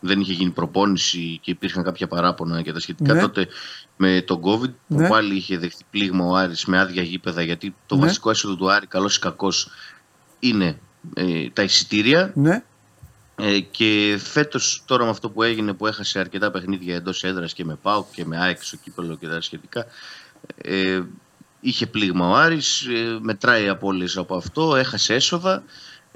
[0.06, 3.14] δεν είχε γίνει προπόνηση και υπήρχαν κάποια παράπονα και τα σχετικά.
[3.14, 3.20] Ναι.
[3.20, 3.46] Τότε
[3.96, 5.08] με τον COVID που Ναι.
[5.08, 8.00] πάλι είχε δεχτεί πλήγμα ο Άρης με άδεια γήπεδα γιατί το Ναι.
[8.06, 9.68] βασικό έσοδο του Άρη, καλός ή κακός,
[10.38, 10.78] είναι
[11.14, 12.32] ε, τα εισιτήρια.
[12.34, 12.62] Ναι.
[13.36, 17.64] Ε, και φέτος τώρα με αυτό που έγινε που έχασε αρκετά παιχνίδια εντός έδρας και
[17.64, 19.86] με ΠΑΟΚ και με ΑΕΚ στο κύπελο και τα σχετικά.
[20.56, 21.00] Ε,
[21.60, 25.62] είχε πλήγμα ο Άρης, ε, μετράει απώλειες από αυτό, έχασε έσοδα.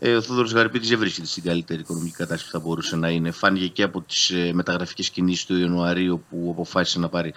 [0.01, 3.31] Ε, ο Θόδωρος Γαρυπίδης δεν βρίσκεται στην καλύτερη οικονομική κατάσταση που θα μπορούσε να είναι.
[3.31, 7.35] Φάνηκε και από τις ε, μεταγραφικές κινήσεις του Ιανουαρίου που αποφάσισε να πάρει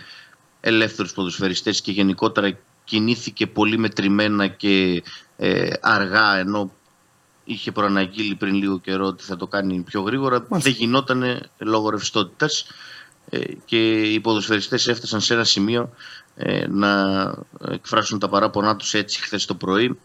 [0.60, 5.04] ελεύθερους ποδοσφαιριστές και γενικότερα κινήθηκε πολύ μετρημένα και
[5.38, 6.72] ε, αργά ενώ
[7.44, 10.46] είχε προαναγγείλει πριν λίγο καιρό ότι θα το κάνει πιο γρήγορα.
[10.50, 12.66] Δεν γινόταν λόγω ρευστότητας
[13.66, 15.90] και οι ποδοσφαιριστές έφτασαν σε ένα σημείο
[16.36, 16.92] ε, να
[17.72, 20.00] εκφράσουν τα παράπονά τους έτσι χθες το πρωί.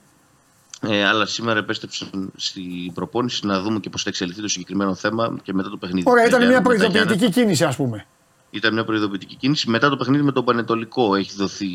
[0.89, 5.37] Ε, αλλά σήμερα επέστρεψαν στην προπόνηση να δούμε και πώς θα εξελιχθεί το συγκεκριμένο θέμα
[5.43, 6.11] και μετά το παιχνίδι.
[6.11, 8.07] Ωραία, του ήταν μια Γιάννη με τα προειδοποιητική κίνηση, ας πούμε.
[8.51, 9.71] ήταν μια προειδοποιητική κίνηση.
[9.71, 11.67] Μετά το παιχνίδι με τον Πανετολικό έχει δοθεί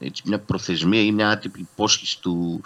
[0.00, 2.62] έτσι, μια προθεσμία ή μια άτυπη υπόσχεση του,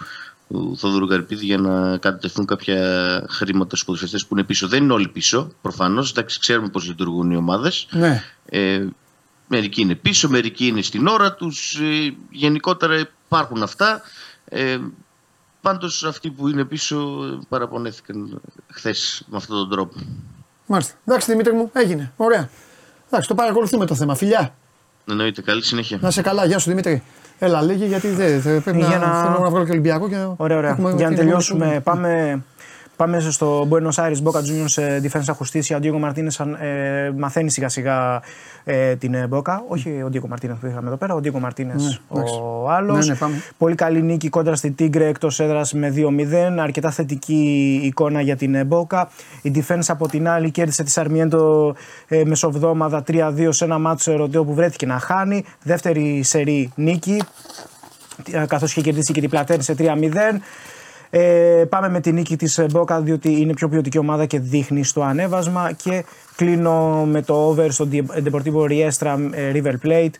[0.49, 2.77] του Θόδωρου Καρπίδη για να κατατεθούν κάποια
[3.29, 4.67] χρήματα στους ποδοσφαιριστές που είναι πίσω.
[4.67, 6.13] Δεν είναι όλοι πίσω, προφανώς.
[6.39, 7.87] Ξέρουμε πώς λειτουργούν οι ομάδες.
[7.91, 8.23] Ναι.
[8.45, 8.85] Ε,
[9.47, 11.79] μερικοί είναι πίσω, μερικοί είναι στην ώρα τους.
[11.79, 14.01] Ε, γενικότερα υπάρχουν αυτά.
[14.45, 14.77] Ε,
[15.63, 18.41] Πάντως αυτοί που είναι πίσω ε, παραπονέθηκαν
[18.71, 19.95] χθες με αυτόν τον τρόπο.
[20.65, 20.93] Μάλιστα.
[21.05, 22.11] Εντάξει, Δημήτρη μου, έγινε.
[22.17, 22.49] Ωραία.
[23.07, 24.15] Εντάξει, το παρακολουθούμε το θέμα.
[24.15, 24.53] Φιλιά.
[25.09, 25.41] Εννοείται.
[25.41, 25.97] Καλή συνέχεια.
[26.01, 26.45] Να σε καλά.
[26.45, 27.03] Γεια σου Δημήτρη.
[27.39, 30.09] Έλα, λέγει γιατί δεν δεν- πρέπει να, Για να- θέλω να βγάλω και Ολυμπιακό.
[30.09, 30.69] Και Ωραία, ωραία.
[30.69, 32.43] έχουμε- Για να την τελειώσουμε, επόμενη πάμε,
[32.95, 35.75] πάμε στο Buenos Aires Boca Juniors ε, Defensa Justicia.
[35.75, 38.21] Ο Diego Martínez ε, μαθαίνει σιγά σιγά
[38.63, 39.57] ε, την ε, Boca.
[39.67, 42.39] Όχι ο Diego Martínez που είχαμε εδώ πέρα, ο Diego Martínez Ναι, εντάξει.
[42.41, 43.05] ο άλλος.
[43.05, 43.41] Ναι, ναι, πάμε.
[43.57, 46.57] Πολύ καλή νίκη κόντρα στη Tigre εκτός έδρας με 2-0.
[46.59, 49.03] Αρκετά θετική εικόνα για την ε, Boca.
[49.41, 51.75] Η Defensa από την άλλη κέρδισε τη Σαρμιέντο
[52.07, 55.45] ε, μεσοβδόμαδα 3-2 σε ένα μάτσο ερωτέο που βρέθηκε να χάνει.
[55.63, 57.21] Δεύτερη σερή νίκη
[58.47, 59.83] καθώς είχε κερδίσει και την Πλατέρη σε 3-0.
[61.15, 65.01] Ε, πάμε με τη νίκη της Μπόκα διότι είναι πιο ποιοτική ομάδα και δείχνει στο
[65.01, 67.87] ανέβασμα και κλείνω με το over στο
[68.23, 70.13] Deportivo Riestra ε, River Plate.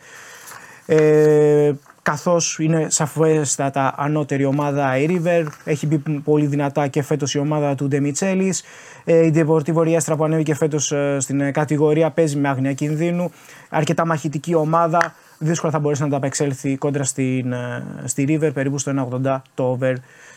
[0.86, 1.72] Ε,
[2.02, 7.76] Καθώς είναι σαφέστατα ανώτερη ομάδα η River, έχει μπει πολύ δυνατά και φέτος η ομάδα
[7.76, 8.64] του Ντεμιτσέλης.
[9.06, 13.32] Η Deportivo Riestra που ανέβηκε φέτος στην ε, κατηγορία παίζει με άγνοια κινδύνου.
[13.70, 15.14] Αρκετά μαχητική ομάδα.
[15.38, 18.92] Δύσκολα θα μπορέσει να τα απεξέλθει κόντρα στην, ε, στη River, περίπου στο
[19.24, 19.96] 1,80 το over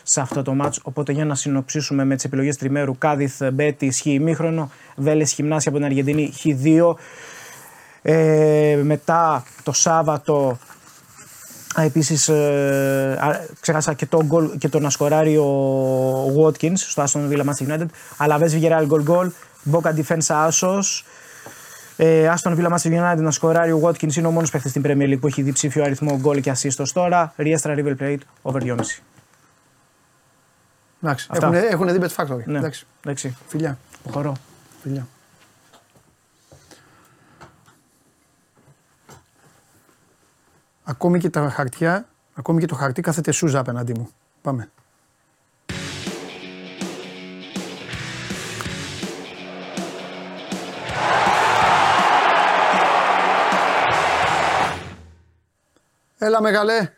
[0.09, 0.79] σε αυτό το μάτς.
[0.83, 5.79] Οπότε για να συνοψίσουμε με τις επιλογές τριμέρου, Κάδιθ, Μπέτη, Χ ημίχρονο, Βέλες, Χιμνάσια από
[5.79, 6.95] την Αργεντινή, Χ2.
[8.01, 10.57] Ε, μετά το Σάββατο
[11.75, 17.43] Επίσης, ε, ξέχασα και, το goal, και το να σκοράρει ο Watkins στο Aston Villa
[17.43, 17.85] Manchester United.
[18.17, 19.27] Αλαβές Villarreal goal goal.
[19.71, 21.03] Boca Defensa Asos.
[21.95, 25.13] Ε, Aston Villa Manchester United να σκοράρει ο Watkins είναι ο μόνος παίχτη στην Premier
[25.13, 27.33] League που έχει διψήφιο αριθμό goal και assist τώρα.
[27.37, 28.75] Riestra River Plate over 2,5.
[31.01, 31.27] Εντάξει.
[31.31, 31.47] Αυτά.
[31.47, 32.43] Έχουν, έχουν δει Bet Factory.
[32.45, 32.57] Ναι.
[32.57, 32.85] Εντάξει.
[33.01, 33.37] Εντάξει.
[33.47, 33.77] Φιλιά.
[34.03, 34.35] Προχωρώ.
[34.81, 35.07] Φιλιά.
[40.83, 44.09] Ακόμη και τα χαρτιά, ακόμη και το χαρτί κάθεται σούζα απέναντί μου.
[44.41, 44.69] Πάμε.
[56.17, 56.91] Έλα μεγάλε.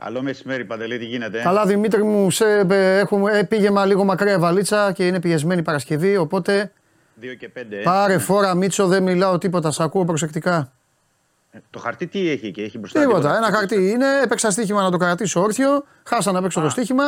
[0.00, 1.40] Καλό μεσημέρι, Παντελή, τι γίνεται.
[1.42, 5.20] Καλά Δημήτρη μου, σε, ε, έχουμε, ε, πήγε μα λίγο μακριά η βαλίτσα και είναι
[5.20, 6.72] πιεσμένη Παρασκευή, οπότε
[7.20, 7.60] 2 και 5.
[7.84, 10.72] πάρε φόρα Μίτσο, δεν μιλάω τίποτα, σ' ακούω προσεκτικά.
[11.70, 13.00] Το χαρτί τι έχει και έχει μπροστά.
[13.00, 17.04] Τίποτα, ένα χαρτί είναι, έπαιξα στοίχημα να το κρατήσω όρθιο, χάσα να παίξω το στοίχημα,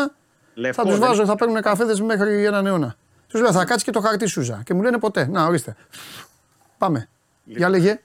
[0.54, 2.96] Λευκό, θα τους δεν- βάζω, θα παίρνουν καφέδες μέχρι έναν αιώνα.
[3.28, 5.76] Τους λέω θα κάτσεις και το χαρτί σούζα και μου λένε ποτέ, να ορίστε.
[6.78, 7.08] Πάμε,
[7.44, 8.00] για λέγε.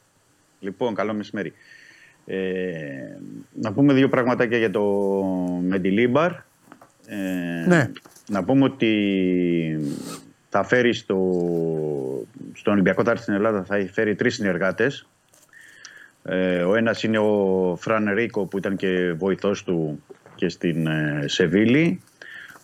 [0.60, 1.54] Λοιπόν, καλό μεσημέρι.
[2.26, 2.38] Ε,
[3.54, 4.84] να πούμε δύο πραγματάκια για το
[5.68, 6.32] Μεντιλίμπαρ.
[7.06, 7.92] Ε, Ναι.
[8.28, 8.94] Να πούμε ότι
[10.50, 11.18] θα φέρει στο,
[12.54, 15.08] στον Ολυμπιακό θα έρθει στην Ελλάδα θα φέρει τρεις συνεργάτες.
[16.24, 20.04] Ε, ο ένας είναι ο Φραν Ρίκο που ήταν και βοηθός του
[20.36, 22.02] και στην ε, Σεβίλη.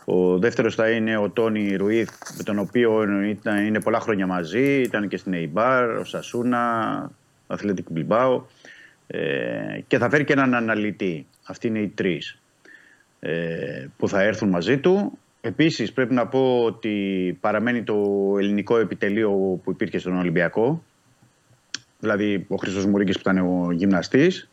[0.05, 4.81] Ο δεύτερος θα είναι ο Τόνι Ρουίθ με τον οποίο ήταν, είναι πολλά χρόνια μαζί.
[4.81, 6.95] Ήταν και στην Εϊμπάρ, ο Σασούνα,
[7.47, 8.43] ο Αθλητικ Μπιλμπάο.
[9.11, 11.25] Ε, και θα φέρει και έναν αναλυτή.
[11.43, 12.39] Αυτοί είναι οι τρεις
[13.19, 15.17] ε, που θα έρθουν μαζί του.
[15.41, 17.95] Επίσης πρέπει να πω ότι παραμένει το
[18.39, 19.31] ελληνικό επιτελείο
[19.63, 20.83] που υπήρχε στον Ολυμπιακό.
[21.99, 24.49] Δηλαδή ο Χρήστος Μουρίκης που ήταν ο γυμναστής.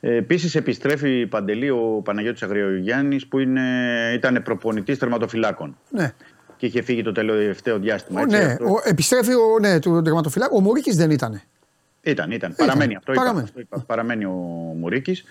[0.00, 3.62] Ε, Επίσης επιστρέφει παντελή ο Παναγιώτης Αγριογιάννης που είναι,
[4.14, 6.12] ήταν προπονητής τερματοφυλάκων Ναι,
[6.56, 8.20] και είχε φύγει το τελευταίο διάστημα.
[8.20, 11.42] ο, έτσι, ναι αυτό- ο, επιστρέφει ο, ναι, του τερματοφυλάκου, ο Μουρίκης δεν ήταν.
[12.02, 12.54] Ήταν, ήταν.
[12.56, 13.12] Παραμένει αυτό.
[13.12, 13.44] είπα, παραμένει.
[13.44, 13.84] αυτό είπα.
[13.86, 14.30] Παραμένει ο
[14.76, 15.24] Μουρίκης.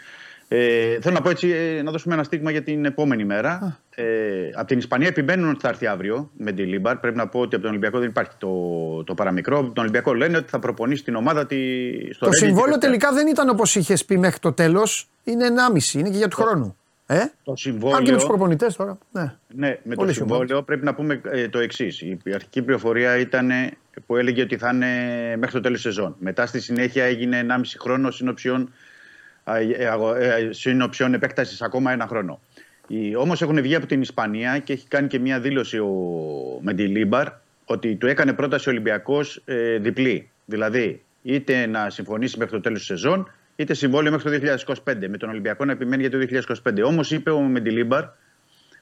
[0.51, 3.79] Ε, θέλω να πω έτσι, ε, να δώσουμε ένα στίγμα για την επόμενη μέρα.
[3.95, 4.05] Ε,
[4.53, 6.97] από την Ισπανία επιμένουν ότι θα έρθει αύριο Μεντιλίμπαρ.
[6.97, 9.57] Πρέπει να πω ότι από τον Ολυμπιακό δεν υπάρχει το, το παραμικρό.
[9.57, 11.55] Από τον Ολυμπιακό λένε ότι θα προπονήσει την ομάδα τη,
[12.13, 12.91] στο το Ρέντι συμβόλαιο τη Δευτέρα.
[12.91, 16.35] τελικά δεν ήταν όπως είχες πει μέχρι το τέλος, είναι 1,5, είναι και για του
[16.35, 16.77] χρόνου.
[17.11, 18.15] Ε; Το Αν και με συμβόλαιο.
[18.15, 18.97] τους προπονητές τώρα.
[19.11, 19.21] Ναι.
[19.47, 20.13] Ναι, με Πολύ το συμβόλαιο.
[20.13, 22.01] συμβόλαιο πρέπει να πούμε ε, το εξής.
[22.01, 23.71] Η αρχική πληροφορία ήταν ε,
[24.05, 24.87] που έλεγε ότι θα είναι
[25.37, 26.15] μέχρι το τέλος σεζόν.
[26.19, 28.73] Μετά στη συνέχεια έγινε 1,5 χρόνο συνοψιών,
[30.49, 32.39] συνοψιών επέκτασης ακόμα ένα χρόνο.
[33.17, 35.89] Όμως έχουν βγει από την Ισπανία και έχει κάνει και μια δήλωση ο
[36.61, 37.27] Μεντιλίμπαρ
[37.65, 40.29] ότι του έκανε πρόταση ο Ολυμπιακός ε, διπλή.
[40.45, 44.55] Δηλαδή, είτε να συμφωνήσει μέχρι το τέλος της σεζόν, είτε συμβόλαιο μέχρι το
[44.85, 45.07] 2025.
[45.09, 46.83] Με τον Ολυμπιακό να επιμένει για το 2025.
[46.85, 48.03] Όμως είπε ο Μεντιλίμπαρ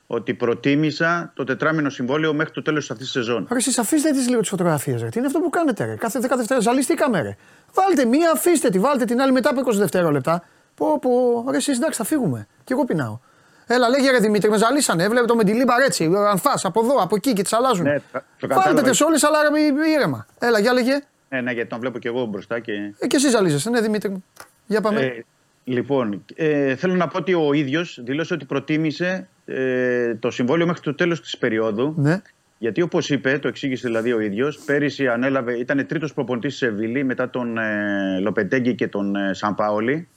[0.08, 3.48] ότι προτίμησα το τετράμινο συμβόλαιο μέχρι το τέλος αυτής της σεζόν.
[3.52, 5.10] Ρε, εσείς αφήστε τις λίγο τις φωτογραφίες, ρε.
[5.10, 5.96] Τι είναι αυτό που κάνετε, ρε.
[5.96, 7.36] Κάθε 10 δευτερόλεπτα ζαλιστήκαμε, ρε.
[7.74, 10.44] Βάλτε μία, αφήστε τη, βάλτε την άλλη μετά από 20 δευτερόλεπτα.
[10.76, 12.48] Πω, πω, ρε, εσείς εντάξει, θα φύγουμε.
[12.64, 13.20] Κι εγώ πεινάω.
[13.68, 15.04] Έλα, λέγε ρε Δημήτρη, με ζαλίσανε.
[15.04, 16.12] Έβλεπε το με τη λίμπα έτσι.
[16.30, 17.86] Αν φας από εδώ, από εκεί και τις αλλάζουν.
[17.86, 18.90] Ναι, το Βάλτε κατάλαβα.
[18.90, 20.26] τι όλες, αλλά ρε, ήρεμα.
[20.40, 21.00] Έλα, για λέγε.
[21.30, 22.72] Ναι, ναι, γιατί τον βλέπω και εγώ μπροστά και.
[23.00, 24.24] Ε, και εσύ ζαλίζεσαι, ναι, Δημήτρη μου.
[24.68, 25.00] Για πάμε.
[25.02, 25.24] Ε,
[25.64, 30.82] λοιπόν, ε, θέλω να πω ότι ο ίδιος δήλωσε ότι προτίμησε ε, το συμβόλαιο μέχρι
[30.82, 31.94] το τέλος της περίοδου.
[31.98, 32.22] Ναι.
[32.60, 37.04] Γιατί όπως είπε, το εξήγησε δηλαδή ο ίδιος, πέρυσι ανέλαβε, ήταν τρίτος προπονητής της Σεβίλη
[37.04, 40.08] μετά τον ε, Λοπετέγκη και τον ε, Σαμπάολη.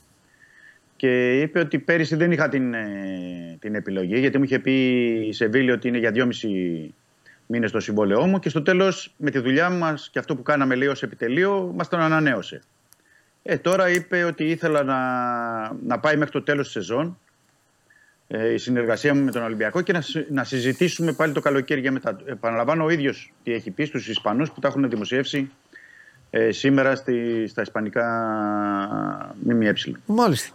[0.96, 4.72] Και είπε ότι πέρυσι δεν είχα την, ε, την επιλογή, γιατί μου είχε πει
[5.28, 6.48] η Σεβίλη ότι είναι για δυόμιση
[7.46, 8.38] μήνες το συμβόλαιό μου.
[8.38, 11.88] Και στο τέλος, με τη δουλειά μας και αυτό που κάναμε λέει ως επιτελείο, μας
[11.88, 12.62] τον ανανέωσε.
[13.42, 14.98] Ε, τώρα είπε ότι ήθελα να,
[15.86, 17.18] να πάει μέχρι το τέλος της σεζόν
[18.28, 21.80] ε, η συνεργασία μου με τον Ολυμπιακό και να, συ- να συζητήσουμε πάλι το καλοκαίρι
[21.80, 22.16] για μετά.
[22.24, 25.50] Επαναλαμβάνω ο ίδιος τι έχει πει στους Ισπανούς που τα έχουν δημοσιεύσει
[26.30, 28.06] ε, σήμερα στη, στα Ισπανικά
[29.44, 29.72] ΜΜΕ.
[30.06, 30.54] Μάλιστα.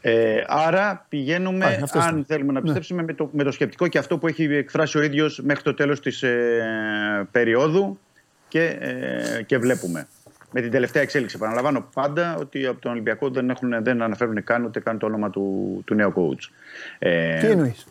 [0.00, 2.24] Ε, άρα πηγαίνουμε, Πάει, αυτές αν ήταν.
[2.24, 2.64] θέλουμε να Ναι.
[2.64, 5.74] πιστέψουμε, με, το, με το σκεπτικό και αυτό που έχει εκφράσει ο ίδιος μέχρι το
[5.74, 7.98] τέλος της ε, περίοδου
[8.48, 10.06] και, ε, και βλέπουμε.
[10.50, 11.36] Με την τελευταία εξέλιξη.
[11.36, 15.30] Επαναλαμβάνω πάντα ότι από τον Ολυμπιακό δεν, έχουν, δεν αναφέρουν καν ούτε καν το όνομα
[15.30, 16.48] του, του νέου coach.
[16.98, 17.86] Ε, Τι εννοείς;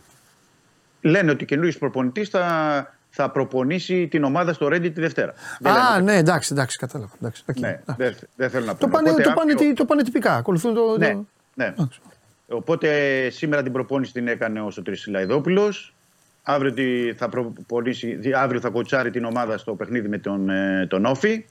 [1.00, 5.34] λένε ότι ο καινούριος προπονητής θα, θα προπονήσει την ομάδα στο Ρέντι τη Δευτέρα.
[5.60, 7.12] Δεν Α, λένε- ναι, εντάξει, εντάξει, κατάλαβα.
[7.20, 7.58] Εντάξει, οκ.
[7.58, 7.96] ναι, Εντάξει.
[7.96, 8.78] δεν, δεν θέλω να πω.
[8.78, 10.34] Το πάνε, Οπότε το, πάνε, αύριο- τι- το πάνε τυπικά.
[10.36, 10.96] Ακολουθούν το.
[10.98, 11.64] Ναι, το- ναι.
[11.64, 12.00] Εντάξει.
[12.48, 12.90] Οπότε
[13.30, 15.94] σήμερα την προπόνηση την έκανε ο Σωτήρης Σιλαϊδόπουλος.
[16.42, 20.86] Αύριο, τη- θα προπονήσει, δι- αύριο θα κοτσάρει την ομάδα στο παιχνίδι με τον, ε,
[20.90, 21.44] τον Όφη.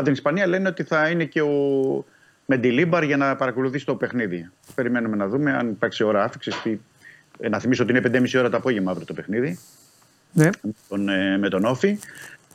[0.00, 2.04] Από την Ισπανία λένε ότι θα είναι και ο
[2.46, 4.50] Μεντιλίμπαρ για να παρακολουθήσει το παιχνίδι.
[4.74, 6.54] Περιμένουμε να δούμε αν υπάρξει ώρα άφηξης.
[7.50, 8.00] Να θυμίσω ότι είναι
[8.32, 9.58] 5,5 ώρα το απόγευμα αύριο το παιχνίδι
[10.32, 10.50] Ναι.
[10.88, 11.98] τον, ε, με τον Όφη.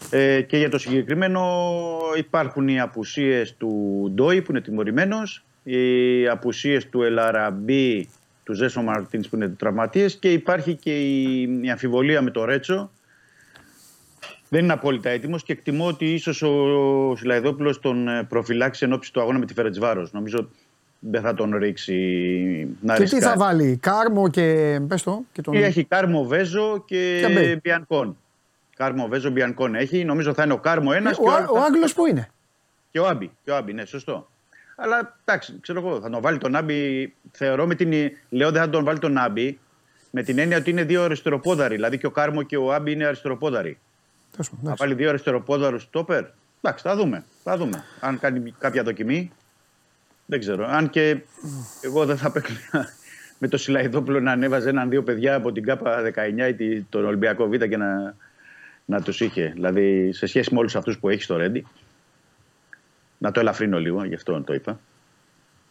[0.09, 1.69] Ε, και για το συγκεκριμένο
[2.17, 8.09] υπάρχουν οι απουσίες του Ντόι που είναι τιμωρημένος, οι απουσίες του Ελαραμπή,
[8.43, 12.91] του Ζέλσον Μαρτίνς που είναι τραυματίες και υπάρχει και η, η αμφιβολία με το Ρέτσο.
[14.55, 19.13] Δεν είναι απόλυτα έτοιμος και εκτιμώ ότι ίσως ο Σιλαϊδόπουλος τον ε, προφυλάξει εν όψει
[19.13, 20.11] του αγώνα με τη Φερεντσβάρος.
[20.11, 20.49] Νομίζω
[20.99, 21.93] δεν θα τον ρίξει
[22.81, 23.37] να Και τι θα ρισκάρει.
[23.39, 24.79] βάλει, Κάρμο και.
[24.87, 25.21] Πες το.
[25.31, 25.53] Και τον...
[25.53, 27.59] Και έχει Κάρμο Βέζο και Και Μπέι.
[27.63, 28.17] Μπιανκόν.
[28.75, 30.03] Κάρμο Βέζο Μπιανκόν έχει.
[30.03, 31.93] Νομίζω θα είναι ο Κάρμο ένας Ε, και ο, ο, Α- άλλος ο θα- Άγγλος
[31.93, 32.29] που είναι.
[32.91, 33.31] και ο Άμπι.
[33.43, 34.29] Και ο Άμπι, ναι, σωστό.
[34.75, 37.13] Αλλά εντάξει, ξέρω εγώ, θα τον βάλει τον Άμπι.
[37.31, 37.93] Θεωρώ με την.
[38.29, 39.59] Λέω δεν θα τον βάλει τον Άμπι
[40.11, 41.75] με την έννοια ότι είναι δύο αριστεροπόδαροι.
[41.75, 43.77] Δηλαδή και ο Κάρμο και ο Άμπι είναι αριστεροπόδαροι.
[44.35, 44.83] Τέλος πάντων, Θα εντάξει.
[44.83, 46.23] βάλει δύο αριστεροπόδαρους στόπερ.
[46.61, 47.23] Εντάξει, θα δούμε.
[47.43, 47.83] Θα δούμε.
[47.99, 49.31] Αν κάνει κάποια δοκιμή.
[50.25, 50.67] Δεν ξέρω.
[50.67, 51.17] Αν και
[51.81, 52.53] εγώ δεν θα παίξω
[53.39, 57.47] με το Σιλαϊδόπουλο να ανέβαζε έναν-δύο παιδιά από την ΚΑΠΑ 19 ή τη- τον Ολυμπιακό
[57.47, 58.15] Β και να,
[58.85, 59.51] να τους είχε.
[59.53, 61.67] Δηλαδή σε σχέση με όλους αυτούς που έχει στο Ρέντι.
[63.17, 64.79] Να το ελαφρύνω λίγο, γι' αυτό το είπα.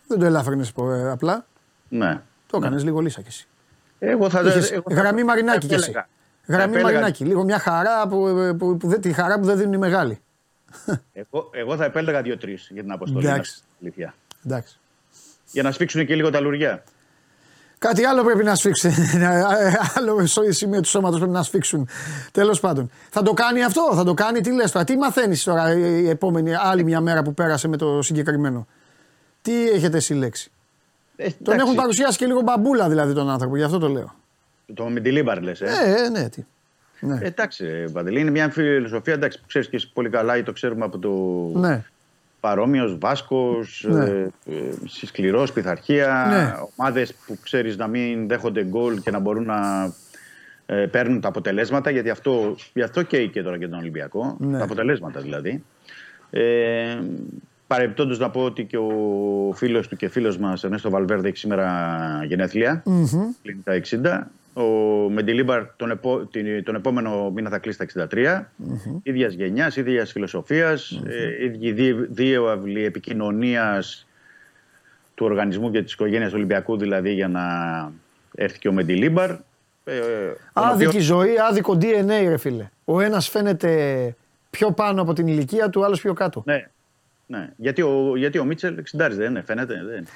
[0.08, 1.46] Δεν το ελάφρυνες ε, απλά.
[1.88, 2.20] Ναι.
[2.46, 3.46] Το έκανες λίγο λύσα κι εσύ.
[3.98, 5.92] Εγώ θα Είχες εγώ θα- γραμμή θα Μαρινάκη κι εσύ.
[6.46, 6.62] Επέλεγα.
[6.62, 7.24] Γραμμή Θα επέλεγα- Μαρινάκη.
[7.24, 10.18] Λίγο μια χαρά που, που, που, δεν- τη χαρά που δεν δίνουν οι μεγάλοι.
[11.12, 13.26] Εγώ, εγώ θα επέλεγα δύο-τρεις για την αποστολή.
[13.26, 13.40] Εντάξει.
[13.40, 14.14] να σου πω την αλήθεια.
[14.46, 14.78] Εντάξει.
[15.52, 16.82] Για να σφίξουν και λίγο τα λουριά.
[17.78, 18.90] Κάτι άλλο πρέπει να σφίξουν.
[19.96, 21.88] άλλο στο σημείο του σώματος πρέπει να σφίξουν.
[22.32, 22.90] Τέλος πάντων.
[23.10, 26.54] Θα το κάνει αυτό, θα το κάνει; Τι λες τώρα, τι μαθαίνεις τώρα η επόμενη
[26.54, 28.66] άλλη μια μέρα που πέρασε με το συγκεκριμένο;
[29.42, 30.50] Τι έχετε συλλέξει;
[31.16, 31.60] Ε, Τον εντάξει.
[31.64, 34.14] έχουν παρουσιάσει και λίγο μπαμπούλα δηλαδή τον άνθρωπο, γι' αυτό το λέω.
[34.74, 35.60] Το Μεντιλίμπαρ λες.
[35.60, 36.44] Ε; Ε, ε, ναι, τι.
[37.00, 37.18] Ναι.
[37.22, 40.42] Ε, εντάξει, ε, Παντελή, είναι μια φιλοσοφία εντάξει, που ξέρεις και εσύ πολύ καλά ή
[40.42, 41.10] το ξέρουμε από το
[41.58, 41.84] ναι.
[42.40, 44.04] παρόμοιος Βάσκος, Ναι.
[44.04, 46.26] ε, ε, σκληρός, πειθαρχία.
[46.28, 46.54] Ναι.
[46.76, 49.92] Ομάδες που ξέρεις να μην δέχονται γκολ και να μπορούν να
[50.66, 51.90] ε, παίρνουν τα αποτελέσματα.
[51.90, 54.36] Γιατί αυτό, γι' αυτό καίει και τώρα και τον Ολυμπιακό.
[54.38, 54.58] Ναι.
[54.58, 55.64] Τα αποτελέσματα δηλαδή.
[56.30, 56.98] Ε,
[57.66, 62.24] Παρεμπιπτόντως να πω ότι και ο φίλος του και φίλος μας, Ενέστο Βαλβέρδε, έχει σήμερα
[62.26, 62.82] γενέθλια.
[63.42, 64.30] Κλείνει τα 60.
[64.56, 64.62] Ο
[65.10, 68.50] Μεντιλίμπαρ τον, επό, την- τον επόμενο μήνα θα κλείσει τα 63.
[69.02, 74.06] ίδιας γενιάς, ίδιας φιλοσοφίας, ε, ίδιοι δί- δύο αυλοί επικοινωνίας
[75.14, 77.42] του οργανισμού και της οικογένειας του Ολυμπιακού, δηλαδή για να
[78.34, 79.30] έρθει και ο Μεντιλίμπαρ.
[79.30, 79.36] Ε,
[80.52, 82.68] τον Άδικη οποίο- ζωή, άδικο DNA, ρε φίλε.
[82.84, 84.14] Ο ένας φαίνεται
[84.50, 86.42] πιο πάνω από την ηλικία του, ο άλλος πιο κάτω.
[86.46, 86.66] Ναι,
[87.26, 87.48] ναι.
[87.56, 89.74] Γιατί, ο, γιατί ο Μίτσελ 60 δεν είναι, φαίνεται.
[89.90, 90.06] Δεν.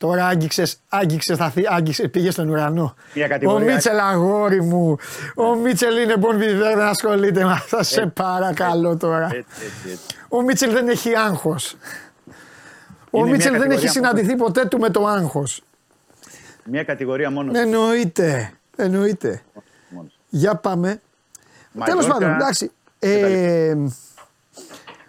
[0.00, 0.12] Είναι.
[0.12, 2.94] Τώρα άγγιξες, άγγιξες, θα θυ- άγγιξες, πήγες στον ουρανό.
[3.14, 3.72] Μια Ο κατηγορία.
[3.74, 4.96] Μίτσελ, αγόρι μου.
[5.34, 7.82] Ο Μίτσελ είναι bon vivant, δεν ασχολείται με αυτά.
[7.82, 9.24] Σε παρακαλώ τώρα.
[9.24, 10.16] Έτσι, έτσι, έτσι.
[10.28, 11.76] Ο Μίτσελ δεν έχει άγχος.
[13.10, 15.62] Ο Είναι Μίτσελ μια δεν έχει κατηγορία συναντηθεί ποτέ του με το άγχος.
[16.64, 17.52] Μια κατηγορία μόνος.
[17.52, 17.60] Ναι.
[17.60, 18.52] Εννοείται.
[18.76, 19.42] Εννοείται.
[19.88, 20.18] μόνος.
[20.28, 21.00] Για πάμε.
[21.84, 22.70] Τέλος Μαϊόρκα, πάντων, εντάξει.
[22.98, 23.74] Ε,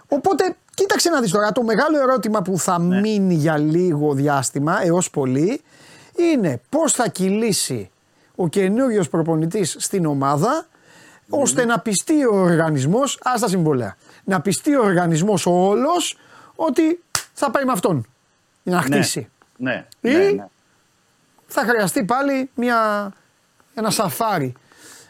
[0.08, 1.52] οπότε, κοίταξε να δεις τώρα.
[1.52, 3.00] Το μεγάλο ερώτημα που θα Ναι.
[3.00, 5.62] μείνει για λίγο διάστημα έως πολύ
[6.16, 7.90] είναι πώς θα κυλήσει
[8.36, 10.68] ο καινούριος προπονητής στην ομάδα
[11.30, 16.18] ώστε να πιστεί ο οργανισμός, ας τα συμβολέα, να πιστεί ο οργανισμός ο όλος
[16.56, 17.04] ότι
[17.34, 18.06] θα πάει με αυτόν
[18.64, 19.30] για να χτίσει.
[19.58, 20.46] Ναι, Ή- ναι, ναι.
[21.48, 23.12] Θα χρειαστεί πάλι μια,
[23.74, 24.54] ένα σαφάρι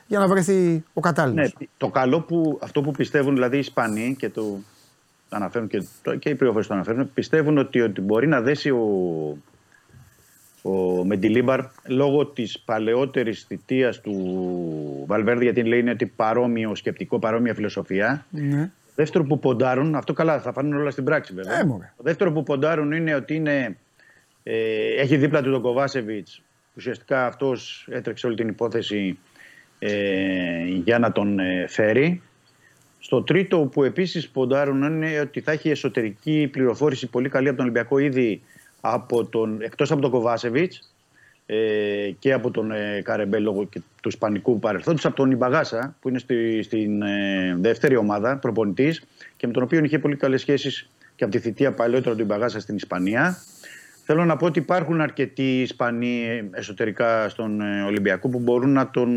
[0.08, 1.54] για να βρεθεί ο κατάλληλος.
[1.60, 4.58] Ναι, το καλό που αυτό που πιστεύουν δηλαδή οι Ισπανοί και το
[5.30, 8.88] αναφέρουν και, το- και οι πληροφορίες το αναφέρουν, πιστεύουν ότι, ότι μπορεί να δέσει ο,
[10.62, 14.14] ο Μεντιλίμπαρ λόγω της παλαιότερης θητείας του
[15.08, 18.26] Βαλβέρδη, γιατί λέει είναι ότι παρόμοιο σκεπτικό, παρόμοια φιλοσοφία.
[18.30, 18.72] Ναι.
[18.96, 21.60] Δεύτερο που ποντάρουν, αυτό καλά θα φανούν όλα στην πράξη βέβαια.
[21.60, 21.94] Ε, μωρέ.
[21.98, 23.78] το δεύτερο που ποντάρουν είναι ότι είναι,
[24.44, 24.56] ε,
[25.02, 26.42] έχει δίπλα του τον Κοβάσεβιτς.
[26.76, 29.18] Ουσιαστικά αυτός έτρεξε όλη την υπόθεση
[29.80, 32.22] ε, για να τον ε, φέρει.
[33.00, 37.66] Στο τρίτο που επίσης ποντάρουν είναι ότι θα έχει εσωτερική πληροφόρηση πολύ καλή από τον
[37.66, 38.42] Ολυμπιακό ήδη
[38.82, 40.94] από τον, εκτός από τον Κοβάσεβιτς
[41.46, 46.10] ε, και από τον ε, Καρεμπέ λόγω και του ισπανικού παρελθόντος, από τον Ιμπαγάσα που
[46.10, 49.04] είναι στη, στην ε, δεύτερη ομάδα προπονητής
[49.38, 52.60] και με τον οποίο είχε πολύ καλές σχέσεις και από τη θητεία παλαιότερα του Ιμπαγάσα
[52.60, 53.38] στην Ισπανία.
[54.12, 58.90] Θέλω να πω ότι υπάρχουν αρκετοί Ισπανοί ε, εσωτερικά στον ε, Ολυμπιακό που μπορούν να
[58.90, 59.10] τον.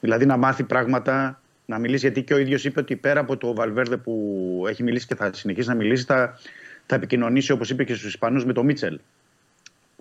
[0.00, 2.00] δηλαδή να μάθει πράγματα, να μιλήσει.
[2.00, 5.30] Γιατί και ο ίδιος είπε ότι πέρα από το Βαλβέρδε που έχει μιλήσει και θα
[5.32, 6.38] συνεχίσει να μιλήσει, θα,
[6.86, 8.98] θα επικοινωνήσει όπως είπε και στους Ισπανούς με τον Μίτσελ.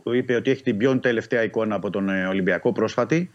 [0.03, 3.31] Που είπε ότι έχει την πιο τελευταία εικόνα από τον ε, Ολυμπιακό πρόσφατη.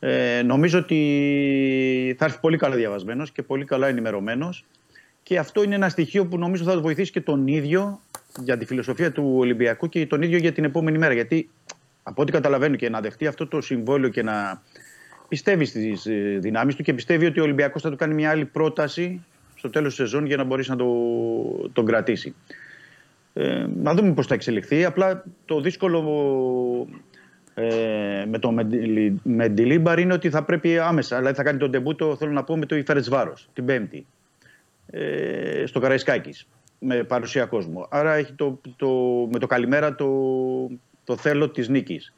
[0.00, 4.64] Ε, νομίζω ότι θα έρθει πολύ καλά διαβασμένος και πολύ καλά ενημερωμένος.
[5.22, 8.00] Και αυτό είναι ένα στοιχείο που νομίζω θα βοηθήσει και τον ίδιο
[8.38, 11.14] για τη φιλοσοφία του Ολυμπιακού και τον ίδιο για την επόμενη μέρα.
[11.14, 11.50] Γιατί
[12.02, 14.62] από ό,τι καταλαβαίνω και να δεχτεί αυτό το συμβόλαιο και να
[15.30, 16.06] πιστεύει στις
[16.38, 19.24] δυνάμεις του και πιστεύει ότι ο Ολυμπιακός θα του κάνει μια άλλη πρόταση
[19.54, 20.86] στο τέλος της σεζόν για να μπορέσει να το,
[21.72, 22.34] τον κρατήσει.
[23.32, 24.84] Ε, να δούμε πώς θα εξελιχθεί.
[24.84, 25.98] Απλά το δύσκολο
[27.54, 28.54] ε, με το
[29.22, 31.16] Μεντιλίμπαρ είναι ότι θα πρέπει άμεσα.
[31.16, 34.06] Δηλαδή θα κάνει τον τεμπούτο, θέλω να πω, με το Ιφέρετς Βάρος την Πέμπτη.
[34.86, 36.48] Ε, στο Καραϊσκάκης
[36.78, 37.86] με παρουσία κόσμου.
[37.90, 38.88] Άρα έχει το, το,
[39.32, 40.08] με το καλημέρα το,
[41.04, 42.14] το θέλω της νίκης.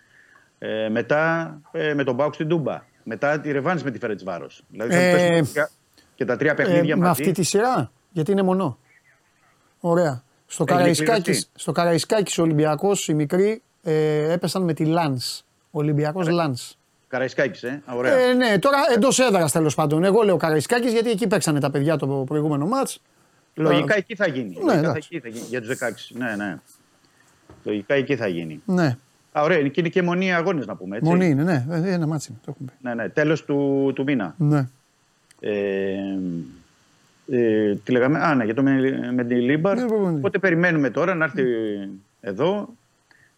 [0.59, 2.85] Ε, μετά ε, με τον Μπάουκ στην Τούμπα.
[3.05, 4.63] Μετά τη ρεβάνης με τη Φέρετς Βάρος.
[4.69, 5.71] Δηλαδή Ε, θα
[6.15, 7.11] και τα τρία παιχνίδια Ε, με μαζί.
[7.11, 8.79] αυτή τη σειρά, γιατί είναι μονό.
[9.81, 10.23] Ωραία.
[10.47, 11.49] Στο Έγινε Καραϊσκάκης, κληρωστή.
[11.55, 15.43] στο Καραϊσκάκης ο Ολυμπιακός, οι μικροί ε, έπεσαν με τη Λάνς.
[15.71, 16.77] Ολυμπιακός Λάνς.
[17.09, 17.83] Καραϊσκάκης, ε.
[17.87, 18.15] Α, Ωραία.
[18.19, 20.05] Ε, ναι, τώρα εντός έδρας τέλος πάντων.
[20.05, 23.01] Εγώ λέω Καραϊσκάκης γιατί εκεί παίξανε τα παιδιά το προηγούμενο ματς.
[23.55, 24.49] Λογικά εκεί θα γίνει.
[24.49, 25.09] Ναι, Λογικά θα εντάξει.
[25.13, 25.47] εκεί θα γίνει.
[25.49, 26.15] Για τους 16.
[26.15, 26.57] Ναι, ναι.
[27.65, 28.63] Λογικά εκεί θα γίνει.
[28.65, 28.97] Ναι,
[29.33, 29.69] Α, ωραία.
[29.69, 30.97] Και είναι και μονή αγώνες να πούμε.
[30.97, 31.09] Έτσι.
[31.11, 31.67] μονή είναι, ναι.
[31.71, 32.89] Ε, Ένα ματς είναι, το έχουμε πει.
[32.89, 33.09] Ναι, ναι.
[33.09, 34.35] Τέλος του, του μήνα.
[34.39, 34.69] Ναι.
[35.41, 36.19] Ε,
[37.31, 38.63] ε, τι λέγαμε, Α, ναι, για το
[39.15, 39.77] Μεντιλίμπαρ.
[39.77, 40.19] Ναι, προπονητή.
[40.19, 41.43] Οπότε περιμένουμε τώρα να έρθει
[42.21, 42.69] εδώ.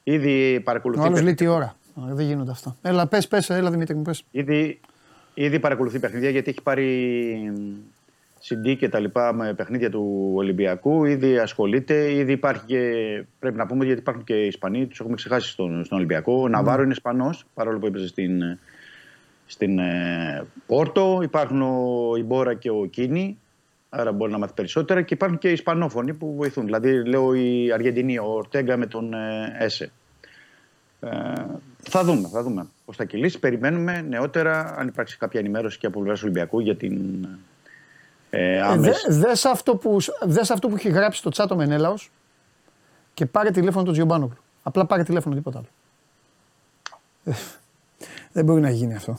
[0.03, 1.53] Ήδη Ο παρακολουθεί, άλλος λέει παιχνίδια- τι
[2.01, 2.07] ώρα.
[2.11, 2.77] Α, Δεν γίνονται αυτά.
[2.83, 4.25] Έλα, πες, πες, έλα Δημήτρη μου, πες.
[4.31, 4.81] ήδη,
[5.35, 7.53] ήδη παρακολουθεί παιχνίδια γιατί έχει πάρει
[8.49, 11.05] CD και τα λοιπά με παιχνίδια του Ολυμπιακού.
[11.05, 12.13] Ήδη ασχολείται.
[12.13, 12.81] Ήδη υπάρχει και.
[13.39, 16.33] Πρέπει να πούμε γιατί υπάρχουν και Ισπανοί, τους έχουμε ξεχάσει στον, στον Ολυμπιακό.
[16.33, 18.59] Ο Ναβάρο είναι Ισπανός, παρόλο που έπαιζε στην,
[19.47, 21.21] στην ε, Πόρτο.
[21.23, 23.39] Υπάρχουν ο Ιμπόρα και ο Κίνη.
[23.89, 25.03] Άρα μπορεί να μάθει περισσότερα.
[25.03, 26.65] Και υπάρχουν και Ισπανόφωνοι που βοηθούν.
[26.65, 29.91] Δηλαδή, λέω η Αργεντινή, ο Ορτέγκα με τον ε, Έσε.
[31.01, 31.09] Ε,
[31.83, 33.39] θα δούμε, θα δούμε πώς θα κυλήσει.
[33.39, 37.27] Περιμένουμε νεότερα αν υπάρξει κάποια ενημέρωση και από πλευράς Ολυμπιακού για την
[38.37, 39.01] ε, Ε, άμεση.
[39.09, 42.11] δε, δες αυτό που, δες αυτό που έχει γράψει το τσάτο Μενέλαος
[43.15, 44.37] και πάρε τηλέφωνο τον Τζιομπάνογλου.
[44.63, 45.69] Απλά πάρε τηλέφωνο, τίποτα άλλο.
[47.25, 47.33] Ε,
[48.33, 49.19] Δεν μπορεί να γίνει αυτό.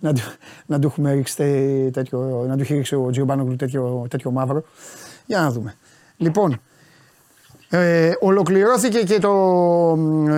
[0.00, 0.20] να, του,
[0.66, 4.62] να του έχουμε ρίξει τε- τέτοιο, να του έχει ρίξει ο Τζιομπάνογλου τέτοιο, τέτοιο μαύρο.
[5.26, 5.74] Για να δούμε.
[6.16, 6.60] Λοιπόν,
[7.68, 9.32] ε, ολοκληρώθηκε και το,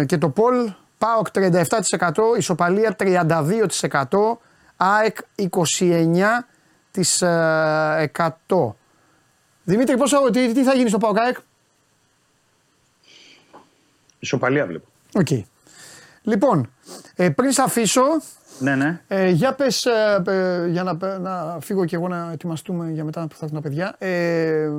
[0.07, 0.73] και το poll.
[0.99, 4.39] ΠΑΟΚ 37%, ισοπαλία 32%,
[4.77, 5.49] ΑΕΚ 29%.
[9.65, 11.37] Δημήτρη, πόσο, τι, τι θα γίνει στο ΠΑΟΚ ΑΕΚ;
[14.19, 14.87] Ισοπαλία βλέπω.
[15.15, 15.29] Οκ.
[16.23, 16.71] Λοιπόν,
[17.15, 18.03] ε, πριν σε αφήσω,
[18.59, 19.03] Ναι, ναι.
[19.09, 23.27] ε, για πες, ε, ε, για να, να φύγω και εγώ να ετοιμαστούμε για μετά
[23.27, 23.95] που θα έρθουν τα παιδιά.
[23.99, 24.71] Ε,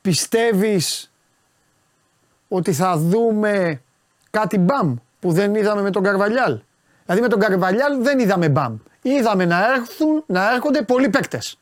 [0.00, 1.12] πιστεύεις
[2.48, 3.82] ότι θα δούμε
[4.30, 6.60] κάτι μπαμ που δεν είδαμε με τον Καρβαλιάλ;
[7.06, 8.76] Δηλαδή με τον Καρβαλιάλ δεν είδαμε μπαμ.
[9.02, 11.58] Είδαμε να, έρθουν, να έρχονται πολλοί παίκτες.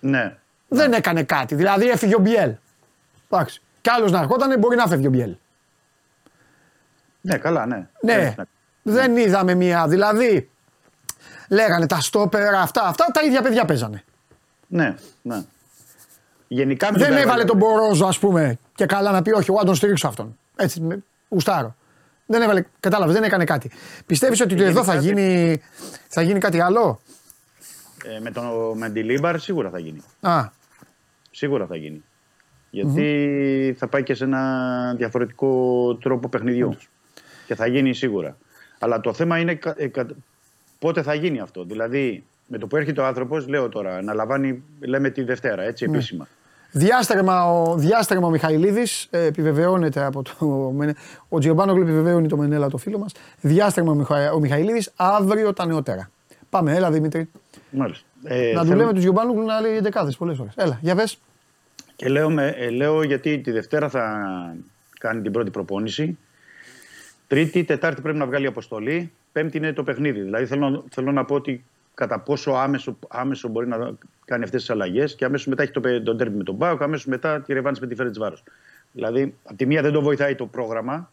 [0.00, 0.36] ναι.
[0.68, 1.54] Δεν έκανε κάτι.
[1.54, 2.54] Δηλαδή έφυγε ο Μπιέλ.
[3.30, 3.60] Εντάξει.
[3.80, 5.36] Κι άλλος να ερχόταν μπορεί να φεύγει ο Μπιέλ.
[7.20, 7.86] Ναι, καλά, ναι.
[8.02, 8.34] Ναι.
[8.82, 9.88] Δεν είδαμε μία.
[9.88, 10.50] Δηλαδή
[11.48, 14.04] λέγανε τα στόπερα αυτά, αυτά τα ίδια παιδιά παίζανε.
[14.66, 15.42] Ναι, ναι.
[16.48, 19.50] Γενικά με Δεν τον έβαλε Καρβαλιάλ- τον Μπορόζο, ας πούμε, και καλά να πει: Όχι,
[19.50, 20.38] εγώ να τον στηρίξω αυτόν.
[20.56, 21.74] Έτσι, με- γουστάρω.
[22.34, 23.70] Δεν έβαλε, κατάλαβες, δεν έκανε κάτι.
[24.06, 25.60] Πιστεύεις ότι Γενικά εδώ θα δεν- γίνει,
[26.08, 27.00] θα γίνει κάτι άλλο;
[28.04, 28.44] Ε, με τον
[28.78, 30.02] Μεντιλίμπαρ σίγουρα θα γίνει.
[30.20, 30.48] Α,
[31.30, 32.02] Σίγουρα θα γίνει.
[32.70, 36.76] Γιατί θα πάει και σε ένα διαφορετικό τρόπο παιχνιδιού.
[37.46, 38.36] Και θα γίνει σίγουρα.
[38.78, 40.06] Αλλά το θέμα είναι κα- ε, κα-
[40.78, 41.64] πότε θα γίνει αυτό.
[41.64, 45.84] Δηλαδή, με το που έρχεται ο άνθρωπος, λέω τώρα, να λαμβάνει, λέμε τη Δευτέρα, έτσι
[45.88, 46.28] επίσημα.
[46.76, 50.46] Διάστρεμα ο, διάστρεμα ο Μιχαηλίδης, ε, επιβεβαιώνεται από το.
[50.78, 50.96] Μενε-
[51.28, 53.12] Ο Τζιομπάνογλου επιβεβαιώνει το Μενέλα το φίλο μας.
[53.40, 56.10] Διάστρεμα ο, Μιχα, ο Μιχαηλίδης, αύριο τα νεότερα.
[56.50, 57.30] Πάμε, έλα Δημήτρη.
[57.70, 58.04] Μάλιστα.
[58.24, 60.50] Ε, να του θέλω- λέμε του Τζιομπάνογλου να λέει δεκάδε πολλές ώρε.
[60.54, 61.18] Έλα, για πες.
[61.96, 64.22] Και λέω, με, ε, λέω γιατί τη Δευτέρα θα
[65.00, 66.18] κάνει την πρώτη προπόνηση.
[67.26, 69.12] Τρίτη, Τετάρτη πρέπει να βγάλει αποστολή.
[69.32, 70.20] Πέμπτη είναι το παιχνίδι.
[70.20, 71.64] Δηλαδή θέλω, θέλω να πω ότι
[71.94, 73.92] κατά πόσο άμεσο, άμεσο μπορεί να
[74.24, 76.82] κάνει αυτές τις αλλαγές και αμέσως μετά έχει το, πε- τον τέρμι με τον Μπάουκ,
[76.82, 78.42] αμέσως μετά τη ρεβάνση με τη Φέρετς Βάρος.
[78.92, 81.12] Δηλαδή, από τη μία δεν το βοηθάει το πρόγραμμα,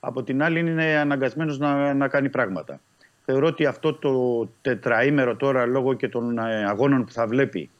[0.00, 2.80] από την άλλη είναι αναγκασμένος να, να κάνει πράγματα.
[3.24, 7.70] Θεωρώ ότι αυτό το τετραήμερο τώρα, λόγω και των ε, αγώνων που θα βλέπει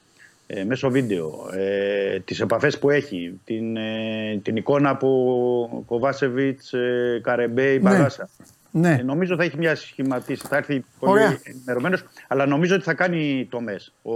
[0.47, 7.21] ε, μέσω βίντεο, ε, τις επαφές που έχει, την, ε, την εικόνα από Κοβάσεβιτς, ε,
[7.23, 8.29] Καρεμπέη, Παράσα.
[8.39, 8.45] Ναι.
[8.85, 11.39] Ε, νομίζω θα έχει μια σχηματίσει, θα έρθει πολύ Ωραία.
[11.43, 13.81] ενημερωμένος, αλλά νομίζω ότι θα κάνει τομέ.
[14.03, 14.13] Ο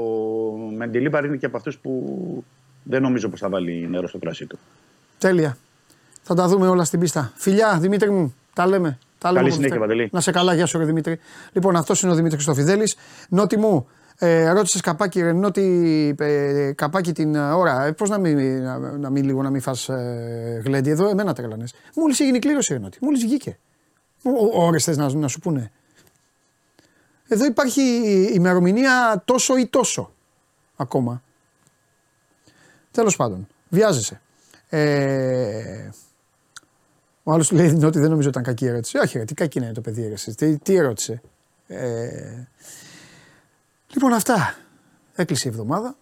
[0.77, 2.45] Μεντιλίμπαρ είναι και από αυτούς που
[2.83, 4.59] δεν νομίζω πως θα βάλει νερό στο κρασί του.
[5.19, 5.57] Τέλεια.
[6.23, 7.33] Θα τα δούμε όλα στην πίστα.
[7.35, 8.99] Φιλιά, Δημήτρη μου, τα λέμε.
[9.19, 9.81] Τα λέμε Καλή από συνέχεια, Δευτέρα.
[9.81, 10.09] Παντελή.
[10.13, 11.19] Να σε καλά, γεια σου, ρε Δημήτρη.
[11.53, 12.93] Λοιπόν, αυτός είναι ο Δημήτρης Χριστοφιδέλη.
[13.29, 13.87] Νότι μου,
[14.19, 17.85] ε, ρώτησες καπάκι, ρε Νότι, ε, καπάκι την ε, ώρα.
[17.85, 21.33] Ε, Πώς να μην, να, να μην λίγο να μην φας ε, γλέντι εδώ, εμένα
[21.33, 21.65] τρελανέ.
[21.95, 22.99] Μόλις έγινε η κλήρωση, ρε Νότι.
[23.01, 23.59] Μόλις βγήκε.
[24.53, 25.73] Ωρε θες να, να σου πούνε;
[27.29, 27.83] Εδώ υπάρχει
[28.35, 30.13] ημερομηνία τόσο ή τόσο
[30.77, 31.23] ακόμα.
[32.91, 34.21] Τέλος πάντων, βιάζεσαι.
[34.69, 35.91] Ε,
[37.23, 38.99] ο άλλος λέει ότι δεν νομίζω ότι ήταν κακή ερώτηση.
[38.99, 40.35] Όχι, ρε, τι κακή είναι το παιδί ερώτηση.
[40.35, 41.23] Τι, τι ερώτησε;
[41.67, 42.47] Ε,
[43.93, 44.57] λοιπόν, αυτά.
[45.15, 45.97] Έκλεισε η εβδομάδα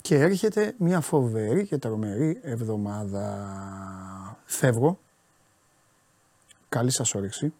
[0.00, 3.26] και έρχεται μια φοβερή και τρομερή εβδομάδα.
[4.44, 4.98] Φεύγω.
[6.70, 7.52] Καλή σας όρεξη.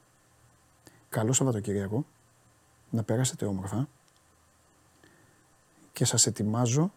[1.09, 2.07] Καλό Σαββατοκυριακό.
[2.91, 3.89] Να περάσετε όμορφα.
[5.93, 6.93] Και σας ετοιμάζω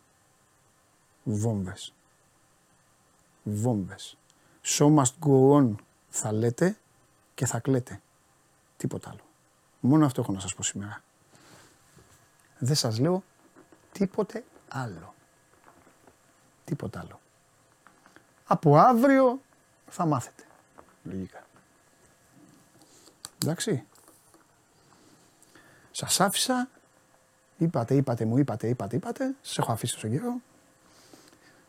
[1.23, 1.94] βόμβες.
[3.44, 4.18] Βόμβες.
[4.64, 5.76] Show must go on
[6.10, 6.77] θα λέτε
[7.34, 8.02] και θα κλαίτε.
[8.77, 9.23] Τίποτα άλλο.
[9.80, 11.03] Μόνο αυτό έχω να σας πω σήμερα.
[12.60, 13.23] Δεν σας λέω
[13.91, 15.14] τίποτε άλλο.
[16.64, 17.19] Τίποτα άλλο.
[18.45, 19.41] Από αύριο
[19.88, 20.44] θα μάθετε.
[21.03, 21.43] Λογικά.
[23.44, 23.86] Εντάξει.
[25.91, 26.70] Σας άφησα.
[27.57, 29.36] Είπατε, είπατε, μου είπατε, είπατε, είπατε.
[29.41, 30.41] Σας έχω αφήσει στον καιρό.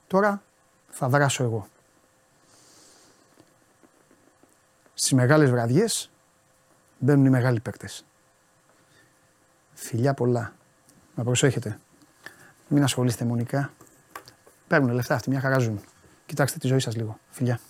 [0.06, 0.42] Τώρα
[0.90, 1.68] θα δράσω εγώ.
[4.94, 6.10] Στις μεγάλες βραδιές
[6.98, 8.04] μπαίνουν οι μεγάλοι παίκτες.
[9.74, 10.54] Φιλιά πολλά.
[11.14, 11.78] Να προσέχετε.
[12.68, 13.72] Μην ασχολείστε μονικά.
[14.66, 15.80] Παίρνουν λεφτά αυτοί, μια χαρά ζουν.
[16.26, 17.18] Κοιτάξτε τη ζωή σας λίγο.
[17.30, 17.60] Φιλιά.